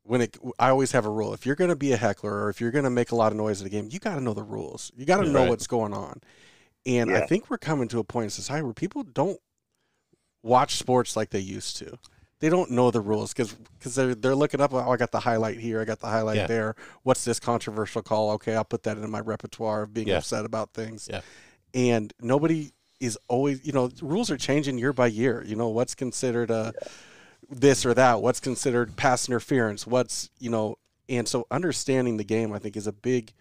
when 0.02 0.20
it 0.20 0.36
i 0.58 0.68
always 0.68 0.92
have 0.92 1.06
a 1.06 1.10
rule 1.10 1.32
if 1.34 1.44
you're 1.46 1.54
going 1.54 1.70
to 1.70 1.76
be 1.76 1.92
a 1.92 1.96
heckler 1.96 2.44
or 2.44 2.50
if 2.50 2.60
you're 2.60 2.70
going 2.70 2.84
to 2.84 2.90
make 2.90 3.10
a 3.12 3.16
lot 3.16 3.32
of 3.32 3.38
noise 3.38 3.60
in 3.60 3.66
a 3.66 3.70
game 3.70 3.88
you 3.90 3.98
got 3.98 4.14
to 4.14 4.20
know 4.20 4.34
the 4.34 4.42
rules 4.42 4.90
you 4.96 5.04
got 5.04 5.18
to 5.18 5.26
Yeah. 5.26 5.32
know 5.32 5.40
Right. 5.40 5.48
what's 5.50 5.66
going 5.66 5.92
on 5.94 6.20
and 6.86 7.10
i 7.10 7.20
think 7.20 7.50
we're 7.50 7.58
coming 7.58 7.88
to 7.88 7.98
a 7.98 8.04
point 8.04 8.24
in 8.24 8.30
society 8.30 8.62
where 8.64 8.74
people 8.74 9.02
don't 9.02 9.38
watch 10.42 10.76
sports 10.76 11.16
like 11.16 11.30
they 11.30 11.38
used 11.40 11.76
to 11.76 11.98
they 12.40 12.48
don't 12.48 12.70
know 12.70 12.90
the 12.90 13.02
rules 13.02 13.34
because 13.34 13.52
because 13.52 13.94
they're 13.94 14.14
they're 14.14 14.34
looking 14.34 14.62
up. 14.62 14.72
Oh, 14.72 14.78
I 14.90 14.96
got 14.96 15.12
the 15.12 15.20
highlight 15.20 15.58
here. 15.58 15.78
I 15.78 15.84
got 15.84 16.00
the 16.00 16.06
highlight 16.06 16.36
Yeah. 16.38 16.46
there. 16.46 16.74
What's 17.02 17.22
this 17.22 17.38
controversial 17.38 18.00
call? 18.00 18.30
Okay, 18.30 18.56
I'll 18.56 18.64
put 18.64 18.82
that 18.84 18.96
in 18.96 19.10
my 19.10 19.20
repertoire 19.20 19.82
of 19.82 19.92
being 19.92 20.08
Yeah. 20.08 20.16
upset 20.16 20.46
about 20.46 20.72
things. 20.72 21.06
Yeah. 21.10 21.20
And 21.74 22.14
nobody 22.22 22.70
is 23.00 23.18
always, 23.28 23.66
you 23.66 23.72
know, 23.72 23.90
rules 24.02 24.30
are 24.30 24.36
changing 24.36 24.78
year 24.78 24.92
by 24.92 25.06
year. 25.06 25.42
You 25.44 25.56
know, 25.56 25.68
what's 25.68 25.94
considered 25.94 26.50
a 26.50 26.72
this 27.48 27.84
or 27.84 27.94
that? 27.94 28.22
What's 28.22 28.40
considered 28.40 28.96
pass 28.96 29.28
interference? 29.28 29.86
What's 29.86 30.30
you 30.38 30.50
know, 30.50 30.76
and 31.08 31.26
so 31.26 31.46
understanding 31.50 32.18
the 32.18 32.24
game, 32.24 32.52
I 32.52 32.58
think, 32.58 32.76
is 32.76 32.86
a 32.86 32.92
big 32.92 33.32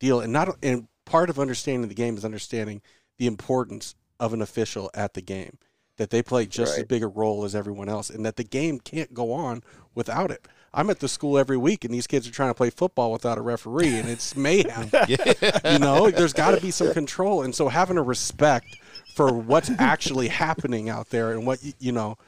deal. 0.00 0.20
And 0.20 0.32
not 0.32 0.56
and 0.62 0.88
part 1.04 1.30
of 1.30 1.38
understanding 1.38 1.88
the 1.88 1.94
game 1.94 2.16
is 2.16 2.24
understanding 2.24 2.82
the 3.18 3.26
importance 3.26 3.94
of 4.18 4.32
an 4.32 4.42
official 4.42 4.90
at 4.94 5.14
the 5.14 5.22
game. 5.22 5.58
That 5.96 6.10
they 6.10 6.24
play 6.24 6.46
just 6.46 6.76
as 6.76 6.84
big 6.86 7.04
a 7.04 7.06
role 7.06 7.44
as 7.44 7.54
everyone 7.54 7.88
else, 7.88 8.10
and 8.10 8.26
that 8.26 8.34
the 8.34 8.42
game 8.42 8.80
can't 8.80 9.14
go 9.14 9.30
on 9.30 9.62
without 9.94 10.32
it. 10.32 10.48
I'm 10.72 10.90
at 10.90 10.98
the 10.98 11.06
school 11.06 11.38
every 11.38 11.56
week, 11.56 11.84
and 11.84 11.94
these 11.94 12.08
kids 12.08 12.26
are 12.26 12.32
trying 12.32 12.50
to 12.50 12.54
play 12.54 12.70
football 12.70 13.12
without 13.12 13.38
a 13.38 13.40
referee, 13.40 13.94
and 13.94 14.08
it's 14.08 14.34
mayhem. 14.34 14.90
you 15.08 15.78
know, 15.78 16.10
there's 16.10 16.32
got 16.32 16.50
to 16.56 16.60
be 16.60 16.72
some 16.72 16.92
control, 16.92 17.42
and 17.42 17.54
so 17.54 17.68
having 17.68 17.96
a 17.96 18.02
respect 18.02 18.76
for 19.14 19.32
what's 19.32 19.70
actually 19.78 20.28
happening 20.28 20.88
out 20.88 21.10
there 21.10 21.32
and 21.32 21.46
what 21.46 21.60
you 21.78 21.92
know, 21.92 22.18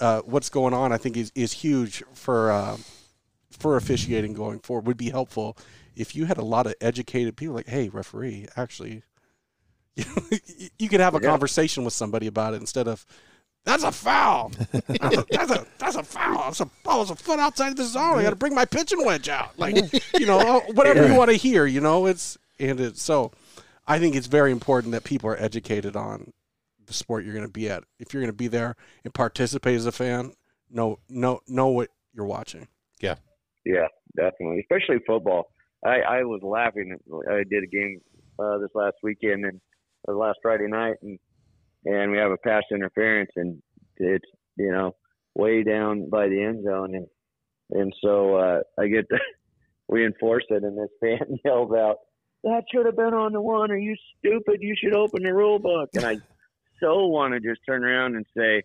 uh, 0.00 0.20
what's 0.20 0.48
going 0.50 0.74
on, 0.74 0.92
I 0.92 0.98
think 0.98 1.16
is 1.16 1.32
is 1.34 1.52
huge 1.52 2.02
for 2.14 2.50
uh, 2.50 2.76
for 3.50 3.76
officiating 3.76 4.34
going 4.34 4.58
forward. 4.60 4.86
Would 4.86 4.96
be 4.98 5.10
helpful 5.10 5.56
if 5.96 6.14
you 6.14 6.26
had 6.26 6.36
a 6.36 6.44
lot 6.44 6.66
of 6.66 6.74
educated 6.80 7.36
people 7.36 7.54
like, 7.54 7.68
hey, 7.68 7.88
referee, 7.88 8.46
actually, 8.56 9.02
you 10.78 10.88
could 10.88 11.00
have 11.00 11.14
a 11.14 11.20
Yeah. 11.22 11.30
conversation 11.30 11.84
with 11.84 11.94
somebody 11.94 12.26
about 12.26 12.54
it 12.54 12.60
instead 12.60 12.86
of. 12.88 13.06
That's 13.64 13.82
a 13.82 13.90
foul. 13.90 14.52
that's 14.70 15.50
a 15.50 15.66
that's 15.78 15.96
a 15.96 16.02
foul. 16.04 16.44
That's 16.44 16.60
a 16.60 16.66
ball 16.84 17.02
is 17.02 17.10
a 17.10 17.16
foot 17.16 17.40
outside 17.40 17.70
of 17.70 17.76
the 17.76 17.84
zone. 17.84 18.16
I 18.18 18.22
got 18.22 18.30
to 18.30 18.36
bring 18.36 18.54
my 18.54 18.64
pitching 18.64 19.04
wedge 19.04 19.28
out. 19.28 19.58
Like 19.58 19.74
you 20.18 20.24
know, 20.26 20.60
whatever 20.74 21.08
you 21.08 21.14
want 21.16 21.30
to 21.30 21.36
hear. 21.36 21.66
You 21.66 21.80
know, 21.80 22.06
it's 22.06 22.38
and 22.60 22.78
it's 22.78 23.02
so. 23.02 23.32
I 23.86 23.98
think 23.98 24.16
it's 24.16 24.26
very 24.26 24.50
important 24.50 24.92
that 24.92 25.04
people 25.04 25.30
are 25.30 25.40
educated 25.40 25.96
on 25.96 26.32
the 26.86 26.92
sport 26.92 27.24
you're 27.24 27.34
going 27.34 27.46
to 27.46 27.52
be 27.52 27.68
at. 27.70 27.84
If 27.98 28.12
you're 28.12 28.22
going 28.22 28.32
to 28.32 28.36
be 28.36 28.48
there 28.48 28.76
and 29.04 29.14
participate 29.14 29.76
as 29.76 29.86
a 29.86 29.92
fan, 29.92 30.32
know 30.70 30.98
know 31.08 31.40
know 31.46 31.68
what 31.68 31.90
you're 32.14 32.26
watching. 32.26 32.68
yeah, 33.00 33.16
yeah, 33.64 33.86
definitely, 34.16 34.60
especially 34.60 34.98
football. 35.06 35.52
I 35.84 36.00
I 36.00 36.22
was 36.24 36.40
laughing. 36.42 36.96
I 37.30 37.44
did 37.48 37.64
a 37.64 37.66
game 37.66 38.00
uh, 38.38 38.58
this 38.58 38.70
last 38.74 38.96
weekend 39.02 39.44
and 39.44 39.60
or 40.06 40.14
last 40.14 40.38
Friday 40.42 40.68
night, 40.68 40.96
and 41.02 41.18
and 41.84 42.10
we 42.10 42.18
have 42.18 42.30
a 42.30 42.36
pass 42.38 42.62
interference, 42.70 43.30
and 43.36 43.62
it's 43.96 44.28
you 44.56 44.72
know 44.72 44.94
way 45.34 45.62
down 45.62 46.08
by 46.08 46.28
the 46.28 46.42
end 46.42 46.64
zone, 46.64 46.94
and 46.94 47.06
and 47.70 47.92
so 48.02 48.36
uh, 48.36 48.60
I 48.78 48.88
get 48.88 49.08
the, 49.08 49.18
we 49.88 50.04
enforce 50.04 50.44
it, 50.50 50.62
and 50.62 50.78
this 50.78 50.90
fan 51.00 51.38
yells 51.44 51.72
out, 51.72 51.96
"That 52.46 52.64
should 52.72 52.86
have 52.86 52.96
been 52.96 53.14
on 53.14 53.32
the 53.32 53.40
one. 53.40 53.70
Are 53.70 53.76
you 53.76 53.96
stupid? 54.18 54.62
You 54.62 54.74
should 54.76 54.94
open 54.94 55.22
the 55.22 55.34
rule 55.34 55.58
book." 55.58 55.90
And 55.94 56.04
I 56.04 56.16
so 56.80 57.06
want 57.06 57.34
to 57.34 57.40
just 57.40 57.60
turn 57.66 57.84
around 57.84 58.16
and 58.16 58.24
say. 58.36 58.62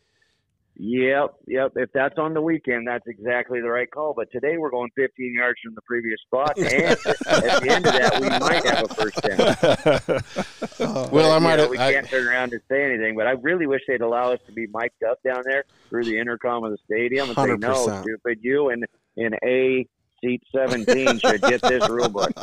Yep, 0.78 1.36
yep. 1.48 1.74
If 1.76 1.92
that's 1.92 2.18
on 2.18 2.34
the 2.34 2.42
weekend, 2.42 2.88
that's 2.88 3.06
exactly 3.06 3.60
the 3.60 3.70
right 3.70 3.92
call. 3.92 4.14
But 4.16 4.32
today 4.32 4.58
we're 4.58 4.72
going 4.72 4.90
15 4.96 5.34
yards 5.36 5.60
from 5.64 5.76
the 5.76 5.82
previous 5.82 6.20
spot, 6.22 6.58
and 6.58 6.98
at 7.28 7.62
the 7.62 7.70
end 7.70 7.86
of 7.86 7.94
that, 7.94 8.20
we 8.22 8.30
might 8.30 8.66
have 8.66 8.90
a 8.90 8.94
first 8.96 9.22
down. 9.22 11.10
Well, 11.12 11.32
I 11.32 11.36
You 11.36 11.44
might 11.44 11.56
know, 11.58 11.68
we 11.68 11.78
I, 11.78 11.94
can't 11.94 12.08
turn 12.08 12.28
around 12.28 12.54
and 12.54 12.62
say 12.70 12.84
anything, 12.84 13.16
but 13.16 13.28
I 13.28 13.32
really 13.32 13.68
wish 13.68 13.82
they'd 13.88 14.02
allow 14.02 14.32
us 14.32 14.40
to 14.48 14.54
be 14.54 14.66
mic'd 14.74 15.04
up 15.04 15.22
down 15.24 15.44
there 15.46 15.66
through 15.90 16.06
the 16.06 16.18
intercom 16.18 16.64
of 16.64 16.72
the 16.72 16.78
stadium 16.86 17.30
and 17.30 17.38
say, 17.38 17.56
"No, 17.58 18.02
stupid, 18.02 18.40
you 18.42 18.70
and 18.70 18.86
in 19.18 19.36
A 19.44 19.86
seat 20.24 20.42
17 20.56 21.20
should 21.20 21.42
get 21.42 21.62
this 21.62 21.88
rule 21.90 22.10
book." 22.10 22.32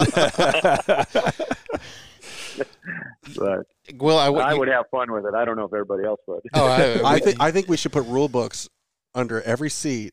but 3.37 3.66
Well, 3.99 4.18
I, 4.18 4.29
would- 4.29 4.59
would 4.59 4.68
have 4.68 4.87
fun 4.91 5.12
with 5.12 5.24
it. 5.26 5.35
I 5.35 5.45
don't 5.45 5.57
know 5.57 5.64
if 5.64 5.72
everybody 5.72 6.05
else 6.05 6.20
would. 6.26 6.41
Oh, 6.55 6.66
I, 6.66 7.01
I 7.16 7.18
think 7.18 7.41
I 7.41 7.51
think 7.51 7.68
we 7.68 7.76
should 7.76 7.93
put 7.93 8.07
rule 8.07 8.29
books 8.29 8.68
under 9.14 9.41
every 9.43 9.70
seat, 9.70 10.12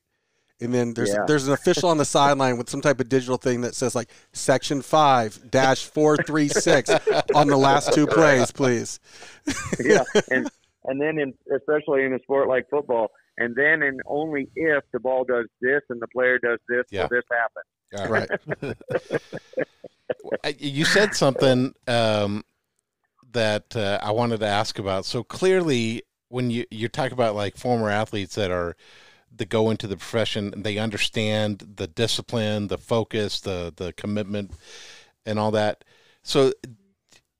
and 0.61 0.73
then 0.73 0.93
there's 0.93 1.09
Yeah. 1.09 1.25
there's 1.27 1.47
an 1.47 1.53
official 1.53 1.89
on 1.89 1.97
the 1.97 2.05
sideline 2.05 2.57
with 2.57 2.69
some 2.69 2.81
type 2.81 2.99
of 2.99 3.09
digital 3.09 3.37
thing 3.37 3.61
that 3.61 3.75
says 3.75 3.95
like 3.95 4.09
Section 4.33 4.81
Five 4.81 5.39
Dash 5.51 5.85
Four 5.85 6.17
Three 6.17 6.47
Six 6.47 6.89
on 7.33 7.47
the 7.47 7.57
last 7.57 7.93
two 7.93 8.07
plays, 8.07 8.51
please. 8.51 8.99
yeah, 9.83 10.03
and 10.31 10.49
and 10.85 11.01
then 11.01 11.17
in 11.19 11.33
especially 11.55 12.03
in 12.03 12.13
a 12.13 12.19
sport 12.19 12.47
like 12.47 12.69
football, 12.69 13.11
and 13.37 13.55
then 13.55 13.83
and 13.83 14.01
only 14.05 14.47
if 14.55 14.83
the 14.93 14.99
ball 14.99 15.23
does 15.23 15.45
this 15.61 15.81
and 15.89 16.01
the 16.01 16.07
player 16.07 16.39
does 16.39 16.59
this, 16.67 16.83
Yeah. 16.91 17.03
will 17.03 17.09
this 17.09 17.23
happen? 17.31 17.63
all 17.97 18.09
Right. 18.09 18.29
You 20.59 20.85
said 20.85 21.15
something 21.15 21.73
um, 21.87 22.43
that 23.31 23.75
uh, 23.75 23.99
I 24.01 24.11
wanted 24.11 24.39
to 24.41 24.45
ask 24.45 24.77
about. 24.77 25.05
So 25.05 25.23
clearly, 25.23 26.03
when 26.29 26.51
you 26.51 26.65
you 26.69 26.87
talk 26.87 27.11
about 27.11 27.35
like 27.35 27.57
former 27.57 27.89
athletes 27.89 28.35
that 28.35 28.51
are 28.51 28.75
that 29.35 29.49
go 29.49 29.69
into 29.69 29.87
the 29.87 29.97
profession, 29.97 30.53
they 30.55 30.77
understand 30.77 31.63
the 31.75 31.87
discipline, 31.87 32.67
the 32.67 32.77
focus, 32.77 33.39
the 33.39 33.73
the 33.75 33.93
commitment, 33.93 34.51
and 35.25 35.39
all 35.39 35.51
that. 35.51 35.83
So 36.23 36.53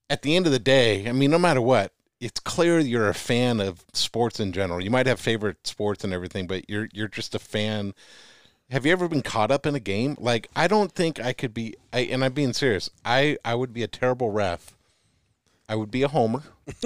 at 0.10 0.22
the 0.22 0.36
end 0.36 0.46
of 0.46 0.52
the 0.52 0.60
day, 0.60 1.08
I 1.08 1.12
mean, 1.12 1.32
no 1.32 1.40
matter 1.40 1.62
what, 1.62 1.94
it's 2.26 2.40
clear 2.40 2.80
you're 2.80 3.08
a 3.08 3.14
fan 3.14 3.60
of 3.60 3.86
sports 3.94 4.40
in 4.40 4.52
general. 4.52 4.82
You 4.84 4.90
might 4.90 5.06
have 5.06 5.20
favorite 5.20 5.68
sports 5.68 6.04
and 6.04 6.12
everything, 6.12 6.48
but 6.48 6.68
you're 6.68 6.90
you're 6.92 7.08
just 7.08 7.36
a 7.36 7.40
fan. 7.40 7.94
Have 8.72 8.84
you 8.84 8.92
ever 8.94 9.08
been 9.08 9.22
caught 9.22 9.52
up 9.52 9.68
in 9.68 9.76
a 9.76 9.80
game? 9.80 10.18
Like, 10.20 10.50
I 10.56 10.68
don't 10.68 10.92
think 10.92 11.20
I 11.20 11.34
could 11.34 11.54
be. 11.54 11.76
I, 11.94 12.00
and 12.00 12.26
I'm 12.26 12.34
being 12.34 12.54
serious. 12.54 12.90
I 13.06 13.38
I 13.46 13.54
would 13.54 13.74
be 13.74 13.84
a 13.84 13.88
terrible 13.88 14.32
ref. 14.32 14.76
I 15.70 15.76
would 15.76 15.92
be 15.92 16.02
a 16.02 16.08
homer, 16.08 16.42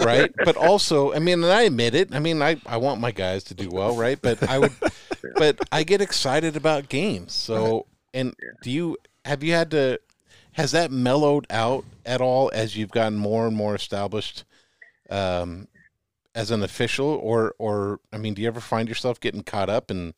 right? 0.00 0.32
But 0.44 0.56
also, 0.56 1.12
I 1.12 1.20
mean, 1.20 1.44
and 1.44 1.52
I 1.52 1.62
admit 1.62 1.94
it. 1.94 2.12
I 2.12 2.18
mean, 2.18 2.42
I, 2.42 2.60
I 2.66 2.78
want 2.78 3.00
my 3.00 3.12
guys 3.12 3.44
to 3.44 3.54
do 3.54 3.68
well, 3.70 3.94
right? 3.94 4.20
But 4.20 4.42
I 4.48 4.58
would, 4.58 4.72
but 5.36 5.60
I 5.70 5.84
get 5.84 6.00
excited 6.00 6.56
about 6.56 6.88
games. 6.88 7.32
So, 7.32 7.86
and 8.12 8.34
do 8.62 8.72
you 8.72 8.96
have 9.24 9.44
you 9.44 9.52
had 9.52 9.70
to? 9.70 10.00
Has 10.56 10.72
that 10.72 10.90
mellowed 10.90 11.46
out 11.50 11.84
at 12.04 12.20
all 12.20 12.50
as 12.54 12.76
you've 12.76 12.90
gotten 12.90 13.18
more 13.18 13.46
and 13.46 13.54
more 13.56 13.74
established 13.74 14.44
um, 15.10 15.68
as 16.34 16.50
an 16.50 16.62
official, 16.62 17.08
or 17.08 17.54
or 17.58 18.00
I 18.12 18.18
mean, 18.18 18.34
do 18.34 18.42
you 18.42 18.48
ever 18.48 18.60
find 18.60 18.88
yourself 18.88 19.20
getting 19.20 19.42
caught 19.42 19.68
up 19.68 19.90
and 19.90 20.14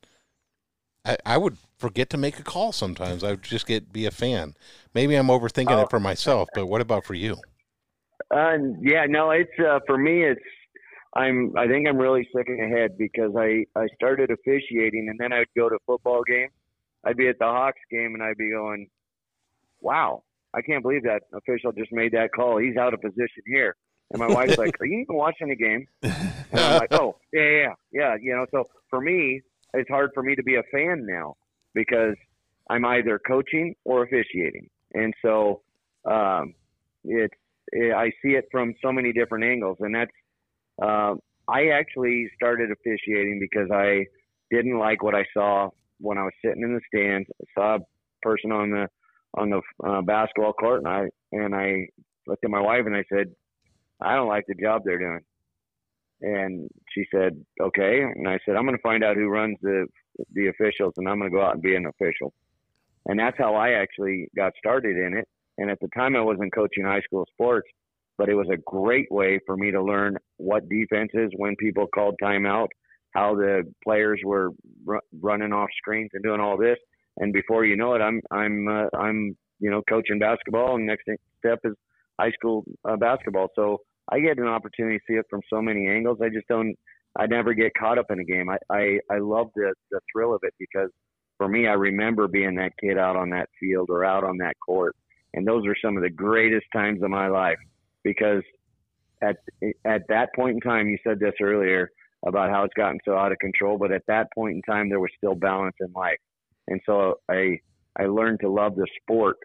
I, 1.05 1.17
I 1.25 1.37
would 1.39 1.57
forget 1.79 2.11
to 2.11 2.17
make 2.17 2.39
a 2.39 2.43
call 2.43 2.73
sometimes. 2.73 3.25
I 3.25 3.31
would 3.31 3.43
just 3.43 3.67
get 3.67 3.93
be 3.93 4.05
a 4.07 4.11
fan. 4.11 4.55
Maybe 4.95 5.15
I'm 5.15 5.29
overthinking 5.29 5.71
Oh. 5.71 5.83
it 5.83 5.91
for 5.91 6.01
myself, 6.01 6.49
but 6.55 6.67
what 6.67 6.81
about 6.81 7.05
for 7.05 7.15
you? 7.15 7.37
Uh, 8.31 8.59
yeah, 8.81 9.07
no, 9.09 9.31
it's 9.31 9.51
uh, 9.59 9.79
for 9.87 9.97
me. 9.97 10.23
It's 10.25 10.41
I'm. 11.15 11.53
I 11.57 11.67
think 11.67 11.89
I'm 11.89 11.97
really 11.97 12.29
sick 12.37 12.49
ahead 12.49 12.99
because 12.99 13.35
I 13.37 13.65
I 13.75 13.87
started 13.95 14.31
officiating 14.31 15.09
and 15.09 15.19
then 15.19 15.33
I'd 15.33 15.47
go 15.57 15.69
to 15.69 15.79
football 15.87 16.23
games. 16.25 16.53
I'd 17.05 17.17
be 17.17 17.29
at 17.29 17.39
the 17.39 17.47
Hawks 17.47 17.81
game 17.91 18.15
and 18.15 18.23
I'd 18.23 18.37
be 18.37 18.51
going, 18.51 18.89
"Wow, 19.81 20.25
I 20.55 20.63
can't 20.63 20.83
believe 20.83 21.03
that 21.05 21.23
official 21.33 21.73
just 21.73 21.93
made 21.93 22.13
that 22.13 22.31
call. 22.35 22.59
He's 22.59 22.77
out 22.77 22.95
of 22.95 23.01
position 23.01 23.43
here." 23.47 23.77
And 24.11 24.21
my 24.21 24.29
wife's 24.29 24.59
like, 24.59 24.75
"Are 24.81 24.87
you 24.87 25.01
even 25.01 25.17
watching 25.17 25.49
the 25.49 25.57
game?" 25.57 25.87
And 26.51 26.61
I'm 26.61 26.79
like, 26.79 26.95
"Oh, 26.95 27.17
yeah, 27.33 27.43
yeah, 27.43 27.75
yeah." 27.93 28.17
You 28.21 28.35
know, 28.35 28.47
so 28.51 28.65
for 28.89 29.03
me, 29.03 29.43
it's 29.75 29.91
hard 29.91 30.13
for 30.15 30.23
me 30.23 30.35
to 30.35 30.43
be 30.43 30.57
a 30.57 30.63
fan 30.73 31.05
now 31.07 31.37
because 31.75 32.15
I'm 32.71 32.87
either 32.87 33.19
coaching 33.19 33.75
or 33.85 34.03
officiating, 34.03 34.71
and 34.95 35.13
so 35.21 35.61
um, 36.07 36.55
it's 37.05 37.35
eh, 37.75 37.93
I 37.95 38.11
see 38.23 38.31
it 38.31 38.49
from 38.51 38.75
so 38.83 38.93
many 38.93 39.13
different 39.13 39.45
angles, 39.45 39.77
and 39.81 39.95
that's 39.95 40.11
uh, 40.81 41.15
I 41.49 41.69
actually 41.69 42.31
started 42.37 42.71
officiating 42.71 43.39
because 43.41 43.71
I 43.71 44.07
didn't 44.51 44.79
like 44.79 45.03
what 45.03 45.15
I 45.15 45.25
saw 45.35 45.71
when 45.99 46.19
I 46.19 46.25
was 46.25 46.33
sitting 46.45 46.63
in 46.63 46.75
the 46.75 46.81
stands. 46.87 47.29
I 47.41 47.45
saw 47.55 47.77
a 47.77 47.81
person 48.23 48.53
on 48.53 48.71
the 48.71 48.89
on 49.35 49.51
the 49.51 49.61
uh, 49.87 50.03
basketball 50.03 50.53
court, 50.53 50.79
and 50.85 50.89
I 50.89 51.09
and 51.33 51.55
I 51.55 51.89
looked 52.27 52.45
at 52.45 52.51
my 52.51 52.61
wife 52.61 52.85
and 52.87 52.97
I 52.97 53.05
said, 53.13 53.27
I 54.01 54.15
don't 54.15 54.29
like 54.29 54.45
the 54.47 54.55
job 54.55 54.83
they're 54.85 54.99
doing. 54.99 55.21
And 56.21 56.69
she 56.93 57.05
said, 57.15 57.45
okay. 57.61 58.03
And 58.03 58.29
I 58.29 58.39
said, 58.45 58.57
I'm 58.57 58.65
going 58.65 58.77
to 58.77 58.83
find 58.83 59.05
out 59.05 59.17
who 59.17 59.29
runs 59.29 59.57
the 59.63 59.87
the 60.33 60.49
officials, 60.49 60.95
and 60.97 61.09
I'm 61.09 61.19
going 61.19 61.31
to 61.31 61.37
go 61.37 61.45
out 61.45 61.55
and 61.55 61.63
be 61.63 61.77
an 61.77 61.87
official. 61.87 62.33
And 63.07 63.19
that's 63.19 63.39
how 63.39 63.55
I 63.55 63.71
actually 63.71 64.29
got 64.37 64.53
started 64.59 64.97
in 64.97 65.17
it. 65.17 65.29
And 65.59 65.71
at 65.71 65.79
the 65.81 65.89
time, 65.97 66.17
I 66.17 66.21
wasn't 66.21 66.55
coaching 66.55 66.85
high 66.85 67.01
school 67.01 67.25
sports, 67.33 67.69
but 68.17 68.29
it 68.29 68.35
was 68.35 68.49
a 68.53 68.59
great 68.67 69.11
way 69.11 69.39
for 69.47 69.57
me 69.57 69.71
to 69.71 69.83
learn 69.83 70.17
what 70.37 70.69
defenses, 70.69 71.31
when 71.37 71.57
people 71.57 71.87
called 71.87 72.17
timeout, 72.23 72.69
how 73.15 73.35
the 73.35 73.63
players 73.83 74.21
were 74.25 74.51
ru- 74.85 75.01
running 75.21 75.53
off 75.53 75.69
screens 75.79 76.11
and 76.15 76.23
doing 76.23 76.41
all 76.41 76.57
this. 76.57 76.79
And 77.19 77.33
before 77.33 77.65
you 77.65 77.77
know 77.77 77.95
it, 77.95 78.01
I'm 78.01 78.21
I'm 78.31 78.69
uh, 78.69 78.97
I'm 78.97 79.37
you 79.61 79.71
know 79.71 79.83
coaching 79.89 80.19
basketball, 80.19 80.77
and 80.77 80.87
next 80.87 81.05
step 81.39 81.61
is 81.65 81.75
high 82.19 82.33
school 82.33 82.65
uh, 82.85 82.97
basketball. 82.97 83.49
So 83.55 83.79
I 84.11 84.21
get 84.21 84.39
an 84.39 84.47
opportunity 84.47 84.99
to 84.99 85.05
see 85.09 85.15
it 85.15 85.27
from 85.29 85.41
so 85.51 85.61
many 85.61 85.89
angles. 85.89 86.19
I 86.23 86.29
just 86.29 86.49
don't. 86.49 86.75
I 87.19 87.27
never 87.27 87.55
get 87.55 87.73
caught 87.79 87.99
up 87.99 88.11
in 88.11 88.21
a 88.21 88.25
game. 88.25 88.49
I 88.49 88.59
I, 88.71 88.99
I 89.11 89.19
love 89.19 89.49
the 89.55 89.75
the 89.91 90.01
thrill 90.13 90.35
of 90.35 90.41
it 90.43 90.55
because 90.59 90.91
for 91.37 91.49
me, 91.49 91.67
I 91.67 91.75
remember 91.75 92.29
being 92.29 92.57
that 92.57 92.73
kid 92.81 92.99
out 92.99 93.17
on 93.17 93.31
that 93.31 93.49
field 93.61 93.89
or 93.91 94.05
out 94.05 94.25
on 94.25 94.39
that 94.39 94.55
court, 94.65 94.95
and 95.35 95.47
those 95.47 95.67
are 95.67 95.77
some 95.83 95.97
of 95.97 96.03
the 96.03 96.11
greatest 96.11 96.67
times 96.73 97.03
of 97.03 97.11
my 97.11 97.29
life 97.29 97.59
because 98.05 98.43
at 99.23 99.37
at 99.85 100.03
that 100.09 100.35
point 100.35 100.55
in 100.55 100.61
time, 100.61 100.89
you 100.89 100.99
said 101.05 101.19
this 101.19 101.35
earlier 101.41 101.91
about 102.27 102.51
how 102.51 102.65
it's 102.65 102.75
gotten 102.75 102.99
so 103.05 103.17
out 103.17 103.33
of 103.33 103.39
control, 103.39 103.79
but 103.79 103.93
at 103.93 104.03
that 104.09 104.29
point 104.35 104.57
in 104.57 104.63
time, 104.63 104.89
there 104.89 105.01
was 105.01 105.11
still 105.17 105.35
balance 105.35 105.77
in 105.81 105.93
life, 105.93 106.19
and 106.69 106.81
so 106.87 107.21
I 107.29 107.59
I 107.99 108.07
learned 108.07 108.41
to 108.41 108.51
love 108.51 108.77
the 108.77 108.87
sport 109.03 109.39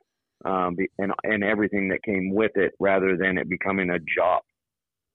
um, 0.46 0.76
and 1.00 1.12
and 1.24 1.44
everything 1.44 1.90
that 1.90 2.04
came 2.04 2.34
with 2.34 2.52
it, 2.56 2.74
rather 2.80 3.18
than 3.18 3.38
it 3.38 3.50
becoming 3.50 3.90
a 3.90 4.00
job. 4.00 4.42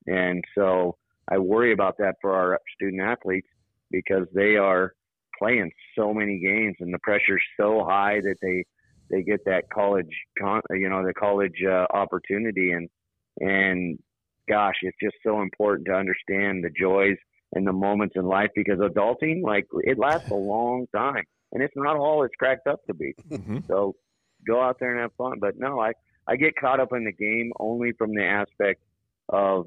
And 0.07 0.43
so 0.57 0.97
I 1.31 1.39
worry 1.39 1.73
about 1.73 1.99
that 1.99 2.17
for 2.21 2.35
our 2.35 2.59
student 2.75 3.03
athletes 3.03 3.49
because 3.91 4.27
they 4.35 4.57
are 4.57 4.93
playing 5.39 5.71
so 5.97 6.13
many 6.13 6.39
games 6.39 6.77
and 6.81 6.93
the 6.93 6.99
pressure's 7.03 7.43
so 7.59 7.85
high 7.87 8.21
that 8.21 8.37
they 8.43 8.65
they 9.11 9.23
get 9.23 9.41
that 9.47 9.65
college 9.73 10.11
con 10.39 10.61
you 10.71 10.89
know 10.89 11.05
the 11.07 11.15
college 11.15 11.63
uh, 11.67 11.87
opportunity 11.95 12.73
and 12.73 12.89
and 13.41 13.99
gosh 14.49 14.75
it's 14.83 14.97
just 15.03 15.15
so 15.25 15.41
important 15.41 15.87
to 15.87 15.95
understand 15.95 16.65
the 16.65 16.71
joys 16.79 17.17
and 17.53 17.67
the 17.67 17.73
moments 17.73 18.15
in 18.17 18.25
life 18.25 18.51
because 18.55 18.79
adulting 18.79 19.43
like 19.43 19.67
it 19.85 19.99
lasts 19.99 20.27
a 20.31 20.35
long 20.35 20.87
time 20.95 21.25
and 21.53 21.63
it's 21.63 21.75
not 21.77 21.97
all 21.97 22.23
it's 22.25 22.35
cracked 22.37 22.67
up 22.67 22.81
to 22.87 22.95
be 22.95 23.15
Mhm. 23.31 23.67
so 23.67 23.95
go 24.47 24.61
out 24.63 24.79
there 24.81 24.91
and 24.93 25.01
have 25.01 25.13
fun 25.19 25.39
but 25.41 25.59
no 25.59 25.81
i 25.81 25.93
i 26.27 26.37
get 26.37 26.55
caught 26.57 26.81
up 26.81 26.93
in 26.93 27.05
the 27.05 27.13
game 27.13 27.53
only 27.59 27.93
from 27.93 28.15
the 28.15 28.25
aspect 28.25 28.81
of 29.29 29.67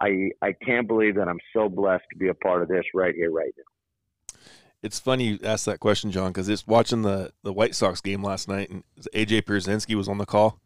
i 0.00 0.30
i 0.42 0.52
can't 0.52 0.86
believe 0.86 1.14
that 1.16 1.28
i'm 1.28 1.40
so 1.52 1.68
blessed 1.68 2.04
to 2.12 2.18
be 2.18 2.28
a 2.28 2.34
part 2.34 2.62
of 2.62 2.68
this 2.68 2.84
right 2.94 3.14
here 3.14 3.30
right 3.30 3.54
now 3.56 4.38
It's 4.82 5.00
funny 5.00 5.24
you 5.24 5.38
asked 5.42 5.64
that 5.64 5.80
question, 5.80 6.10
John, 6.10 6.30
because 6.30 6.48
it's 6.48 6.66
watching 6.66 7.02
the 7.02 7.32
the 7.42 7.52
White 7.54 7.74
Sox 7.74 8.00
game 8.02 8.22
last 8.22 8.48
night, 8.48 8.68
and 8.70 8.84
AJ 9.14 9.42
Pierzynski 9.42 9.94
was 9.94 10.08
on 10.08 10.18
the 10.18 10.26
call, 10.26 10.60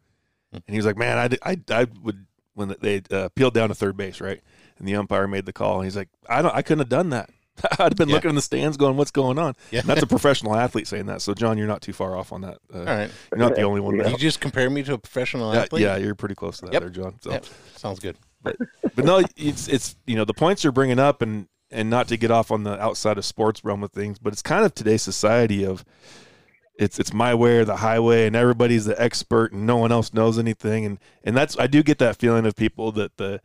and 0.51 0.61
he 0.67 0.75
was 0.75 0.85
like, 0.85 0.97
"Man, 0.97 1.17
I, 1.17 1.51
I, 1.51 1.57
I 1.81 1.87
would 2.03 2.25
when 2.53 2.75
they 2.81 3.01
uh, 3.11 3.29
peeled 3.29 3.53
down 3.53 3.69
to 3.69 3.75
third 3.75 3.95
base, 3.95 4.19
right?" 4.19 4.41
And 4.77 4.85
the 4.85 4.95
umpire 4.97 5.25
made 5.25 5.45
the 5.45 5.53
call, 5.53 5.75
and 5.77 5.85
he's 5.85 5.95
like, 5.95 6.09
"I 6.27 6.41
don't, 6.41 6.53
I 6.53 6.61
couldn't 6.61 6.79
have 6.79 6.89
done 6.89 7.11
that. 7.11 7.29
I'd 7.79 7.95
been 7.95 8.09
Yeah. 8.09 8.15
looking 8.15 8.29
in 8.29 8.35
the 8.35 8.41
stands, 8.41 8.77
going, 8.77 8.97
what's 8.97 9.11
going 9.11 9.37
on?" 9.39 9.55
Yeah. 9.71 9.79
And 9.81 9.89
that's 9.89 10.03
a 10.03 10.07
professional 10.15 10.55
athlete 10.55 10.87
saying 10.87 11.05
that. 11.07 11.21
So, 11.21 11.33
John, 11.33 11.57
you're 11.57 11.67
not 11.67 11.81
too 11.81 11.93
far 11.93 12.15
off 12.15 12.31
on 12.31 12.41
that. 12.41 12.57
Uh, 12.73 12.79
All 12.79 12.85
right. 12.85 13.11
You're 13.31 13.39
not 13.39 13.55
the 13.55 13.63
only 13.63 13.81
one. 13.81 13.97
That, 13.97 14.11
you 14.11 14.17
just 14.17 14.39
compare 14.39 14.69
me 14.69 14.83
to 14.83 14.93
a 14.93 14.97
professional 14.97 15.53
yeah, 15.53 15.61
athlete? 15.61 15.81
yeah, 15.83 15.97
you're 15.97 16.15
pretty 16.15 16.35
close 16.35 16.57
to 16.59 16.65
that 16.65 16.73
Yep. 16.73 16.81
there, 16.81 16.89
John. 16.89 17.15
So. 17.21 17.31
Yep. 17.31 17.45
Sounds 17.75 17.99
good. 17.99 18.17
but 18.43 18.57
no, 19.05 19.21
it's 19.35 19.67
it's 19.67 19.95
you 20.07 20.15
know 20.15 20.25
the 20.25 20.33
points 20.33 20.63
you're 20.63 20.71
bringing 20.71 20.99
up, 20.99 21.21
and 21.21 21.47
and 21.71 21.89
not 21.89 22.07
to 22.07 22.17
get 22.17 22.31
off 22.31 22.51
on 22.51 22.63
the 22.63 22.81
outside 22.81 23.17
of 23.17 23.25
sports 23.25 23.63
realm 23.63 23.83
of 23.83 23.91
things, 23.91 24.17
but 24.17 24.31
it's 24.33 24.41
kind 24.41 24.65
of 24.65 24.73
today's 24.73 25.01
society 25.01 25.65
of 25.65 25.83
it's 26.77 26.97
it's 26.97 27.11
my 27.13 27.35
way 27.35 27.57
or 27.57 27.65
the 27.65 27.75
highway, 27.77 28.25
and 28.25 28.35
everybody's 28.37 28.85
the 28.85 28.99
expert, 29.01 29.51
and 29.51 29.67
no 29.67 29.75
one 29.75 29.91
else 29.91 30.13
knows 30.13 30.39
anything, 30.39 30.85
and 30.85 30.97
and 31.25 31.35
that's 31.35 31.59
I 31.59 31.67
do 31.67 31.83
get 31.83 31.97
that 31.99 32.15
feeling 32.15 32.45
of 32.45 32.55
people 32.55 32.93
that 32.93 33.17
the 33.17 33.41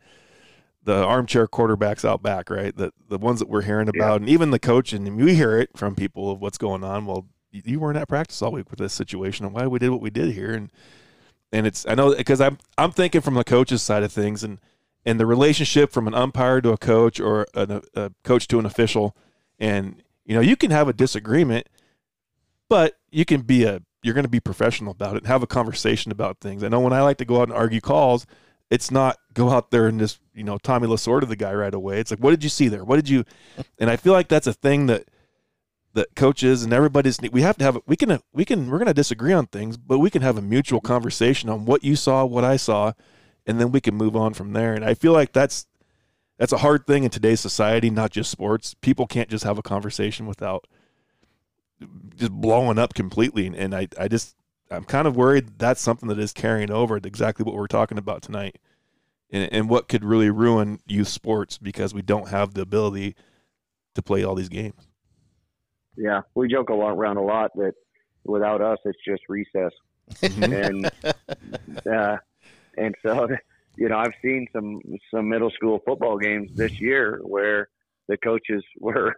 the 0.85 1.03
armchair 1.03 1.47
quarterbacks 1.47 2.05
out 2.05 2.21
back, 2.23 2.49
right? 2.49 2.75
The 2.75 2.93
the 3.09 3.17
ones 3.17 3.39
that 3.39 3.49
we're 3.49 3.63
hearing 3.63 3.89
about, 3.89 4.21
and 4.21 4.29
even 4.29 4.51
the 4.51 4.59
coach, 4.59 4.93
and 4.93 5.17
we 5.17 5.35
hear 5.35 5.57
it 5.57 5.71
from 5.75 5.95
people 5.95 6.31
of 6.31 6.39
what's 6.39 6.57
going 6.57 6.83
on. 6.83 7.05
Well, 7.05 7.27
you- 7.51 7.63
you 7.65 7.79
weren't 7.79 7.97
at 7.97 8.07
practice 8.07 8.41
all 8.41 8.51
week 8.51 8.69
with 8.69 8.79
this 8.79 8.93
situation, 8.93 9.45
and 9.45 9.53
why 9.53 9.67
we 9.67 9.79
did 9.79 9.89
what 9.89 10.01
we 10.01 10.09
did 10.09 10.33
here, 10.33 10.53
and 10.53 10.69
and 11.51 11.65
it's 11.67 11.85
I 11.87 11.95
know 11.95 12.15
because 12.15 12.39
I'm 12.39 12.57
I'm 12.77 12.91
thinking 12.91 13.21
from 13.21 13.33
the 13.33 13.43
coach's 13.43 13.81
side 13.81 14.03
of 14.03 14.11
things, 14.11 14.43
and 14.43 14.59
and 15.05 15.19
the 15.19 15.25
relationship 15.25 15.91
from 15.91 16.07
an 16.07 16.13
umpire 16.15 16.61
to 16.61 16.71
a 16.71 16.77
coach 16.77 17.19
or 17.19 17.45
a, 17.53 17.81
a 17.95 18.11
coach 18.23 18.47
to 18.49 18.59
an 18.59 18.65
official, 18.65 19.15
and 19.59 20.01
you 20.25 20.35
know 20.35 20.41
you 20.41 20.55
can 20.55 20.71
have 20.71 20.87
a 20.87 20.93
disagreement, 20.93 21.67
but 22.69 22.97
you 23.11 23.25
can 23.25 23.41
be 23.41 23.63
a 23.63 23.81
you're 24.03 24.13
going 24.13 24.23
to 24.25 24.29
be 24.29 24.39
professional 24.39 24.91
about 24.91 25.15
it 25.15 25.19
and 25.23 25.27
have 25.27 25.41
a 25.41 25.47
conversation 25.47 26.11
about 26.11 26.39
things. 26.39 26.63
I 26.63 26.67
know 26.67 26.79
when 26.79 26.93
I 26.93 27.01
like 27.01 27.17
to 27.17 27.25
go 27.25 27.37
out 27.41 27.47
and 27.49 27.57
argue 27.57 27.81
calls, 27.81 28.27
it's 28.69 28.91
not 28.91 29.17
go 29.33 29.49
out 29.49 29.71
there 29.71 29.87
and 29.87 29.99
just 29.99 30.19
you 30.33 30.43
know 30.43 30.57
Tommy 30.57 30.87
Lasorda 30.87 31.27
the 31.27 31.35
guy 31.35 31.53
right 31.53 31.73
away. 31.73 31.99
It's 31.99 32.11
like 32.11 32.19
what 32.19 32.31
did 32.31 32.43
you 32.43 32.49
see 32.49 32.67
there? 32.67 32.83
What 32.83 32.97
did 32.97 33.09
you? 33.09 33.23
And 33.79 33.89
I 33.89 33.97
feel 33.97 34.13
like 34.13 34.29
that's 34.29 34.47
a 34.47 34.53
thing 34.53 34.87
that 34.87 35.09
that 35.93 36.15
coaches 36.15 36.63
and 36.63 36.73
everybody's 36.73 37.19
we 37.31 37.41
have 37.41 37.57
to 37.57 37.63
have 37.63 37.79
we 37.85 37.95
can 37.95 38.19
we 38.33 38.45
can 38.45 38.69
we're 38.69 38.77
going 38.77 38.87
to 38.87 38.93
disagree 38.93 39.33
on 39.33 39.47
things, 39.47 39.77
but 39.77 39.99
we 39.99 40.09
can 40.09 40.21
have 40.21 40.37
a 40.37 40.41
mutual 40.41 40.81
conversation 40.81 41.49
on 41.49 41.65
what 41.65 41.83
you 41.83 41.95
saw, 41.95 42.25
what 42.25 42.43
I 42.43 42.57
saw, 42.57 42.93
and 43.45 43.59
then 43.59 43.71
we 43.71 43.81
can 43.81 43.95
move 43.95 44.15
on 44.15 44.33
from 44.33 44.53
there. 44.53 44.73
And 44.73 44.83
I 44.83 44.93
feel 44.93 45.13
like 45.13 45.33
that's 45.33 45.67
that's 46.37 46.53
a 46.53 46.57
hard 46.57 46.85
thing 46.85 47.03
in 47.03 47.09
today's 47.09 47.39
society, 47.39 47.89
not 47.89 48.11
just 48.11 48.29
sports. 48.29 48.73
People 48.81 49.07
can't 49.07 49.29
just 49.29 49.45
have 49.45 49.57
a 49.57 49.61
conversation 49.61 50.25
without 50.25 50.67
just 52.15 52.31
blowing 52.31 52.77
up 52.77 52.93
completely. 52.93 53.47
And 53.47 53.73
I, 53.73 53.87
I 53.99 54.07
just, 54.07 54.35
I'm 54.71 54.83
kind 54.83 55.07
of 55.07 55.15
worried 55.15 55.59
that's 55.59 55.81
something 55.81 56.09
that 56.09 56.19
is 56.19 56.33
carrying 56.33 56.71
over 56.71 56.99
to 56.99 57.07
exactly 57.07 57.43
what 57.43 57.55
we're 57.55 57.67
talking 57.67 57.97
about 57.97 58.21
tonight 58.21 58.57
and, 59.31 59.51
and 59.51 59.69
what 59.69 59.87
could 59.87 60.03
really 60.03 60.29
ruin 60.29 60.79
youth 60.87 61.07
sports 61.07 61.57
because 61.57 61.93
we 61.93 62.01
don't 62.01 62.29
have 62.29 62.53
the 62.53 62.61
ability 62.61 63.15
to 63.93 64.01
play 64.01 64.23
all 64.23 64.35
these 64.35 64.49
games. 64.49 64.87
Yeah, 65.97 66.21
we 66.33 66.47
joke 66.47 66.69
a 66.69 66.73
lot, 66.73 66.91
around 66.91 67.17
a 67.17 67.23
lot 67.23 67.51
that 67.55 67.73
without 68.25 68.61
us, 68.61 68.79
it's 68.85 68.97
just 69.07 69.21
recess, 69.29 69.71
and 70.21 70.91
uh, 71.89 72.17
and 72.77 72.95
so 73.01 73.27
you 73.77 73.87
know 73.87 73.97
I've 73.97 74.13
seen 74.21 74.47
some 74.51 74.81
some 75.13 75.29
middle 75.29 75.51
school 75.51 75.79
football 75.85 76.17
games 76.17 76.51
this 76.53 76.81
year 76.81 77.21
where 77.23 77.69
the 78.09 78.17
coaches 78.17 78.63
were 78.79 79.15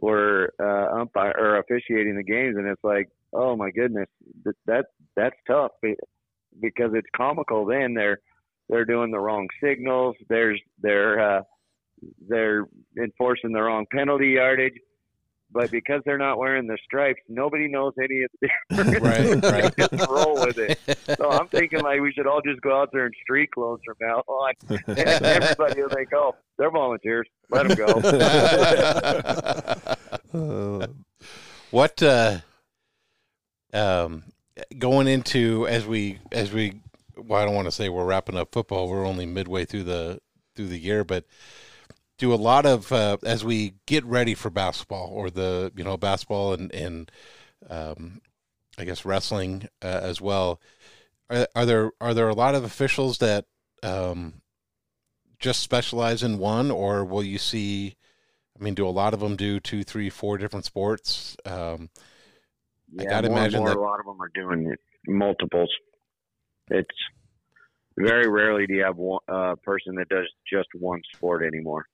were 0.00 0.52
uh, 0.60 1.00
umpire 1.00 1.34
or 1.36 1.58
officiating 1.58 2.16
the 2.16 2.22
games, 2.22 2.56
and 2.56 2.66
it's 2.68 2.84
like, 2.84 3.08
oh 3.32 3.56
my 3.56 3.70
goodness, 3.70 4.08
that, 4.44 4.54
that 4.66 4.84
that's 5.16 5.36
tough 5.46 5.72
because 5.82 6.90
it's 6.94 7.08
comical. 7.16 7.66
Then 7.66 7.94
they're 7.94 8.18
they're 8.68 8.84
doing 8.84 9.10
the 9.10 9.20
wrong 9.20 9.48
signals. 9.62 10.16
There's 10.28 10.60
they're 10.80 11.38
uh, 11.38 11.42
they're 12.28 12.66
enforcing 12.98 13.52
the 13.52 13.62
wrong 13.62 13.86
penalty 13.92 14.30
yardage 14.30 14.78
but 15.52 15.70
because 15.70 16.00
they're 16.04 16.18
not 16.18 16.38
wearing 16.38 16.66
the 16.66 16.78
stripes, 16.84 17.20
nobody 17.28 17.68
knows 17.68 17.92
any 18.02 18.22
of 18.22 18.30
the 18.40 18.48
difference. 18.84 19.42
right, 19.44 19.62
right. 19.62 19.76
just 19.90 20.08
roll 20.08 20.34
with 20.46 20.58
it. 20.58 20.78
So 21.16 21.30
I'm 21.30 21.48
thinking 21.48 21.80
like 21.80 22.00
we 22.00 22.12
should 22.12 22.26
all 22.26 22.40
just 22.40 22.60
go 22.62 22.80
out 22.80 22.90
there 22.92 23.06
in 23.06 23.12
street 23.22 23.50
clothes 23.52 23.80
from 23.84 23.96
now 24.00 24.22
on, 24.26 24.54
and 24.68 24.98
everybody 24.98 25.82
will 25.82 25.90
think, 25.90 26.08
"Oh, 26.14 26.34
they're 26.58 26.70
volunteers. 26.70 27.28
Let 27.50 27.68
them 27.68 27.76
go." 27.76 27.86
what 31.70 32.02
uh, 32.02 32.38
um, 33.72 34.24
going 34.78 35.08
into 35.08 35.66
as 35.66 35.86
we 35.86 36.18
as 36.30 36.52
we 36.52 36.80
well, 37.16 37.40
I 37.40 37.44
don't 37.44 37.54
want 37.54 37.66
to 37.66 37.72
say 37.72 37.88
we're 37.88 38.04
wrapping 38.04 38.36
up 38.36 38.52
football. 38.52 38.88
We're 38.88 39.06
only 39.06 39.26
midway 39.26 39.64
through 39.64 39.84
the 39.84 40.20
through 40.54 40.68
the 40.68 40.78
year, 40.78 41.04
but 41.04 41.24
do 42.18 42.32
a 42.32 42.36
lot 42.36 42.66
of 42.66 42.92
uh, 42.92 43.16
as 43.24 43.44
we 43.44 43.74
get 43.86 44.04
ready 44.04 44.34
for 44.34 44.50
basketball 44.50 45.10
or 45.12 45.30
the 45.30 45.72
you 45.76 45.84
know 45.84 45.96
basketball 45.96 46.54
and 46.54 46.72
and 46.74 47.10
um, 47.68 48.20
I 48.78 48.84
guess 48.84 49.04
wrestling 49.04 49.68
uh, 49.82 50.00
as 50.02 50.20
well. 50.20 50.60
Are, 51.30 51.46
are, 51.54 51.66
there 51.66 51.92
are 52.00 52.14
there 52.14 52.28
a 52.28 52.34
lot 52.34 52.54
of 52.54 52.64
officials 52.64 53.18
that 53.18 53.46
um, 53.82 54.42
just 55.38 55.60
specialize 55.60 56.22
in 56.22 56.38
one, 56.38 56.70
or 56.70 57.04
will 57.04 57.24
you 57.24 57.38
see? 57.38 57.96
I 58.58 58.62
mean, 58.62 58.74
do 58.74 58.86
a 58.86 58.90
lot 58.90 59.14
of 59.14 59.20
them 59.20 59.34
do 59.34 59.58
two, 59.58 59.82
three, 59.82 60.10
four 60.10 60.38
different 60.38 60.64
sports? 60.64 61.36
Um, 61.44 61.88
yeah, 62.92 63.02
I 63.02 63.10
gotta 63.10 63.28
imagine 63.28 63.60
more, 63.60 63.68
that 63.68 63.76
a 63.76 63.80
lot 63.80 64.00
of 64.00 64.06
them 64.06 64.20
are 64.20 64.30
doing 64.34 64.74
multiples. 65.06 65.70
It's 66.68 66.88
very 67.98 68.28
rarely 68.28 68.66
do 68.66 68.74
you 68.74 68.84
have 68.84 68.96
one 68.96 69.20
uh, 69.28 69.54
person 69.62 69.94
that 69.96 70.08
does 70.08 70.26
just 70.50 70.68
one 70.74 71.00
sport 71.14 71.42
anymore. 71.44 71.86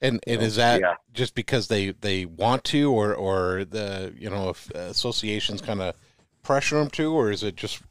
And 0.00 0.20
and 0.26 0.42
is 0.42 0.56
that 0.56 0.80
yeah. 0.80 0.94
just 1.12 1.34
because 1.34 1.68
they 1.68 1.90
they 1.90 2.24
want 2.24 2.64
to, 2.64 2.90
or 2.90 3.14
or 3.14 3.64
the 3.64 4.12
you 4.18 4.28
know 4.28 4.48
if 4.48 4.68
associations 4.70 5.60
kind 5.60 5.80
of 5.80 5.94
pressure 6.42 6.78
them 6.78 6.90
to, 6.90 7.12
or 7.14 7.30
is 7.30 7.44
it 7.44 7.54
just 7.54 7.82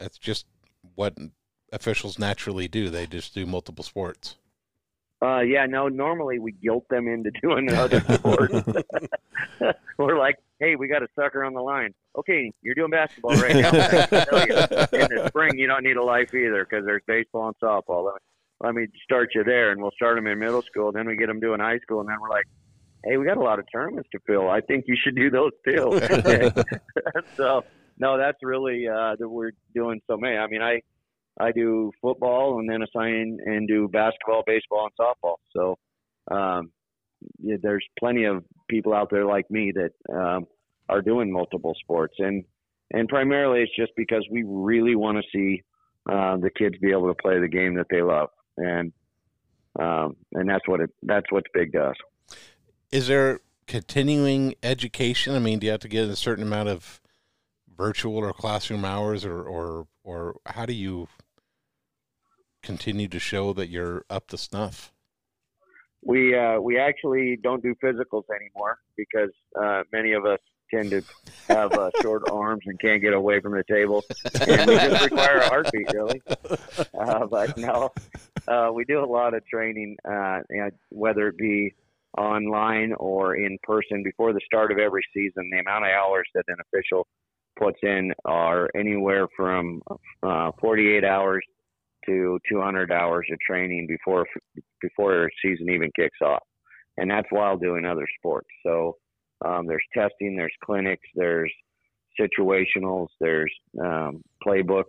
it's 0.00 0.18
just 0.18 0.46
what 0.96 1.16
officials 1.72 2.18
naturally 2.18 2.66
do? 2.66 2.90
They 2.90 3.06
just 3.06 3.34
do 3.34 3.46
multiple 3.46 3.84
sports. 3.84 4.36
Uh, 5.20 5.40
yeah, 5.40 5.66
no. 5.66 5.88
Normally, 5.88 6.38
we 6.38 6.52
guilt 6.52 6.88
them 6.88 7.06
into 7.08 7.30
doing 7.42 7.70
another 7.70 8.00
sport. 8.14 8.50
We're 9.98 10.18
like, 10.18 10.36
"Hey, 10.60 10.76
we 10.76 10.88
got 10.88 11.02
a 11.02 11.08
sucker 11.14 11.44
on 11.44 11.54
the 11.54 11.60
line. 11.60 11.94
Okay, 12.16 12.50
you're 12.62 12.74
doing 12.74 12.90
basketball 12.90 13.36
right 13.36 13.54
now. 13.56 13.70
In 13.70 15.08
the 15.08 15.24
spring, 15.28 15.58
you 15.58 15.66
don't 15.66 15.84
need 15.84 15.96
a 15.96 16.04
life 16.04 16.34
either 16.34 16.66
because 16.68 16.84
there's 16.84 17.02
baseball 17.06 17.48
and 17.48 17.56
softball 17.62 18.10
let 18.60 18.74
me 18.74 18.86
start 19.04 19.30
you 19.34 19.44
there, 19.44 19.70
and 19.70 19.80
we'll 19.80 19.92
start 19.92 20.16
them 20.16 20.26
in 20.26 20.38
middle 20.38 20.62
school. 20.62 20.92
Then 20.92 21.06
we 21.06 21.16
get 21.16 21.26
them 21.26 21.40
doing 21.40 21.60
high 21.60 21.78
school, 21.78 22.00
and 22.00 22.08
then 22.08 22.16
we're 22.20 22.28
like, 22.28 22.46
hey, 23.04 23.16
we 23.16 23.24
got 23.24 23.36
a 23.36 23.42
lot 23.42 23.58
of 23.58 23.66
tournaments 23.72 24.08
to 24.12 24.18
fill. 24.26 24.48
I 24.48 24.60
think 24.60 24.84
you 24.88 24.96
should 25.00 25.14
do 25.14 25.30
those 25.30 25.52
too. 25.66 26.00
so 27.36 27.64
no, 27.98 28.18
that's 28.18 28.38
really 28.42 28.86
uh, 28.88 29.16
that 29.18 29.28
we're 29.28 29.52
doing 29.74 30.00
so 30.08 30.16
many. 30.16 30.36
I 30.36 30.46
mean, 30.48 30.62
I 30.62 30.80
I 31.40 31.52
do 31.52 31.92
football 32.02 32.58
and 32.58 32.68
then 32.68 32.82
assign 32.82 33.38
and 33.44 33.68
do 33.68 33.88
basketball, 33.88 34.42
baseball, 34.44 34.88
and 34.88 34.92
softball. 34.98 35.36
So 35.54 36.34
um, 36.34 36.72
yeah, 37.38 37.56
there's 37.60 37.84
plenty 37.98 38.24
of 38.24 38.44
people 38.68 38.94
out 38.94 39.08
there 39.10 39.24
like 39.24 39.50
me 39.50 39.72
that 39.72 40.14
um, 40.14 40.46
are 40.88 41.02
doing 41.02 41.32
multiple 41.32 41.74
sports, 41.80 42.14
and 42.18 42.44
and 42.92 43.08
primarily 43.08 43.62
it's 43.62 43.76
just 43.76 43.92
because 43.96 44.26
we 44.30 44.44
really 44.46 44.94
want 44.94 45.18
to 45.18 45.24
see 45.32 45.62
uh, 46.10 46.36
the 46.36 46.50
kids 46.50 46.76
be 46.80 46.90
able 46.90 47.08
to 47.08 47.14
play 47.14 47.38
the 47.38 47.48
game 47.48 47.74
that 47.74 47.86
they 47.90 48.02
love 48.02 48.30
and 48.58 48.92
um, 49.78 50.16
and 50.32 50.48
that's 50.48 50.66
what 50.66 50.80
it 50.80 50.90
that's 51.02 51.26
what's 51.30 51.46
big 51.54 51.72
to 51.72 51.90
us. 51.90 51.96
Is 52.90 53.06
there 53.06 53.40
continuing 53.66 54.54
education? 54.62 55.34
I 55.34 55.38
mean, 55.38 55.58
do 55.58 55.66
you 55.66 55.72
have 55.72 55.80
to 55.80 55.88
get 55.88 56.08
a 56.08 56.16
certain 56.16 56.44
amount 56.44 56.68
of 56.68 57.00
virtual 57.76 58.16
or 58.16 58.32
classroom 58.32 58.84
hours, 58.84 59.24
or 59.24 59.42
or 59.42 59.86
or 60.02 60.36
how 60.46 60.66
do 60.66 60.72
you 60.72 61.08
continue 62.62 63.08
to 63.08 63.18
show 63.18 63.52
that 63.52 63.68
you're 63.68 64.04
up 64.10 64.28
to 64.28 64.38
snuff? 64.38 64.92
We 66.02 66.36
uh, 66.36 66.60
we 66.60 66.78
actually 66.78 67.38
don't 67.42 67.62
do 67.62 67.74
physicals 67.82 68.24
anymore 68.34 68.78
because 68.96 69.30
uh, 69.60 69.82
many 69.92 70.12
of 70.12 70.24
us 70.24 70.38
tend 70.70 70.90
to 70.90 71.02
have 71.48 71.72
uh, 71.72 71.90
short 72.02 72.28
arms 72.30 72.62
and 72.66 72.78
can't 72.80 73.02
get 73.02 73.12
away 73.12 73.40
from 73.40 73.52
the 73.52 73.64
table, 73.68 74.04
and 74.48 74.68
we 74.68 74.76
just 74.76 75.04
require 75.04 75.38
a 75.38 75.48
heartbeat, 75.48 75.92
really. 75.92 76.22
Uh, 76.98 77.26
but 77.26 77.56
no, 77.56 77.90
uh, 78.46 78.70
we 78.72 78.84
do 78.84 79.02
a 79.02 79.06
lot 79.06 79.34
of 79.34 79.44
training, 79.46 79.96
uh, 80.08 80.40
whether 80.90 81.28
it 81.28 81.36
be 81.36 81.74
online 82.16 82.92
or 82.98 83.36
in 83.36 83.58
person 83.62 84.02
before 84.02 84.32
the 84.32 84.40
start 84.46 84.72
of 84.72 84.78
every 84.78 85.02
season. 85.14 85.50
The 85.50 85.58
amount 85.58 85.84
of 85.84 85.90
hours 85.90 86.28
that 86.34 86.44
an 86.48 86.56
official 86.66 87.06
puts 87.58 87.78
in 87.82 88.12
are 88.24 88.68
anywhere 88.74 89.26
from 89.36 89.82
uh, 90.22 90.52
48 90.60 91.04
hours 91.04 91.44
to 92.08 92.38
200 92.50 92.90
hours 92.90 93.26
of 93.32 93.38
training 93.40 93.86
before 93.86 94.26
before 94.80 95.30
season 95.42 95.70
even 95.70 95.90
kicks 95.94 96.18
off, 96.22 96.42
and 96.96 97.10
that's 97.10 97.28
while 97.30 97.56
doing 97.56 97.84
other 97.84 98.06
sports. 98.18 98.48
So 98.64 98.96
um, 99.44 99.66
there's 99.66 99.84
testing, 99.94 100.36
there's 100.36 100.52
clinics, 100.64 101.06
there's 101.14 101.52
situationals, 102.20 103.08
there's 103.20 103.52
um, 103.80 104.22
playbook 104.46 104.84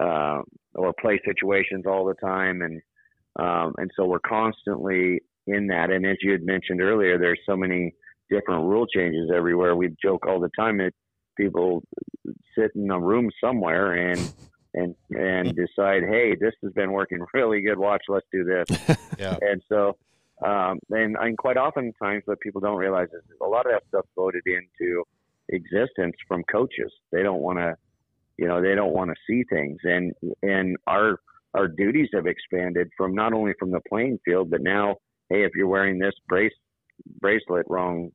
uh, 0.00 0.42
or 0.74 0.92
play 1.00 1.20
situations 1.24 1.84
all 1.86 2.04
the 2.04 2.14
time, 2.14 2.62
and 2.62 2.80
um, 3.38 3.74
and 3.78 3.90
so 3.96 4.06
we're 4.06 4.20
constantly 4.20 5.20
in 5.46 5.66
that. 5.68 5.90
And 5.90 6.06
as 6.06 6.16
you 6.22 6.32
had 6.32 6.44
mentioned 6.44 6.80
earlier, 6.80 7.18
there's 7.18 7.40
so 7.46 7.56
many 7.56 7.94
different 8.30 8.64
rule 8.64 8.86
changes 8.86 9.30
everywhere. 9.34 9.76
We 9.76 9.94
joke 10.02 10.26
all 10.26 10.40
the 10.40 10.50
time 10.58 10.78
that 10.78 10.92
people 11.36 11.82
sit 12.56 12.70
in 12.74 12.90
a 12.90 13.00
room 13.00 13.30
somewhere 13.42 13.92
and 13.92 14.32
and 14.74 14.94
and 15.10 15.54
decide, 15.56 16.02
hey, 16.02 16.36
this 16.38 16.54
has 16.62 16.72
been 16.72 16.92
working 16.92 17.24
really 17.34 17.62
good. 17.62 17.78
Watch, 17.78 18.02
let's 18.08 18.26
do 18.32 18.44
this. 18.44 18.98
yeah. 19.18 19.36
And 19.40 19.62
so 19.68 19.96
um, 20.42 20.78
and, 20.90 21.16
and 21.18 21.38
quite 21.38 21.56
often 21.56 21.92
times 22.02 22.22
what 22.26 22.40
people 22.40 22.60
don't 22.60 22.76
realize 22.76 23.08
is 23.12 23.22
a 23.40 23.46
lot 23.46 23.66
of 23.66 23.72
that 23.72 23.82
stuff 23.88 24.06
voted 24.16 24.42
into 24.46 25.04
existence 25.48 26.16
from 26.26 26.42
coaches. 26.50 26.92
They 27.12 27.22
don't 27.22 27.40
want 27.40 27.58
to, 27.58 27.76
you 28.36 28.48
know, 28.48 28.60
they 28.60 28.74
don't 28.74 28.92
want 28.92 29.10
to 29.10 29.16
see 29.26 29.44
things. 29.44 29.78
And, 29.84 30.12
and 30.42 30.76
our, 30.86 31.20
our 31.54 31.68
duties 31.68 32.08
have 32.14 32.26
expanded 32.26 32.90
from 32.96 33.14
not 33.14 33.32
only 33.32 33.52
from 33.58 33.70
the 33.70 33.80
playing 33.88 34.18
field, 34.24 34.50
but 34.50 34.60
now, 34.60 34.96
hey, 35.30 35.44
if 35.44 35.52
you're 35.54 35.68
wearing 35.68 35.98
this 35.98 36.14
brace 36.28 36.52
bracelet 37.20 37.66
wrong, 37.68 38.10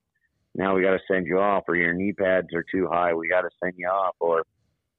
now 0.55 0.75
we 0.75 0.81
got 0.81 0.91
to 0.91 0.99
send 1.09 1.25
you 1.25 1.39
off, 1.39 1.63
or 1.67 1.75
your 1.75 1.93
knee 1.93 2.13
pads 2.13 2.47
are 2.53 2.65
too 2.71 2.87
high, 2.91 3.13
we 3.13 3.29
got 3.29 3.41
to 3.41 3.49
send 3.63 3.73
you 3.77 3.87
off, 3.87 4.15
or 4.19 4.43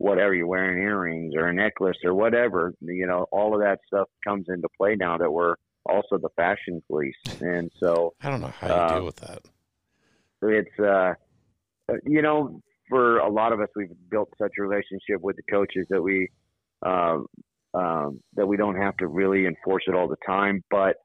whatever 0.00 0.34
you're 0.34 0.46
wearing 0.46 0.82
earrings 0.82 1.34
or 1.36 1.48
a 1.48 1.52
necklace 1.52 1.98
or 2.04 2.14
whatever. 2.14 2.72
You 2.80 3.06
know, 3.06 3.26
all 3.30 3.54
of 3.54 3.60
that 3.60 3.80
stuff 3.86 4.08
comes 4.26 4.46
into 4.48 4.66
play 4.78 4.96
now 4.96 5.18
that 5.18 5.30
we're 5.30 5.56
also 5.84 6.16
the 6.16 6.30
fashion 6.36 6.82
police. 6.88 7.14
And 7.42 7.70
so 7.78 8.14
I 8.22 8.30
don't 8.30 8.40
know 8.40 8.48
how 8.48 8.66
you 8.66 8.72
uh, 8.72 8.94
deal 8.94 9.04
with 9.04 9.16
that. 9.16 9.42
It's 10.42 10.80
uh, 10.80 11.12
you 12.06 12.22
know 12.22 12.62
for 12.88 13.18
a 13.18 13.30
lot 13.30 13.52
of 13.52 13.60
us, 13.60 13.68
we've 13.76 13.90
built 14.10 14.30
such 14.40 14.52
a 14.58 14.62
relationship 14.62 15.20
with 15.20 15.36
the 15.36 15.42
coaches 15.50 15.86
that 15.90 16.00
we 16.00 16.28
uh, 16.84 17.18
um, 17.74 18.20
that 18.34 18.46
we 18.46 18.56
don't 18.56 18.76
have 18.76 18.96
to 18.96 19.06
really 19.06 19.44
enforce 19.44 19.84
it 19.86 19.94
all 19.94 20.08
the 20.08 20.16
time. 20.26 20.64
But 20.70 20.96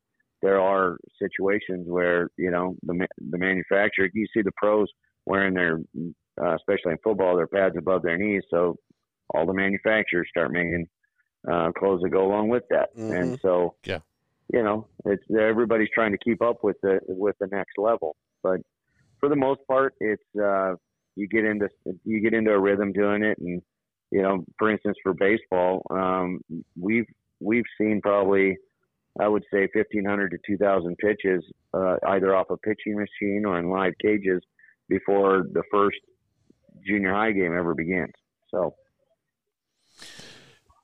there 0.41 0.62
are 0.62 0.98
situations 1.22 1.86
where 1.89 2.30
you 2.38 2.50
know 2.50 2.76
the 2.84 3.06
the 3.30 3.38
manufacturer. 3.38 4.08
You 4.14 4.26
see 4.34 4.41
the 4.41 4.54
pros 4.56 4.88
wearing 5.26 5.54
their, 5.54 5.80
uh, 6.42 6.56
especially 6.56 6.92
in 6.92 6.98
football, 7.04 7.36
their 7.36 7.48
pads 7.48 7.76
above 7.78 8.02
their 8.04 8.18
knees. 8.18 8.44
So 8.50 8.78
all 9.34 9.46
the 9.46 9.54
manufacturers 9.54 10.28
start 10.30 10.52
making 10.52 10.88
uh, 11.50 11.72
clothes 11.78 12.02
that 12.02 12.10
go 12.10 12.26
along 12.26 12.50
with 12.50 12.64
that, 12.70 12.90
Mhm. 12.98 13.22
and 13.22 13.40
so 13.42 13.76
Yeah. 13.86 14.00
you 14.54 14.64
know, 14.64 14.88
it's 15.06 15.24
everybody's 15.32 15.90
trying 15.94 16.12
to 16.12 16.18
keep 16.20 16.42
up 16.42 16.64
with 16.64 16.78
the 16.82 17.00
with 17.08 17.36
the 17.40 17.48
next 17.48 17.78
level. 17.78 18.16
But 18.44 18.62
for 19.20 19.30
the 19.30 19.36
most 19.36 19.62
part, 19.68 19.94
it's 20.00 20.24
uh, 20.40 20.76
you 21.16 21.28
get 21.28 21.46
into 21.46 21.70
you 22.04 22.22
get 22.22 22.34
into 22.34 22.52
a 22.52 22.60
rhythm 22.60 22.92
doing 22.94 23.24
it, 23.24 23.38
and 23.40 23.62
you 24.12 24.22
know, 24.22 24.46
for 24.60 24.70
instance, 24.70 24.98
for 25.04 25.14
baseball, 25.14 25.84
um, 25.90 26.42
we've 26.80 27.08
we've 27.40 27.66
seen 27.80 28.02
probably 28.02 28.58
I 29.20 29.28
would 29.28 29.44
say 29.52 29.68
1,500 29.74 30.32
to 30.32 30.38
2,000 30.46 30.98
pitches, 30.98 31.44
uh, 31.74 31.96
either 32.08 32.36
off 32.36 32.48
a 32.50 32.58
pitching 32.58 32.98
machine 32.98 33.46
or 33.46 33.58
in 33.58 33.70
live 33.70 33.94
cages, 34.02 34.42
before 34.90 35.46
the 35.54 35.64
first 35.72 35.98
junior 36.86 37.14
high 37.14 37.32
game 37.32 37.58
ever 37.58 37.74
begins. 37.74 38.14
So 38.50 38.76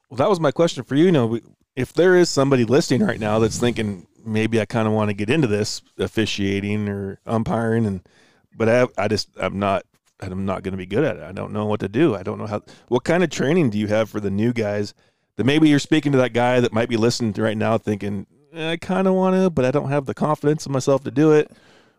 Well, 0.10 0.18
that 0.18 0.30
was 0.30 0.40
my 0.40 0.52
question 0.52 0.84
for 0.84 0.96
you. 0.96 1.06
You 1.06 1.12
know, 1.12 1.40
if 1.76 1.94
there 1.94 2.16
is 2.16 2.30
somebody 2.30 2.66
listening 2.66 3.04
right 3.06 3.20
now 3.20 3.40
that's 3.40 3.58
thinking 3.58 4.08
maybe 4.26 4.60
I 4.60 4.66
kind 4.66 4.88
of 4.88 4.94
want 4.94 5.10
to 5.10 5.14
get 5.14 5.30
into 5.30 5.48
this 5.48 5.82
officiating 5.98 6.88
or 6.90 7.20
umpiring, 7.26 7.86
and 7.86 8.08
but 8.56 8.70
I, 8.70 8.88
I 8.98 9.08
just 9.08 9.30
I'm 9.40 9.60
not 9.60 9.86
I'm 10.20 10.46
not 10.46 10.64
going 10.64 10.74
to 10.74 10.78
be 10.78 10.86
good 10.86 11.04
at 11.04 11.18
it. 11.18 11.24
I 11.24 11.32
don't 11.32 11.54
know 11.54 11.66
what 11.66 11.80
to 11.80 11.90
do. 11.90 12.16
I 12.16 12.24
don't 12.24 12.38
know 12.38 12.48
how. 12.48 12.62
What 12.90 13.04
kind 13.04 13.24
of 13.24 13.30
training 13.30 13.70
do 13.70 13.80
you 13.80 13.88
have 13.88 14.10
for 14.10 14.20
the 14.20 14.30
new 14.30 14.54
guys? 14.54 14.94
That 15.38 15.46
maybe 15.46 15.70
you're 15.70 15.80
speaking 15.80 16.12
to 16.12 16.18
that 16.20 16.34
guy 16.34 16.60
that 16.60 16.74
might 16.74 16.90
be 16.90 16.98
listening 16.98 17.34
to 17.34 17.42
right 17.42 17.58
now, 17.58 17.78
thinking 17.78 18.28
"Eh, 18.54 18.72
I 18.74 18.78
kind 18.78 19.08
of 19.08 19.14
want 19.14 19.36
to, 19.36 19.50
but 19.50 19.66
I 19.66 19.72
don't 19.72 19.90
have 19.90 20.06
the 20.06 20.14
confidence 20.14 20.66
in 20.66 20.72
myself 20.72 21.04
to 21.06 21.12
do 21.12 21.32
it. 21.32 21.52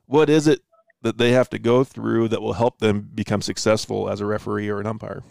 What 0.07 0.29
is 0.29 0.47
it 0.47 0.61
that 1.03 1.19
they 1.19 1.33
have 1.33 1.51
to 1.51 1.59
go 1.59 1.85
through 1.85 2.29
that 2.29 2.41
will 2.41 2.55
help 2.55 2.79
them 2.79 3.11
become 3.15 3.43
successful 3.43 4.09
as 4.09 4.21
a 4.21 4.27
referee 4.27 4.69
or 4.69 4.81
an 4.81 4.87
umpire? 4.87 5.23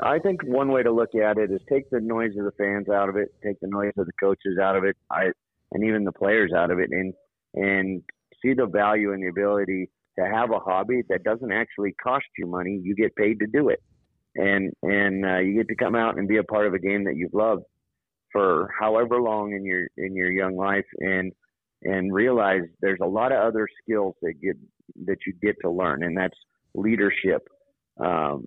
I- 0.00 0.18
think 0.20 0.42
one 0.44 0.70
way 0.70 0.82
to 0.84 0.92
look 0.92 1.14
at 1.14 1.38
it 1.38 1.50
is 1.50 1.60
take 1.68 1.90
the 1.90 2.00
noise 2.00 2.36
of 2.36 2.44
the 2.44 2.52
fans 2.52 2.88
out 2.88 3.08
of 3.08 3.16
it, 3.16 3.34
take 3.42 3.58
the 3.60 3.66
noise 3.66 3.92
of 3.96 4.06
the 4.06 4.12
coaches 4.20 4.58
out 4.58 4.76
of 4.76 4.84
it, 4.84 4.96
I, 5.10 5.32
and 5.72 5.84
even 5.84 6.04
the 6.04 6.12
players 6.12 6.52
out 6.52 6.70
of 6.70 6.78
it, 6.78 6.90
and 6.90 7.12
and 7.54 8.02
see 8.40 8.54
the 8.54 8.66
value 8.66 9.12
and 9.12 9.22
the 9.22 9.28
ability 9.28 9.90
to 10.18 10.24
have 10.24 10.50
a 10.50 10.58
hobby 10.58 11.02
that 11.08 11.24
doesn't 11.24 11.52
actually 11.52 11.92
cost 12.02 12.26
you 12.38 12.46
money. 12.46 12.80
You 12.82 12.94
get 12.94 13.16
paid 13.16 13.40
to 13.40 13.46
do 13.46 13.70
it, 13.70 13.82
and 14.36 14.72
and 14.82 15.26
uh, 15.26 15.38
you 15.38 15.54
get 15.54 15.68
to 15.68 15.74
come 15.74 15.96
out 15.96 16.16
and 16.16 16.28
be 16.28 16.36
a 16.36 16.44
part 16.44 16.66
of 16.66 16.74
a 16.74 16.78
game 16.78 17.04
that 17.04 17.16
you've 17.16 17.34
loved 17.34 17.64
for 18.30 18.70
however 18.78 19.20
long 19.20 19.52
in 19.52 19.64
your 19.64 19.88
in 19.96 20.14
your 20.14 20.30
young 20.30 20.56
life, 20.56 20.86
and 20.98 21.32
and 21.84 22.12
realize 22.12 22.62
there's 22.80 23.00
a 23.02 23.06
lot 23.06 23.32
of 23.32 23.38
other 23.38 23.66
skills 23.82 24.14
that 24.22 24.34
get 24.42 24.56
that 25.06 25.18
you 25.26 25.32
get 25.42 25.56
to 25.62 25.70
learn, 25.70 26.02
and 26.02 26.16
that's 26.16 26.36
leadership. 26.74 27.48
Um, 27.98 28.44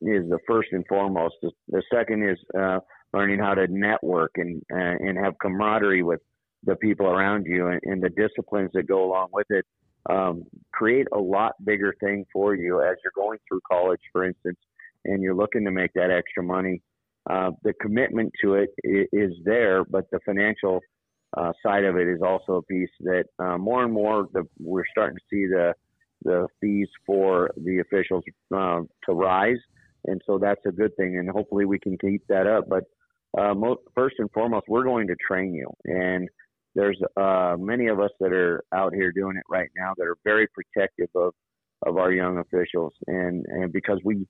is 0.00 0.28
the 0.28 0.38
first 0.46 0.68
and 0.72 0.84
foremost. 0.86 1.34
The, 1.42 1.50
the 1.68 1.82
second 1.92 2.28
is 2.28 2.38
uh, 2.58 2.80
learning 3.12 3.38
how 3.38 3.54
to 3.54 3.66
network 3.68 4.32
and 4.36 4.62
uh, 4.72 4.96
and 5.00 5.18
have 5.18 5.34
camaraderie 5.40 6.02
with 6.02 6.20
the 6.64 6.76
people 6.76 7.06
around 7.06 7.46
you 7.46 7.68
and, 7.68 7.80
and 7.84 8.02
the 8.02 8.10
disciplines 8.10 8.70
that 8.74 8.86
go 8.86 9.04
along 9.04 9.28
with 9.32 9.46
it. 9.50 9.64
Um, 10.10 10.44
create 10.72 11.06
a 11.12 11.18
lot 11.18 11.52
bigger 11.64 11.94
thing 12.00 12.26
for 12.30 12.54
you 12.54 12.82
as 12.82 12.96
you're 13.02 13.12
going 13.14 13.38
through 13.48 13.60
college, 13.70 14.00
for 14.12 14.24
instance, 14.24 14.58
and 15.06 15.22
you're 15.22 15.34
looking 15.34 15.64
to 15.64 15.70
make 15.70 15.92
that 15.94 16.10
extra 16.10 16.42
money. 16.42 16.82
Uh, 17.30 17.52
the 17.62 17.72
commitment 17.80 18.30
to 18.42 18.54
it 18.54 18.70
is 18.82 19.06
is 19.12 19.32
there, 19.44 19.84
but 19.84 20.04
the 20.10 20.20
financial 20.26 20.80
uh, 21.36 21.52
side 21.64 21.84
of 21.84 21.96
it 21.96 22.08
is 22.08 22.20
also 22.22 22.56
a 22.56 22.62
piece 22.62 22.90
that 23.00 23.24
uh, 23.38 23.58
more 23.58 23.84
and 23.84 23.92
more 23.92 24.28
the, 24.32 24.44
we're 24.58 24.84
starting 24.90 25.16
to 25.16 25.22
see 25.30 25.46
the 25.46 25.74
the 26.22 26.46
fees 26.60 26.88
for 27.04 27.50
the 27.56 27.80
officials 27.80 28.24
uh, 28.54 28.80
to 29.04 29.12
rise. 29.12 29.58
And 30.06 30.22
so 30.26 30.38
that's 30.38 30.60
a 30.66 30.72
good 30.72 30.96
thing 30.96 31.18
and 31.18 31.28
hopefully 31.28 31.66
we 31.66 31.78
can 31.78 31.98
keep 31.98 32.22
that 32.28 32.46
up. 32.46 32.64
But 32.68 32.84
uh, 33.38 33.54
mo- 33.54 33.82
first 33.94 34.16
and 34.18 34.30
foremost 34.32 34.66
we're 34.68 34.84
going 34.84 35.08
to 35.08 35.16
train 35.16 35.54
you. 35.54 35.68
And 35.84 36.28
there's 36.74 36.98
uh, 37.16 37.56
many 37.58 37.88
of 37.88 38.00
us 38.00 38.10
that 38.20 38.32
are 38.32 38.64
out 38.74 38.94
here 38.94 39.12
doing 39.12 39.36
it 39.36 39.44
right 39.48 39.68
now 39.76 39.92
that 39.96 40.04
are 40.04 40.16
very 40.24 40.46
protective 40.48 41.08
of 41.14 41.32
of 41.86 41.98
our 41.98 42.12
young 42.12 42.38
officials. 42.38 42.94
And 43.06 43.44
and 43.48 43.72
because 43.72 44.00
we 44.04 44.26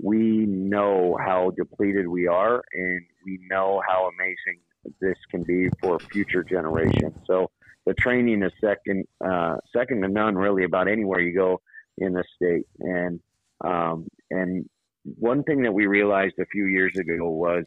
we 0.00 0.46
know 0.46 1.16
how 1.24 1.52
depleted 1.56 2.06
we 2.06 2.26
are 2.26 2.62
and 2.72 3.02
we 3.24 3.38
know 3.50 3.82
how 3.86 4.08
amazing 4.08 4.60
this 5.00 5.16
can 5.30 5.42
be 5.42 5.68
for 5.80 5.98
future 5.98 6.42
generations 6.42 7.14
so 7.26 7.50
the 7.86 7.94
training 7.94 8.42
is 8.42 8.52
second 8.60 9.04
uh, 9.24 9.56
second 9.76 10.02
to 10.02 10.08
none 10.08 10.34
really 10.36 10.64
about 10.64 10.88
anywhere 10.88 11.20
you 11.20 11.34
go 11.34 11.60
in 11.98 12.12
the 12.12 12.24
state 12.36 12.66
and 12.80 13.20
um, 13.64 14.06
and 14.30 14.68
one 15.04 15.42
thing 15.44 15.62
that 15.62 15.72
we 15.72 15.86
realized 15.86 16.34
a 16.38 16.46
few 16.46 16.66
years 16.66 16.96
ago 16.96 17.28
was 17.28 17.64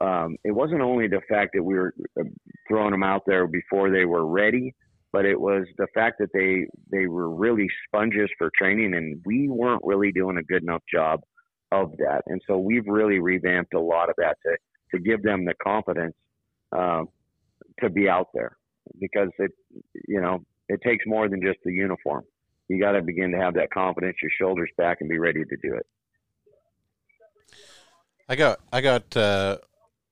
um, 0.00 0.36
it 0.44 0.52
wasn't 0.52 0.80
only 0.80 1.08
the 1.08 1.20
fact 1.28 1.52
that 1.54 1.62
we 1.62 1.74
were 1.74 1.94
uh, 2.18 2.24
throwing 2.68 2.92
them 2.92 3.02
out 3.02 3.22
there 3.26 3.46
before 3.46 3.90
they 3.90 4.04
were 4.04 4.26
ready, 4.26 4.74
but 5.12 5.26
it 5.26 5.38
was 5.38 5.66
the 5.76 5.86
fact 5.94 6.16
that 6.20 6.30
they 6.32 6.66
they 6.90 7.06
were 7.06 7.28
really 7.28 7.68
sponges 7.86 8.30
for 8.38 8.50
training, 8.56 8.94
and 8.94 9.20
we 9.26 9.48
weren't 9.48 9.82
really 9.84 10.10
doing 10.10 10.38
a 10.38 10.42
good 10.42 10.62
enough 10.62 10.82
job 10.92 11.20
of 11.70 11.92
that. 11.98 12.22
And 12.26 12.40
so 12.46 12.58
we've 12.58 12.86
really 12.86 13.20
revamped 13.20 13.74
a 13.74 13.80
lot 13.80 14.08
of 14.08 14.16
that 14.18 14.38
to 14.44 14.56
to 14.92 15.00
give 15.00 15.22
them 15.22 15.44
the 15.44 15.54
confidence 15.62 16.14
um, 16.72 17.08
to 17.80 17.90
be 17.90 18.08
out 18.08 18.28
there 18.34 18.56
because 19.00 19.28
it 19.38 19.52
you 20.08 20.20
know 20.20 20.44
it 20.68 20.80
takes 20.82 21.04
more 21.06 21.28
than 21.28 21.40
just 21.42 21.58
the 21.64 21.72
uniform. 21.72 22.24
You 22.68 22.80
got 22.80 22.92
to 22.92 23.02
begin 23.02 23.32
to 23.32 23.38
have 23.38 23.54
that 23.54 23.70
confidence, 23.72 24.16
your 24.22 24.30
shoulders 24.38 24.70
back, 24.76 24.98
and 25.00 25.10
be 25.10 25.18
ready 25.18 25.44
to 25.44 25.56
do 25.62 25.74
it. 25.74 25.86
I 28.28 28.36
got 28.36 28.60
I 28.72 28.80
got 28.80 29.16
uh, 29.16 29.58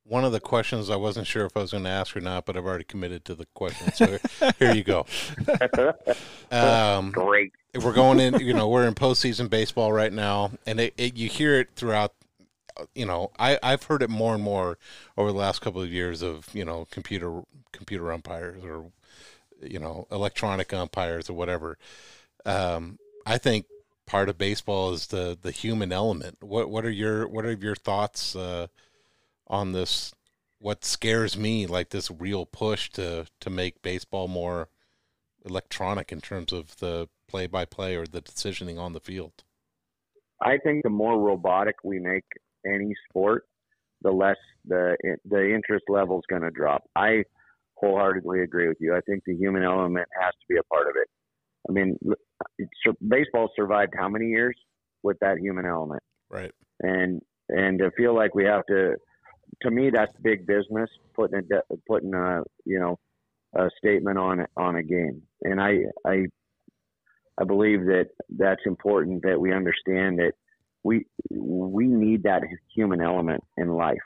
one 0.09 0.25
of 0.25 0.33
the 0.33 0.41
questions 0.41 0.91
I 0.91 0.97
wasn't 0.97 1.27
sure 1.27 1.45
if 1.45 1.57
I 1.57 1.61
was 1.61 1.71
going 1.71 1.85
to 1.85 1.91
ask 1.91 2.17
or 2.17 2.21
not, 2.21 2.47
but 2.47 2.57
I've 2.57 2.65
already 2.65 2.85
committed 2.85 3.25
to 3.27 3.35
the 3.35 3.47
question. 3.55 3.93
So 3.93 4.19
here 4.59 4.75
you 4.75 4.85
go. 4.85 5.07
Um, 6.51 7.11
Great. 7.11 7.53
we're 7.75 7.93
going 7.93 8.19
in. 8.21 8.41
You 8.41 8.55
know, 8.55 8.69
we're 8.69 8.89
in 8.89 8.95
postseason 8.95 9.51
baseball 9.51 9.93
right 9.93 10.13
now, 10.13 10.53
and 10.67 10.81
it, 10.81 10.95
it, 10.97 11.15
you 11.15 11.29
hear 11.29 11.61
it 11.61 11.69
throughout. 11.77 12.15
You 12.95 13.07
know, 13.07 13.31
I 13.39 13.59
I've 13.63 13.85
heard 13.85 14.03
it 14.03 14.11
more 14.11 14.35
and 14.35 14.43
more 14.43 14.79
over 15.17 15.33
the 15.33 15.39
last 15.39 15.61
couple 15.61 15.83
of 15.83 15.93
years 15.93 16.23
of 16.23 16.49
you 16.53 16.65
know 16.65 16.87
computer 16.91 17.43
computer 17.73 18.13
umpires 18.13 18.65
or 18.65 18.93
you 19.61 19.79
know 19.79 20.07
electronic 20.11 20.73
umpires 20.73 21.29
or 21.29 21.35
whatever. 21.35 21.79
Um, 22.45 22.99
I 23.27 23.39
think 23.39 23.67
part 24.07 24.29
of 24.29 24.39
baseball 24.39 24.93
is 24.93 25.09
the 25.09 25.39
the 25.41 25.51
human 25.51 25.93
element. 25.93 26.39
What 26.43 26.71
what 26.71 26.85
are 26.85 26.91
your 26.91 27.29
what 27.29 27.45
are 27.45 27.53
your 27.53 27.77
thoughts 27.77 28.35
uh, 28.35 28.69
on 29.47 29.73
this? 29.73 30.13
What 30.61 30.85
scares 30.85 31.37
me, 31.37 31.67
like 31.67 31.91
this 31.91 32.11
real 32.11 32.47
push 32.47 32.91
to 32.91 33.27
to 33.41 33.51
make 33.51 33.83
baseball 33.83 34.29
more 34.29 34.69
electronic 35.45 36.11
in 36.13 36.21
terms 36.21 36.53
of 36.53 36.77
the 36.79 37.09
play 37.29 37.47
by 37.47 37.65
play 37.65 37.95
or 37.95 38.07
the 38.07 38.23
decisioning 38.23 38.79
on 38.79 38.93
the 38.93 39.01
field. 39.01 39.45
I 40.41 40.59
think 40.59 40.83
the 40.83 40.91
more 40.91 41.19
robotic 41.19 41.77
we 41.85 41.99
make 41.99 42.25
any 42.73 42.95
sport, 43.09 43.45
the 44.03 44.11
less 44.11 44.37
the 44.67 44.97
the 45.25 45.55
interest 45.55 45.85
level 45.89 46.19
is 46.19 46.25
going 46.29 46.43
to 46.43 46.51
drop. 46.51 46.83
I 46.97 47.25
wholeheartedly 47.77 48.43
agree 48.43 48.69
with 48.69 48.79
you. 48.81 48.95
I 48.95 49.01
think 49.03 49.23
the 49.25 49.35
human 49.37 49.63
element 49.63 50.07
has 50.21 50.33
to 50.33 50.47
be 50.49 50.57
a 50.59 50.63
part 50.65 50.89
of 50.89 50.95
it. 51.01 51.09
I 51.69 51.73
mean, 51.73 51.97
it's- 52.59 52.95
baseball 53.07 53.51
survived 53.55 53.95
how 53.97 54.09
many 54.09 54.27
years 54.27 54.57
with 55.03 55.19
that 55.21 55.39
human 55.39 55.65
element, 55.65 56.03
Right. 56.31 56.53
and 56.81 57.23
and 57.49 57.79
to 57.79 57.91
feel 57.93 58.15
like 58.15 58.35
we 58.35 58.45
have 58.45 58.65
to, 58.67 58.97
to 59.63 59.71
me, 59.71 59.91
that's 59.91 60.13
big 60.21 60.47
business 60.47 60.91
putting 61.15 61.39
a 61.53 61.63
putting 61.87 62.15
a 62.15 62.43
you 62.65 62.79
know 62.79 62.99
a 63.55 63.71
statement 63.79 64.19
on 64.19 64.47
on 64.57 64.77
a 64.77 64.83
game, 64.83 65.23
and 65.43 65.61
I 65.61 65.85
I 66.05 66.27
I 67.41 67.45
believe 67.45 67.85
that 67.87 68.09
that's 68.31 68.61
important 68.67 69.23
that 69.23 69.41
we 69.41 69.53
understand 69.53 70.19
that 70.19 70.33
we 70.85 71.07
we 71.31 71.87
need 71.87 72.23
that 72.25 72.43
human 72.75 73.01
element 73.01 73.43
in 73.57 73.69
life. 73.71 73.99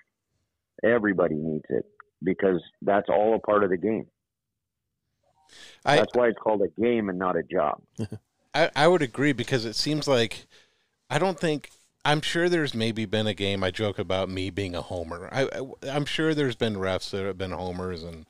Everybody 0.82 1.34
needs 1.34 1.64
it 1.68 1.84
because 2.22 2.60
that's 2.82 3.08
all 3.08 3.34
a 3.34 3.38
part 3.38 3.64
of 3.64 3.70
the 3.70 3.76
game. 3.76 4.06
I, 5.84 5.96
That's 5.96 6.14
why 6.14 6.28
it's 6.28 6.38
called 6.38 6.62
a 6.62 6.80
game 6.80 7.08
and 7.08 7.18
not 7.18 7.36
a 7.36 7.42
job. 7.42 7.82
I, 8.54 8.70
I 8.74 8.88
would 8.88 9.02
agree 9.02 9.32
because 9.32 9.64
it 9.64 9.76
seems 9.76 10.06
like 10.06 10.46
I 11.10 11.18
don't 11.18 11.38
think 11.38 11.70
I'm 12.04 12.20
sure 12.20 12.48
there's 12.48 12.74
maybe 12.74 13.04
been 13.04 13.26
a 13.26 13.34
game 13.34 13.62
I 13.62 13.70
joke 13.70 13.98
about 13.98 14.28
me 14.28 14.50
being 14.50 14.74
a 14.74 14.82
homer. 14.82 15.28
I, 15.32 15.48
I 15.52 15.88
am 15.88 16.04
sure 16.04 16.34
there's 16.34 16.56
been 16.56 16.74
refs 16.76 17.10
that 17.10 17.24
have 17.24 17.38
been 17.38 17.52
homers 17.52 18.02
and 18.02 18.26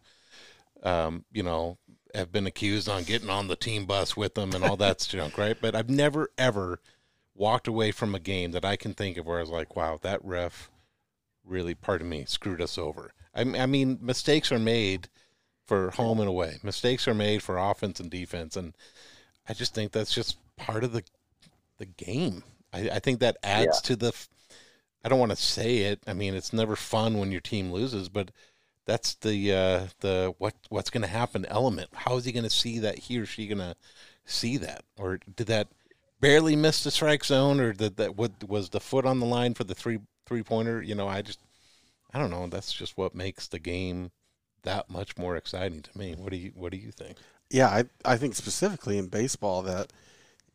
um 0.82 1.24
you 1.32 1.43
know 1.43 1.78
have 2.14 2.32
been 2.32 2.47
accused 2.47 2.88
on 2.88 3.05
getting 3.05 3.30
on 3.30 3.49
the 3.49 3.57
team 3.57 3.86
bus 3.86 4.16
with 4.16 4.34
them 4.34 4.53
and 4.53 4.64
all 4.64 4.76
that 4.76 4.99
junk, 5.09 5.38
right? 5.38 5.57
But 5.61 5.74
I've 5.74 5.90
never 5.90 6.30
ever 6.38 6.80
walked 7.35 7.66
away 7.66 7.93
from 7.93 8.14
a 8.14 8.20
game 8.20 8.53
that 8.53 8.64
I 8.64 8.76
can 8.76 8.95
think 8.95 9.16
of 9.16 9.26
where 9.26 9.39
I 9.39 9.43
was 9.43 9.51
like, 9.51 9.74
wow, 9.76 9.99
that 10.03 10.24
ref 10.24 10.70
really, 11.45 11.74
pardon 11.74 12.09
me, 12.09 12.24
screwed 12.26 12.61
us 12.61 12.78
over. 12.78 13.12
I, 13.35 13.41
I 13.41 13.66
mean, 13.66 13.99
mistakes 14.01 14.53
are 14.53 14.59
made 14.59 15.09
for 15.66 15.91
home 15.93 16.20
and 16.20 16.28
away. 16.28 16.59
Mistakes 16.62 17.09
are 17.09 17.14
made 17.14 17.43
for 17.43 17.57
offense 17.57 18.01
and 18.01 18.11
defense, 18.11 18.57
and 18.57 18.74
I 19.49 19.55
just 19.55 19.74
think 19.74 19.93
that's 19.93 20.14
just 20.14 20.37
part 20.57 20.85
of 20.85 20.93
the 20.93 21.03
the 21.78 21.87
game. 21.87 22.45
I, 22.72 22.91
I 22.91 22.99
think 22.99 23.20
that 23.20 23.39
adds 23.43 23.80
to 23.83 23.97
the. 23.97 24.12
I 25.05 25.09
don't 25.09 25.18
want 25.18 25.33
to 25.33 25.37
say 25.37 25.78
it. 25.78 26.01
I 26.07 26.12
mean, 26.12 26.35
it's 26.35 26.53
never 26.53 26.76
fun 26.76 27.18
when 27.18 27.33
your 27.33 27.41
team 27.41 27.72
loses, 27.72 28.09
but 28.09 28.30
that's 28.87 29.14
the 29.16 29.53
uh, 29.53 29.87
the 30.01 30.35
what 30.39 30.55
what's 30.68 30.91
going 30.91 31.03
to 31.03 31.09
happen 31.09 31.45
element. 31.47 31.91
How 31.95 32.16
is 32.16 32.24
he 32.24 32.33
going 32.33 32.45
to 32.45 32.51
see 32.51 32.78
that? 32.80 32.99
He 32.99 33.18
or 33.18 33.26
she 33.26 33.47
going 33.47 33.59
to 33.59 33.74
see 34.24 34.57
that, 34.59 34.85
or 34.97 35.18
did 35.37 35.47
that 35.49 35.68
barely 36.23 36.57
missed 36.57 36.85
the 36.85 36.93
strike 36.93 37.25
zone, 37.27 37.61
or 37.61 37.75
did 37.75 37.99
that 37.99 38.16
what 38.16 38.45
was 38.49 38.70
the 38.70 38.81
foot 38.81 39.07
on 39.07 39.20
the 39.20 39.27
line 39.27 39.55
for 39.55 39.64
the 39.64 39.77
three 39.77 40.01
three 40.27 40.45
pointer? 40.45 40.83
You 40.83 40.95
know, 40.97 41.09
I 41.09 41.23
just 41.23 41.41
I 42.14 42.18
don't 42.18 42.31
know. 42.31 42.47
That's 42.49 42.73
just 42.73 42.97
what 42.99 43.14
makes 43.14 43.49
the 43.49 43.61
game 43.61 44.12
that 44.64 44.91
much 44.91 45.18
more 45.18 45.37
exciting 45.37 45.83
to 45.83 45.99
me. 45.99 46.14
What 46.16 46.31
do 46.33 46.39
you 46.39 46.53
What 46.55 46.73
do 46.73 46.79
you 46.79 46.93
think? 46.93 47.18
Yeah, 47.51 47.68
I 47.68 47.85
I 48.05 48.16
think 48.16 48.35
specifically 48.35 48.99
in 48.99 49.09
baseball 49.09 49.62
that 49.62 49.93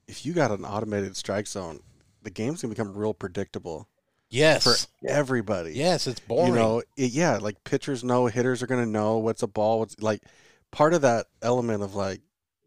if 0.07 0.25
you 0.25 0.33
got 0.33 0.51
an 0.51 0.65
automated 0.65 1.17
strike 1.17 1.47
zone, 1.47 1.81
the 2.23 2.31
game's 2.31 2.61
gonna 2.61 2.73
become 2.73 2.95
real 2.97 3.13
predictable 3.13 3.89
Yes, 4.29 4.87
for 5.01 5.07
everybody. 5.07 5.73
yes, 5.73 6.07
it's 6.07 6.19
boring. 6.19 6.53
You 6.53 6.59
know, 6.59 6.83
it, 6.95 7.11
yeah, 7.11 7.37
like 7.37 7.63
pitchers 7.63 8.03
know, 8.03 8.27
hitters 8.27 8.61
are 8.63 8.67
gonna 8.67 8.85
know 8.85 9.17
what's 9.17 9.43
a 9.43 9.47
ball. 9.47 9.79
What's 9.79 9.99
like 9.99 10.23
part 10.71 10.93
of 10.93 11.01
that 11.01 11.27
element 11.41 11.83
of 11.83 11.95
like 11.95 12.21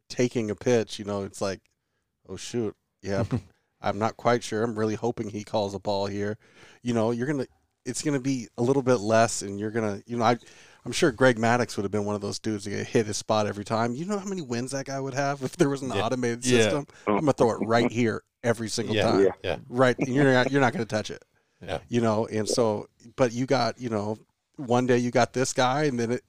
taking 0.08 0.50
a 0.50 0.54
pitch. 0.56 0.98
You 0.98 1.04
know, 1.04 1.24
it's 1.24 1.40
like, 1.40 1.60
oh 2.28 2.36
shoot, 2.36 2.76
yeah, 3.02 3.24
I'm 3.80 3.98
not 3.98 4.16
quite 4.16 4.42
sure. 4.42 4.62
I'm 4.62 4.78
really 4.78 4.94
hoping 4.94 5.28
he 5.28 5.44
calls 5.44 5.74
a 5.74 5.78
ball 5.78 6.06
here. 6.06 6.36
You 6.82 6.94
know, 6.94 7.10
you're 7.10 7.26
gonna, 7.26 7.46
it's 7.84 8.02
gonna 8.02 8.20
be 8.20 8.48
a 8.58 8.62
little 8.62 8.82
bit 8.82 8.96
less, 8.96 9.42
and 9.42 9.58
you're 9.58 9.70
gonna, 9.70 10.02
you 10.06 10.16
know, 10.16 10.24
I. 10.24 10.38
I'm 10.82 10.92
sure 10.92 11.12
Greg 11.12 11.36
Maddux 11.36 11.76
would 11.76 11.82
have 11.82 11.92
been 11.92 12.06
one 12.06 12.14
of 12.14 12.22
those 12.22 12.38
dudes 12.38 12.64
that 12.64 12.72
hit 12.86 13.04
his 13.04 13.18
spot 13.18 13.46
every 13.46 13.66
time. 13.66 13.94
You 13.94 14.06
know 14.06 14.18
how 14.18 14.24
many 14.26 14.40
wins 14.40 14.70
that 14.70 14.86
guy 14.86 14.98
would 14.98 15.12
have 15.12 15.42
if 15.42 15.54
there 15.58 15.68
was 15.68 15.82
an 15.82 15.90
Yeah. 15.90 16.02
automated 16.06 16.42
Yeah. 16.42 16.56
system? 16.60 16.86
I'm 17.06 17.16
gonna 17.20 17.34
throw 17.34 17.50
it 17.50 17.58
right 17.60 17.92
here 17.92 18.22
every 18.42 18.70
single 18.70 18.94
Yeah. 18.96 19.02
time. 19.02 19.20
Yeah. 19.24 19.30
yeah, 19.44 19.56
Right, 19.68 19.94
and 19.98 20.14
you're 20.14 20.32
not, 20.32 20.50
you're 20.50 20.62
not 20.62 20.72
gonna 20.72 20.86
touch 20.86 21.10
it 21.10 21.22
yeah, 21.62 21.80
you 21.90 22.00
know 22.00 22.26
and 22.28 22.48
so 22.48 22.86
but 23.16 23.30
you 23.32 23.44
got 23.44 23.78
you 23.78 23.90
know 23.90 24.16
one 24.56 24.86
day 24.86 24.96
you 24.96 25.10
got 25.10 25.34
this 25.34 25.52
guy 25.52 25.84
and 25.84 26.00
then 26.00 26.12
it 26.12 26.24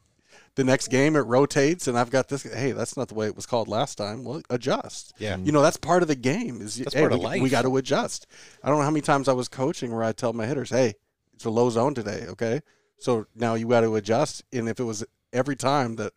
the 0.55 0.63
next 0.63 0.89
game 0.89 1.15
it 1.15 1.21
rotates 1.21 1.87
and 1.87 1.97
i've 1.97 2.09
got 2.09 2.27
this 2.27 2.43
hey 2.43 2.71
that's 2.71 2.97
not 2.97 3.07
the 3.07 3.13
way 3.13 3.25
it 3.27 3.35
was 3.35 3.45
called 3.45 3.67
last 3.67 3.97
time 3.97 4.23
well 4.23 4.41
adjust 4.49 5.13
yeah. 5.17 5.37
you 5.37 5.51
know 5.51 5.61
that's 5.61 5.77
part 5.77 6.01
of 6.01 6.07
the 6.07 6.15
game 6.15 6.61
is 6.61 6.77
That's 6.77 6.93
hey, 6.93 7.01
part 7.01 7.13
of 7.13 7.19
we, 7.19 7.25
life. 7.25 7.41
we 7.41 7.49
got 7.49 7.63
to 7.63 7.77
adjust 7.77 8.27
i 8.63 8.67
don't 8.67 8.77
know 8.77 8.83
how 8.83 8.91
many 8.91 9.01
times 9.01 9.27
i 9.27 9.33
was 9.33 9.47
coaching 9.47 9.93
where 9.93 10.03
i 10.03 10.11
tell 10.11 10.33
my 10.33 10.45
hitters 10.45 10.69
hey 10.69 10.93
it's 11.33 11.45
a 11.45 11.49
low 11.49 11.69
zone 11.69 11.93
today 11.93 12.25
okay 12.27 12.61
so 12.97 13.25
now 13.35 13.55
you 13.55 13.67
got 13.67 13.81
to 13.81 13.95
adjust 13.95 14.43
and 14.51 14.67
if 14.67 14.79
it 14.79 14.83
was 14.83 15.03
every 15.33 15.55
time 15.55 15.95
that 15.95 16.13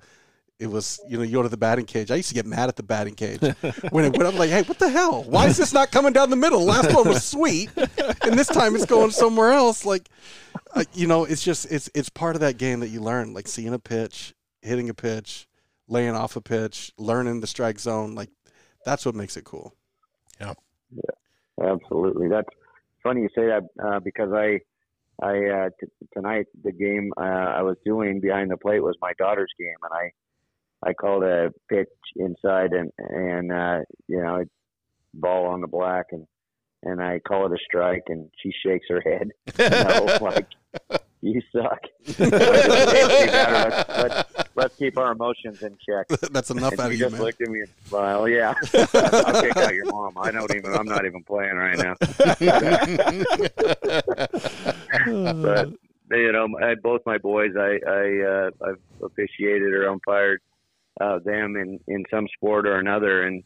it 0.59 0.69
was, 0.69 1.01
you 1.09 1.17
know, 1.17 1.23
you 1.23 1.33
go 1.33 1.43
to 1.43 1.49
the 1.49 1.57
batting 1.57 1.85
cage. 1.85 2.11
I 2.11 2.17
used 2.17 2.29
to 2.29 2.35
get 2.35 2.47
mad 2.47 2.69
at 2.69 2.77
the 2.77 2.83
batting 2.83 3.15
cage 3.15 3.41
when 3.91 4.05
it 4.05 4.17
went 4.17 4.23
up. 4.23 4.35
Like, 4.35 4.51
hey, 4.51 4.63
what 4.63 4.79
the 4.79 4.89
hell? 4.89 5.25
Why 5.25 5.47
is 5.47 5.57
this 5.57 5.73
not 5.73 5.91
coming 5.91 6.13
down 6.13 6.31
the 6.31 6.37
middle? 6.37 6.65
Last 6.65 6.95
one 6.95 7.09
was 7.09 7.25
sweet, 7.25 7.71
and 7.77 8.39
this 8.39 8.49
time 8.49 8.75
it's 8.75 8.87
going 8.87 9.11
somewhere 9.11 9.53
else. 9.53 9.85
Like, 9.85 10.09
uh, 10.75 10.85
you 10.95 11.07
know, 11.07 11.25
it's 11.25 11.43
just 11.43 11.71
it's 11.71 11.91
it's 11.95 12.09
part 12.09 12.37
of 12.37 12.41
that 12.41 12.57
game 12.57 12.81
that 12.81 12.89
you 12.89 13.01
learn, 13.01 13.35
like 13.35 13.49
seeing 13.49 13.75
a 13.75 13.79
pitch, 13.79 14.35
hitting 14.63 14.89
a 14.89 14.95
pitch, 14.95 15.49
laying 15.89 16.15
off 16.15 16.37
a 16.37 16.41
pitch, 16.41 16.93
learning 16.99 17.41
the 17.41 17.47
strike 17.47 17.81
zone. 17.81 18.15
Like, 18.15 18.31
that's 18.85 19.05
what 19.05 19.15
makes 19.15 19.37
it 19.37 19.45
cool. 19.45 19.75
Yeah, 20.41 20.55
yeah, 20.93 21.73
absolutely. 21.73 22.29
That's 22.29 22.49
funny 23.05 23.23
you 23.23 23.29
say 23.35 23.47
that 23.47 23.63
uh, 23.85 24.01
because 24.01 24.33
I, 24.33 24.61
I 25.23 25.47
uh, 25.47 25.71
t- 25.81 25.87
tonight 26.13 26.47
the 26.65 26.73
game 26.73 27.13
uh, 27.17 27.21
I 27.21 27.63
was 27.63 27.77
doing 27.85 28.21
behind 28.21 28.51
the 28.51 28.57
plate 28.57 28.83
was 28.83 28.97
my 29.01 29.13
daughter's 29.19 29.53
game, 29.59 29.77
and 29.83 29.93
I, 29.93 30.13
I 30.85 30.93
called 30.93 31.25
a 31.25 31.51
pitch 31.69 31.89
inside 32.17 32.73
and 32.73 32.91
and 32.99 33.53
uh, 33.53 33.81
you 34.09 34.21
know 34.23 34.45
ball 35.15 35.47
on 35.47 35.61
the 35.61 35.67
black 35.67 36.07
and 36.13 36.27
and 36.83 37.03
I 37.03 37.19
call 37.21 37.47
it 37.47 37.53
a 37.53 37.59
strike 37.65 38.05
and 38.09 38.29
she 38.43 38.53
shakes 38.65 38.87
her 38.89 39.01
head. 39.01 39.31
You 39.59 39.71
know, 39.71 40.19
like 40.21 40.49
you 41.23 41.41
suck. 41.53 41.81
let's, 42.19 43.89
let's, 43.89 44.33
let's 44.55 44.77
keep 44.77 44.99
our 44.99 45.13
emotions 45.13 45.63
in 45.63 45.77
check. 45.89 46.07
that's 46.33 46.51
enough 46.51 46.73
And 46.73 46.81
out 46.81 46.87
of 46.89 46.93
you, 46.93 46.99
just 46.99 47.13
man. 47.13 47.23
looked 47.23 47.41
at 47.41 47.49
me 47.49 47.61
and 47.61 47.71
smiled. 47.87 48.31
Yeah, 48.31 48.53
I'll 48.75 49.43
kick 49.43 49.57
out 49.57 49.75
your 49.75 49.87
mom. 49.87 50.19
I 50.21 50.31
don't 50.31 50.55
even. 50.55 50.75
I'm 50.75 50.85
not 50.85 51.07
even 51.07 51.23
playing 51.25 51.57
right 51.57 51.79
now. 51.79 51.95
but 56.09 56.19
you 56.19 56.33
know, 56.33 56.49
I, 56.63 56.75
both 56.75 57.01
my 57.07 57.17
boys, 57.17 57.53
I, 57.57 57.79
I, 57.87 58.21
uh, 58.21 58.51
I've 58.69 58.81
officiated 59.03 59.73
or 59.73 59.87
umpired 59.87 60.43
uh, 61.01 61.19
them 61.25 61.57
in 61.57 61.79
in 61.89 62.05
some 62.11 62.27
sport 62.37 62.67
or 62.67 62.79
another, 62.79 63.27
and 63.27 63.43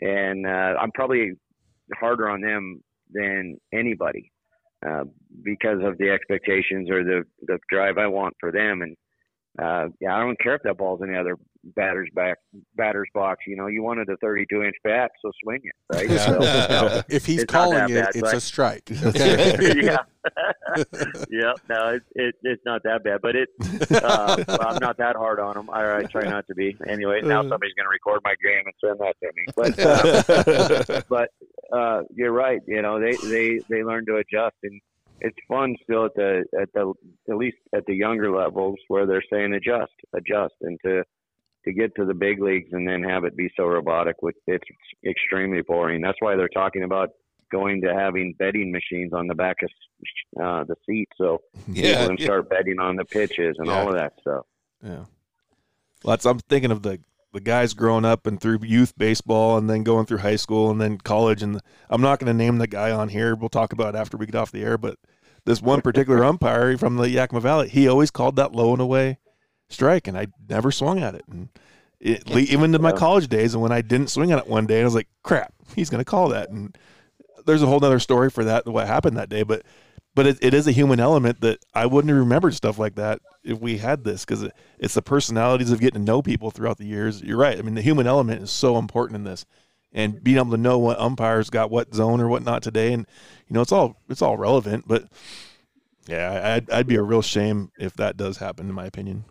and 0.00 0.46
uh, 0.46 0.74
I'm 0.80 0.92
probably 0.92 1.32
harder 1.98 2.28
on 2.28 2.40
them 2.40 2.80
than 3.12 3.58
anybody 3.72 4.32
uh, 4.86 5.04
because 5.42 5.80
of 5.82 5.98
the 5.98 6.10
expectations 6.10 6.90
or 6.90 7.04
the 7.04 7.24
the 7.42 7.58
drive 7.70 7.98
I 7.98 8.06
want 8.06 8.34
for 8.40 8.52
them, 8.52 8.82
and 8.82 8.96
uh, 9.60 9.88
yeah, 10.00 10.16
I 10.16 10.20
don't 10.20 10.40
care 10.40 10.54
if 10.54 10.62
that 10.64 10.78
ball's 10.78 11.00
the 11.00 11.18
other 11.18 11.36
batter's 11.76 12.08
back 12.14 12.38
batter's 12.76 13.08
box. 13.14 13.44
You 13.46 13.56
know, 13.56 13.66
you 13.66 13.82
wanted 13.82 14.08
a 14.08 14.16
32 14.18 14.62
inch 14.62 14.74
bat, 14.84 15.10
so 15.22 15.30
swing 15.42 15.60
it, 15.62 15.74
right? 15.94 16.20
So, 16.20 16.38
no, 16.38 17.02
if 17.08 17.26
he's 17.26 17.44
calling 17.44 17.90
it, 17.90 17.94
bad, 17.94 18.08
it's 18.10 18.20
but- 18.20 18.34
a 18.34 18.40
strike. 18.40 18.90
Okay. 18.90 19.82
yeah, 19.82 19.98
yeah. 21.30 21.52
No, 21.68 21.88
it, 21.88 22.02
it, 22.14 22.34
it's 22.42 22.62
not 22.64 22.82
that 22.84 23.04
bad, 23.04 23.20
but 23.22 23.36
it. 23.36 23.48
Uh, 23.90 24.44
well, 24.48 24.68
I'm 24.68 24.78
not 24.80 24.98
that 24.98 25.16
hard 25.16 25.40
on 25.40 25.54
them. 25.54 25.70
I, 25.70 25.98
I 25.98 26.02
try 26.04 26.22
not 26.22 26.46
to 26.48 26.54
be. 26.54 26.76
Anyway, 26.86 27.20
now 27.22 27.42
somebody's 27.42 27.74
going 27.74 27.86
to 27.86 27.90
record 27.90 28.20
my 28.24 28.34
game 28.42 28.64
and 28.64 28.74
send 28.82 29.00
that 29.00 29.16
to 29.22 29.32
me. 29.34 29.44
But 29.56 30.88
uh, 30.88 31.02
but 31.08 31.30
uh, 31.76 32.02
you're 32.14 32.32
right. 32.32 32.60
You 32.66 32.82
know, 32.82 33.00
they 33.00 33.16
they 33.28 33.60
they 33.68 33.84
learn 33.84 34.06
to 34.06 34.16
adjust, 34.16 34.56
and 34.62 34.80
it's 35.20 35.36
fun 35.48 35.76
still 35.82 36.06
at 36.06 36.14
the 36.14 36.44
at 36.60 36.72
the 36.74 36.92
at 37.30 37.36
least 37.36 37.56
at 37.74 37.84
the 37.86 37.94
younger 37.94 38.34
levels 38.34 38.76
where 38.88 39.06
they're 39.06 39.22
saying 39.32 39.54
adjust, 39.54 39.92
adjust, 40.14 40.54
and 40.62 40.78
to 40.84 41.02
to 41.64 41.72
get 41.72 41.94
to 41.96 42.04
the 42.04 42.14
big 42.14 42.40
leagues 42.42 42.68
and 42.72 42.86
then 42.86 43.02
have 43.02 43.24
it 43.24 43.36
be 43.36 43.50
so 43.56 43.64
robotic, 43.64 44.16
which 44.20 44.36
it's 44.46 44.64
extremely 45.06 45.62
boring. 45.62 46.00
That's 46.02 46.18
why 46.20 46.36
they're 46.36 46.48
talking 46.48 46.82
about 46.82 47.10
going 47.52 47.80
to 47.82 47.94
having 47.94 48.34
betting 48.38 48.72
machines 48.72 49.12
on 49.12 49.26
the 49.26 49.34
back 49.34 49.56
of 49.62 49.70
uh, 50.42 50.64
the 50.64 50.74
seat, 50.86 51.08
so 51.16 51.40
Yeah, 51.68 52.00
people 52.02 52.16
can 52.16 52.24
start 52.24 52.50
betting 52.50 52.78
on 52.80 52.96
the 52.96 53.04
pitches 53.04 53.56
and 53.58 53.66
Yeah. 53.68 53.80
all 53.80 53.88
of 53.88 53.94
that 53.94 54.12
stuff. 54.20 54.44
Yeah. 54.82 55.04
Well, 56.02 56.12
that's, 56.12 56.26
I'm 56.26 56.38
thinking 56.40 56.70
of 56.70 56.82
the 56.82 57.00
the 57.32 57.40
guys 57.40 57.74
growing 57.74 58.04
up 58.04 58.28
and 58.28 58.40
through 58.40 58.60
youth 58.62 58.96
baseball 58.96 59.58
and 59.58 59.68
then 59.68 59.82
going 59.82 60.06
through 60.06 60.18
high 60.18 60.36
school 60.36 60.70
and 60.70 60.80
then 60.80 60.98
college. 60.98 61.42
And 61.42 61.60
I'm 61.90 62.00
not 62.00 62.20
going 62.20 62.28
to 62.28 62.34
name 62.44 62.58
the 62.58 62.68
guy 62.68 62.92
on 62.92 63.08
here. 63.08 63.34
We'll 63.34 63.48
talk 63.48 63.72
about 63.72 63.96
it 63.96 63.98
after 63.98 64.16
we 64.16 64.26
get 64.26 64.36
off 64.36 64.52
the 64.52 64.62
air. 64.62 64.78
But 64.78 64.98
this 65.44 65.60
one 65.60 65.80
particular 65.80 66.24
umpire 66.24 66.78
from 66.78 66.94
the 66.94 67.10
Yakima 67.10 67.40
Valley, 67.40 67.68
he 67.68 67.88
always 67.88 68.12
called 68.12 68.36
that 68.36 68.52
low 68.52 68.70
and 68.72 68.80
away 68.80 69.18
strike, 69.68 70.08
and 70.08 70.16
I 70.16 70.26
never 70.48 70.70
swung 70.70 70.98
at 71.00 71.14
it. 71.14 71.24
And 71.28 71.48
it, 72.00 72.28
even 72.30 72.72
to 72.72 72.78
my 72.78 72.92
college 72.92 73.28
days, 73.28 73.54
and 73.54 73.62
when 73.62 73.72
I 73.72 73.80
didn't 73.80 74.10
swing 74.10 74.32
at 74.32 74.38
it 74.38 74.46
one 74.46 74.66
day, 74.66 74.80
I 74.80 74.84
was 74.84 74.94
like, 74.94 75.08
"Crap, 75.22 75.54
he's 75.74 75.90
going 75.90 76.00
to 76.00 76.04
call 76.04 76.28
that." 76.28 76.50
And 76.50 76.76
there's 77.46 77.62
a 77.62 77.66
whole 77.66 77.84
other 77.84 77.98
story 77.98 78.30
for 78.30 78.44
that, 78.44 78.66
what 78.66 78.86
happened 78.86 79.16
that 79.16 79.28
day. 79.28 79.42
But 79.42 79.62
but 80.14 80.26
it, 80.26 80.38
it 80.40 80.54
is 80.54 80.66
a 80.66 80.72
human 80.72 81.00
element 81.00 81.40
that 81.40 81.64
I 81.74 81.86
wouldn't 81.86 82.10
have 82.10 82.18
remembered 82.18 82.54
stuff 82.54 82.78
like 82.78 82.94
that 82.96 83.20
if 83.42 83.58
we 83.60 83.78
had 83.78 84.04
this 84.04 84.24
because 84.24 84.44
it, 84.44 84.52
it's 84.78 84.94
the 84.94 85.02
personalities 85.02 85.72
of 85.72 85.80
getting 85.80 86.00
to 86.00 86.04
know 86.04 86.22
people 86.22 86.50
throughout 86.50 86.78
the 86.78 86.86
years. 86.86 87.20
You're 87.22 87.38
right. 87.38 87.58
I 87.58 87.62
mean, 87.62 87.74
the 87.74 87.82
human 87.82 88.06
element 88.06 88.42
is 88.42 88.50
so 88.50 88.78
important 88.78 89.16
in 89.16 89.24
this, 89.24 89.44
and 89.92 90.22
being 90.22 90.36
able 90.36 90.52
to 90.52 90.56
know 90.56 90.78
what 90.78 91.00
umpires 91.00 91.50
got 91.50 91.70
what 91.70 91.94
zone 91.94 92.20
or 92.20 92.28
whatnot 92.28 92.62
today, 92.62 92.92
and 92.92 93.06
you 93.48 93.54
know, 93.54 93.60
it's 93.60 93.72
all 93.72 93.96
it's 94.08 94.22
all 94.22 94.36
relevant. 94.36 94.86
But 94.86 95.08
yeah, 96.06 96.54
I'd, 96.56 96.70
I'd 96.70 96.86
be 96.86 96.96
a 96.96 97.02
real 97.02 97.22
shame 97.22 97.70
if 97.78 97.94
that 97.94 98.16
does 98.16 98.38
happen, 98.38 98.68
in 98.68 98.74
my 98.74 98.86
opinion. 98.86 99.24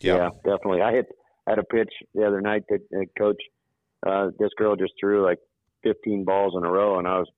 Yeah, 0.00 0.30
definitely. 0.44 0.82
I 0.82 0.92
had 0.92 1.06
had 1.46 1.58
a 1.58 1.64
pitch 1.64 1.92
the 2.14 2.26
other 2.26 2.40
night 2.40 2.64
that 2.68 2.80
uh, 2.94 3.04
coach 3.18 3.40
uh, 4.06 4.30
this 4.38 4.50
girl 4.56 4.76
just 4.76 4.92
threw 5.00 5.24
like 5.24 5.38
15 5.82 6.24
balls 6.24 6.54
in 6.56 6.64
a 6.64 6.70
row, 6.70 6.98
and 6.98 7.06
I 7.06 7.18
was, 7.18 7.28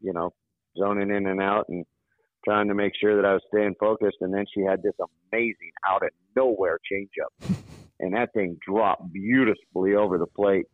you 0.00 0.12
know, 0.12 0.32
zoning 0.78 1.10
in 1.10 1.26
and 1.26 1.40
out 1.40 1.66
and 1.68 1.84
trying 2.44 2.68
to 2.68 2.74
make 2.74 2.92
sure 3.00 3.16
that 3.16 3.26
I 3.26 3.34
was 3.34 3.42
staying 3.52 3.74
focused. 3.78 4.18
And 4.20 4.32
then 4.32 4.44
she 4.54 4.62
had 4.62 4.82
this 4.82 4.94
amazing 5.32 5.72
out 5.88 6.02
of 6.02 6.10
nowhere 6.36 6.78
changeup, 6.90 7.56
and 8.00 8.14
that 8.14 8.32
thing 8.32 8.56
dropped 8.66 9.12
beautifully 9.12 9.94
over 9.94 10.18
the 10.18 10.26
plate. 10.26 10.66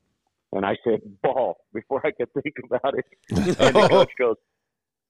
And 0.53 0.65
I 0.65 0.77
said 0.85 1.01
ball 1.23 1.57
before 1.75 2.07
I 2.07 2.13
could 2.13 2.33
think 2.43 2.55
about 2.65 2.95
it. 2.97 3.05
And 3.61 3.75
the 3.75 3.89
coach 3.89 4.13
goes, 4.19 4.37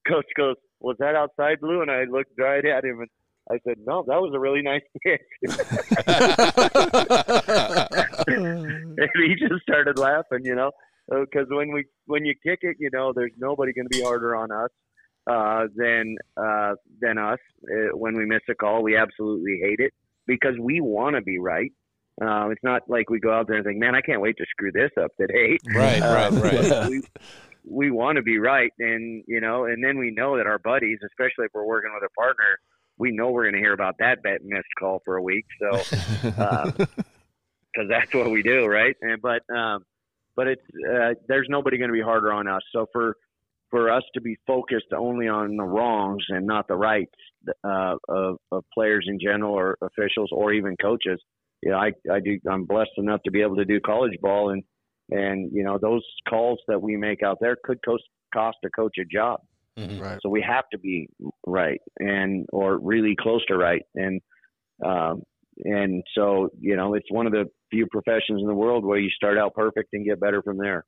coach 0.07 0.25
goes, 0.35 0.55
was 0.79 0.95
that 0.99 1.15
outside 1.15 1.59
blue? 1.61 1.81
And 1.81 1.91
I 1.91 2.03
looked 2.03 2.31
right 2.37 2.65
at 2.65 2.83
him 2.83 2.99
and 2.99 3.09
I 3.51 3.57
said, 3.65 3.77
no, 3.85 4.03
that 4.07 4.21
was 4.21 4.33
a 4.35 4.39
really 4.39 4.61
nice 4.61 4.81
pitch. 5.03 5.21
and 8.27 9.09
he 9.25 9.35
just 9.35 9.61
started 9.63 9.97
laughing, 9.97 10.39
you 10.43 10.55
know. 10.55 10.71
because 11.09 11.47
when 11.49 11.71
we 11.71 11.85
when 12.05 12.25
you 12.25 12.33
kick 12.43 12.59
it, 12.61 12.77
you 12.79 12.89
know, 12.91 13.13
there's 13.15 13.31
nobody 13.37 13.73
going 13.73 13.87
to 13.89 13.97
be 13.97 14.03
harder 14.03 14.35
on 14.35 14.51
us 14.51 14.69
uh, 15.29 15.67
than 15.75 16.15
uh, 16.35 16.73
than 17.01 17.17
us. 17.17 17.39
Uh, 17.63 17.95
when 17.97 18.15
we 18.17 18.25
miss 18.25 18.41
a 18.49 18.55
call, 18.55 18.83
we 18.83 18.97
absolutely 18.97 19.59
hate 19.63 19.79
it 19.79 19.93
because 20.25 20.55
we 20.59 20.81
want 20.81 21.15
to 21.15 21.21
be 21.21 21.39
right. 21.39 21.71
Uh, 22.21 22.49
it's 22.49 22.63
not 22.63 22.81
like 22.87 23.09
we 23.11 23.19
go 23.19 23.31
out 23.31 23.47
there 23.47 23.57
and 23.57 23.65
think, 23.65 23.77
"Man, 23.79 23.95
I 23.95 24.01
can't 24.01 24.21
wait 24.21 24.35
to 24.37 24.45
screw 24.49 24.71
this 24.71 24.91
up 25.01 25.11
today." 25.19 25.57
Right, 25.73 26.01
Uh, 26.01 26.31
right, 26.31 26.69
right. 26.71 26.89
we 26.89 27.01
we 27.69 27.91
want 27.91 28.15
to 28.17 28.21
be 28.23 28.39
right, 28.39 28.71
and 28.79 29.23
you 29.27 29.39
know, 29.39 29.65
and 29.65 29.83
then 29.83 29.97
we 29.97 30.11
know 30.11 30.37
that 30.37 30.47
our 30.47 30.59
buddies, 30.59 30.97
especially 31.05 31.45
if 31.45 31.51
we're 31.53 31.65
working 31.65 31.91
with 31.93 32.03
a 32.09 32.13
partner, 32.19 32.57
we 32.97 33.11
know 33.11 33.31
we're 33.31 33.43
going 33.43 33.55
to 33.55 33.61
hear 33.61 33.73
about 33.73 33.95
that 33.99 34.23
bet 34.23 34.43
missed 34.43 34.67
call 34.79 35.01
for 35.05 35.17
a 35.17 35.21
week. 35.21 35.45
So, 35.59 35.77
because 36.23 37.89
that's 37.89 38.13
what 38.13 38.31
we 38.31 38.41
do, 38.43 38.65
right? 38.65 38.95
And 39.01 39.21
but 39.21 39.41
um, 39.53 39.83
but 40.35 40.47
it's 40.47 40.63
uh, 40.89 41.13
there's 41.27 41.47
nobody 41.49 41.77
going 41.77 41.89
to 41.89 41.93
be 41.93 42.01
harder 42.01 42.31
on 42.31 42.47
us. 42.47 42.61
So 42.73 42.87
for 42.91 43.15
for 43.69 43.91
us 43.91 44.03
to 44.13 44.21
be 44.21 44.37
focused 44.47 44.93
only 44.95 45.27
on 45.27 45.57
the 45.57 45.63
wrongs 45.63 46.23
and 46.29 46.45
not 46.45 46.67
the 46.67 46.75
rights 46.75 47.11
uh, 47.63 47.95
of, 48.07 48.37
of 48.51 48.63
players 48.73 49.05
in 49.09 49.19
general 49.19 49.53
or 49.53 49.77
officials 49.81 50.29
or 50.31 50.53
even 50.53 50.75
coaches, 50.81 51.21
you 51.61 51.71
know, 51.71 51.77
I, 51.77 51.91
I 52.11 52.19
do, 52.19 52.39
I'm 52.49 52.65
blessed 52.65 52.91
enough 52.97 53.21
to 53.23 53.31
be 53.31 53.41
able 53.41 53.57
to 53.57 53.65
do 53.65 53.79
college 53.79 54.17
ball 54.21 54.51
and, 54.51 54.63
and, 55.09 55.51
you 55.53 55.63
know, 55.63 55.77
those 55.81 56.03
calls 56.29 56.59
that 56.67 56.81
we 56.81 56.95
make 56.95 57.23
out 57.23 57.39
there 57.41 57.57
could 57.61 57.79
cost, 57.83 58.03
cost 58.33 58.57
a 58.63 58.69
coach 58.69 58.95
a 58.99 59.05
job. 59.05 59.41
Mhm. 59.77 60.01
Right. 60.01 60.19
So 60.21 60.29
we 60.29 60.41
have 60.41 60.65
to 60.71 60.79
be 60.79 61.09
right 61.45 61.79
and, 61.99 62.45
or 62.51 62.79
really 62.79 63.15
close 63.19 63.45
to 63.45 63.57
right. 63.57 63.83
And, 63.95 64.21
um, 64.83 65.23
and 65.63 66.03
so, 66.15 66.49
you 66.59 66.75
know, 66.75 66.93
it's 66.93 67.11
one 67.11 67.25
of 67.25 67.31
the 67.31 67.45
few 67.69 67.87
professions 67.87 68.41
in 68.41 68.47
the 68.47 68.53
world 68.53 68.85
where 68.85 68.99
you 68.99 69.09
start 69.09 69.37
out 69.37 69.53
perfect 69.53 69.89
and 69.93 70.05
get 70.05 70.19
better 70.19 70.41
from 70.41 70.57
there. 70.57 70.85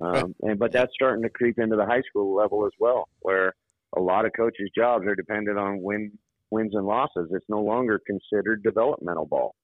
Um, 0.00 0.34
and 0.42 0.58
but 0.58 0.72
that's 0.72 0.92
starting 0.94 1.22
to 1.22 1.30
creep 1.30 1.58
into 1.58 1.76
the 1.76 1.86
high 1.86 2.02
school 2.08 2.34
level 2.34 2.66
as 2.66 2.72
well, 2.78 3.08
where 3.20 3.54
a 3.96 4.00
lot 4.00 4.24
of 4.24 4.32
coaches' 4.36 4.70
jobs 4.76 5.06
are 5.06 5.14
dependent 5.14 5.58
on 5.58 5.82
win 5.82 6.12
wins 6.50 6.74
and 6.74 6.86
losses. 6.86 7.28
It's 7.30 7.44
no 7.48 7.60
longer 7.60 8.00
considered 8.06 8.62
developmental 8.62 9.26
ball. 9.26 9.54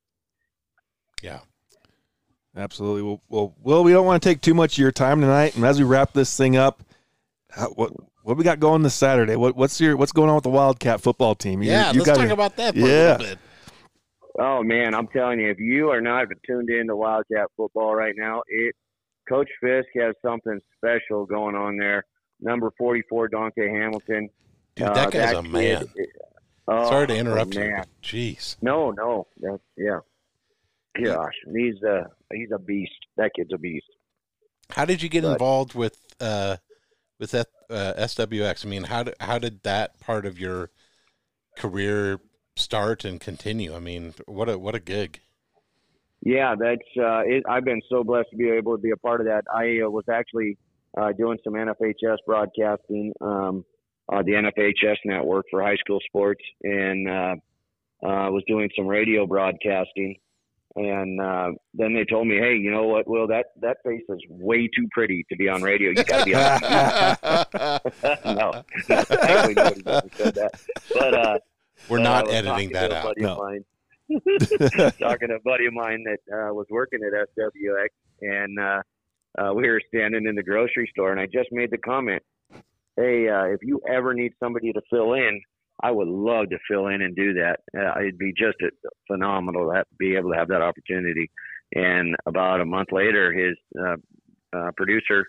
Yeah. 1.23 1.41
Absolutely. 2.57 3.03
Well, 3.03 3.23
well, 3.29 3.55
Will, 3.63 3.85
we 3.85 3.93
don't 3.93 4.07
want 4.07 4.23
to 4.23 4.29
take 4.29 4.41
too 4.41 4.55
much 4.55 4.75
of 4.75 4.79
your 4.79 4.93
time 4.93 5.21
tonight, 5.21 5.57
and 5.57 5.65
as 5.65 5.79
we 5.79 5.85
wrap 5.85 6.13
this 6.13 6.37
thing 6.37 6.57
up, 6.57 6.83
how, 7.51 7.71
what 7.71 7.93
what 8.25 8.37
we 8.37 8.43
got 8.45 8.59
going 8.59 8.83
this 8.83 8.95
Saturday? 8.95 9.37
What 9.37 9.55
what's 9.57 9.81
your 9.81 9.97
what's 9.97 10.13
going 10.13 10.29
on 10.31 10.35
with 10.35 10.45
the 10.45 10.51
Wildcat 10.51 11.01
football 11.01 11.35
team? 11.35 11.63
You- 11.63 11.71
Yeah, 11.71 11.93
you 11.93 12.01
let's 12.01 12.07
got 12.07 12.15
talk 12.17 12.25
your- 12.25 12.33
about 12.33 12.57
that 12.57 12.75
for 12.75 12.81
a 12.81 12.83
Yeah. 12.83 13.13
little 13.17 13.27
bit. 13.27 13.39
Oh 14.39 14.63
man, 14.65 14.95
I'm 14.95 15.07
telling 15.09 15.39
you, 15.39 15.49
if 15.51 15.61
you 15.61 15.91
are 15.91 16.01
not 16.01 16.27
tuned 16.47 16.69
in 16.71 16.89
to 16.89 16.97
Wildcat 16.97 17.47
football 17.57 17.95
right 17.95 18.15
now, 18.17 18.43
it 18.49 18.75
Coach 19.29 19.49
Fisk 19.61 19.89
has 19.95 20.15
something 20.23 20.61
special 20.77 21.25
going 21.25 21.55
on 21.55 21.77
there. 21.77 22.05
Number 22.41 22.71
44, 22.77 23.29
Dante 23.29 23.69
Hamilton. 23.69 24.29
Dude, 24.75 24.89
Uh, 24.89 24.93
that 24.95 25.13
guy's 25.13 25.37
a 25.39 25.43
kid- 25.43 25.51
man. 25.53 25.87
oh, 26.69 26.89
Sorry 26.91 27.07
to 27.07 27.17
interrupt 27.17 27.55
you. 27.55 27.61
man. 27.61 27.73
but 27.79 27.89
Jeez. 28.03 28.57
No, 28.61 28.91
no, 28.91 29.27
that's 29.41 29.63
yeah. 29.77 30.01
Gosh, 31.03 31.33
he's 31.55 31.81
a 31.83 32.07
he's 32.33 32.51
a 32.53 32.59
beast. 32.59 32.93
That 33.17 33.31
kid's 33.37 33.53
a 33.53 33.59
beast. 33.59 33.87
How 34.71 34.85
did 34.85 35.03
you 35.03 35.09
get 35.09 35.23
But- 35.23 35.33
involved 35.33 35.75
with 35.75 35.99
uh 36.21 36.57
with 37.21 37.31
that 37.33 37.47
uh, 37.71 37.95
SWX? 37.99 38.65
I 38.65 38.69
mean, 38.69 38.85
how 38.85 39.03
did 39.05 39.15
how 39.21 39.39
did 39.39 39.63
that 39.63 40.01
part 40.01 40.27
of 40.27 40.39
your 40.39 40.71
career 41.57 42.21
start 42.57 43.05
and 43.05 43.21
continue? 43.21 43.75
I 43.75 43.79
mean, 43.79 44.15
what 44.27 44.49
a 44.49 44.59
what 44.59 44.75
a 44.75 44.81
gig. 44.81 45.21
Yeah, 46.21 46.55
that's. 46.59 46.89
Uh, 46.97 47.21
it, 47.27 47.45
I've 47.49 47.65
been 47.65 47.83
so 47.89 48.03
blessed 48.03 48.31
to 48.31 48.37
be 48.37 48.49
able 48.49 48.77
to 48.77 48.83
be 48.83 48.91
a 48.91 48.97
part 48.97 49.21
of 49.21 49.27
that. 49.27 49.45
I 49.53 49.85
uh, 49.85 49.91
was 49.91 50.05
actually 50.11 50.57
uh, 50.97 51.13
doing 51.13 51.39
some 51.45 51.55
NFHS 51.55 52.19
broadcasting, 52.27 53.13
um, 53.21 53.65
uh, 54.11 54.23
the 54.23 54.33
NFHS 54.33 54.97
network 55.05 55.47
for 55.51 55.63
high 55.63 55.77
school 55.77 56.01
sports, 56.07 56.43
and 56.63 57.09
uh, 57.09 57.35
uh, 58.03 58.31
was 58.31 58.43
doing 58.47 58.71
some 58.77 58.87
radio 58.87 59.27
broadcasting. 59.27 60.17
And 60.77 61.21
uh, 61.21 61.53
then 61.73 61.95
they 61.95 62.05
told 62.05 62.27
me, 62.27 62.37
"Hey, 62.37 62.57
you 62.57 62.71
know 62.71 62.85
what? 62.85 63.07
Will 63.07 63.29
that 63.29 63.47
that 63.61 63.77
face 63.85 64.03
is 64.09 64.19
way 64.29 64.69
too 64.77 64.89
pretty 64.91 65.25
to 65.31 65.37
be 65.37 65.49
on 65.49 65.63
radio. 65.63 65.91
You 65.91 66.03
got 66.03 66.19
to 66.19 66.25
be 66.25 66.35
on." 66.35 66.61
no, 68.37 68.65
actually 68.91 69.55
nobody 69.55 70.11
said 70.15 70.35
that. 70.35 70.61
But 70.93 71.15
uh, 71.15 71.39
We're 71.89 71.99
not 71.99 72.29
editing 72.29 72.73
that 72.73 72.93
out. 72.93 73.15
No. 73.17 73.37
mine. 73.37 73.65
talking 74.99 75.29
to 75.29 75.37
a 75.37 75.41
buddy 75.45 75.67
of 75.67 75.73
mine 75.73 76.05
that 76.05 76.19
uh, 76.33 76.53
was 76.53 76.67
working 76.71 77.01
at 77.07 77.29
SWX, 77.39 77.89
and 78.21 78.59
uh, 78.59 78.83
uh, 79.39 79.55
we 79.55 79.69
were 79.69 79.81
standing 79.89 80.27
in 80.27 80.35
the 80.35 80.43
grocery 80.43 80.89
store, 80.91 81.13
and 81.13 81.21
I 81.21 81.27
just 81.27 81.51
made 81.53 81.71
the 81.71 81.79
comment, 81.79 82.23
"Hey, 82.97 83.29
uh, 83.29 83.45
if 83.45 83.61
you 83.63 83.81
ever 83.89 84.13
need 84.13 84.33
somebody 84.41 84.73
to 84.73 84.81
fill 84.91 85.15
in, 85.15 85.41
I 85.83 85.91
would 85.91 86.09
love 86.09 86.51
to 86.51 86.59
fill 86.69 86.89
in 86.89 87.03
and 87.03 87.17
do 87.17 87.35
that. 87.35 87.61
Uh, 87.77 88.01
it'd 88.01 88.19
be 88.19 88.33
just 88.33 88.57
a, 88.63 88.71
phenomenal 89.07 89.71
to 89.73 89.85
be 89.99 90.17
able 90.17 90.31
to 90.31 90.37
have 90.37 90.49
that 90.49 90.63
opportunity." 90.63 91.31
And 91.75 92.15
about 92.27 92.61
a 92.61 92.65
month 92.65 92.93
later, 92.93 93.33
his 93.33 93.57
uh, 93.79 93.97
uh, 94.57 94.71
producer 94.77 95.27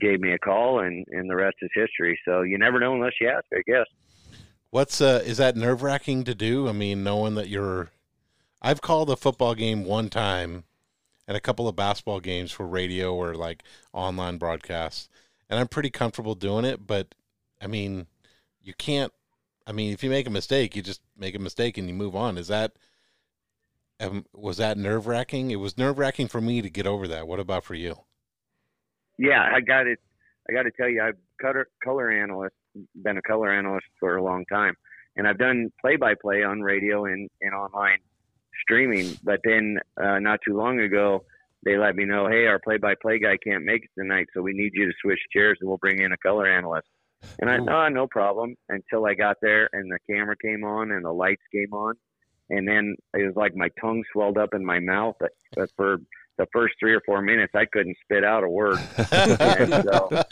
gave 0.00 0.20
me 0.20 0.32
a 0.32 0.38
call, 0.38 0.80
and, 0.80 1.06
and 1.10 1.30
the 1.30 1.36
rest 1.36 1.56
is 1.62 1.70
history. 1.74 2.18
So 2.24 2.42
you 2.42 2.58
never 2.58 2.80
know 2.80 2.94
unless 2.94 3.12
you 3.20 3.28
ask, 3.28 3.44
I 3.52 3.62
guess. 3.66 3.86
What's 4.70 5.00
uh 5.00 5.22
is 5.24 5.36
that 5.36 5.56
nerve 5.56 5.84
wracking 5.84 6.24
to 6.24 6.34
do? 6.34 6.68
I 6.68 6.72
mean, 6.72 7.04
knowing 7.04 7.36
that 7.36 7.48
you're 7.48 7.90
I've 8.60 8.80
called 8.80 9.08
a 9.08 9.16
football 9.16 9.54
game 9.54 9.84
one 9.84 10.08
time 10.08 10.64
and 11.28 11.36
a 11.36 11.40
couple 11.40 11.68
of 11.68 11.76
basketball 11.76 12.18
games 12.18 12.50
for 12.50 12.66
radio 12.66 13.14
or 13.14 13.34
like 13.34 13.62
online 13.92 14.38
broadcasts. 14.38 15.08
And 15.48 15.60
I'm 15.60 15.68
pretty 15.68 15.90
comfortable 15.90 16.34
doing 16.34 16.64
it, 16.64 16.86
but 16.86 17.14
I 17.60 17.66
mean, 17.66 18.06
you 18.62 18.74
can't 18.74 19.12
I 19.66 19.72
mean, 19.72 19.92
if 19.92 20.02
you 20.04 20.10
make 20.10 20.26
a 20.26 20.30
mistake, 20.30 20.76
you 20.76 20.82
just 20.82 21.00
make 21.16 21.34
a 21.34 21.38
mistake 21.38 21.78
and 21.78 21.88
you 21.88 21.94
move 21.94 22.14
on. 22.14 22.36
Is 22.38 22.48
that 22.48 22.72
um, 24.00 24.26
was 24.34 24.58
that 24.58 24.76
nerve 24.76 25.06
wracking? 25.06 25.50
It 25.50 25.56
was 25.56 25.78
nerve 25.78 25.98
wracking 25.98 26.28
for 26.28 26.40
me 26.40 26.60
to 26.62 26.70
get 26.70 26.86
over 26.86 27.08
that. 27.08 27.26
What 27.26 27.40
about 27.40 27.64
for 27.64 27.74
you? 27.74 27.96
Yeah, 29.18 29.48
I 29.52 29.60
got 29.60 29.86
it. 29.86 29.98
I 30.48 30.52
got 30.52 30.64
to 30.64 30.70
tell 30.70 30.88
you, 30.88 31.02
I've 31.02 31.16
color 31.40 31.68
color 31.82 32.10
analyst, 32.10 32.54
been 33.02 33.16
a 33.16 33.22
color 33.22 33.50
analyst 33.50 33.86
for 34.00 34.16
a 34.16 34.22
long 34.22 34.44
time, 34.52 34.74
and 35.16 35.26
I've 35.26 35.38
done 35.38 35.72
play 35.80 35.96
by 35.96 36.14
play 36.20 36.42
on 36.42 36.60
radio 36.60 37.06
and, 37.06 37.30
and 37.40 37.54
online 37.54 37.98
streaming. 38.62 39.16
But 39.22 39.40
then 39.44 39.78
uh, 39.96 40.18
not 40.18 40.40
too 40.46 40.56
long 40.56 40.80
ago, 40.80 41.24
they 41.64 41.78
let 41.78 41.96
me 41.96 42.04
know, 42.04 42.28
hey, 42.28 42.46
our 42.46 42.58
play 42.58 42.76
by 42.76 42.94
play 43.00 43.18
guy 43.18 43.38
can't 43.42 43.64
make 43.64 43.84
it 43.84 43.90
tonight, 43.98 44.26
so 44.34 44.42
we 44.42 44.52
need 44.52 44.72
you 44.74 44.86
to 44.86 44.92
switch 45.00 45.20
chairs, 45.32 45.56
and 45.60 45.68
we'll 45.68 45.78
bring 45.78 46.00
in 46.00 46.12
a 46.12 46.16
color 46.18 46.46
analyst. 46.46 46.88
And 47.40 47.50
I, 47.50 47.58
oh, 47.58 47.88
no 47.88 48.06
problem. 48.06 48.56
Until 48.68 49.06
I 49.06 49.14
got 49.14 49.36
there, 49.42 49.68
and 49.72 49.90
the 49.90 49.98
camera 50.08 50.36
came 50.36 50.64
on, 50.64 50.90
and 50.90 51.04
the 51.04 51.12
lights 51.12 51.42
came 51.52 51.72
on, 51.72 51.94
and 52.50 52.66
then 52.66 52.96
it 53.14 53.26
was 53.26 53.36
like 53.36 53.54
my 53.54 53.68
tongue 53.80 54.02
swelled 54.12 54.38
up 54.38 54.54
in 54.54 54.64
my 54.64 54.80
mouth. 54.80 55.16
But, 55.18 55.32
but 55.54 55.70
for 55.76 55.98
the 56.38 56.46
first 56.52 56.74
three 56.80 56.94
or 56.94 57.00
four 57.06 57.22
minutes, 57.22 57.52
I 57.54 57.64
couldn't 57.66 57.96
spit 58.02 58.24
out 58.24 58.44
a 58.44 58.48
word. 58.48 58.78
so, 58.96 60.22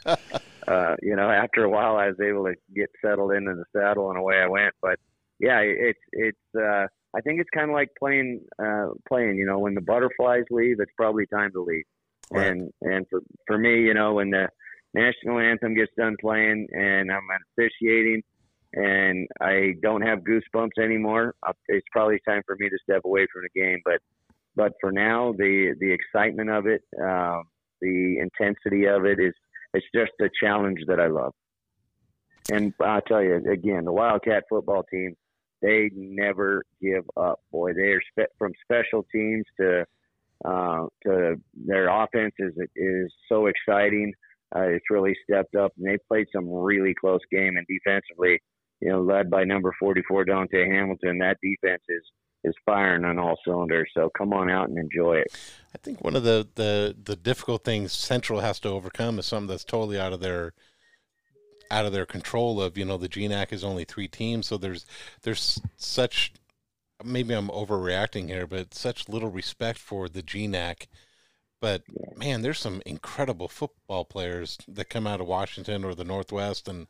uh, 0.69 0.97
you 1.03 1.17
know, 1.17 1.31
after 1.31 1.65
a 1.65 1.71
while, 1.71 1.97
I 1.97 2.09
was 2.09 2.21
able 2.21 2.45
to 2.45 2.55
get 2.75 2.91
settled 3.05 3.33
into 3.33 3.55
the 3.55 3.65
saddle, 3.77 4.11
and 4.11 4.19
away 4.19 4.37
I 4.37 4.47
went. 4.47 4.75
But 4.81 4.99
yeah, 5.39 5.61
it's 5.61 6.01
it's. 6.13 6.39
Uh, 6.57 6.87
I 7.15 7.21
think 7.21 7.41
it's 7.41 7.51
kind 7.51 7.71
of 7.71 7.75
like 7.75 7.91
playing, 7.99 8.41
uh, 8.63 8.89
playing. 9.07 9.37
You 9.37 9.45
know, 9.45 9.59
when 9.59 9.75
the 9.75 9.81
butterflies 9.81 10.45
leave, 10.51 10.77
it's 10.81 10.93
probably 10.97 11.27
time 11.27 11.53
to 11.53 11.63
leave. 11.63 11.85
Right. 12.31 12.47
And 12.49 12.73
and 12.81 13.07
for 13.11 13.21
for 13.47 13.59
me, 13.59 13.83
you 13.83 13.95
know, 13.95 14.15
when 14.15 14.31
the 14.31 14.49
national 14.95 15.39
anthem 15.39 15.75
gets 15.75 15.93
done 15.97 16.17
playing, 16.21 16.67
and 16.73 17.11
I'm 17.11 17.27
officiating, 17.59 18.23
and 18.75 19.29
I 19.41 19.75
don't 19.83 20.03
have 20.03 20.21
goosebumps 20.21 20.83
anymore, 20.83 21.35
it's 21.69 21.87
probably 21.93 22.21
time 22.27 22.43
for 22.47 22.57
me 22.59 22.69
to 22.69 22.79
step 22.83 23.03
away 23.05 23.27
from 23.33 23.43
the 23.43 23.61
game. 23.61 23.81
But 23.85 24.01
but 24.55 24.73
for 24.81 24.93
now, 24.93 25.33
the 25.33 25.75
the 25.81 25.93
excitement 25.93 26.51
of 26.51 26.67
it, 26.67 26.83
um, 27.01 27.45
the 27.81 28.19
intensity 28.19 28.87
of 28.87 29.05
it 29.05 29.19
is 29.19 29.35
it's 29.75 29.87
just 29.95 30.13
a 30.21 30.29
challenge 30.43 30.81
that 30.87 31.01
I 31.01 31.07
love. 31.07 31.33
And 32.51 32.75
I'll 32.81 33.01
tell 33.03 33.23
you 33.23 33.37
again, 33.37 33.85
the 33.85 33.93
Wildcat 33.93 34.45
football 34.49 34.83
team, 34.91 35.15
they 35.63 35.91
never 35.95 36.63
give 36.81 37.05
up. 37.17 37.41
Boy, 37.51 37.73
they 37.73 37.93
are 37.93 38.03
spe- 38.11 38.33
from 38.37 38.53
special 38.65 39.07
teams 39.13 39.45
to 39.61 39.85
uh, 40.45 40.87
to 41.05 41.37
their 41.55 41.89
offense 41.89 42.35
is 42.39 42.53
is 42.75 43.13
so 43.29 43.47
exciting. 43.47 44.13
Uh, 44.55 44.69
it's 44.69 44.91
really 44.91 45.17
stepped 45.29 45.55
up, 45.55 45.73
and 45.79 45.87
they 45.87 45.99
played 46.09 46.27
some 46.35 46.49
really 46.49 46.95
close 46.95 47.21
game. 47.31 47.57
And 47.57 47.67
defensively, 47.67 48.41
you 48.81 48.91
know, 48.91 49.03
led 49.03 49.31
by 49.31 49.45
number 49.45 49.73
44 49.79 50.25
Dante 50.25 50.69
Hamilton, 50.69 51.19
that 51.19 51.39
defense 51.43 51.83
is 51.89 52.03
is 52.45 52.55
firing 52.67 53.05
on 53.05 53.19
all 53.19 53.39
cylinders. 53.45 53.89
So 53.97 54.11
come 54.17 54.33
on 54.33 54.51
out 54.51 54.69
and 54.69 54.77
enjoy 54.77 55.19
it. 55.19 55.29
I 55.75 55.79
think 55.79 56.03
one 56.03 56.17
of 56.17 56.25
the, 56.25 56.49
the, 56.57 56.97
the 57.01 57.15
difficult 57.15 57.63
things 57.63 57.93
Central 57.93 58.41
has 58.41 58.59
to 58.61 58.69
overcome 58.69 59.21
is 59.21 59.27
something 59.27 59.47
that's 59.47 59.65
totally 59.65 59.99
out 59.99 60.13
of 60.13 60.19
their 60.21 60.53
out 61.71 61.87
of 61.87 61.93
their 61.93 62.05
control. 62.05 62.61
Of 62.61 62.77
you 62.77 62.85
know 62.85 62.99
the 62.99 63.09
GNAC 63.09 63.53
is 63.53 63.65
only 63.65 63.85
three 63.85 64.09
teams, 64.09 64.47
so 64.47 64.59
there's 64.59 64.85
there's 65.23 65.61
such 65.77 66.33
maybe 67.05 67.35
I'm 67.35 67.49
overreacting 67.49 68.29
here, 68.29 68.47
but 68.47 68.75
such 68.75 69.09
little 69.09 69.31
respect 69.31 69.79
for 69.79 70.09
the 70.09 70.23
GNAC 70.23 70.87
But 71.63 71.85
man, 72.17 72.43
there's 72.43 72.59
some 72.59 72.83
incredible 72.85 73.47
football 73.47 74.05
players 74.05 74.59
that 74.67 74.91
come 74.91 75.07
out 75.07 75.21
of 75.21 75.29
Washington 75.29 75.85
or 75.85 75.95
the 75.95 76.03
Northwest, 76.03 76.67
and 76.67 76.89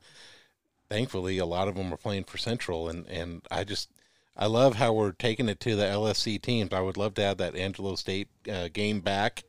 thankfully, 0.88 1.36
a 1.36 1.44
lot 1.44 1.68
of 1.68 1.74
them 1.74 1.92
are 1.92 1.98
playing 1.98 2.24
for 2.24 2.38
Central. 2.38 2.88
And 2.88 3.06
and 3.06 3.42
I 3.50 3.64
just 3.64 3.90
I 4.34 4.46
love 4.46 4.76
how 4.76 4.94
we're 4.94 5.12
taking 5.12 5.50
it 5.50 5.60
to 5.60 5.76
the 5.76 5.84
LSC 5.84 6.40
teams. 6.40 6.72
I 6.72 6.80
would 6.80 6.96
love 6.96 7.12
to 7.14 7.22
have 7.22 7.36
that 7.36 7.54
Angelo 7.54 7.96
State 7.96 8.28
uh, 8.50 8.68
game 8.72 9.00
back, 9.00 9.44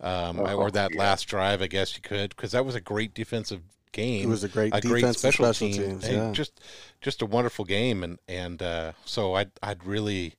um, 0.00 0.40
or 0.40 0.72
that 0.72 0.96
last 0.96 1.28
drive. 1.28 1.62
I 1.62 1.68
guess 1.68 1.94
you 1.94 2.02
could 2.02 2.30
because 2.30 2.50
that 2.50 2.66
was 2.66 2.74
a 2.74 2.80
great 2.80 3.14
defensive 3.14 3.62
game. 3.92 4.24
It 4.24 4.28
was 4.28 4.42
a 4.42 4.48
great 4.48 4.74
a 4.74 4.80
great 4.80 5.04
special, 5.14 5.44
special 5.44 5.68
team. 5.68 6.00
teams, 6.00 6.08
yeah. 6.08 6.32
Just 6.32 6.60
just 7.00 7.22
a 7.22 7.26
wonderful 7.26 7.64
game, 7.64 8.02
and 8.02 8.18
and 8.26 8.60
uh, 8.60 8.92
so 9.04 9.34
I'd 9.34 9.52
I'd 9.62 9.84
really 9.84 10.34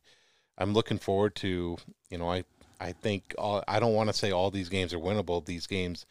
I'm 0.58 0.74
looking 0.74 1.00
forward 1.00 1.36
to 1.36 1.78
you 2.10 2.18
know 2.18 2.30
I 2.30 2.44
I 2.80 2.92
think 2.92 3.34
all, 3.38 3.64
I 3.68 3.80
don't 3.80 3.94
want 3.94 4.10
to 4.10 4.14
say 4.14 4.32
all 4.32 4.52
these 4.52 4.70
games 4.70 4.94
are 4.94 5.00
winnable. 5.00 5.46
These 5.46 5.68
games 5.68 6.06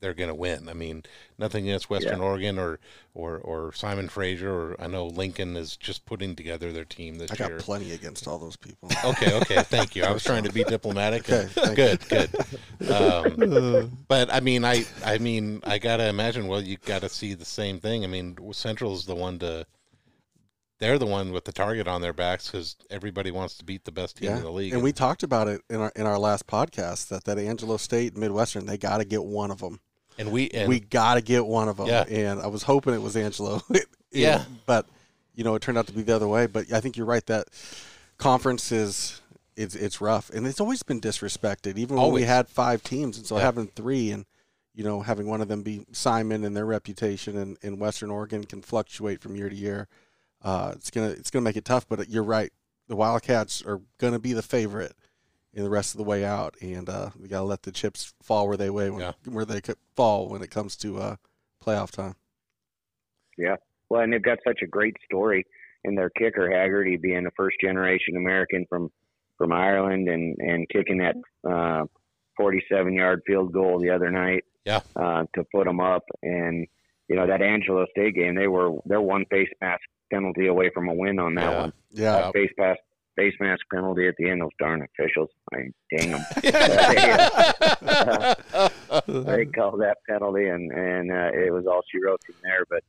they're 0.00 0.14
going 0.14 0.28
to 0.28 0.34
win. 0.34 0.68
I 0.68 0.74
mean, 0.74 1.02
nothing 1.38 1.68
against 1.68 1.90
Western 1.90 2.20
Oregon 2.20 2.58
or 2.58 2.78
or 3.14 3.38
or 3.38 3.72
Simon 3.72 4.08
Fraser 4.08 4.50
or 4.50 4.80
I 4.80 4.86
know 4.86 5.06
Lincoln 5.06 5.56
is 5.56 5.76
just 5.76 6.06
putting 6.06 6.34
together 6.34 6.72
their 6.72 6.84
team 6.84 7.16
this 7.16 7.30
I 7.30 7.36
got 7.36 7.50
year. 7.50 7.58
plenty 7.58 7.92
against 7.92 8.26
all 8.28 8.38
those 8.38 8.56
people. 8.56 8.90
Okay, 9.04 9.34
okay, 9.38 9.62
thank 9.62 9.96
you. 9.96 10.04
I 10.04 10.12
was 10.12 10.24
trying 10.24 10.44
to 10.44 10.52
be 10.52 10.64
diplomatic. 10.64 11.28
Okay, 11.30 11.74
good, 11.74 12.08
good. 12.08 12.30
Um, 12.90 13.96
but 14.08 14.32
I 14.32 14.40
mean, 14.40 14.64
I, 14.64 14.84
I 15.04 15.18
mean, 15.18 15.60
I 15.64 15.78
gotta 15.78 16.08
imagine. 16.08 16.46
Well, 16.46 16.62
you 16.62 16.76
gotta 16.84 17.08
see 17.08 17.34
the 17.34 17.44
same 17.44 17.80
thing. 17.80 18.04
I 18.04 18.06
mean, 18.06 18.36
Central's 18.52 19.06
the 19.06 19.14
one 19.14 19.38
to. 19.40 19.66
They're 20.82 20.98
the 20.98 21.06
one 21.06 21.30
with 21.32 21.44
the 21.44 21.52
target 21.52 21.86
on 21.86 22.00
their 22.02 22.12
backs 22.12 22.50
because 22.50 22.74
everybody 22.90 23.30
wants 23.30 23.56
to 23.58 23.64
beat 23.64 23.84
the 23.84 23.92
best 23.92 24.16
team 24.16 24.30
Yeah, 24.30 24.38
in 24.38 24.42
the 24.42 24.50
league. 24.50 24.72
and 24.72 24.82
we 24.82 24.90
talked 24.92 25.22
about 25.22 25.46
it 25.46 25.60
in 25.70 25.76
our 25.76 25.92
in 25.94 26.06
our 26.06 26.18
last 26.18 26.48
podcast 26.48 27.06
that 27.08 27.22
that 27.24 27.38
Angelo 27.38 27.76
State 27.76 28.14
and 28.14 28.20
Midwestern 28.20 28.66
they 28.66 28.76
got 28.76 28.98
to 28.98 29.04
get 29.04 29.22
one 29.22 29.52
of 29.52 29.60
them. 29.60 29.78
and 30.18 30.32
we 30.32 30.48
and 30.50 30.68
we 30.68 30.80
got 30.80 31.14
to 31.14 31.20
get 31.20 31.46
one 31.46 31.68
of 31.68 31.76
them. 31.76 31.86
Yeah. 31.86 32.02
And 32.08 32.40
I 32.40 32.48
was 32.48 32.64
hoping 32.64 32.94
it 32.94 33.02
was 33.02 33.16
Angelo. 33.16 33.62
Yeah. 34.10 34.44
but 34.66 34.86
you 35.34 35.44
know 35.44 35.54
it 35.54 35.62
turned 35.62 35.78
out 35.78 35.86
to 35.86 35.92
be 35.92 36.02
the 36.02 36.14
other 36.16 36.26
way. 36.28 36.46
But 36.46 36.72
I 36.72 36.80
think 36.80 36.96
you're 36.96 37.06
right 37.06 37.24
that 37.26 37.46
conference 38.18 38.72
is 38.72 39.20
it's 39.56 39.74
it's 39.74 40.00
rough 40.00 40.30
and 40.30 40.46
it's 40.46 40.60
always 40.60 40.82
been 40.82 41.00
disrespected. 41.00 41.78
Even 41.78 41.96
when 41.96 42.12
we 42.12 42.22
had 42.24 42.48
five 42.48 42.82
teams, 42.82 43.16
and 43.16 43.24
so 43.26 43.36
Yeah. 43.36 43.44
having 43.44 43.68
three 43.68 44.10
and 44.10 44.26
you 44.74 44.82
know 44.84 45.02
having 45.02 45.26
one 45.28 45.40
of 45.40 45.48
them 45.48 45.62
be 45.62 45.86
Simon 45.92 46.44
and 46.44 46.56
their 46.56 46.66
reputation 46.66 47.36
in, 47.38 47.56
in 47.62 47.78
Western 47.78 48.10
Oregon 48.10 48.44
can 48.44 48.62
fluctuate 48.62 49.20
from 49.20 49.36
year 49.36 49.48
to 49.48 49.54
year. 49.56 49.86
Uh, 50.42 50.72
it's 50.74 50.90
gonna 50.90 51.10
it's 51.10 51.30
gonna 51.30 51.44
make 51.44 51.56
it 51.56 51.64
tough. 51.64 51.86
But 51.88 52.08
you're 52.08 52.22
right. 52.24 52.50
The 52.88 52.96
Wildcats 52.96 53.62
are 53.64 53.80
gonna 53.98 54.18
be 54.18 54.32
the 54.32 54.42
favorite 54.42 54.92
in 55.54 55.62
the 55.64 55.70
rest 55.70 55.94
of 55.94 55.98
the 55.98 56.04
way 56.04 56.24
out, 56.24 56.56
and 56.60 56.88
uh, 56.88 57.10
we 57.20 57.28
gotta 57.28 57.44
let 57.44 57.62
the 57.62 57.72
chips 57.72 58.14
fall 58.22 58.48
where 58.48 58.56
they 58.56 58.70
way 58.70 58.90
when, 58.90 59.00
Yeah. 59.00 59.12
where 59.26 59.44
they 59.44 59.60
could 59.60 59.76
fall 59.94 60.28
when 60.28 60.42
it 60.42 60.50
comes 60.50 60.76
to 60.78 60.98
uh, 60.98 61.16
playoff 61.64 61.90
time. 61.90 62.14
Yeah, 63.38 63.56
well, 63.88 64.02
and 64.02 64.12
they've 64.12 64.22
got 64.22 64.38
such 64.46 64.60
a 64.62 64.66
great 64.66 64.96
story 65.04 65.46
in 65.84 65.94
their 65.94 66.10
kicker 66.10 66.50
Haggerty 66.50 66.96
being 66.96 67.26
a 67.26 67.30
first 67.36 67.56
generation 67.62 68.16
American 68.16 68.66
from 68.68 68.90
from 69.38 69.52
Ireland 69.52 70.08
and 70.08 70.36
and 70.38 70.68
kicking 70.68 70.98
that 70.98 71.16
uh, 71.48 71.86
47 72.36 72.94
yard 72.94 73.22
field 73.26 73.52
goal 73.52 73.78
the 73.78 73.90
other 73.90 74.10
night. 74.10 74.44
Yeah. 74.64 74.80
Uh, 74.94 75.24
to 75.34 75.44
put 75.52 75.64
them 75.66 75.80
up, 75.80 76.04
and 76.22 76.66
you 77.08 77.16
know 77.16 77.26
that 77.26 77.42
Angelo 77.42 77.84
State 77.90 78.14
game, 78.14 78.34
they 78.36 78.46
were 78.48 78.70
they're 78.86 79.00
one 79.00 79.24
face 79.26 79.48
mask 79.60 79.82
penalty 80.12 80.46
away 80.48 80.70
from 80.74 80.88
a 80.88 80.94
win 80.94 81.18
on 81.18 81.34
that 81.36 81.50
Yeah. 81.52 81.60
one. 81.60 81.72
Yeah, 81.90 82.16
Uh, 82.16 82.32
face 82.32 82.50
pass 82.58 82.76
face 83.16 83.34
mask 83.40 83.60
penalty 83.72 84.08
at 84.08 84.14
the 84.18 84.28
end. 84.30 84.40
Those 84.40 84.50
darn 84.58 84.82
officials, 84.82 85.28
I 85.52 85.68
dang 85.90 86.10
them. 86.12 86.24
they 89.26 89.44
called 89.46 89.80
that 89.80 89.98
penalty, 90.08 90.46
and 90.48 90.70
and 90.72 91.10
uh, 91.10 91.30
it 91.34 91.52
was 91.52 91.66
all 91.66 91.82
she 91.90 91.98
wrote 92.02 92.22
from 92.24 92.36
there. 92.42 92.64
But 92.68 92.82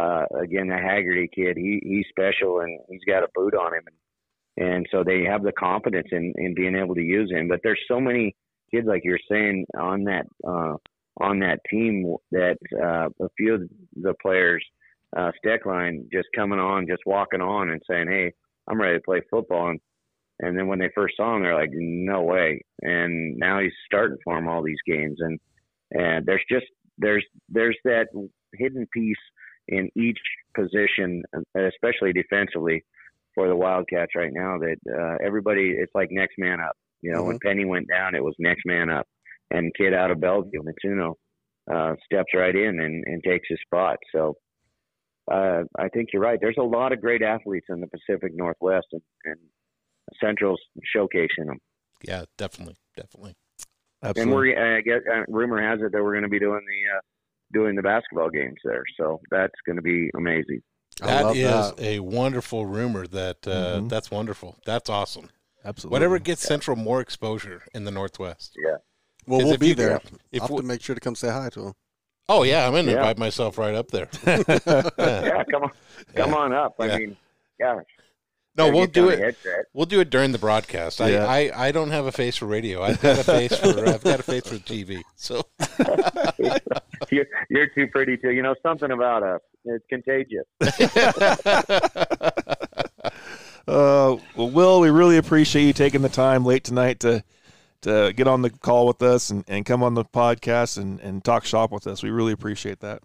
uh, 0.00 0.26
again, 0.40 0.68
the 0.68 0.76
Haggerty 0.76 1.28
kid, 1.34 1.56
he 1.56 1.80
he's 1.82 2.06
special, 2.08 2.60
and 2.60 2.78
he's 2.88 3.04
got 3.06 3.22
a 3.22 3.28
boot 3.34 3.54
on 3.54 3.74
him, 3.74 3.84
and 3.86 4.68
and 4.68 4.86
so 4.90 5.02
they 5.04 5.24
have 5.24 5.42
the 5.42 5.52
confidence 5.52 6.08
in 6.12 6.32
in 6.36 6.54
being 6.54 6.76
able 6.76 6.94
to 6.94 7.02
use 7.02 7.30
him. 7.30 7.48
But 7.48 7.60
there's 7.62 7.80
so 7.88 8.00
many 8.00 8.34
kids, 8.70 8.86
like 8.86 9.02
you're 9.04 9.18
saying, 9.30 9.66
on 9.78 10.04
that 10.04 10.26
uh, 10.46 10.76
on 11.18 11.40
that 11.40 11.60
team 11.70 12.14
that 12.32 12.56
uh, 12.80 13.08
a 13.24 13.28
few 13.36 13.54
of 13.54 13.62
the 13.96 14.14
players, 14.20 14.64
uh, 15.16 15.30
Steckline, 15.44 16.10
just 16.12 16.28
coming 16.34 16.58
on, 16.58 16.86
just 16.88 17.02
walking 17.06 17.40
on, 17.40 17.70
and 17.70 17.80
saying, 17.88 18.08
"Hey, 18.08 18.32
I'm 18.68 18.80
ready 18.80 18.98
to 18.98 19.02
play 19.02 19.20
football." 19.30 19.70
And 19.70 19.80
and 20.40 20.58
then 20.58 20.66
when 20.66 20.78
they 20.78 20.90
first 20.94 21.16
saw 21.16 21.36
him, 21.36 21.42
they're 21.42 21.54
like, 21.54 21.70
"No 21.72 22.22
way!" 22.22 22.60
And 22.82 23.36
now 23.36 23.60
he's 23.60 23.72
starting 23.86 24.18
for 24.24 24.36
him 24.36 24.48
all 24.48 24.62
these 24.62 24.82
games, 24.86 25.18
and 25.20 25.38
and 25.92 26.26
there's 26.26 26.44
just 26.50 26.66
there's 26.98 27.24
there's 27.48 27.76
that 27.84 28.08
hidden 28.54 28.86
piece 28.92 29.16
in 29.68 29.88
each 29.96 30.18
position, 30.54 31.22
especially 31.56 32.12
defensively, 32.12 32.84
for 33.34 33.48
the 33.48 33.56
Wildcats 33.56 34.12
right 34.16 34.32
now. 34.32 34.58
That 34.58 34.76
uh, 34.90 35.24
everybody, 35.24 35.74
it's 35.78 35.94
like 35.94 36.08
next 36.10 36.34
man 36.38 36.60
up. 36.60 36.76
You 37.02 37.12
know, 37.12 37.22
when 37.22 37.38
Penny 37.44 37.64
went 37.64 37.88
down, 37.88 38.14
it 38.14 38.24
was 38.24 38.34
next 38.38 38.62
man 38.66 38.90
up, 38.90 39.06
and 39.50 39.72
kid 39.76 39.94
out 39.94 40.10
of 40.10 40.20
Bellevue, 40.20 40.62
Mitsuno, 40.62 41.14
uh, 41.72 41.94
steps 42.04 42.32
right 42.34 42.54
in 42.54 42.80
and, 42.80 43.04
and 43.06 43.22
takes 43.22 43.48
his 43.48 43.60
spot. 43.66 43.98
So. 44.12 44.36
Uh, 45.30 45.62
I 45.78 45.88
think 45.88 46.10
you're 46.12 46.22
right. 46.22 46.38
There's 46.40 46.56
a 46.58 46.62
lot 46.62 46.92
of 46.92 47.00
great 47.00 47.22
athletes 47.22 47.66
in 47.70 47.80
the 47.80 47.86
Pacific 47.86 48.32
Northwest, 48.34 48.86
and, 48.92 49.02
and 49.24 49.36
Central's 50.22 50.60
showcasing 50.94 51.46
them. 51.46 51.58
yeah, 52.06 52.24
definitely, 52.36 52.76
definitely. 52.96 53.34
Absolutely. 54.02 54.22
And 54.52 54.58
we're, 54.58 54.76
I 54.76 54.80
guess, 54.82 55.00
uh, 55.10 55.22
rumor 55.28 55.62
has 55.66 55.80
it 55.80 55.92
that 55.92 56.02
we're 56.02 56.12
going 56.12 56.24
to 56.24 56.28
be 56.28 56.38
doing 56.38 56.60
the 56.60 56.96
uh, 56.96 57.00
doing 57.54 57.74
the 57.74 57.82
basketball 57.82 58.28
games 58.28 58.56
there. 58.64 58.82
So 58.98 59.20
that's 59.30 59.54
going 59.64 59.76
to 59.76 59.82
be 59.82 60.10
amazing. 60.16 60.60
That 61.00 61.06
is 61.08 61.08
That 61.08 61.24
love 61.24 61.36
is 61.36 61.76
that. 61.76 61.80
a 61.82 61.98
wonderful 62.00 62.66
rumor. 62.66 63.06
That 63.06 63.38
uh, 63.46 63.80
Mhm. 63.80 63.88
that's 63.88 64.10
wonderful. 64.10 64.58
That's 64.66 64.90
awesome. 64.90 65.30
Absolutely. 65.64 65.94
Whatever 65.94 66.18
gets 66.18 66.42
Central 66.42 66.76
more 66.76 67.00
exposure 67.00 67.62
in 67.74 67.84
the 67.84 67.90
Northwest. 67.90 68.54
Yeah. 68.62 68.76
Well, 69.26 69.38
we'll 69.38 69.56
be 69.56 69.68
you- 69.68 69.74
there. 69.74 70.02
if 70.32 70.42
I'll 70.42 70.48
have 70.48 70.50
we- 70.50 70.60
to 70.60 70.66
make 70.66 70.82
sure 70.82 70.94
to 70.94 71.00
come 71.00 71.14
say 71.14 71.30
hi 71.30 71.48
to 71.50 71.68
him. 71.68 71.72
Oh 72.28 72.42
yeah, 72.42 72.66
I'm 72.66 72.72
going 72.72 72.86
to 72.86 72.92
Yeah. 72.92 72.98
invite 72.98 73.18
myself 73.18 73.58
right 73.58 73.74
up 73.74 73.90
there. 73.90 74.08
Yeah, 74.26 75.44
come 75.50 75.64
on, 75.64 75.70
come 76.14 76.30
Yeah. 76.30 76.36
on 76.36 76.52
up. 76.52 76.74
I 76.78 76.86
Yeah. 76.86 76.98
mean, 76.98 77.16
gosh. 77.60 77.84
No, 78.56 78.70
we'll 78.70 78.86
do 78.86 79.08
it. 79.08 79.36
We'll 79.72 79.84
do 79.86 79.98
it 79.98 80.10
during 80.10 80.30
the 80.30 80.38
broadcast. 80.38 81.00
Yeah. 81.00 81.26
I, 81.26 81.48
I, 81.48 81.66
I 81.66 81.72
don't 81.72 81.90
have 81.90 82.06
a 82.06 82.12
face 82.12 82.36
for 82.36 82.46
radio. 82.46 82.84
I've 82.84 83.00
got 83.02 83.18
a 83.18 83.24
face 83.24 83.56
for 83.56 83.88
I've 83.88 84.04
got 84.04 84.20
a 84.20 84.22
face 84.22 84.46
for 84.46 84.54
TV. 84.56 85.02
So 85.16 85.42
You're, 87.10 87.26
you're 87.50 87.66
too 87.66 87.88
pretty 87.88 88.16
to. 88.18 88.30
You 88.30 88.42
know 88.42 88.54
something 88.62 88.92
about 88.92 89.24
us. 89.24 89.40
It's 89.64 89.84
contagious. 89.90 90.44
Uh, 93.66 94.16
well, 94.36 94.50
Will, 94.50 94.80
we 94.80 94.90
really 94.90 95.16
appreciate 95.16 95.64
you 95.64 95.72
taking 95.72 96.02
the 96.02 96.08
time 96.08 96.44
late 96.44 96.64
tonight 96.64 97.00
to 97.00 97.24
to 97.84 98.12
get 98.14 98.26
on 98.26 98.42
the 98.42 98.50
call 98.50 98.86
with 98.86 99.00
us 99.02 99.30
and, 99.30 99.44
and 99.46 99.64
come 99.64 99.82
on 99.82 99.94
the 99.94 100.04
podcast 100.04 100.76
and, 100.78 101.00
and 101.00 101.22
talk 101.24 101.44
shop 101.44 101.70
with 101.70 101.86
us. 101.86 102.02
We 102.02 102.10
really 102.10 102.32
appreciate 102.32 102.80
that. 102.80 103.02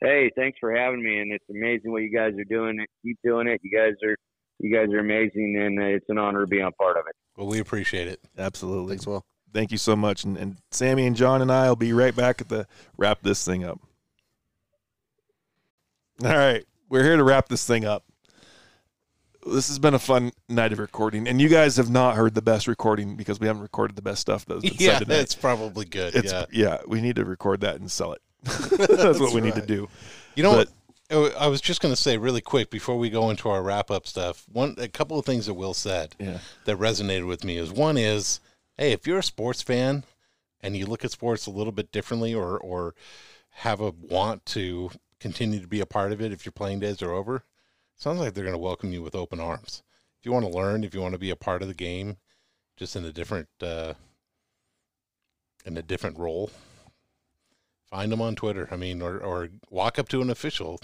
Hey, 0.00 0.30
thanks 0.36 0.58
for 0.60 0.74
having 0.74 1.02
me, 1.02 1.18
and 1.18 1.32
it's 1.32 1.44
amazing 1.50 1.90
what 1.90 2.02
you 2.02 2.14
guys 2.14 2.32
are 2.38 2.44
doing. 2.44 2.78
Keep 3.04 3.18
doing 3.24 3.48
it. 3.48 3.60
You 3.64 3.76
guys 3.76 3.94
are 4.04 4.16
you 4.60 4.74
guys 4.74 4.92
are 4.92 4.98
amazing, 4.98 5.56
and 5.60 5.78
it's 5.80 6.08
an 6.08 6.18
honor 6.18 6.40
to 6.42 6.46
be 6.46 6.60
a 6.60 6.70
part 6.72 6.96
of 6.96 7.04
it. 7.08 7.14
well, 7.36 7.46
we 7.46 7.58
appreciate 7.60 8.08
it. 8.08 8.20
Absolutely. 8.36 8.90
Thanks, 8.90 9.06
Will. 9.06 9.24
Thank 9.52 9.72
you 9.72 9.78
so 9.78 9.96
much. 9.96 10.24
And, 10.24 10.36
and 10.36 10.58
Sammy 10.70 11.06
and 11.06 11.16
John 11.16 11.42
and 11.42 11.50
I 11.50 11.68
will 11.68 11.76
be 11.76 11.92
right 11.92 12.14
back 12.14 12.40
at 12.40 12.48
the 12.48 12.66
wrap 12.96 13.22
this 13.22 13.44
thing 13.44 13.64
up. 13.64 13.80
All 16.24 16.36
right. 16.36 16.64
We're 16.88 17.04
here 17.04 17.16
to 17.16 17.24
wrap 17.24 17.48
this 17.48 17.66
thing 17.66 17.84
up. 17.84 18.04
This 19.52 19.68
has 19.68 19.78
been 19.78 19.94
a 19.94 19.98
fun 19.98 20.32
night 20.48 20.72
of 20.72 20.78
recording, 20.78 21.26
and 21.28 21.40
you 21.40 21.48
guys 21.48 21.76
have 21.76 21.90
not 21.90 22.14
heard 22.16 22.34
the 22.34 22.42
best 22.42 22.66
recording 22.68 23.16
because 23.16 23.40
we 23.40 23.46
haven't 23.46 23.62
recorded 23.62 23.96
the 23.96 24.02
best 24.02 24.20
stuff 24.20 24.44
that's 24.46 24.62
been 24.62 24.74
Yeah, 24.78 24.98
said 24.98 25.04
tonight. 25.04 25.16
that's 25.16 25.34
probably 25.34 25.84
good. 25.84 26.14
It's, 26.14 26.32
yeah. 26.32 26.44
yeah, 26.52 26.78
we 26.86 27.00
need 27.00 27.16
to 27.16 27.24
record 27.24 27.60
that 27.62 27.76
and 27.80 27.90
sell 27.90 28.12
it. 28.12 28.20
that's 28.44 29.18
what 29.20 29.32
we 29.32 29.40
need 29.40 29.54
to 29.54 29.64
do. 29.66 29.88
You 30.34 30.42
know 30.42 30.50
But- 30.52 30.68
what? 30.68 30.68
Oh, 31.10 31.30
I 31.40 31.46
was 31.46 31.62
just 31.62 31.80
going 31.80 31.94
to 31.94 31.98
say 32.00 32.18
really 32.18 32.42
quick 32.42 32.68
before 32.68 32.98
we 32.98 33.08
go 33.08 33.30
into 33.30 33.48
our 33.48 33.62
wrap 33.62 33.90
up 33.90 34.06
stuff. 34.06 34.44
One, 34.52 34.74
a 34.76 34.88
couple 34.88 35.18
of 35.18 35.24
things 35.24 35.46
that 35.46 35.54
Will 35.54 35.72
said 35.72 36.14
Yeah. 36.18 36.40
that 36.66 36.76
resonated 36.78 37.26
with 37.26 37.44
me 37.44 37.56
is 37.56 37.72
one 37.72 37.96
is, 37.96 38.40
hey, 38.76 38.92
if 38.92 39.06
you're 39.06 39.20
a 39.20 39.22
sports 39.22 39.62
fan 39.62 40.04
and 40.60 40.76
you 40.76 40.84
look 40.84 41.06
at 41.06 41.10
sports 41.10 41.46
a 41.46 41.50
little 41.50 41.72
bit 41.72 41.90
differently, 41.92 42.34
or 42.34 42.58
or 42.58 42.94
have 43.52 43.80
a 43.80 43.90
want 43.90 44.44
to 44.46 44.90
continue 45.18 45.60
to 45.60 45.66
be 45.66 45.80
a 45.80 45.86
part 45.86 46.12
of 46.12 46.20
it 46.20 46.30
if 46.30 46.44
your 46.44 46.52
playing 46.52 46.80
days 46.80 47.00
are 47.00 47.12
over, 47.12 47.42
sounds 47.98 48.18
like 48.20 48.32
they're 48.34 48.44
going 48.44 48.54
to 48.54 48.58
welcome 48.58 48.92
you 48.92 49.02
with 49.02 49.14
open 49.14 49.38
arms. 49.40 49.82
If 50.18 50.26
you 50.26 50.32
want 50.32 50.46
to 50.46 50.50
learn, 50.52 50.82
if 50.84 50.94
you 50.94 51.00
want 51.00 51.12
to 51.12 51.18
be 51.18 51.30
a 51.30 51.36
part 51.36 51.62
of 51.62 51.68
the 51.68 51.74
game, 51.74 52.16
just 52.76 52.96
in 52.96 53.04
a 53.04 53.12
different 53.12 53.48
uh, 53.62 53.94
in 55.64 55.76
a 55.76 55.82
different 55.82 56.18
role, 56.18 56.50
find 57.90 58.10
them 58.10 58.22
on 58.22 58.34
Twitter. 58.34 58.68
I 58.70 58.76
mean, 58.76 59.02
or 59.02 59.18
or 59.18 59.48
walk 59.70 59.98
up 59.98 60.08
to 60.08 60.22
an 60.22 60.30
official 60.30 60.80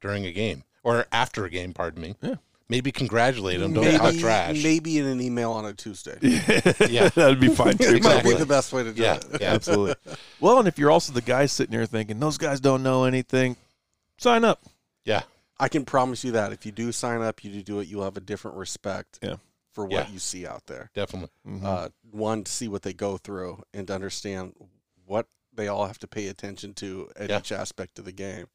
during 0.00 0.26
a 0.26 0.32
game 0.32 0.64
or 0.82 1.06
after 1.10 1.44
a 1.44 1.50
game. 1.50 1.72
Pardon 1.72 2.02
me. 2.02 2.14
Yeah. 2.22 2.34
maybe 2.68 2.92
congratulate 2.92 3.58
them. 3.60 3.72
Don't 3.72 3.84
talk 3.92 4.02
maybe, 4.02 4.18
trash. 4.20 4.62
maybe 4.62 4.98
in 4.98 5.06
an 5.06 5.20
email 5.20 5.52
on 5.52 5.64
a 5.64 5.72
Tuesday. 5.72 6.18
Yeah. 6.88 7.08
that'd 7.08 7.40
be 7.40 7.48
fine 7.48 7.78
too. 7.78 7.84
it 7.96 8.02
might 8.04 8.22
be 8.24 8.34
the 8.34 8.46
best 8.46 8.72
way 8.72 8.82
to 8.84 8.92
do 8.92 9.02
Yeah, 9.02 9.16
it. 9.16 9.40
yeah. 9.40 9.54
Absolutely. 9.54 9.94
Well, 10.40 10.58
and 10.58 10.68
if 10.68 10.78
you're 10.78 10.90
also 10.90 11.12
the 11.12 11.22
guy 11.22 11.46
sitting 11.46 11.72
here 11.72 11.86
thinking 11.86 12.20
those 12.20 12.36
guys 12.38 12.60
don't 12.60 12.82
know 12.82 13.04
anything, 13.04 13.56
sign 14.18 14.44
up. 14.44 14.60
Yeah. 15.04 15.22
I 15.58 15.68
can 15.68 15.84
promise 15.84 16.22
you 16.24 16.32
that 16.32 16.52
if 16.52 16.66
you 16.66 16.72
do 16.72 16.92
sign 16.92 17.22
up, 17.22 17.42
you 17.44 17.62
do 17.62 17.80
it, 17.80 17.88
you'll 17.88 18.04
have 18.04 18.16
a 18.16 18.20
different 18.20 18.56
respect 18.56 19.18
Yeah. 19.22 19.36
for 19.72 19.84
what 19.86 20.08
Yeah. 20.08 20.12
you 20.12 20.18
see 20.18 20.46
out 20.46 20.66
there. 20.66 20.90
Definitely. 20.94 21.30
Uh, 21.62 21.88
one 22.10 22.44
to 22.44 22.52
see 22.52 22.68
what 22.68 22.82
they 22.82 22.92
go 22.92 23.16
through 23.16 23.62
and 23.72 23.86
to 23.86 23.94
understand 23.94 24.54
what 25.06 25.26
they 25.52 25.68
all 25.68 25.86
have 25.86 25.98
to 26.00 26.06
pay 26.06 26.28
attention 26.28 26.74
to 26.74 27.10
at 27.16 27.30
Yeah. 27.30 27.38
each 27.38 27.52
aspect 27.52 27.98
of 27.98 28.04
the 28.04 28.12
game. 28.12 28.46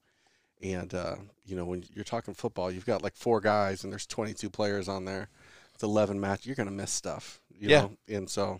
And 0.61 0.93
uh, 0.93 1.15
you 1.43 1.55
know, 1.55 1.65
when 1.65 1.83
you're 1.93 2.03
talking 2.03 2.35
football, 2.35 2.71
you've 2.71 2.85
got 2.85 3.01
like 3.01 3.15
four 3.15 3.41
guys 3.41 3.83
and 3.83 3.91
there's 3.91 4.05
22 4.05 4.49
players 4.51 4.87
on 4.87 5.05
there. 5.05 5.29
It's 5.73 5.81
11 5.81 6.19
match. 6.19 6.45
You're 6.45 6.55
gonna 6.55 6.69
miss 6.69 6.91
stuff. 6.91 7.41
You 7.49 7.69
Yeah. 7.69 7.81
Know? 7.81 7.97
And 8.07 8.29
so 8.29 8.59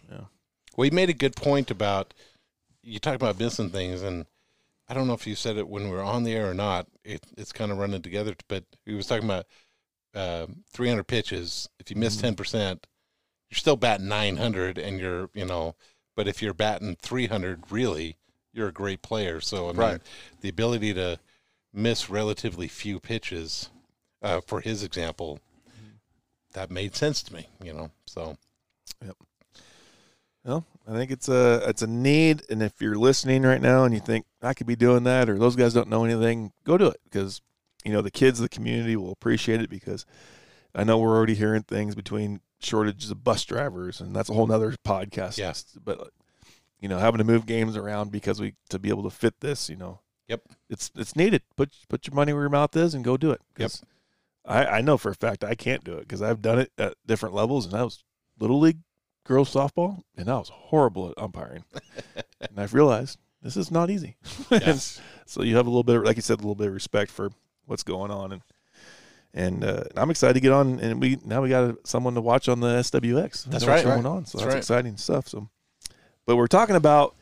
Well, 0.75 0.85
you 0.85 0.91
made 0.91 1.09
a 1.09 1.13
good 1.13 1.35
point 1.35 1.69
about 1.69 2.13
you 2.81 2.97
talk 2.97 3.13
about 3.13 3.37
missing 3.37 3.69
things, 3.69 4.01
and 4.01 4.25
I 4.91 4.93
don't 4.93 5.07
know 5.07 5.13
if 5.13 5.25
you 5.25 5.35
said 5.35 5.55
it 5.55 5.69
when 5.69 5.85
we 5.85 5.91
were 5.95 6.03
on 6.03 6.23
the 6.25 6.33
air 6.35 6.51
or 6.51 6.53
not. 6.53 6.85
It, 7.05 7.25
it's 7.37 7.53
kind 7.53 7.71
of 7.71 7.77
running 7.77 8.01
together, 8.01 8.35
but 8.49 8.65
he 8.85 8.93
was 8.93 9.07
talking 9.07 9.23
about 9.23 9.45
uh, 10.13 10.47
300 10.73 11.05
pitches. 11.05 11.69
If 11.79 11.89
you 11.89 11.95
miss 11.95 12.17
10 12.17 12.35
percent, 12.35 12.87
you're 13.49 13.57
still 13.57 13.77
batting 13.77 14.09
900, 14.09 14.77
and 14.77 14.99
you're 14.99 15.29
you 15.33 15.45
know. 15.45 15.75
But 16.17 16.27
if 16.27 16.41
you're 16.41 16.53
batting 16.53 16.97
300, 17.01 17.71
really, 17.71 18.17
you're 18.51 18.67
a 18.67 18.73
great 18.73 19.01
player. 19.01 19.39
So 19.39 19.69
I 19.69 19.71
mean, 19.71 19.77
Right. 19.79 20.01
the 20.41 20.49
ability 20.49 20.93
to 20.95 21.19
miss 21.73 22.09
relatively 22.09 22.67
few 22.67 22.99
pitches, 22.99 23.69
uh, 24.21 24.41
for 24.41 24.59
his 24.59 24.83
example, 24.83 25.39
that 26.51 26.69
made 26.69 26.97
sense 26.97 27.23
to 27.23 27.33
me. 27.33 27.47
You 27.63 27.71
know, 27.71 27.91
so 28.05 28.35
Yep. 29.05 29.15
Well, 30.43 30.65
I 30.88 30.93
think 30.93 31.11
it's 31.11 31.29
a 31.29 31.63
it's 31.67 31.82
a 31.82 31.88
need, 31.88 32.43
and 32.49 32.61
if 32.63 32.82
you're 32.82 32.95
listening 32.95 33.43
right 33.43 33.61
now 33.61 33.84
and 33.84 33.93
you 33.93 33.99
think 33.99 34.25
I 34.41 34.53
could 34.53 34.67
be 34.67 34.75
doing 34.75 35.03
that, 35.03 35.29
or 35.29 35.38
those 35.38 35.55
guys 35.55 35.73
don't 35.73 35.89
know 35.89 36.03
anything, 36.03 36.51
go 36.63 36.77
do 36.77 36.88
it 36.88 36.99
because 37.03 37.41
you 37.86 37.91
know 37.93 38.01
the 38.01 38.11
kids 38.11 38.39
of 38.39 38.43
the 38.43 38.49
community 38.49 38.95
will 38.95 39.11
appreciate 39.11 39.61
it 39.61 39.69
because 39.69 40.05
I 40.73 40.84
know 40.84 40.97
we're 40.97 41.15
already 41.15 41.36
hearing 41.36 41.63
things 41.63 41.93
between 41.95 42.41
shortages 42.59 43.11
of 43.11 43.23
bus 43.23 43.43
drivers, 43.45 44.01
and 44.01 44.15
that's 44.15 44.29
a 44.29 44.34
whole 44.34 44.47
nother 44.47 44.75
podcast. 44.86 45.38
Yes. 45.38 45.65
but 45.84 46.09
you 46.79 46.89
know 46.89 46.97
having 46.97 47.19
to 47.19 47.23
move 47.23 47.45
games 47.45 47.77
around 47.77 48.11
because 48.11 48.39
we 48.41 48.55
to 48.69 48.79
be 48.79 48.89
able 48.89 49.03
to 49.03 49.11
fit 49.11 49.39
this, 49.39 49.69
you 49.69 49.75
know, 49.75 49.99
Yep. 50.27 50.41
it's 50.69 50.91
it's 50.95 51.15
needed. 51.15 51.43
Put 51.55 51.71
put 51.89 52.07
your 52.07 52.15
money 52.15 52.34
where 52.34 52.43
your 52.43 52.49
mouth 52.49 52.75
is 52.75 52.95
and 52.95 53.03
go 53.03 53.17
do 53.17 53.29
it. 53.32 53.41
'Cause 53.55 53.84
I 54.45 54.65
I 54.65 54.82
know 54.82 54.97
for 54.97 55.11
a 55.11 55.15
fact 55.15 55.43
I 55.43 55.53
can't 55.53 55.84
do 55.84 55.93
it 55.93 56.01
because 56.01 56.23
I've 56.23 56.41
done 56.41 56.57
it 56.57 56.71
at 56.79 56.95
different 57.05 57.36
levels, 57.36 57.67
and 57.67 57.75
I 57.75 57.84
was 57.84 58.03
little 58.39 58.59
league 58.59 58.79
girls 59.32 59.53
softball, 59.53 60.03
and 60.17 60.29
I 60.29 60.38
was 60.38 60.49
horrible 60.49 61.09
at 61.09 61.17
umpiring. 61.17 61.63
and 62.41 62.57
I've 62.57 62.73
realized 62.73 63.17
this 63.41 63.55
is 63.55 63.71
not 63.71 63.89
easy. 63.89 64.17
And 64.49 64.79
so 65.25 65.41
you 65.41 65.55
have 65.55 65.67
a 65.67 65.69
little 65.69 65.84
bit, 65.84 65.95
of, 65.95 66.03
like 66.03 66.17
you 66.17 66.21
said, 66.21 66.36
a 66.36 66.41
little 66.41 66.55
bit 66.55 66.67
of 66.67 66.73
respect 66.73 67.11
for 67.11 67.32
what's 67.65 67.84
going 67.84 68.11
on, 68.11 68.34
and 68.34 68.41
and 69.34 69.63
uh, 69.63 69.84
I'm 69.95 70.11
excited 70.11 70.34
to 70.34 70.41
get 70.41 70.51
on. 70.51 70.79
And 70.79 70.99
we 70.99 71.17
now 71.23 71.41
we 71.41 71.47
got 71.47 71.88
someone 71.88 72.15
to 72.15 72.21
watch 72.21 72.49
on 72.49 72.59
the 72.59 72.79
SWX. 72.79 73.45
That's 73.45 73.65
right. 73.65 73.86
going 73.86 74.05
on. 74.05 74.25
So 74.25 74.38
That's 74.38 74.43
that's, 74.43 74.53
right. 74.53 74.57
exciting 74.57 74.97
stuff. 74.97 75.29
So, 75.29 75.49
but 76.25 76.36
we're 76.36 76.47
talking 76.47 76.75
about 76.75 77.15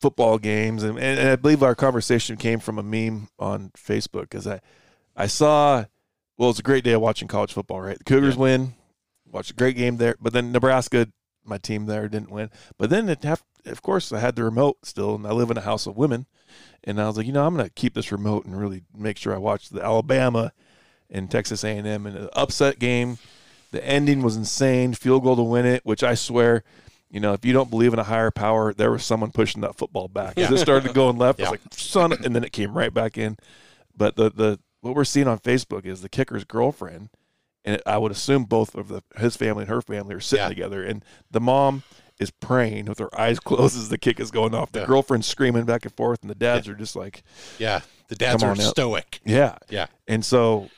football 0.00 0.38
games, 0.38 0.82
and, 0.82 0.98
and, 0.98 1.20
and 1.20 1.28
I 1.28 1.36
believe 1.36 1.62
our 1.62 1.74
conversation 1.74 2.38
came 2.38 2.58
from 2.58 2.78
a 2.78 2.82
meme 2.82 3.28
on 3.38 3.70
Facebook 3.76 4.22
because 4.22 4.46
I 4.46 4.60
I 5.14 5.26
saw. 5.26 5.84
Well, 6.38 6.50
it's 6.50 6.58
a 6.58 6.62
great 6.62 6.84
day 6.84 6.92
of 6.92 7.00
watching 7.00 7.28
college 7.28 7.52
football, 7.52 7.80
right? 7.80 7.96
The 7.96 8.04
Cougars 8.04 8.36
win, 8.36 8.74
watched 9.30 9.50
a 9.50 9.54
great 9.54 9.76
game 9.76 9.96
there, 9.96 10.16
but 10.20 10.32
then 10.32 10.52
Nebraska, 10.52 11.08
my 11.44 11.58
team 11.58 11.86
there, 11.86 12.08
didn't 12.08 12.30
win. 12.30 12.50
But 12.78 12.90
then 12.90 13.08
it 13.08 13.22
have, 13.24 13.42
of 13.64 13.82
course, 13.82 14.12
I 14.12 14.20
had 14.20 14.36
the 14.36 14.44
remote 14.44 14.78
still, 14.84 15.14
and 15.14 15.26
I 15.26 15.32
live 15.32 15.50
in 15.50 15.56
a 15.56 15.62
house 15.62 15.86
of 15.86 15.96
women, 15.96 16.26
and 16.84 17.00
I 17.00 17.06
was 17.06 17.16
like, 17.16 17.26
you 17.26 17.32
know, 17.32 17.46
I'm 17.46 17.54
going 17.54 17.66
to 17.66 17.72
keep 17.72 17.94
this 17.94 18.12
remote 18.12 18.44
and 18.44 18.58
really 18.58 18.82
make 18.96 19.18
sure 19.18 19.34
I 19.34 19.38
watch 19.38 19.68
the 19.68 19.82
Alabama 19.82 20.52
and 21.10 21.30
Texas 21.30 21.64
A&M 21.64 21.86
and 22.06 22.16
an 22.16 22.28
upset 22.32 22.78
game. 22.78 23.18
The 23.72 23.84
ending 23.84 24.22
was 24.22 24.36
insane, 24.36 24.94
field 24.94 25.24
goal 25.24 25.36
to 25.36 25.42
win 25.42 25.66
it, 25.66 25.84
which 25.84 26.02
I 26.02 26.14
swear, 26.14 26.62
you 27.10 27.20
know, 27.20 27.32
if 27.32 27.44
you 27.44 27.52
don't 27.52 27.70
believe 27.70 27.92
in 27.92 27.98
a 27.98 28.04
higher 28.04 28.30
power, 28.30 28.72
there 28.72 28.90
was 28.90 29.04
someone 29.04 29.32
pushing 29.32 29.60
that 29.62 29.76
football 29.76 30.08
back. 30.08 30.38
As 30.38 30.50
it 30.50 30.58
started 30.58 30.94
going 30.94 31.18
left, 31.18 31.40
I 31.40 31.44
was 31.44 31.50
like, 31.52 31.60
son, 31.72 32.12
and 32.12 32.34
then 32.34 32.44
it 32.44 32.52
came 32.52 32.76
right 32.76 32.92
back 32.92 33.18
in. 33.18 33.36
But 33.96 34.16
the 34.16 34.30
the 34.30 34.58
what 34.80 34.94
we're 34.94 35.04
seeing 35.04 35.26
on 35.26 35.38
Facebook 35.38 35.84
is 35.84 36.00
the 36.02 36.08
kicker's 36.08 36.44
girlfriend, 36.44 37.08
and 37.66 37.82
I 37.84 37.98
would 37.98 38.12
assume 38.12 38.44
both 38.44 38.74
of 38.74 38.88
the 38.88 39.02
his 39.16 39.36
family 39.36 39.62
and 39.64 39.68
her 39.70 39.82
family 39.82 40.14
are 40.14 40.20
sitting 40.20 40.44
Yeah. 40.44 40.48
together, 40.48 40.82
and 40.84 41.04
the 41.30 41.40
mom 41.40 41.82
is 42.18 42.30
praying 42.30 42.86
with 42.86 42.98
her 42.98 43.10
eyes 43.20 43.38
closed 43.50 43.76
as 43.76 43.90
the 43.90 43.98
kick 43.98 44.18
is 44.20 44.30
going 44.30 44.54
off. 44.54 44.72
The 44.72 44.80
Yeah. 44.80 44.86
girlfriend's 44.86 45.26
screaming 45.26 45.64
back 45.66 45.84
and 45.84 45.94
forth, 45.94 46.22
and 46.22 46.30
the 46.30 46.34
dads 46.34 46.66
are 46.68 46.74
just 46.74 46.96
like, 46.96 47.22
yeah, 47.58 47.80
the 48.08 48.14
dads 48.14 48.42
are 48.42 48.56
stoic. 48.56 49.20
yeah, 49.24 49.58
Yeah. 49.68 49.86
and 50.08 50.24
so 50.24 50.70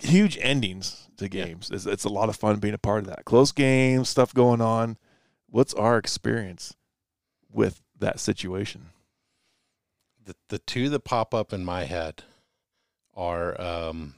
huge 0.00 0.36
endings 0.40 1.08
to 1.18 1.28
games. 1.28 1.70
It's, 1.72 1.86
it's 1.86 2.04
a 2.04 2.08
lot 2.08 2.28
of 2.28 2.36
fun 2.36 2.58
being 2.58 2.74
a 2.74 2.78
part 2.78 3.00
of 3.00 3.06
that. 3.06 3.24
Close 3.24 3.52
games, 3.52 4.08
stuff 4.08 4.32
going 4.34 4.60
on. 4.60 4.96
What's 5.50 5.74
our 5.74 5.98
experience 5.98 6.74
with 7.52 7.82
that 7.98 8.18
situation? 8.20 8.90
the 10.24 10.34
the 10.50 10.58
two 10.58 10.90
that 10.90 11.00
pop 11.04 11.32
up 11.32 11.54
in 11.54 11.64
my 11.64 11.84
head 11.84 12.22
are 13.16 13.58
um 13.58 14.14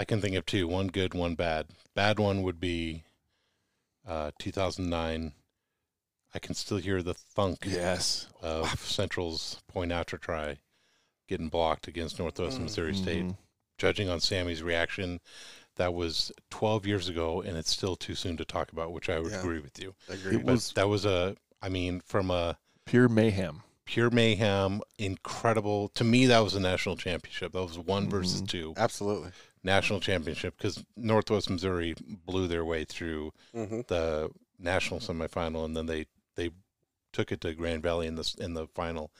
I 0.00 0.04
can 0.06 0.22
think 0.22 0.34
of 0.34 0.46
two, 0.46 0.66
one 0.66 0.86
good, 0.86 1.12
one 1.12 1.34
bad. 1.34 1.66
Bad 1.94 2.18
one 2.18 2.42
would 2.42 2.58
be 2.58 3.04
uh 4.08 4.30
2009. 4.38 5.32
I 6.34 6.38
can 6.38 6.54
still 6.54 6.78
hear 6.78 7.02
the 7.02 7.12
thunk 7.12 7.58
Yes. 7.66 8.28
of 8.40 8.80
Central's 8.88 9.60
point 9.68 9.92
after 9.92 10.16
try 10.16 10.56
getting 11.28 11.48
blocked 11.50 11.86
against 11.86 12.18
Northwest 12.18 12.58
Missouri 12.58 12.94
State. 12.94 13.24
Mhm. 13.24 13.36
Judging 13.76 14.08
on 14.08 14.20
Sammy's 14.20 14.62
reaction, 14.62 15.20
that 15.76 15.92
was 15.92 16.32
12 16.48 16.86
years 16.86 17.08
ago, 17.10 17.42
and 17.42 17.58
it's 17.58 17.70
still 17.70 17.94
too 17.94 18.14
soon 18.14 18.38
to 18.38 18.44
talk 18.46 18.72
about, 18.72 18.92
which 18.92 19.10
I 19.10 19.18
would 19.18 19.32
Yeah. 19.32 19.40
agree 19.40 19.58
with 19.60 19.78
you. 19.78 19.94
Agreed. 20.08 20.36
It 20.36 20.46
But 20.46 20.52
was 20.52 20.72
that 20.72 20.88
was 20.88 21.04
a, 21.04 21.36
I 21.60 21.68
mean, 21.68 22.00
from 22.00 22.30
a 22.30 22.58
pure 22.86 23.08
mayhem. 23.08 23.64
pure 23.84 24.08
mayhem, 24.10 24.80
incredible. 24.98 25.88
To 25.90 26.04
me, 26.04 26.24
that 26.26 26.38
was 26.40 26.54
a 26.54 26.60
national 26.60 26.96
championship. 26.96 27.52
That 27.52 27.62
was 27.62 27.78
one 27.78 28.08
versus 28.08 28.40
two 28.40 28.72
Absolutely. 28.78 29.32
National 29.62 30.00
championship 30.00 30.56
because 30.56 30.82
Northwest 30.96 31.50
Missouri 31.50 31.94
blew 32.26 32.46
their 32.46 32.64
way 32.64 32.84
through 32.84 33.32
hmm 33.52 33.80
the 33.88 34.30
national 34.58 35.00
semifinal, 35.00 35.64
and 35.64 35.76
then 35.76 35.86
they 35.86 36.06
they 36.36 36.50
took 37.12 37.32
it 37.32 37.40
to 37.40 37.54
Grand 37.54 37.82
Valley 37.82 38.06
in 38.06 38.14
the 38.16 38.34
in 38.38 38.54
the 38.54 38.66
final. 38.68 39.10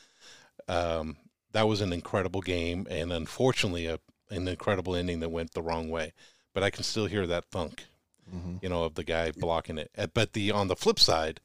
Um, 0.68 1.16
that 1.52 1.66
was 1.66 1.80
an 1.80 1.92
incredible 1.92 2.40
game, 2.42 2.86
and 2.90 3.12
unfortunately, 3.12 3.86
a 3.86 3.98
an 4.30 4.46
incredible 4.46 4.94
ending 4.94 5.20
that 5.20 5.30
went 5.30 5.52
the 5.54 5.62
wrong 5.62 5.88
way. 5.90 6.12
But 6.54 6.62
I 6.62 6.70
can 6.70 6.84
still 6.84 7.06
hear 7.06 7.26
that 7.26 7.46
thunk, 7.50 7.86
Mhm. 8.32 8.62
you 8.62 8.68
know, 8.68 8.84
of 8.84 8.94
the 8.94 9.04
guy 9.04 9.32
blocking 9.32 9.78
it. 9.78 9.90
But 10.14 10.32
the 10.34 10.50
on 10.52 10.68
the 10.68 10.76
flip 10.76 11.00
side, 11.00 11.40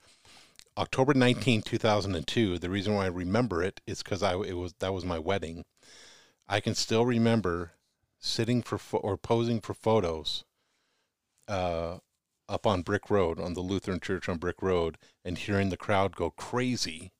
October 0.77 1.13
19, 1.13 1.61
2002, 1.61 2.59
the 2.59 2.69
reason 2.69 2.93
why 2.93 3.05
I 3.05 3.07
remember 3.07 3.63
it 3.63 3.81
is 3.87 4.03
because 4.03 4.21
I 4.21 4.35
it 4.35 4.53
was 4.57 4.73
that 4.79 4.93
was 4.93 5.05
my 5.05 5.17
wedding. 5.19 5.65
I 6.47 6.59
can 6.59 6.75
still 6.75 7.05
remember 7.05 7.71
sitting 8.25 8.61
for 8.61 8.77
pho- 8.77 8.97
or 8.97 9.17
posing 9.17 9.61
for 9.61 9.73
photos 9.73 10.43
uh, 11.47 11.97
up 12.49 12.65
on 12.65 12.81
Brick 12.81 13.09
Road 13.09 13.39
on 13.39 13.53
the 13.53 13.61
Lutheran 13.61 13.99
Church 13.99 14.27
on 14.27 14.37
Brick 14.37 14.61
Road 14.61 14.97
and 15.23 15.37
hearing 15.37 15.69
the 15.69 15.77
crowd 15.77 16.15
go 16.15 16.31
crazy. 16.31 17.11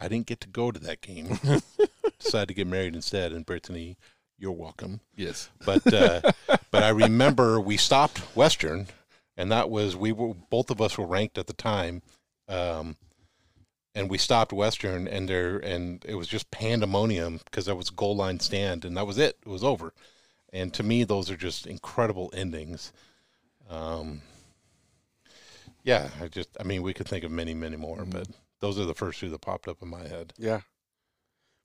I 0.00 0.08
didn't 0.08 0.26
get 0.26 0.40
to 0.40 0.48
go 0.48 0.70
to 0.70 0.80
that 0.80 1.00
game. 1.00 1.38
Decided 2.18 2.48
to 2.48 2.54
get 2.54 2.66
married 2.66 2.94
instead. 2.94 3.32
And 3.32 3.46
Brittany, 3.46 3.96
you're 4.38 4.52
welcome. 4.52 5.00
Yes. 5.16 5.50
But 5.64 5.92
uh, 5.92 6.20
but 6.70 6.82
I 6.82 6.90
remember 6.90 7.60
we 7.60 7.76
stopped 7.76 8.18
Western, 8.36 8.88
and 9.36 9.50
that 9.50 9.70
was 9.70 9.96
we 9.96 10.12
were 10.12 10.34
both 10.50 10.70
of 10.70 10.80
us 10.80 10.98
were 10.98 11.06
ranked 11.06 11.38
at 11.38 11.46
the 11.46 11.52
time, 11.52 12.02
um, 12.48 12.96
and 13.94 14.10
we 14.10 14.18
stopped 14.18 14.52
Western, 14.52 15.06
and 15.06 15.28
there 15.28 15.58
and 15.58 16.04
it 16.06 16.16
was 16.16 16.28
just 16.28 16.50
pandemonium 16.50 17.40
because 17.44 17.66
there 17.66 17.76
was 17.76 17.90
goal 17.90 18.16
line 18.16 18.40
stand, 18.40 18.84
and 18.84 18.96
that 18.96 19.06
was 19.06 19.18
it. 19.18 19.38
It 19.44 19.48
was 19.48 19.64
over. 19.64 19.92
And 20.54 20.72
to 20.74 20.84
me, 20.84 21.02
those 21.02 21.32
are 21.32 21.36
just 21.36 21.66
incredible 21.66 22.30
endings. 22.32 22.92
Um, 23.68 24.22
yeah, 25.82 26.08
I 26.22 26.28
just 26.28 26.48
I 26.60 26.62
mean 26.62 26.82
we 26.82 26.94
could 26.94 27.08
think 27.08 27.24
of 27.24 27.32
many 27.32 27.54
many 27.54 27.76
more, 27.76 28.04
but 28.06 28.28
those 28.60 28.78
are 28.78 28.84
the 28.84 28.94
first 28.94 29.18
two 29.18 29.28
that 29.30 29.40
popped 29.40 29.68
up 29.68 29.82
in 29.82 29.88
my 29.88 30.06
head. 30.06 30.32
Yeah. 30.38 30.60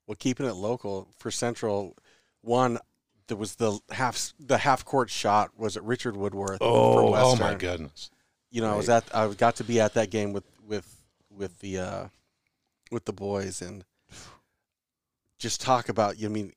Well, 0.06 0.16
keeping 0.18 0.46
it 0.46 0.54
local 0.54 1.08
for 1.16 1.30
Central, 1.30 1.96
one 2.42 2.78
there 3.28 3.36
was 3.36 3.54
the 3.54 3.78
half 3.90 4.32
the 4.40 4.58
half 4.58 4.84
court 4.84 5.08
shot 5.08 5.52
was 5.56 5.76
it 5.76 5.84
Richard 5.84 6.16
Woodworth 6.16 6.58
Oh, 6.60 7.14
Oh 7.14 7.36
my 7.36 7.54
goodness! 7.54 8.10
You 8.50 8.60
know, 8.60 8.72
I 8.72 8.76
was 8.76 8.88
at 8.88 9.04
I 9.14 9.28
got 9.28 9.54
to 9.56 9.64
be 9.64 9.80
at 9.80 9.94
that 9.94 10.10
game 10.10 10.32
with 10.32 10.44
with 10.66 11.00
with 11.30 11.60
the 11.60 11.78
uh 11.78 12.08
with 12.90 13.04
the 13.04 13.12
boys 13.12 13.62
and 13.62 13.84
just 15.38 15.60
talk 15.60 15.88
about. 15.88 16.18
You 16.18 16.26
i 16.26 16.30
mean 16.30 16.52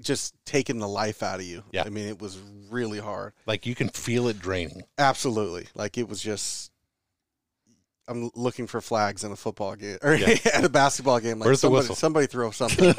just 0.00 0.34
taking 0.44 0.78
the 0.78 0.88
life 0.88 1.22
out 1.22 1.40
of 1.40 1.46
you. 1.46 1.62
Yeah. 1.72 1.84
I 1.84 1.90
mean, 1.90 2.08
it 2.08 2.20
was 2.20 2.38
really 2.70 2.98
hard. 2.98 3.32
Like 3.46 3.66
you 3.66 3.74
can 3.74 3.88
feel 3.88 4.28
it 4.28 4.38
draining. 4.38 4.82
Absolutely. 4.96 5.66
Like 5.74 5.98
it 5.98 6.08
was 6.08 6.22
just. 6.22 6.70
I'm 8.06 8.30
looking 8.34 8.66
for 8.66 8.80
flags 8.80 9.22
in 9.22 9.32
a 9.32 9.36
football 9.36 9.76
game 9.76 9.98
or 10.02 10.14
Yeah. 10.14 10.34
at 10.54 10.64
a 10.64 10.70
basketball 10.70 11.20
game. 11.20 11.40
Like 11.40 11.46
Where's 11.46 11.60
the 11.60 11.66
somebody, 11.66 11.80
whistle? 11.82 11.94
somebody 11.94 12.26
throw 12.26 12.50
something. 12.50 12.94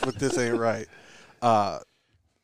but, 0.00 0.18
this 0.18 0.36
ain't 0.36 0.58
right. 0.58 0.88
Uh, 1.40 1.78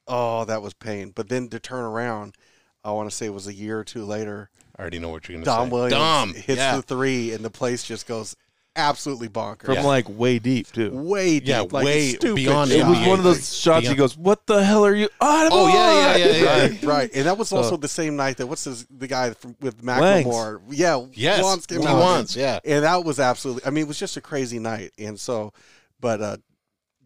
oh, 0.06 0.44
that 0.44 0.62
was 0.62 0.74
pain. 0.74 1.10
But 1.12 1.28
then 1.28 1.48
to 1.48 1.58
turn 1.58 1.84
around, 1.84 2.36
I 2.84 2.92
want 2.92 3.10
to 3.10 3.16
say 3.16 3.26
it 3.26 3.34
was 3.34 3.48
a 3.48 3.54
year 3.54 3.80
or 3.80 3.84
two 3.84 4.04
later. 4.04 4.48
I 4.76 4.82
already 4.82 5.00
know 5.00 5.08
what 5.08 5.28
you're 5.28 5.34
going 5.34 5.44
to 5.44 5.50
say. 5.50 5.68
Williams 5.68 5.92
Dom 5.92 6.28
Williams 6.28 6.46
hits 6.46 6.58
yeah. 6.58 6.76
the 6.76 6.82
three, 6.82 7.32
and 7.32 7.44
the 7.44 7.50
place 7.50 7.82
just 7.82 8.06
goes 8.06 8.36
absolutely 8.78 9.28
bonkers. 9.28 9.64
From 9.66 9.74
Yeah. 9.74 9.82
like 9.84 10.06
way 10.08 10.38
deep 10.38 10.70
too. 10.72 10.90
way 10.92 11.40
deep, 11.40 11.48
Yeah, 11.48 11.60
like 11.70 11.84
way 11.84 12.10
stupid 12.10 12.36
beyond 12.36 12.70
It 12.70 12.86
was 12.86 12.98
one 13.06 13.18
of 13.18 13.24
those 13.24 13.54
shots. 13.56 13.86
He 13.88 13.94
goes, 13.94 14.16
"What 14.16 14.46
the 14.46 14.64
hell 14.64 14.86
are 14.86 14.94
you?" 14.94 15.08
Oh, 15.20 15.48
Oh, 15.50 15.68
yeah, 15.68 16.16
yeah, 16.16 16.26
yeah, 16.26 16.32
yeah. 16.42 16.60
right, 16.68 16.82
right. 16.84 17.10
And 17.14 17.26
that 17.26 17.36
was 17.36 17.52
also 17.52 17.76
the 17.76 17.88
same 17.88 18.16
night 18.16 18.36
that 18.38 18.46
what's 18.46 18.64
his, 18.64 18.86
the 18.86 19.06
guy 19.08 19.30
from, 19.34 19.56
with 19.60 19.82
Macklemore? 19.82 20.60
Yeah, 20.70 21.04
Yes, 21.12 21.42
Wanz 21.44 21.66
came 21.66 21.80
he 21.82 21.86
out. 21.86 22.02
Wanz, 22.02 22.36
yeah. 22.36 22.60
and 22.64 22.84
that 22.84 23.04
was 23.04 23.18
absolutely. 23.20 23.64
I 23.66 23.70
mean, 23.70 23.84
it 23.84 23.88
was 23.88 23.98
just 23.98 24.16
a 24.16 24.20
crazy 24.20 24.58
night, 24.58 24.92
and 24.98 25.18
so, 25.18 25.52
but 26.00 26.20
uh, 26.20 26.36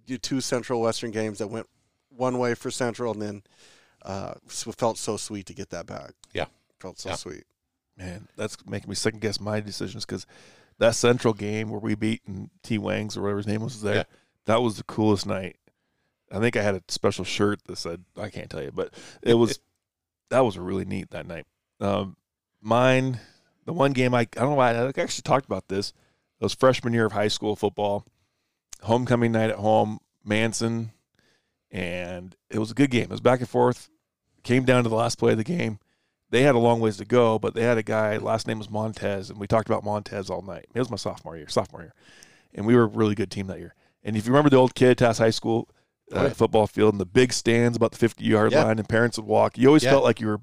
you 0.06 0.18
two 0.18 0.40
Central 0.40 0.80
Western 0.82 1.10
games 1.10 1.38
that 1.38 1.48
went 1.48 1.66
one 2.10 2.38
way 2.38 2.54
for 2.54 2.70
Central, 2.70 3.12
and 3.12 3.22
then 3.22 3.42
uh, 4.04 4.34
felt 4.48 4.98
so 4.98 5.16
sweet 5.16 5.46
to 5.46 5.54
get 5.54 5.70
that 5.70 5.86
back. 5.86 6.12
Yeah. 6.34 6.46
felt 6.80 6.98
so 6.98 7.10
Yeah. 7.10 7.14
sweet. 7.16 7.44
Man, 7.96 8.26
that's 8.36 8.56
making 8.66 8.88
me 8.88 8.94
second 8.96 9.20
guess 9.20 9.38
my 9.38 9.60
decisions 9.60 10.04
because 10.04 10.26
that 10.82 10.96
Central 10.96 11.32
game 11.32 11.70
where 11.70 11.78
we 11.78 11.94
beat 11.94 12.22
and 12.26 12.50
T 12.64 12.76
Wangs 12.76 13.16
or 13.16 13.22
whatever 13.22 13.36
his 13.38 13.46
name 13.46 13.62
was 13.62 13.82
there, 13.82 13.94
Yeah. 13.94 14.02
that 14.46 14.60
was 14.62 14.76
the 14.76 14.82
coolest 14.84 15.26
night. 15.26 15.56
I 16.30 16.40
think 16.40 16.56
I 16.56 16.62
had 16.62 16.74
a 16.74 16.82
special 16.88 17.24
shirt 17.24 17.62
that 17.66 17.76
said 17.78 18.04
I 18.20 18.30
can't 18.30 18.50
tell 18.50 18.62
you, 18.62 18.72
but 18.72 18.92
it 19.22 19.34
was 19.34 19.60
that 20.30 20.40
was 20.40 20.58
really 20.58 20.84
neat 20.84 21.10
that 21.10 21.26
night. 21.26 21.46
Um, 21.80 22.16
mine, 22.60 23.20
the 23.64 23.72
one 23.72 23.92
game 23.92 24.12
I 24.12 24.20
I 24.22 24.26
don't 24.34 24.50
know 24.50 24.54
why 24.56 24.72
I 24.74 24.88
actually 24.88 25.22
talked 25.22 25.46
about 25.46 25.68
this. 25.68 25.90
It 26.40 26.44
was 26.44 26.52
freshman 26.54 26.92
year 26.94 27.06
of 27.06 27.12
high 27.12 27.28
school 27.28 27.54
football, 27.54 28.04
homecoming 28.82 29.30
night 29.30 29.50
at 29.50 29.56
home, 29.58 30.00
Manson, 30.24 30.90
and 31.70 32.34
it 32.50 32.58
was 32.58 32.72
a 32.72 32.74
good 32.74 32.90
game. 32.90 33.04
It 33.04 33.10
was 33.10 33.20
back 33.20 33.38
and 33.40 33.48
forth. 33.48 33.88
Came 34.42 34.64
down 34.64 34.82
to 34.82 34.88
the 34.88 34.96
last 34.96 35.18
play 35.18 35.30
of 35.32 35.38
the 35.38 35.44
game 35.44 35.78
they 36.32 36.42
had 36.42 36.54
a 36.56 36.58
long 36.58 36.80
ways 36.80 36.96
to 36.96 37.04
go, 37.04 37.38
but 37.38 37.54
they 37.54 37.62
had 37.62 37.78
a 37.78 37.82
guy, 37.82 38.16
last 38.16 38.48
name 38.48 38.58
was 38.58 38.70
Montez, 38.70 39.28
and 39.30 39.38
we 39.38 39.46
talked 39.46 39.68
about 39.68 39.84
Montez 39.84 40.30
all 40.30 40.42
night. 40.42 40.66
It 40.74 40.78
was 40.78 40.90
my 40.90 40.96
sophomore 40.96 41.36
year, 41.36 41.46
sophomore 41.48 41.82
year. 41.82 41.94
And 42.54 42.66
we 42.66 42.74
were 42.74 42.82
a 42.84 42.86
really 42.86 43.14
good 43.14 43.30
team 43.30 43.46
that 43.48 43.58
year. 43.58 43.74
And 44.02 44.16
if 44.16 44.26
you 44.26 44.32
remember 44.32 44.50
the 44.50 44.56
old 44.56 44.74
Kittitas 44.74 45.18
High 45.18 45.30
School 45.30 45.68
uh, 46.10 46.16
Oh, 46.18 46.22
yeah. 46.24 46.28
football 46.30 46.66
field 46.66 46.92
and 46.94 47.00
the 47.00 47.06
big 47.06 47.32
stands 47.32 47.76
about 47.76 47.92
the 47.92 47.98
50 47.98 48.24
yard 48.24 48.52
Yeah. 48.52 48.64
line 48.64 48.78
and 48.78 48.88
parents 48.88 49.16
would 49.18 49.26
walk, 49.26 49.56
you 49.56 49.68
always 49.68 49.84
Yeah. 49.84 49.90
felt 49.92 50.04
like 50.04 50.20
you 50.20 50.26
were 50.26 50.40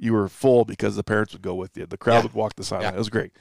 you 0.00 0.12
were 0.12 0.28
full 0.28 0.64
because 0.64 0.94
the 0.94 1.02
parents 1.02 1.32
would 1.32 1.42
go 1.42 1.54
with 1.56 1.76
you. 1.76 1.84
The 1.86 1.96
crowd 1.96 2.18
Yeah. 2.18 2.22
would 2.24 2.34
walk 2.34 2.54
the 2.54 2.62
sideline. 2.62 2.94
It 2.94 2.98
was 2.98 3.08
great. 3.08 3.32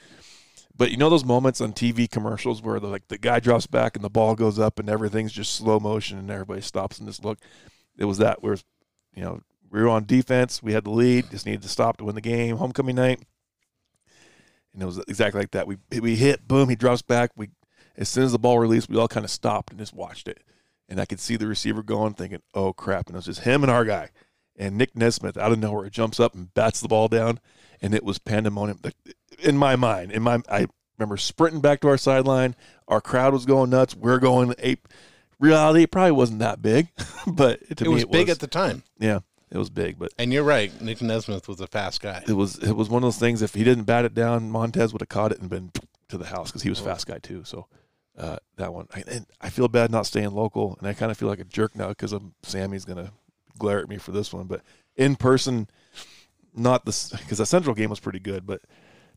But 0.76 0.90
you 0.92 0.98
know 0.98 1.10
those 1.10 1.26
moments 1.26 1.62
on 1.62 1.74
TV 1.74 2.08
commercials 2.10 2.62
where 2.64 2.80
the, 2.80 2.88
like 2.88 3.08
the 3.10 3.18
guy 3.20 3.40
drops 3.40 3.68
back 3.68 3.96
and 3.96 4.04
the 4.04 4.10
ball 4.10 4.34
goes 4.36 4.58
up 4.60 4.80
and 4.80 4.90
everything's 4.90 5.34
just 5.34 5.54
slow 5.56 5.80
motion 5.80 6.18
and 6.18 6.30
everybody 6.32 6.62
stops 6.62 6.98
and 7.00 7.08
just 7.08 7.24
look. 7.26 7.38
It 7.98 8.06
was 8.06 8.18
that 8.20 8.42
where 8.44 8.58
you 9.16 9.22
know 9.24 9.42
we 9.72 9.82
were 9.82 9.90
on 9.90 10.06
defense. 10.06 10.62
We 10.64 10.74
had 10.74 10.84
the 10.86 10.90
lead. 10.92 11.30
Just 11.32 11.46
needed 11.46 11.62
to 11.64 11.70
stop 11.70 11.98
to 11.98 12.04
win 12.06 12.16
the 12.16 12.22
game. 12.22 12.58
Homecoming 12.58 12.96
night, 12.96 13.22
and 14.74 14.82
it 14.82 14.86
was 14.86 14.98
exactly 15.08 15.42
like 15.42 15.52
that. 15.52 15.68
We 15.68 15.78
we 16.00 16.16
hit. 16.16 16.48
Boom. 16.48 16.70
He 16.70 16.76
drops 16.76 17.02
back. 17.02 17.32
We 17.36 17.50
as 17.98 18.10
soon 18.10 18.24
as 18.26 18.32
the 18.32 18.40
ball 18.40 18.60
released, 18.60 18.90
we 18.90 18.98
all 18.98 19.08
kind 19.08 19.24
of 19.24 19.32
stopped 19.32 19.72
and 19.72 19.80
just 19.80 19.94
watched 19.94 20.28
it. 20.28 20.44
And 20.90 21.02
I 21.02 21.06
could 21.06 21.20
see 21.20 21.36
the 21.36 21.48
receiver 21.48 21.84
going, 21.84 22.14
thinking, 22.14 22.42
"Oh 22.54 22.74
crap!" 22.74 23.08
And 23.08 23.16
it 23.16 23.18
was 23.18 23.26
just 23.26 23.42
him 23.42 23.64
and 23.64 23.72
our 23.72 23.86
guy. 23.86 24.10
And 24.56 24.78
Nick 24.78 24.96
Nesmith 24.96 25.38
out 25.38 25.52
of 25.52 25.60
nowhere 25.60 25.90
jumps 25.90 26.20
up 26.20 26.34
and 26.34 26.54
bats 26.54 26.82
the 26.82 26.88
ball 26.88 27.08
down, 27.08 27.40
and 27.82 27.94
it 27.94 28.04
was 28.04 28.18
pandemonium. 28.20 28.80
In 29.40 29.58
my 29.58 29.76
mind, 29.76 30.12
in 30.12 30.24
my 30.24 30.42
I 30.50 30.68
remember 30.98 31.18
sprinting 31.18 31.62
back 31.62 31.82
to 31.82 31.90
our 31.90 31.98
sideline. 31.98 32.56
Our 32.88 33.02
crowd 33.02 33.34
was 33.34 33.46
going 33.46 33.70
nuts. 33.70 33.96
We're 33.96 34.20
going 34.20 34.54
ape. 34.60 34.88
Reality, 35.40 35.84
it 35.84 35.92
probably 35.92 36.14
wasn't 36.14 36.40
that 36.40 36.64
big, 36.64 36.88
but 37.28 37.60
to 37.78 37.84
It 37.84 37.88
me, 37.88 37.90
was 37.94 38.04
it 38.04 38.12
big 38.12 38.28
was. 38.30 38.36
at 38.38 38.40
the 38.40 38.48
time. 38.48 38.82
yeah, 38.98 39.20
it 39.50 39.58
was 39.58 39.70
big, 39.70 39.98
but 39.98 40.14
And 40.18 40.34
you're 40.34 40.44
right. 40.44 40.82
Nick 40.82 41.02
Nesmith 41.02 41.48
was 41.48 41.62
a 41.62 41.68
fast 41.68 42.02
guy. 42.02 42.24
it 42.28 42.34
was 42.34 42.58
it 42.60 42.74
was 42.74 42.90
one 42.90 43.04
of 43.04 43.08
those 43.08 43.18
things. 43.18 43.42
If 43.42 43.54
he 43.54 43.64
didn't 43.64 43.86
bat 43.86 44.06
it 44.06 44.14
down, 44.14 44.50
Montez 44.52 44.92
would 44.94 45.02
have 45.02 45.10
caught 45.10 45.32
it 45.32 45.40
and 45.40 45.50
been 45.50 45.72
to 46.10 46.18
the 46.18 46.26
house 46.26 46.50
because 46.52 46.64
he 46.64 46.70
was 46.70 46.80
a 46.80 46.84
fast 46.84 47.08
guy 47.08 47.20
too. 47.20 47.44
So 47.46 47.68
uh, 48.18 48.38
that 48.58 48.74
one, 48.74 48.88
I, 48.94 49.04
and 49.08 49.26
I 49.40 49.50
feel 49.50 49.68
bad 49.68 49.92
not 49.92 50.06
staying 50.06 50.32
local, 50.32 50.76
and 50.80 50.88
I 50.88 50.94
kind 50.94 51.12
of 51.12 51.18
feel 51.18 51.30
like 51.30 51.40
a 51.40 51.46
jerk 51.46 51.76
now 51.76 51.90
because 51.90 52.14
Sammy's 52.44 52.86
gonna 52.86 53.12
glare 53.58 53.80
at 53.80 53.90
me 53.90 53.98
for 53.98 54.12
this 54.12 54.34
one. 54.34 54.48
But 54.48 54.62
in 54.96 55.16
person, 55.16 55.70
not 56.54 56.86
this 56.86 57.12
because 57.12 57.38
the 57.38 57.46
Central 57.46 57.76
game 57.76 57.90
was 57.90 58.00
pretty 58.00 58.20
good, 58.20 58.46
but. 58.46 58.62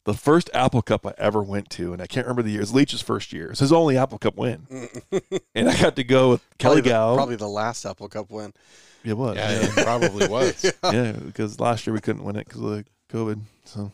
The 0.05 0.15
first 0.15 0.49
Apple 0.55 0.81
Cup 0.81 1.05
I 1.07 1.13
ever 1.19 1.43
went 1.43 1.69
to, 1.73 1.93
and 1.93 2.01
I 2.01 2.07
can't 2.07 2.27
remember 2.27 2.41
the 2.41 2.53
year. 2.53 2.61
It 2.61 2.63
was 2.63 2.73
Leach's 2.73 3.03
first 3.03 3.35
year. 3.35 3.45
It 3.45 3.51
was 3.51 3.59
his 3.59 3.71
only 3.71 3.99
Apple 3.99 4.17
Cup 4.17 4.35
win, 4.39 4.67
and 5.55 5.69
I 5.69 5.79
got 5.79 5.95
to 5.97 6.05
go 6.05 6.31
with 6.31 6.41
Kelly 6.57 6.77
probably 6.77 6.81
the, 6.81 6.89
Gow. 6.89 7.15
probably 7.15 7.37
the 7.37 7.47
last 7.47 7.85
Apple 7.85 8.09
Cup 8.09 8.31
win. 8.31 8.55
It 9.05 9.17
was, 9.17 9.37
Yeah, 9.37 9.51
yeah, 9.51 9.67
it 9.67 9.85
probably 9.85 10.29
was. 10.29 10.73
yeah, 10.85 11.13
because 11.13 11.59
last 11.61 11.87
year 11.87 11.95
we 11.95 12.01
couldn't 12.01 12.25
win 12.25 12.37
it 12.37 12.47
because 12.47 12.61
of 12.61 12.69
the 12.71 12.85
COVID. 13.13 13.41
So 13.65 13.93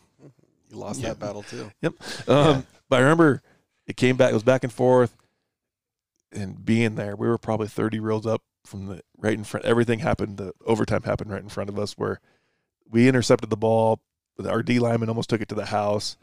You 0.69 0.77
lost 0.77 1.01
that 1.01 1.19
battle 1.19 1.43
too. 1.43 1.71
Yep. 1.81 1.93
Um, 2.27 2.65
But 2.89 2.97
I 2.97 2.99
remember 3.01 3.41
it 3.85 3.97
came 3.97 4.15
back. 4.17 4.31
It 4.31 4.33
was 4.33 4.43
back 4.43 4.63
and 4.63 4.71
forth, 4.71 5.15
and 6.31 6.63
being 6.65 6.95
there, 6.95 7.15
we 7.15 7.27
were 7.27 7.37
probably 7.37 7.67
thirty 7.67 7.99
rows 7.99 8.25
up 8.25 8.41
from 8.65 8.87
the 8.87 9.01
right 9.17 9.33
in 9.33 9.43
front. 9.43 9.65
Everything 9.65 9.99
happened. 9.99 10.37
The 10.37 10.53
overtime 10.65 11.03
happened 11.03 11.31
right 11.31 11.41
in 11.41 11.49
front 11.49 11.69
of 11.69 11.77
us, 11.79 11.93
where 11.97 12.19
we 12.89 13.07
intercepted 13.07 13.49
the 13.49 13.57
ball. 13.57 13.99
Our 14.45 14.61
D 14.63 14.79
lineman 14.79 15.09
almost 15.09 15.29
took 15.29 15.41
it 15.41 15.49
to 15.49 15.55
the 15.55 15.65
house, 15.67 16.15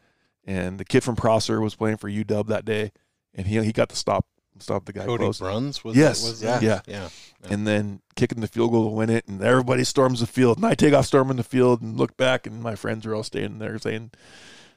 and 0.44 0.78
the 0.78 0.84
kid 0.84 1.02
from 1.02 1.16
Prosser 1.16 1.60
was 1.60 1.74
playing 1.74 1.96
for 1.96 2.08
UW 2.08 2.46
that 2.46 2.64
day, 2.64 2.92
and 3.34 3.46
he 3.46 3.62
he 3.62 3.72
got 3.72 3.88
the 3.88 3.96
stop 3.96 4.26
stop 4.60 4.84
the 4.84 4.92
guy 4.92 5.04
Cody 5.04 5.24
close. 5.24 5.38
Bruns 5.38 5.84
was 5.84 5.96
Yes. 5.96 6.22
was 6.28 6.42
Yeah. 6.42 6.58
that? 6.58 6.62
Yeah. 6.62 6.80
yeah. 6.86 7.08
and 7.50 7.66
then 7.66 8.00
kicking 8.16 8.40
the 8.40 8.48
field 8.48 8.72
goal 8.72 8.84
to 8.84 8.90
win 8.94 9.10
it, 9.10 9.26
and 9.28 9.42
everybody 9.42 9.84
storms 9.84 10.20
the 10.20 10.26
field, 10.26 10.56
and 10.58 10.66
I 10.66 10.74
take 10.74 10.94
off 10.94 11.06
storming 11.06 11.36
the 11.36 11.42
field 11.44 11.82
and 11.82 11.96
look 11.96 12.16
back, 12.16 12.46
and 12.46 12.62
my 12.62 12.74
friends 12.74 13.06
are 13.06 13.14
all 13.14 13.22
standing 13.22 13.58
there 13.58 13.78
saying, 13.78 14.10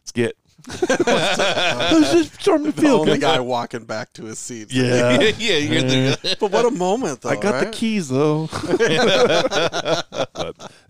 "Let's 0.02 0.12
get." 0.12 0.38
Let's 0.68 2.12
just 2.12 2.41
storm 2.41 2.64
the 2.64 2.72
The 2.72 2.90
only 2.90 3.12
guys." 3.20 3.38
guy 3.38 3.40
walking 3.40 3.86
back 3.86 4.12
to 4.14 4.26
his 4.26 4.40
seat. 4.40 4.72
Yeah. 4.74 5.20
yeah, 5.38 5.58
you're 5.58 5.82
the, 5.84 6.38
but 6.40 6.52
what 6.52 6.66
a 6.66 6.72
moment, 6.72 7.22
though. 7.22 7.30
I 7.30 7.36
got 7.36 7.64
the 7.64 7.72
keys 7.72 8.10
though. 8.10 8.48
but 8.52 8.80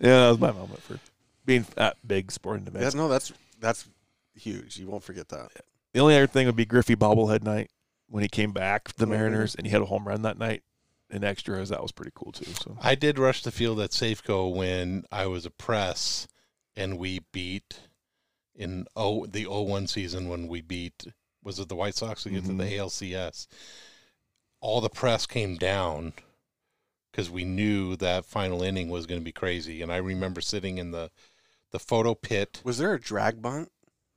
that 0.00 0.28
was 0.30 0.38
my 0.40 0.52
moment 0.52 0.82
for 0.82 0.98
being 1.44 1.66
at 1.76 1.96
big 2.06 2.32
sporting 2.32 2.64
Yeah, 2.66 2.78
events. 2.78 2.94
no, 2.94 3.08
that's 3.08 3.32
that's 3.60 3.86
huge. 4.34 4.78
You 4.78 4.88
won't 4.88 5.04
forget 5.04 5.28
that. 5.28 5.50
The 5.92 6.00
only 6.00 6.16
other 6.16 6.26
thing 6.26 6.46
would 6.46 6.56
be 6.56 6.66
Griffey 6.66 6.96
bobblehead 6.96 7.42
night 7.42 7.70
when 8.08 8.22
he 8.22 8.28
came 8.28 8.52
back 8.52 8.94
the 8.94 9.06
Mhm. 9.06 9.10
Mariners 9.10 9.54
and 9.54 9.66
he 9.66 9.70
had 9.70 9.82
a 9.82 9.86
home 9.86 10.06
run 10.08 10.22
that 10.22 10.38
night 10.38 10.62
in 11.10 11.24
extras. 11.24 11.68
That 11.68 11.82
was 11.82 11.92
pretty 11.92 12.12
cool 12.14 12.32
too. 12.32 12.50
So 12.52 12.76
I 12.80 12.94
did 12.94 13.18
rush 13.18 13.42
the 13.42 13.50
field 13.52 13.80
at 13.80 13.90
Safeco 13.90 14.52
when 14.54 15.04
I 15.12 15.26
was 15.26 15.44
a 15.46 15.50
press 15.50 16.26
and 16.76 16.98
we 16.98 17.20
beat 17.32 17.80
in 18.54 18.86
oh 18.96 19.26
the 19.26 19.46
01 19.46 19.86
season 19.86 20.28
when 20.28 20.48
we 20.48 20.60
beat 20.60 21.06
was 21.42 21.58
it 21.58 21.68
the 21.68 21.76
White 21.76 21.94
Sox 21.94 22.24
to 22.24 22.30
get 22.30 22.44
to 22.44 22.52
the. 22.52 22.64
ALCS. 22.64 23.46
All 24.60 24.80
the 24.80 24.90
press 24.90 25.24
came 25.26 25.56
down 25.56 26.12
because 27.10 27.30
we 27.30 27.44
knew 27.44 27.94
that 27.96 28.24
final 28.24 28.62
inning 28.62 28.88
was 28.88 29.06
going 29.06 29.20
to 29.20 29.24
be 29.24 29.32
crazy, 29.32 29.80
and 29.82 29.92
I 29.92 29.96
remember 29.98 30.40
sitting 30.40 30.78
in 30.78 30.90
the 30.90 31.10
the 31.70 31.78
photo 31.78 32.14
pit. 32.14 32.60
Was 32.64 32.78
there 32.78 32.94
a 32.94 33.00
drag 33.00 33.40
bunt? 33.40 33.70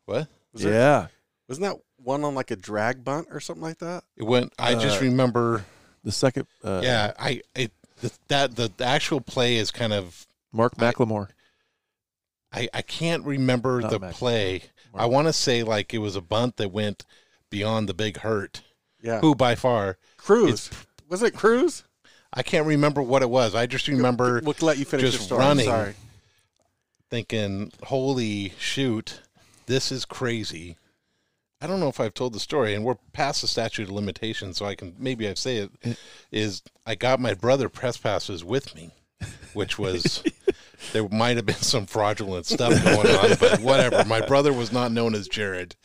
What 0.06 0.28
Was 0.54 0.64
there, 0.64 0.74
yeah, 0.74 1.08
Wasn't 1.52 1.66
that 1.66 1.78
one 1.98 2.24
on 2.24 2.34
like 2.34 2.50
a 2.52 2.56
drag 2.56 3.04
bunt 3.04 3.28
or 3.30 3.40
something 3.42 3.62
like 3.62 3.80
that? 3.80 4.04
it 4.16 4.24
went? 4.24 4.54
I 4.58 4.74
just 4.76 4.98
Uh, 5.02 5.06
remember. 5.06 5.66
the 6.04 6.12
second. 6.12 6.48
Uh, 6.64 6.80
yeah, 6.84 7.14
I 7.20 7.42
it 7.56 7.72
the, 8.02 8.12
that 8.30 8.56
the, 8.56 8.72
the 8.78 8.86
actual 8.86 9.20
play 9.22 9.58
is 9.58 9.70
kind 9.70 9.92
of 9.94 10.26
Mark 10.54 10.76
McLemore. 10.78 11.28
I, 12.54 12.68
I 12.74 12.82
can't 12.82 13.24
remember 13.26 13.82
Not 13.82 13.92
the 13.92 14.00
Mac- 14.00 14.14
play. 14.14 14.64
Mark. 14.94 15.04
I 15.04 15.06
want 15.08 15.28
to 15.28 15.34
say 15.34 15.62
like 15.64 15.94
it 15.94 16.00
was 16.00 16.16
a 16.16 16.22
bunt 16.22 16.56
that 16.58 16.70
went 16.72 17.06
beyond 17.50 17.88
the 17.90 17.94
big 17.94 18.18
hurt. 18.20 18.62
Yeah. 19.02 19.20
Who 19.20 19.36
by 19.36 19.56
far 19.56 19.98
Cruz. 20.18 20.70
Was 21.10 21.22
it 21.24 21.34
Cruz? 21.36 21.84
I 22.34 22.44
can't 22.44 22.66
remember 22.66 23.02
what 23.02 23.22
it 23.24 23.30
was. 23.30 23.56
I 23.56 23.66
just 23.66 23.88
remember 23.90 24.42
We'll 24.44 24.56
let 24.62 24.78
you 24.78 24.86
finish 24.86 25.04
just 25.12 25.18
your 25.20 25.26
story. 25.26 25.40
running. 25.40 25.66
Sorry. 25.66 25.96
thinking, 27.10 27.72
"Holy 27.84 28.54
shoot, 28.58 29.20
this 29.66 29.92
is 29.92 30.06
crazy." 30.06 30.78
I 31.62 31.68
don't 31.68 31.80
know 31.80 31.90
if 31.90 32.00
I've 32.00 32.14
told 32.14 32.34
the 32.34 32.40
story, 32.40 32.74
and 32.74 32.84
we're 32.84 32.96
past 33.14 33.42
the 33.42 33.48
statute 33.48 33.84
of 33.84 33.92
limitations, 33.92 34.58
so 34.58 34.66
I 34.66 34.76
can 34.76 34.96
maybe 34.98 35.28
I 35.28 35.36
say 35.36 35.58
it. 35.58 35.98
Is 36.32 36.64
I 36.86 36.96
got 36.96 37.20
my 37.20 37.34
brother 37.34 37.70
press 37.70 37.98
passes 37.98 38.44
with 38.44 38.76
me, 38.76 38.92
which 39.54 39.78
was 39.78 40.24
there 40.94 41.08
might 41.10 41.38
have 41.38 41.46
been 41.46 41.56
some 41.56 41.86
fraudulent 41.86 42.46
stuff 42.46 42.84
going 42.84 43.08
on, 43.08 43.38
but 43.40 43.62
whatever. 43.62 44.04
My 44.06 44.26
brother 44.26 44.52
was 44.52 44.72
not 44.72 44.92
known 44.92 45.14
as 45.14 45.28
Jared, 45.28 45.76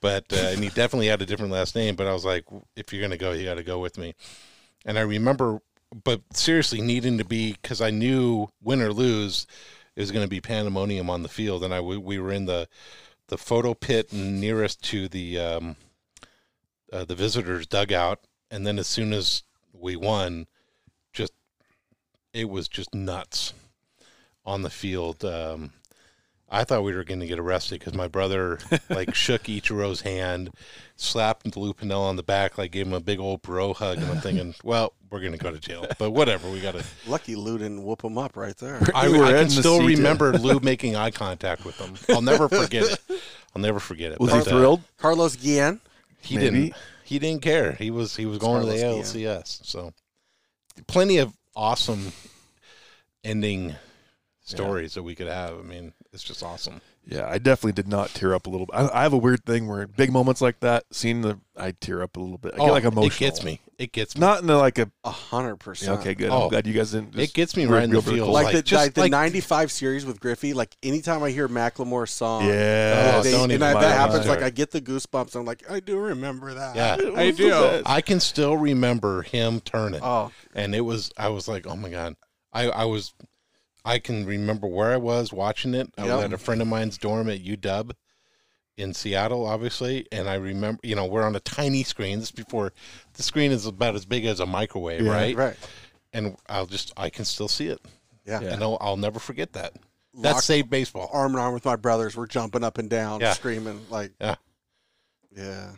but 0.00 0.24
uh, 0.32 0.36
and 0.36 0.62
he 0.62 0.70
definitely 0.70 1.08
had 1.08 1.20
a 1.20 1.26
different 1.26 1.52
last 1.52 1.74
name. 1.74 1.94
But 1.94 2.06
I 2.06 2.12
was 2.12 2.24
like, 2.24 2.44
if 2.74 2.92
you're 2.92 3.02
gonna 3.02 3.18
go, 3.18 3.32
you 3.32 3.44
got 3.44 3.56
to 3.56 3.62
go 3.62 3.78
with 3.78 3.98
me. 3.98 4.14
And 4.86 4.98
I 4.98 5.02
remember 5.02 5.60
but 6.04 6.20
seriously, 6.32 6.80
needing 6.80 7.18
to 7.18 7.24
be 7.24 7.52
because 7.52 7.80
I 7.80 7.90
knew 7.90 8.48
win 8.62 8.82
or 8.82 8.92
lose, 8.92 9.46
it 9.96 10.00
was 10.00 10.12
going 10.12 10.24
to 10.24 10.30
be 10.30 10.40
pandemonium 10.40 11.10
on 11.10 11.22
the 11.22 11.28
field, 11.28 11.64
and 11.64 11.72
I 11.72 11.80
we, 11.80 11.96
we 11.96 12.18
were 12.18 12.32
in 12.32 12.46
the 12.46 12.68
the 13.28 13.38
photo 13.38 13.74
pit 13.74 14.12
nearest 14.12 14.82
to 14.84 15.08
the 15.08 15.38
um, 15.38 15.76
uh, 16.92 17.04
the 17.04 17.14
visitors 17.14 17.66
dugout, 17.66 18.20
and 18.50 18.66
then 18.66 18.78
as 18.78 18.86
soon 18.86 19.12
as 19.12 19.42
we 19.72 19.96
won, 19.96 20.46
just 21.12 21.32
it 22.32 22.48
was 22.48 22.68
just 22.68 22.94
nuts 22.94 23.52
on 24.44 24.62
the 24.62 24.70
field. 24.70 25.24
Um, 25.24 25.72
I 26.50 26.64
thought 26.64 26.82
we 26.82 26.94
were 26.94 27.04
going 27.04 27.20
to 27.20 27.26
get 27.26 27.38
arrested 27.38 27.78
because 27.78 27.94
my 27.94 28.08
brother 28.08 28.58
like 28.88 29.14
shook 29.14 29.44
Ichiro's 29.44 30.00
hand, 30.00 30.50
slapped 30.96 31.56
Lou 31.56 31.74
Piniella 31.74 32.08
on 32.08 32.16
the 32.16 32.22
back, 32.22 32.56
like 32.56 32.72
gave 32.72 32.86
him 32.86 32.94
a 32.94 33.00
big 33.00 33.18
old 33.20 33.42
bro 33.42 33.74
hug, 33.74 33.98
and 33.98 34.06
I'm 34.10 34.20
thinking, 34.20 34.54
well, 34.64 34.94
we're 35.10 35.20
going 35.20 35.32
to 35.32 35.38
go 35.38 35.50
to 35.50 35.58
jail, 35.58 35.86
but 35.98 36.10
whatever, 36.10 36.50
we 36.50 36.60
got 36.60 36.74
to. 36.74 36.84
Lucky 37.06 37.36
Lou 37.36 37.58
didn't 37.58 37.82
whoop 37.84 38.02
him 38.02 38.16
up 38.18 38.36
right 38.36 38.56
there. 38.56 38.80
I, 38.94 39.08
I 39.08 39.32
can 39.32 39.50
still 39.50 39.82
remember 39.86 40.32
Lou 40.38 40.60
making 40.60 40.96
eye 40.96 41.10
contact 41.10 41.64
with 41.64 41.76
him. 41.78 41.94
I'll 42.14 42.22
never 42.22 42.48
forget 42.48 42.84
it. 42.84 43.20
I'll 43.54 43.62
never 43.62 43.78
forget 43.80 44.12
it. 44.12 44.20
Was 44.20 44.32
he 44.32 44.38
But, 44.38 44.48
uh, 44.48 44.50
thrilled? 44.50 44.80
Carlos 44.98 45.36
Guillen. 45.36 45.80
he 46.22 46.36
Maybe. 46.36 46.50
didn't. 46.50 46.74
He 47.04 47.18
didn't 47.18 47.40
care. 47.42 47.72
He 47.72 47.90
was 47.90 48.14
he 48.16 48.26
was 48.26 48.36
going 48.38 48.66
to 48.66 48.70
the 48.72 48.78
Carlos 48.82 49.14
ALCS. 49.14 49.64
So 49.64 49.94
plenty 50.86 51.16
of 51.18 51.32
awesome 51.56 52.12
ending 53.24 53.74
stories 54.44 54.94
that 54.94 55.02
we 55.02 55.14
could 55.14 55.26
have. 55.28 55.58
I 55.58 55.62
mean, 55.62 55.94
it's 56.18 56.24
just 56.24 56.42
awesome. 56.42 56.80
Yeah, 57.06 57.28
I 57.30 57.38
definitely 57.38 57.72
did 57.72 57.86
not 57.86 58.10
tear 58.10 58.34
up 58.34 58.48
a 58.48 58.50
little 58.50 58.66
bit. 58.66 58.74
I, 58.74 58.88
I 58.88 59.02
have 59.04 59.12
a 59.12 59.16
weird 59.18 59.44
thing 59.46 59.68
where 59.68 59.86
big 59.86 60.12
moments 60.12 60.40
like 60.40 60.58
that, 60.60 60.82
seeing 60.90 61.22
the, 61.22 61.38
I 61.56 61.70
tear 61.70 62.02
up 62.02 62.16
a 62.16 62.20
little 62.20 62.38
bit. 62.38 62.54
I 62.54 62.56
get 62.58 62.68
oh, 62.68 62.72
like 62.72 62.82
emotional. 62.82 63.04
Oh, 63.04 63.06
It 63.06 63.18
gets 63.18 63.44
me. 63.44 63.60
It 63.78 63.92
gets 63.92 64.16
me. 64.16 64.20
Not 64.20 64.40
in 64.40 64.48
the 64.48 64.56
like 64.56 64.78
a. 64.78 64.90
A 65.04 65.10
hundred 65.10 65.58
percent. 65.58 66.00
okay, 66.00 66.14
good. 66.14 66.30
Oh. 66.30 66.42
I'm 66.42 66.48
glad 66.48 66.66
you 66.66 66.74
guys 66.74 66.90
didn't. 66.90 67.16
it 67.16 67.32
gets 67.32 67.56
me 67.56 67.66
right 67.66 67.84
in 67.84 67.90
the 67.90 68.00
real 68.00 68.14
feels. 68.16 68.28
Like, 68.28 68.46
Like, 68.46 68.56
the, 68.56 68.62
just 68.62 68.84
like 68.84 68.94
the 68.94 69.02
like- 69.02 69.12
'95 69.12 69.70
series 69.70 70.04
with 70.04 70.18
Griffey. 70.18 70.54
Like 70.54 70.76
anytime 70.82 71.22
I 71.22 71.30
hear 71.30 71.48
Macklemore 71.48 72.08
song, 72.08 72.46
yeah, 72.46 73.14
Oh, 73.14 73.22
they- 73.22 73.30
don't 73.30 73.44
and 73.44 73.52
even 73.52 73.62
I, 73.62 73.80
that 73.80 73.96
happens. 73.96 74.26
Like 74.26 74.42
I 74.42 74.50
get 74.50 74.72
the 74.72 74.80
goosebumps. 74.80 75.36
I'm 75.36 75.44
like, 75.46 75.70
I 75.70 75.78
do 75.78 75.98
remember 75.98 76.52
that. 76.54 76.74
Yeah. 76.74 76.96
I 77.16 77.30
do. 77.30 77.82
I 77.86 78.00
can 78.00 78.18
still 78.18 78.56
remember 78.56 79.22
him 79.22 79.60
turning, 79.60 80.00
Oh, 80.02 80.32
and 80.54 80.74
it 80.74 80.80
was. 80.80 81.12
I 81.16 81.28
was 81.28 81.46
like, 81.46 81.66
oh 81.66 81.76
my 81.76 81.88
god. 81.88 82.16
I 82.52 82.68
I 82.68 82.84
was. 82.86 83.14
I 83.88 83.98
can 83.98 84.26
remember 84.26 84.66
where 84.66 84.92
I 84.92 84.96
was 84.98 85.32
watching 85.32 85.74
it. 85.74 85.88
I 85.96 86.04
Yep. 86.06 86.16
was 86.16 86.24
at 86.26 86.32
a 86.34 86.38
friend 86.38 86.60
of 86.60 86.68
mine's 86.68 86.98
dorm 86.98 87.28
at 87.30 87.40
UW 87.42 87.92
in 88.76 88.92
Seattle, 88.94 89.46
obviously, 89.46 90.06
and 90.12 90.28
I 90.28 90.34
remember. 90.34 90.80
You 90.82 90.94
know, 90.94 91.06
we're 91.06 91.24
on 91.24 91.34
a 91.34 91.40
tiny 91.40 91.82
screen. 91.84 92.18
This 92.20 92.28
is 92.28 92.32
before 92.32 92.72
the 93.14 93.22
screen 93.22 93.50
is 93.50 93.64
about 93.66 93.94
as 93.94 94.04
big 94.04 94.24
as 94.26 94.40
a 94.40 94.46
microwave, 94.46 95.00
Yeah. 95.06 95.12
right? 95.12 95.36
right. 95.36 95.56
And 96.12 96.36
I'll 96.48 96.66
just. 96.66 96.92
I 96.96 97.08
can 97.10 97.24
still 97.24 97.48
see 97.48 97.68
it. 97.68 97.80
Yeah. 98.26 98.40
And 98.42 98.62
I'll, 98.62 98.76
I'll 98.80 98.96
never 98.98 99.18
forget 99.18 99.54
that. 99.54 99.72
That 100.22 100.32
Locked 100.32 100.44
saved 100.44 100.68
baseball. 100.68 101.08
arm 101.12 101.32
in 101.32 101.38
arm 101.38 101.54
with 101.54 101.64
my 101.64 101.76
brothers. 101.76 102.16
We're 102.16 102.26
jumping 102.26 102.62
up 102.64 102.76
and 102.78 102.90
down, 102.90 103.20
Yeah. 103.20 103.32
screaming 103.32 103.86
like, 103.88 104.12
Yeah. 104.20 104.34
yeah. 105.34 105.70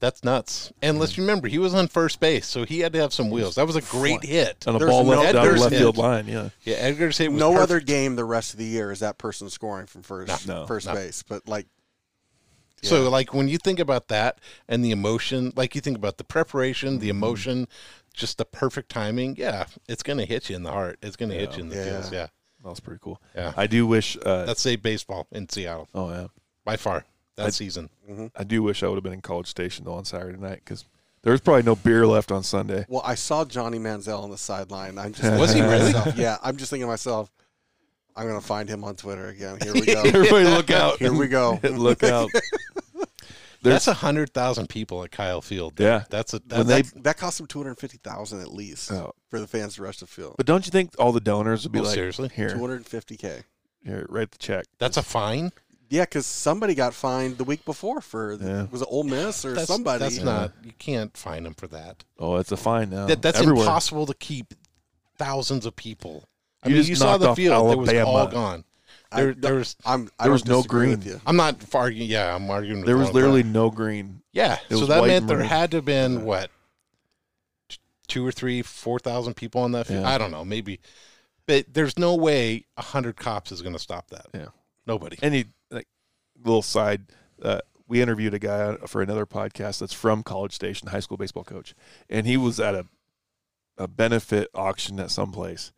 That's 0.00 0.22
nuts. 0.22 0.72
And 0.80 1.00
let's 1.00 1.18
remember, 1.18 1.48
he 1.48 1.58
was 1.58 1.74
on 1.74 1.88
first 1.88 2.20
base, 2.20 2.46
so 2.46 2.64
he 2.64 2.78
had 2.80 2.92
to 2.92 3.00
have 3.00 3.12
some 3.12 3.30
wheels. 3.30 3.56
That 3.56 3.66
was 3.66 3.74
a 3.74 3.80
great 3.80 4.22
hit. 4.22 4.64
on 4.68 4.76
a 4.76 4.78
There's 4.78 4.90
ball 4.90 5.02
no- 5.04 5.10
left 5.10 5.32
down 5.32 5.42
the 5.42 5.48
there's 5.48 5.60
left 5.60 5.72
hit. 5.72 5.78
field 5.80 5.96
line. 5.96 6.28
Yeah, 6.28 6.50
Yeah, 6.62 6.76
Edgar's 6.76 7.18
hit 7.18 7.32
was 7.32 7.40
No 7.40 7.50
perfect. 7.52 7.62
other 7.64 7.80
game 7.80 8.14
the 8.14 8.24
rest 8.24 8.52
of 8.52 8.58
the 8.60 8.64
year 8.64 8.92
is 8.92 9.00
that 9.00 9.18
person 9.18 9.50
scoring 9.50 9.86
from 9.86 10.02
first 10.02 10.46
No. 10.46 10.66
first 10.66 10.86
No. 10.86 10.94
base. 10.94 11.24
But 11.24 11.48
like, 11.48 11.66
So, 12.82 13.10
like, 13.10 13.34
when 13.34 13.48
you 13.48 13.58
think 13.58 13.80
about 13.80 14.06
that 14.06 14.38
and 14.68 14.84
the 14.84 14.92
emotion, 14.92 15.52
like 15.56 15.74
you 15.74 15.80
think 15.80 15.96
about 15.96 16.16
the 16.18 16.22
preparation, 16.24 16.90
Mm-hmm. 16.90 17.00
the 17.00 17.08
emotion, 17.08 17.66
just 18.14 18.38
the 18.38 18.44
perfect 18.44 18.88
timing, 18.90 19.34
yeah, 19.36 19.64
it's 19.88 20.04
going 20.04 20.18
to 20.18 20.24
hit 20.24 20.48
you 20.48 20.54
in 20.54 20.62
the 20.62 20.70
heart. 20.70 20.98
It's 21.02 21.16
going 21.16 21.30
to 21.30 21.34
hit 21.36 21.56
you 21.56 21.64
in 21.64 21.70
the 21.70 21.76
Yeah. 21.76 21.84
feels. 22.00 22.12
Yeah. 22.12 22.26
that 22.62 22.68
was 22.70 22.78
pretty 22.80 23.00
cool. 23.02 23.20
Yeah. 23.34 23.52
I 23.56 23.66
do 23.66 23.84
wish. 23.86 24.16
Uh, 24.24 24.44
That's 24.44 24.60
saved 24.60 24.82
baseball 24.82 25.26
in 25.32 25.48
Seattle 25.48 25.88
oh 25.94 26.10
yeah, 26.10 26.26
by 26.64 26.76
far 26.76 27.04
that 27.38 27.46
I- 27.46 27.50
season. 27.50 27.88
Mm-hmm. 28.08 28.26
I 28.36 28.44
do 28.44 28.62
wish 28.62 28.82
I 28.82 28.88
would 28.88 28.96
have 28.96 29.02
been 29.04 29.12
in 29.14 29.20
College 29.22 29.48
Station 29.48 29.84
though 29.84 29.94
on 29.94 30.04
Saturday 30.04 30.38
night 30.38 30.60
because 30.64 30.84
there 31.22 31.32
was 31.32 31.40
probably 31.40 31.62
no 31.64 31.74
beer 31.74 32.06
left 32.06 32.30
on 32.30 32.42
Sunday. 32.42 32.84
well, 32.88 33.02
I 33.04 33.14
saw 33.16 33.44
Johnny 33.44 33.78
Manziel 33.78 34.22
on 34.22 34.30
the 34.30 34.38
sideline. 34.38 34.98
I'm 34.98 35.12
just 35.12 35.32
Was 35.40 35.52
he 35.52 35.60
thinking 35.60 35.70
to 35.70 35.76
really? 35.78 35.92
myself- 35.94 36.16
yeah, 36.16 36.36
I'm 36.42 36.56
just 36.56 36.70
thinking 36.70 36.84
to 36.86 36.90
myself, 36.90 37.30
I'm 38.14 38.26
gonna 38.26 38.40
find 38.40 38.68
him 38.68 38.84
on 38.84 38.94
Twitter 38.96 39.28
again. 39.28 39.58
Here 39.62 39.72
we 39.72 39.86
go. 39.86 40.00
Everybody, 40.04 40.44
look 40.44 40.70
out! 40.70 40.98
Here 40.98 41.12
we 41.12 41.26
go. 41.28 41.58
look 41.62 42.02
out! 42.04 42.30
There's- 43.60 43.84
That's 43.84 43.88
a 43.88 43.94
hundred 43.94 44.32
thousand 44.32 44.68
people 44.68 45.02
at 45.02 45.10
Kyle 45.10 45.40
Field. 45.40 45.74
dude. 45.74 45.84
Yeah. 45.86 46.04
that's 46.10 46.32
a 46.32 46.38
When 46.46 46.66
that's, 46.66 46.68
they- 46.68 46.82
that, 46.82 47.02
that 47.04 47.16
cost 47.18 47.40
him 47.40 47.46
two 47.46 47.58
hundred 47.58 47.76
fifty 47.78 47.98
thousand 47.98 48.40
at 48.40 48.52
least 48.54 48.90
Oh. 48.92 49.12
for 49.30 49.40
the 49.40 49.48
fans 49.48 49.74
to 49.76 49.82
rush 49.82 49.98
the 49.98 50.06
field. 50.06 50.34
But 50.36 50.46
don't 50.46 50.64
you 50.64 50.70
think 50.70 50.92
all 50.98 51.10
the 51.12 51.20
donors 51.20 51.64
would 51.64 51.72
be 51.72 51.80
Oh, 51.80 51.82
like, 51.82 51.94
seriously? 51.94 52.30
here, 52.34 52.50
Two 52.50 52.60
hundred 52.60 52.86
fifty 52.86 53.16
k. 53.16 53.40
here, 53.84 54.06
write 54.08 54.30
the 54.30 54.38
check. 54.38 54.66
that's 54.78 54.96
a 54.96 55.02
fine. 55.02 55.50
Yeah, 55.90 56.02
because 56.02 56.26
somebody 56.26 56.74
got 56.74 56.92
fined 56.92 57.38
the 57.38 57.44
week 57.44 57.64
before 57.64 58.00
for 58.00 58.34
Yeah. 58.34 58.66
was 58.70 58.82
it 58.82 58.88
Ole 58.90 59.04
Miss 59.04 59.44
or 59.44 59.54
That's, 59.54 59.66
somebody? 59.66 60.00
That's 60.00 60.18
not. 60.18 60.52
You 60.62 60.72
can't 60.78 61.16
fine 61.16 61.44
them 61.44 61.54
for 61.54 61.66
that. 61.68 62.04
Oh, 62.18 62.36
it's 62.36 62.52
a 62.52 62.56
fine 62.58 62.90
now. 62.90 63.06
that 63.06 63.22
that's 63.22 63.38
Everywhere. 63.38 63.62
impossible 63.64 64.06
to 64.06 64.14
keep 64.14 64.52
thousands 65.16 65.64
of 65.66 65.74
people. 65.76 66.28
I 66.62 66.68
You 66.68 66.74
mean, 66.74 66.80
just 66.80 66.90
you 66.90 66.96
saw 66.96 67.16
the 67.16 67.28
off 67.30 67.36
field; 67.36 67.72
it 67.72 67.78
was 67.78 67.88
Alabama. 67.88 68.10
all 68.10 68.26
gone. 68.26 68.64
I- 69.10 69.20
There, 69.22 69.34
there's. 69.34 69.76
I'm. 69.86 70.10
I 70.18 70.24
There 70.24 70.32
was 70.32 70.44
no 70.44 70.56
disagree 70.56 70.88
with 70.88 71.02
green. 71.04 71.14
you. 71.14 71.20
I'm 71.26 71.36
not 71.36 71.56
arguing. 71.74 72.10
Yeah, 72.10 72.34
I'm 72.34 72.50
arguing. 72.50 72.84
There 72.84 72.98
was 72.98 73.12
literally 73.12 73.42
them. 73.42 73.52
no 73.52 73.70
green. 73.70 74.20
Yeah, 74.32 74.58
it 74.68 74.76
so 74.76 74.84
that 74.86 75.04
meant 75.06 75.26
there 75.26 75.38
maroon. 75.38 75.48
had 75.48 75.70
to 75.70 75.78
have 75.78 75.84
been 75.86 76.24
what 76.24 76.50
two 78.08 78.26
or 78.26 78.32
three, 78.32 78.62
four 78.62 78.98
thousand 78.98 79.34
people 79.34 79.62
on 79.62 79.72
that 79.72 79.86
field. 79.86 80.02
Yeah. 80.02 80.10
I 80.10 80.18
don't 80.18 80.30
know, 80.30 80.44
maybe. 80.44 80.80
But 81.46 81.66
there's 81.72 81.98
no 81.98 82.14
way 82.14 82.66
a 82.76 82.82
hundred 82.82 83.16
cops 83.16 83.52
is 83.52 83.62
going 83.62 83.72
to 83.74 83.78
stop 83.78 84.08
that. 84.10 84.26
Yeah. 84.34 84.46
nobody. 84.86 85.16
Any 85.22 85.38
like 85.38 85.46
little 86.44 86.62
side, 86.62 87.02
uh, 87.42 87.60
we 87.86 88.02
interviewed 88.02 88.34
a 88.34 88.38
guy 88.38 88.76
for 88.86 89.02
another 89.02 89.26
podcast 89.26 89.78
that's 89.80 89.92
from 89.92 90.22
College 90.22 90.52
Station, 90.52 90.88
high 90.88 91.00
school 91.00 91.16
baseball 91.16 91.44
coach, 91.44 91.74
and 92.08 92.26
he 92.26 92.36
was 92.36 92.60
at 92.60 92.74
a 92.74 92.86
a 93.78 93.86
benefit 93.86 94.48
auction 94.54 94.98
at 94.98 95.10
some 95.10 95.30
place 95.30 95.72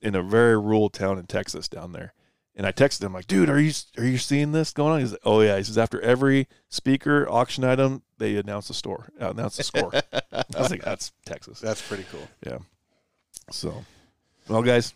in 0.00 0.14
a 0.14 0.22
very 0.22 0.56
rural 0.58 0.90
town 0.90 1.18
in 1.18 1.26
Texas 1.26 1.68
down 1.68 1.92
there. 1.92 2.12
And 2.54 2.66
I 2.66 2.72
texted 2.72 3.02
him 3.04 3.12
like, 3.12 3.26
"Dude, 3.26 3.48
are 3.48 3.60
you 3.60 3.72
are 3.96 4.04
you 4.04 4.18
seeing 4.18 4.50
this 4.50 4.72
going 4.72 4.92
on?" 4.92 5.00
He's 5.00 5.12
like, 5.12 5.20
"Oh 5.24 5.40
yeah." 5.40 5.56
He 5.58 5.62
says 5.62 5.78
after 5.78 6.00
every 6.00 6.48
speaker 6.68 7.28
auction 7.28 7.62
item, 7.62 8.02
they 8.18 8.36
announce 8.36 8.68
a 8.68 8.74
store, 8.74 9.10
uh, 9.20 9.30
announce 9.30 9.56
the 9.56 9.62
score. 9.62 9.92
I 10.12 10.44
was 10.56 10.70
like, 10.70 10.82
"That's 10.82 11.12
Texas." 11.24 11.60
That's 11.60 11.86
pretty 11.86 12.04
cool. 12.10 12.26
Yeah. 12.44 12.58
So, 13.52 13.84
well, 14.48 14.62
guys, 14.62 14.92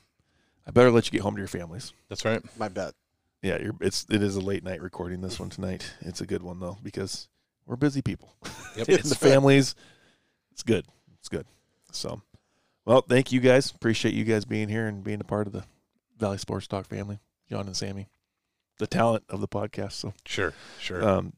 I 0.66 0.72
better 0.72 0.90
let 0.90 1.06
you 1.06 1.12
get 1.12 1.22
home 1.22 1.34
to 1.36 1.40
your 1.40 1.48
families. 1.48 1.92
That's 2.08 2.24
right. 2.24 2.42
My 2.58 2.68
bet. 2.68 2.94
Yeah, 3.42 3.58
you're, 3.60 3.74
it's 3.80 4.06
it 4.08 4.22
is 4.22 4.36
a 4.36 4.40
late 4.40 4.62
night 4.62 4.80
recording 4.80 5.20
this 5.20 5.40
one 5.40 5.50
tonight. 5.50 5.92
It's 6.00 6.20
a 6.20 6.26
good 6.26 6.42
one 6.42 6.60
though 6.60 6.78
because 6.82 7.28
we're 7.66 7.76
busy 7.76 8.02
people. 8.02 8.34
Yep. 8.74 8.88
and 8.88 8.98
the 9.04 9.14
families, 9.14 9.74
it's 10.52 10.62
good. 10.62 10.86
It's 11.18 11.28
good. 11.28 11.44
So, 11.90 12.22
well, 12.86 13.02
thank 13.02 13.30
you 13.30 13.38
guys. 13.40 13.70
Appreciate 13.70 14.14
you 14.14 14.24
guys 14.24 14.46
being 14.46 14.70
here 14.70 14.86
and 14.86 15.04
being 15.04 15.20
a 15.20 15.24
part 15.24 15.46
of 15.46 15.52
the 15.52 15.64
Valley 16.16 16.38
Sports 16.38 16.66
Talk 16.66 16.86
family, 16.86 17.18
John 17.50 17.66
and 17.66 17.76
Sammy, 17.76 18.08
the 18.78 18.86
talent 18.86 19.24
of 19.28 19.42
the 19.42 19.48
podcast. 19.48 19.92
So, 19.92 20.14
Sure, 20.24 20.54
sure. 20.80 21.06
um, 21.06 21.34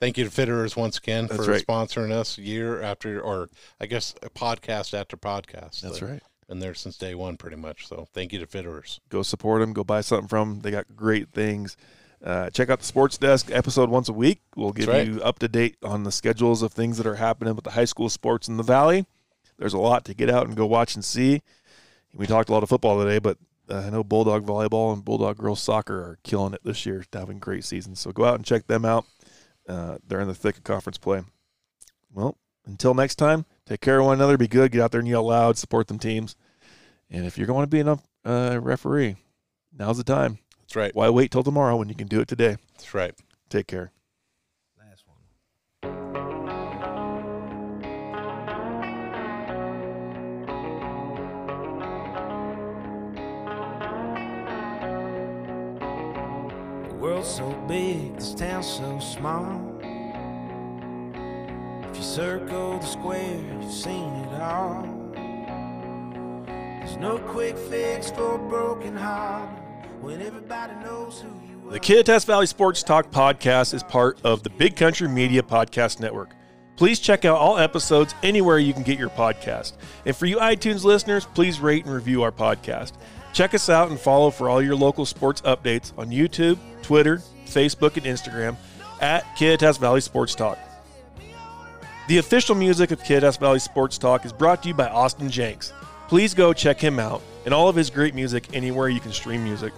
Thank 0.00 0.18
you 0.18 0.24
to 0.24 0.30
Fitterers 0.30 0.76
once 0.76 0.98
again 0.98 1.28
for 1.28 1.44
right. 1.44 1.64
sponsoring 1.64 2.10
us 2.10 2.36
year 2.36 2.82
after, 2.82 3.20
or 3.20 3.48
I 3.80 3.86
guess 3.86 4.14
a 4.22 4.30
podcast 4.30 4.92
after 4.92 5.16
podcast. 5.16 5.82
that's 5.82 6.02
right. 6.02 6.22
Been 6.50 6.58
there 6.58 6.74
since 6.74 6.96
day 6.96 7.14
one, 7.14 7.36
pretty 7.36 7.54
much. 7.54 7.86
So 7.86 8.08
thank 8.12 8.32
you 8.32 8.40
to 8.40 8.46
Fitterers. 8.46 8.98
Go 9.08 9.22
support 9.22 9.60
them. 9.60 9.72
Go 9.72 9.84
buy 9.84 10.00
something 10.00 10.26
from 10.26 10.48
them. 10.48 10.60
They 10.62 10.72
got 10.72 10.96
great 10.96 11.28
things. 11.28 11.76
Uh, 12.24 12.50
check 12.50 12.68
out 12.68 12.80
the 12.80 12.84
Sports 12.84 13.18
Desk 13.18 13.48
episode 13.52 13.88
once 13.88 14.08
a 14.08 14.12
week. 14.12 14.40
We'll 14.56 14.72
give 14.72 14.88
right. 14.88 15.06
you 15.06 15.22
up 15.22 15.38
to 15.38 15.48
date 15.48 15.76
on 15.84 16.02
the 16.02 16.10
schedules 16.10 16.62
of 16.62 16.72
things 16.72 16.96
that 16.96 17.06
are 17.06 17.14
happening 17.14 17.54
with 17.54 17.62
the 17.62 17.70
high 17.70 17.84
school 17.84 18.08
sports 18.08 18.48
in 18.48 18.56
the 18.56 18.64
Valley. 18.64 19.06
There's 19.58 19.74
a 19.74 19.78
lot 19.78 20.04
to 20.06 20.12
get 20.12 20.28
out 20.28 20.48
and 20.48 20.56
go 20.56 20.66
watch 20.66 20.96
and 20.96 21.04
see. 21.04 21.42
We 22.12 22.26
talked 22.26 22.48
a 22.48 22.52
lot 22.52 22.64
of 22.64 22.68
football 22.68 23.00
today, 23.00 23.20
but 23.20 23.38
uh, 23.70 23.84
I 23.86 23.90
know 23.90 24.02
Bulldog 24.02 24.44
volleyball 24.44 24.92
and 24.92 25.04
Bulldog 25.04 25.38
girls 25.38 25.62
soccer 25.62 25.98
are 25.98 26.18
killing 26.24 26.52
it 26.52 26.64
this 26.64 26.84
year, 26.84 27.04
having 27.12 27.38
great 27.38 27.62
seasons. 27.62 28.00
So 28.00 28.10
go 28.10 28.24
out 28.24 28.34
and 28.34 28.44
check 28.44 28.66
them 28.66 28.84
out. 28.84 29.06
Uh, 29.68 29.98
they're 30.04 30.20
in 30.20 30.26
the 30.26 30.34
thick 30.34 30.56
of 30.56 30.64
conference 30.64 30.98
play. 30.98 31.22
Well, 32.12 32.36
until 32.66 32.92
next 32.92 33.14
time, 33.14 33.46
take 33.70 33.80
care 33.80 34.00
of 34.00 34.06
one 34.06 34.18
another. 34.18 34.36
Be 34.36 34.48
good. 34.48 34.72
Get 34.72 34.80
out 34.80 34.90
there 34.90 34.98
and 34.98 35.08
yell 35.08 35.22
loud. 35.22 35.56
Support 35.56 35.86
them 35.86 35.98
teams. 35.98 36.34
And 37.08 37.24
if 37.24 37.38
you're 37.38 37.46
going 37.46 37.64
to 37.64 37.70
be 37.70 37.80
a 37.80 37.98
uh, 38.28 38.58
referee, 38.58 39.16
now's 39.76 39.96
the 39.96 40.04
time. 40.04 40.38
That's 40.60 40.74
right. 40.76 40.94
Why 40.94 41.08
wait 41.08 41.30
till 41.30 41.44
tomorrow 41.44 41.76
when 41.76 41.88
you 41.88 41.94
can 41.94 42.08
do 42.08 42.20
it 42.20 42.28
today? 42.28 42.56
That's 42.74 42.92
right. 42.94 43.14
Take 43.48 43.68
care. 43.68 43.92
Last 44.78 45.04
one. 45.06 45.18
The 56.88 56.94
world's 56.96 57.28
so 57.28 57.52
big, 57.68 58.16
this 58.16 58.34
town's 58.34 58.66
so 58.66 58.98
small. 58.98 59.69
If 61.90 61.96
you 61.96 62.02
circle 62.04 62.78
the 62.78 62.86
square, 62.86 63.40
you've 63.60 63.72
seen 63.72 64.12
it 64.14 64.40
all. 64.40 64.82
There's 66.46 66.96
no 66.98 67.18
quick 67.18 67.58
fix 67.58 68.12
for 68.12 68.38
broken 68.38 68.96
heart 68.96 69.50
when 70.00 70.22
everybody 70.22 70.72
knows 70.84 71.20
who 71.20 71.28
you 71.50 71.68
are. 71.68 71.72
The 71.72 71.80
Kittitas 71.80 72.24
Valley 72.24 72.46
Sports 72.46 72.84
Talk 72.84 73.10
podcast 73.10 73.74
is 73.74 73.82
part 73.82 74.20
of 74.22 74.44
the 74.44 74.50
Big 74.50 74.76
Country 74.76 75.08
Media 75.08 75.42
Podcast 75.42 75.98
Network. 75.98 76.30
Please 76.76 77.00
check 77.00 77.24
out 77.24 77.36
all 77.36 77.58
episodes 77.58 78.14
anywhere 78.22 78.60
you 78.60 78.72
can 78.72 78.84
get 78.84 78.96
your 78.96 79.10
podcast. 79.10 79.72
And 80.06 80.14
for 80.14 80.26
you 80.26 80.36
iTunes 80.36 80.84
listeners, 80.84 81.26
please 81.26 81.58
rate 81.58 81.86
and 81.86 81.92
review 81.92 82.22
our 82.22 82.32
podcast. 82.32 82.92
Check 83.32 83.52
us 83.52 83.68
out 83.68 83.90
and 83.90 83.98
follow 83.98 84.30
for 84.30 84.48
all 84.48 84.62
your 84.62 84.76
local 84.76 85.06
sports 85.06 85.40
updates 85.40 85.92
on 85.98 86.10
YouTube, 86.10 86.56
Twitter, 86.82 87.16
Facebook, 87.46 87.96
and 87.96 88.06
Instagram 88.06 88.56
at 89.00 89.24
Kittitas 89.36 89.80
Valley 89.80 90.00
Sports 90.00 90.36
Talk. 90.36 90.56
The 92.08 92.18
official 92.18 92.56
music 92.56 92.90
of 92.90 93.00
Kittitas 93.02 93.38
Valley 93.38 93.60
Sports 93.60 93.96
Talk 93.96 94.24
is 94.24 94.32
brought 94.32 94.62
to 94.64 94.68
you 94.68 94.74
by 94.74 94.88
Austin 94.88 95.30
Jenks. 95.30 95.72
Please 96.08 96.34
go 96.34 96.52
check 96.52 96.80
him 96.80 96.98
out 96.98 97.22
and 97.44 97.54
all 97.54 97.68
of 97.68 97.76
his 97.76 97.88
great 97.88 98.16
music 98.16 98.48
anywhere 98.52 98.88
you 98.88 98.98
can 98.98 99.12
stream 99.12 99.44
music. 99.44 99.72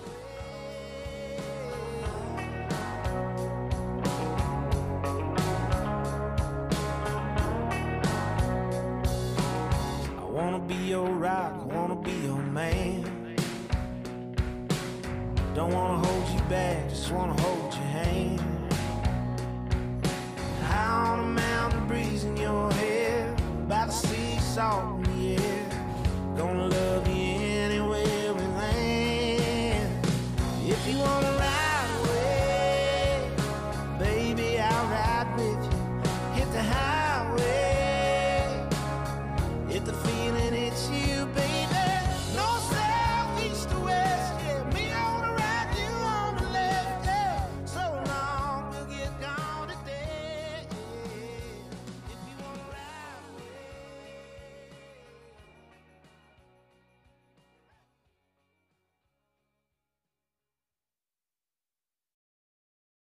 I 10.17 10.25
wanna 10.25 10.59
be 10.61 10.75
your 10.75 11.07
rock, 11.11 11.67
wanna 11.71 11.97
be 11.97 12.13
your 12.13 12.39
man. 12.39 13.37
Don't 15.55 15.75
wanna 15.75 15.99
hold 16.07 16.29
you 16.31 16.41
back, 16.49 16.89
just 16.89 17.13
wanna 17.13 17.39
hold 17.43 17.52
breeze 22.03 22.25
in 22.25 22.37
your 22.37 22.73
hair, 22.73 23.35
by 23.69 23.87
the 23.87 23.93
sea, 23.93 24.39
salt 24.41 25.07
in 25.07 25.37
the 25.37 25.43
air. 25.43 25.69
Gonna 26.37 26.67
love 26.69 27.02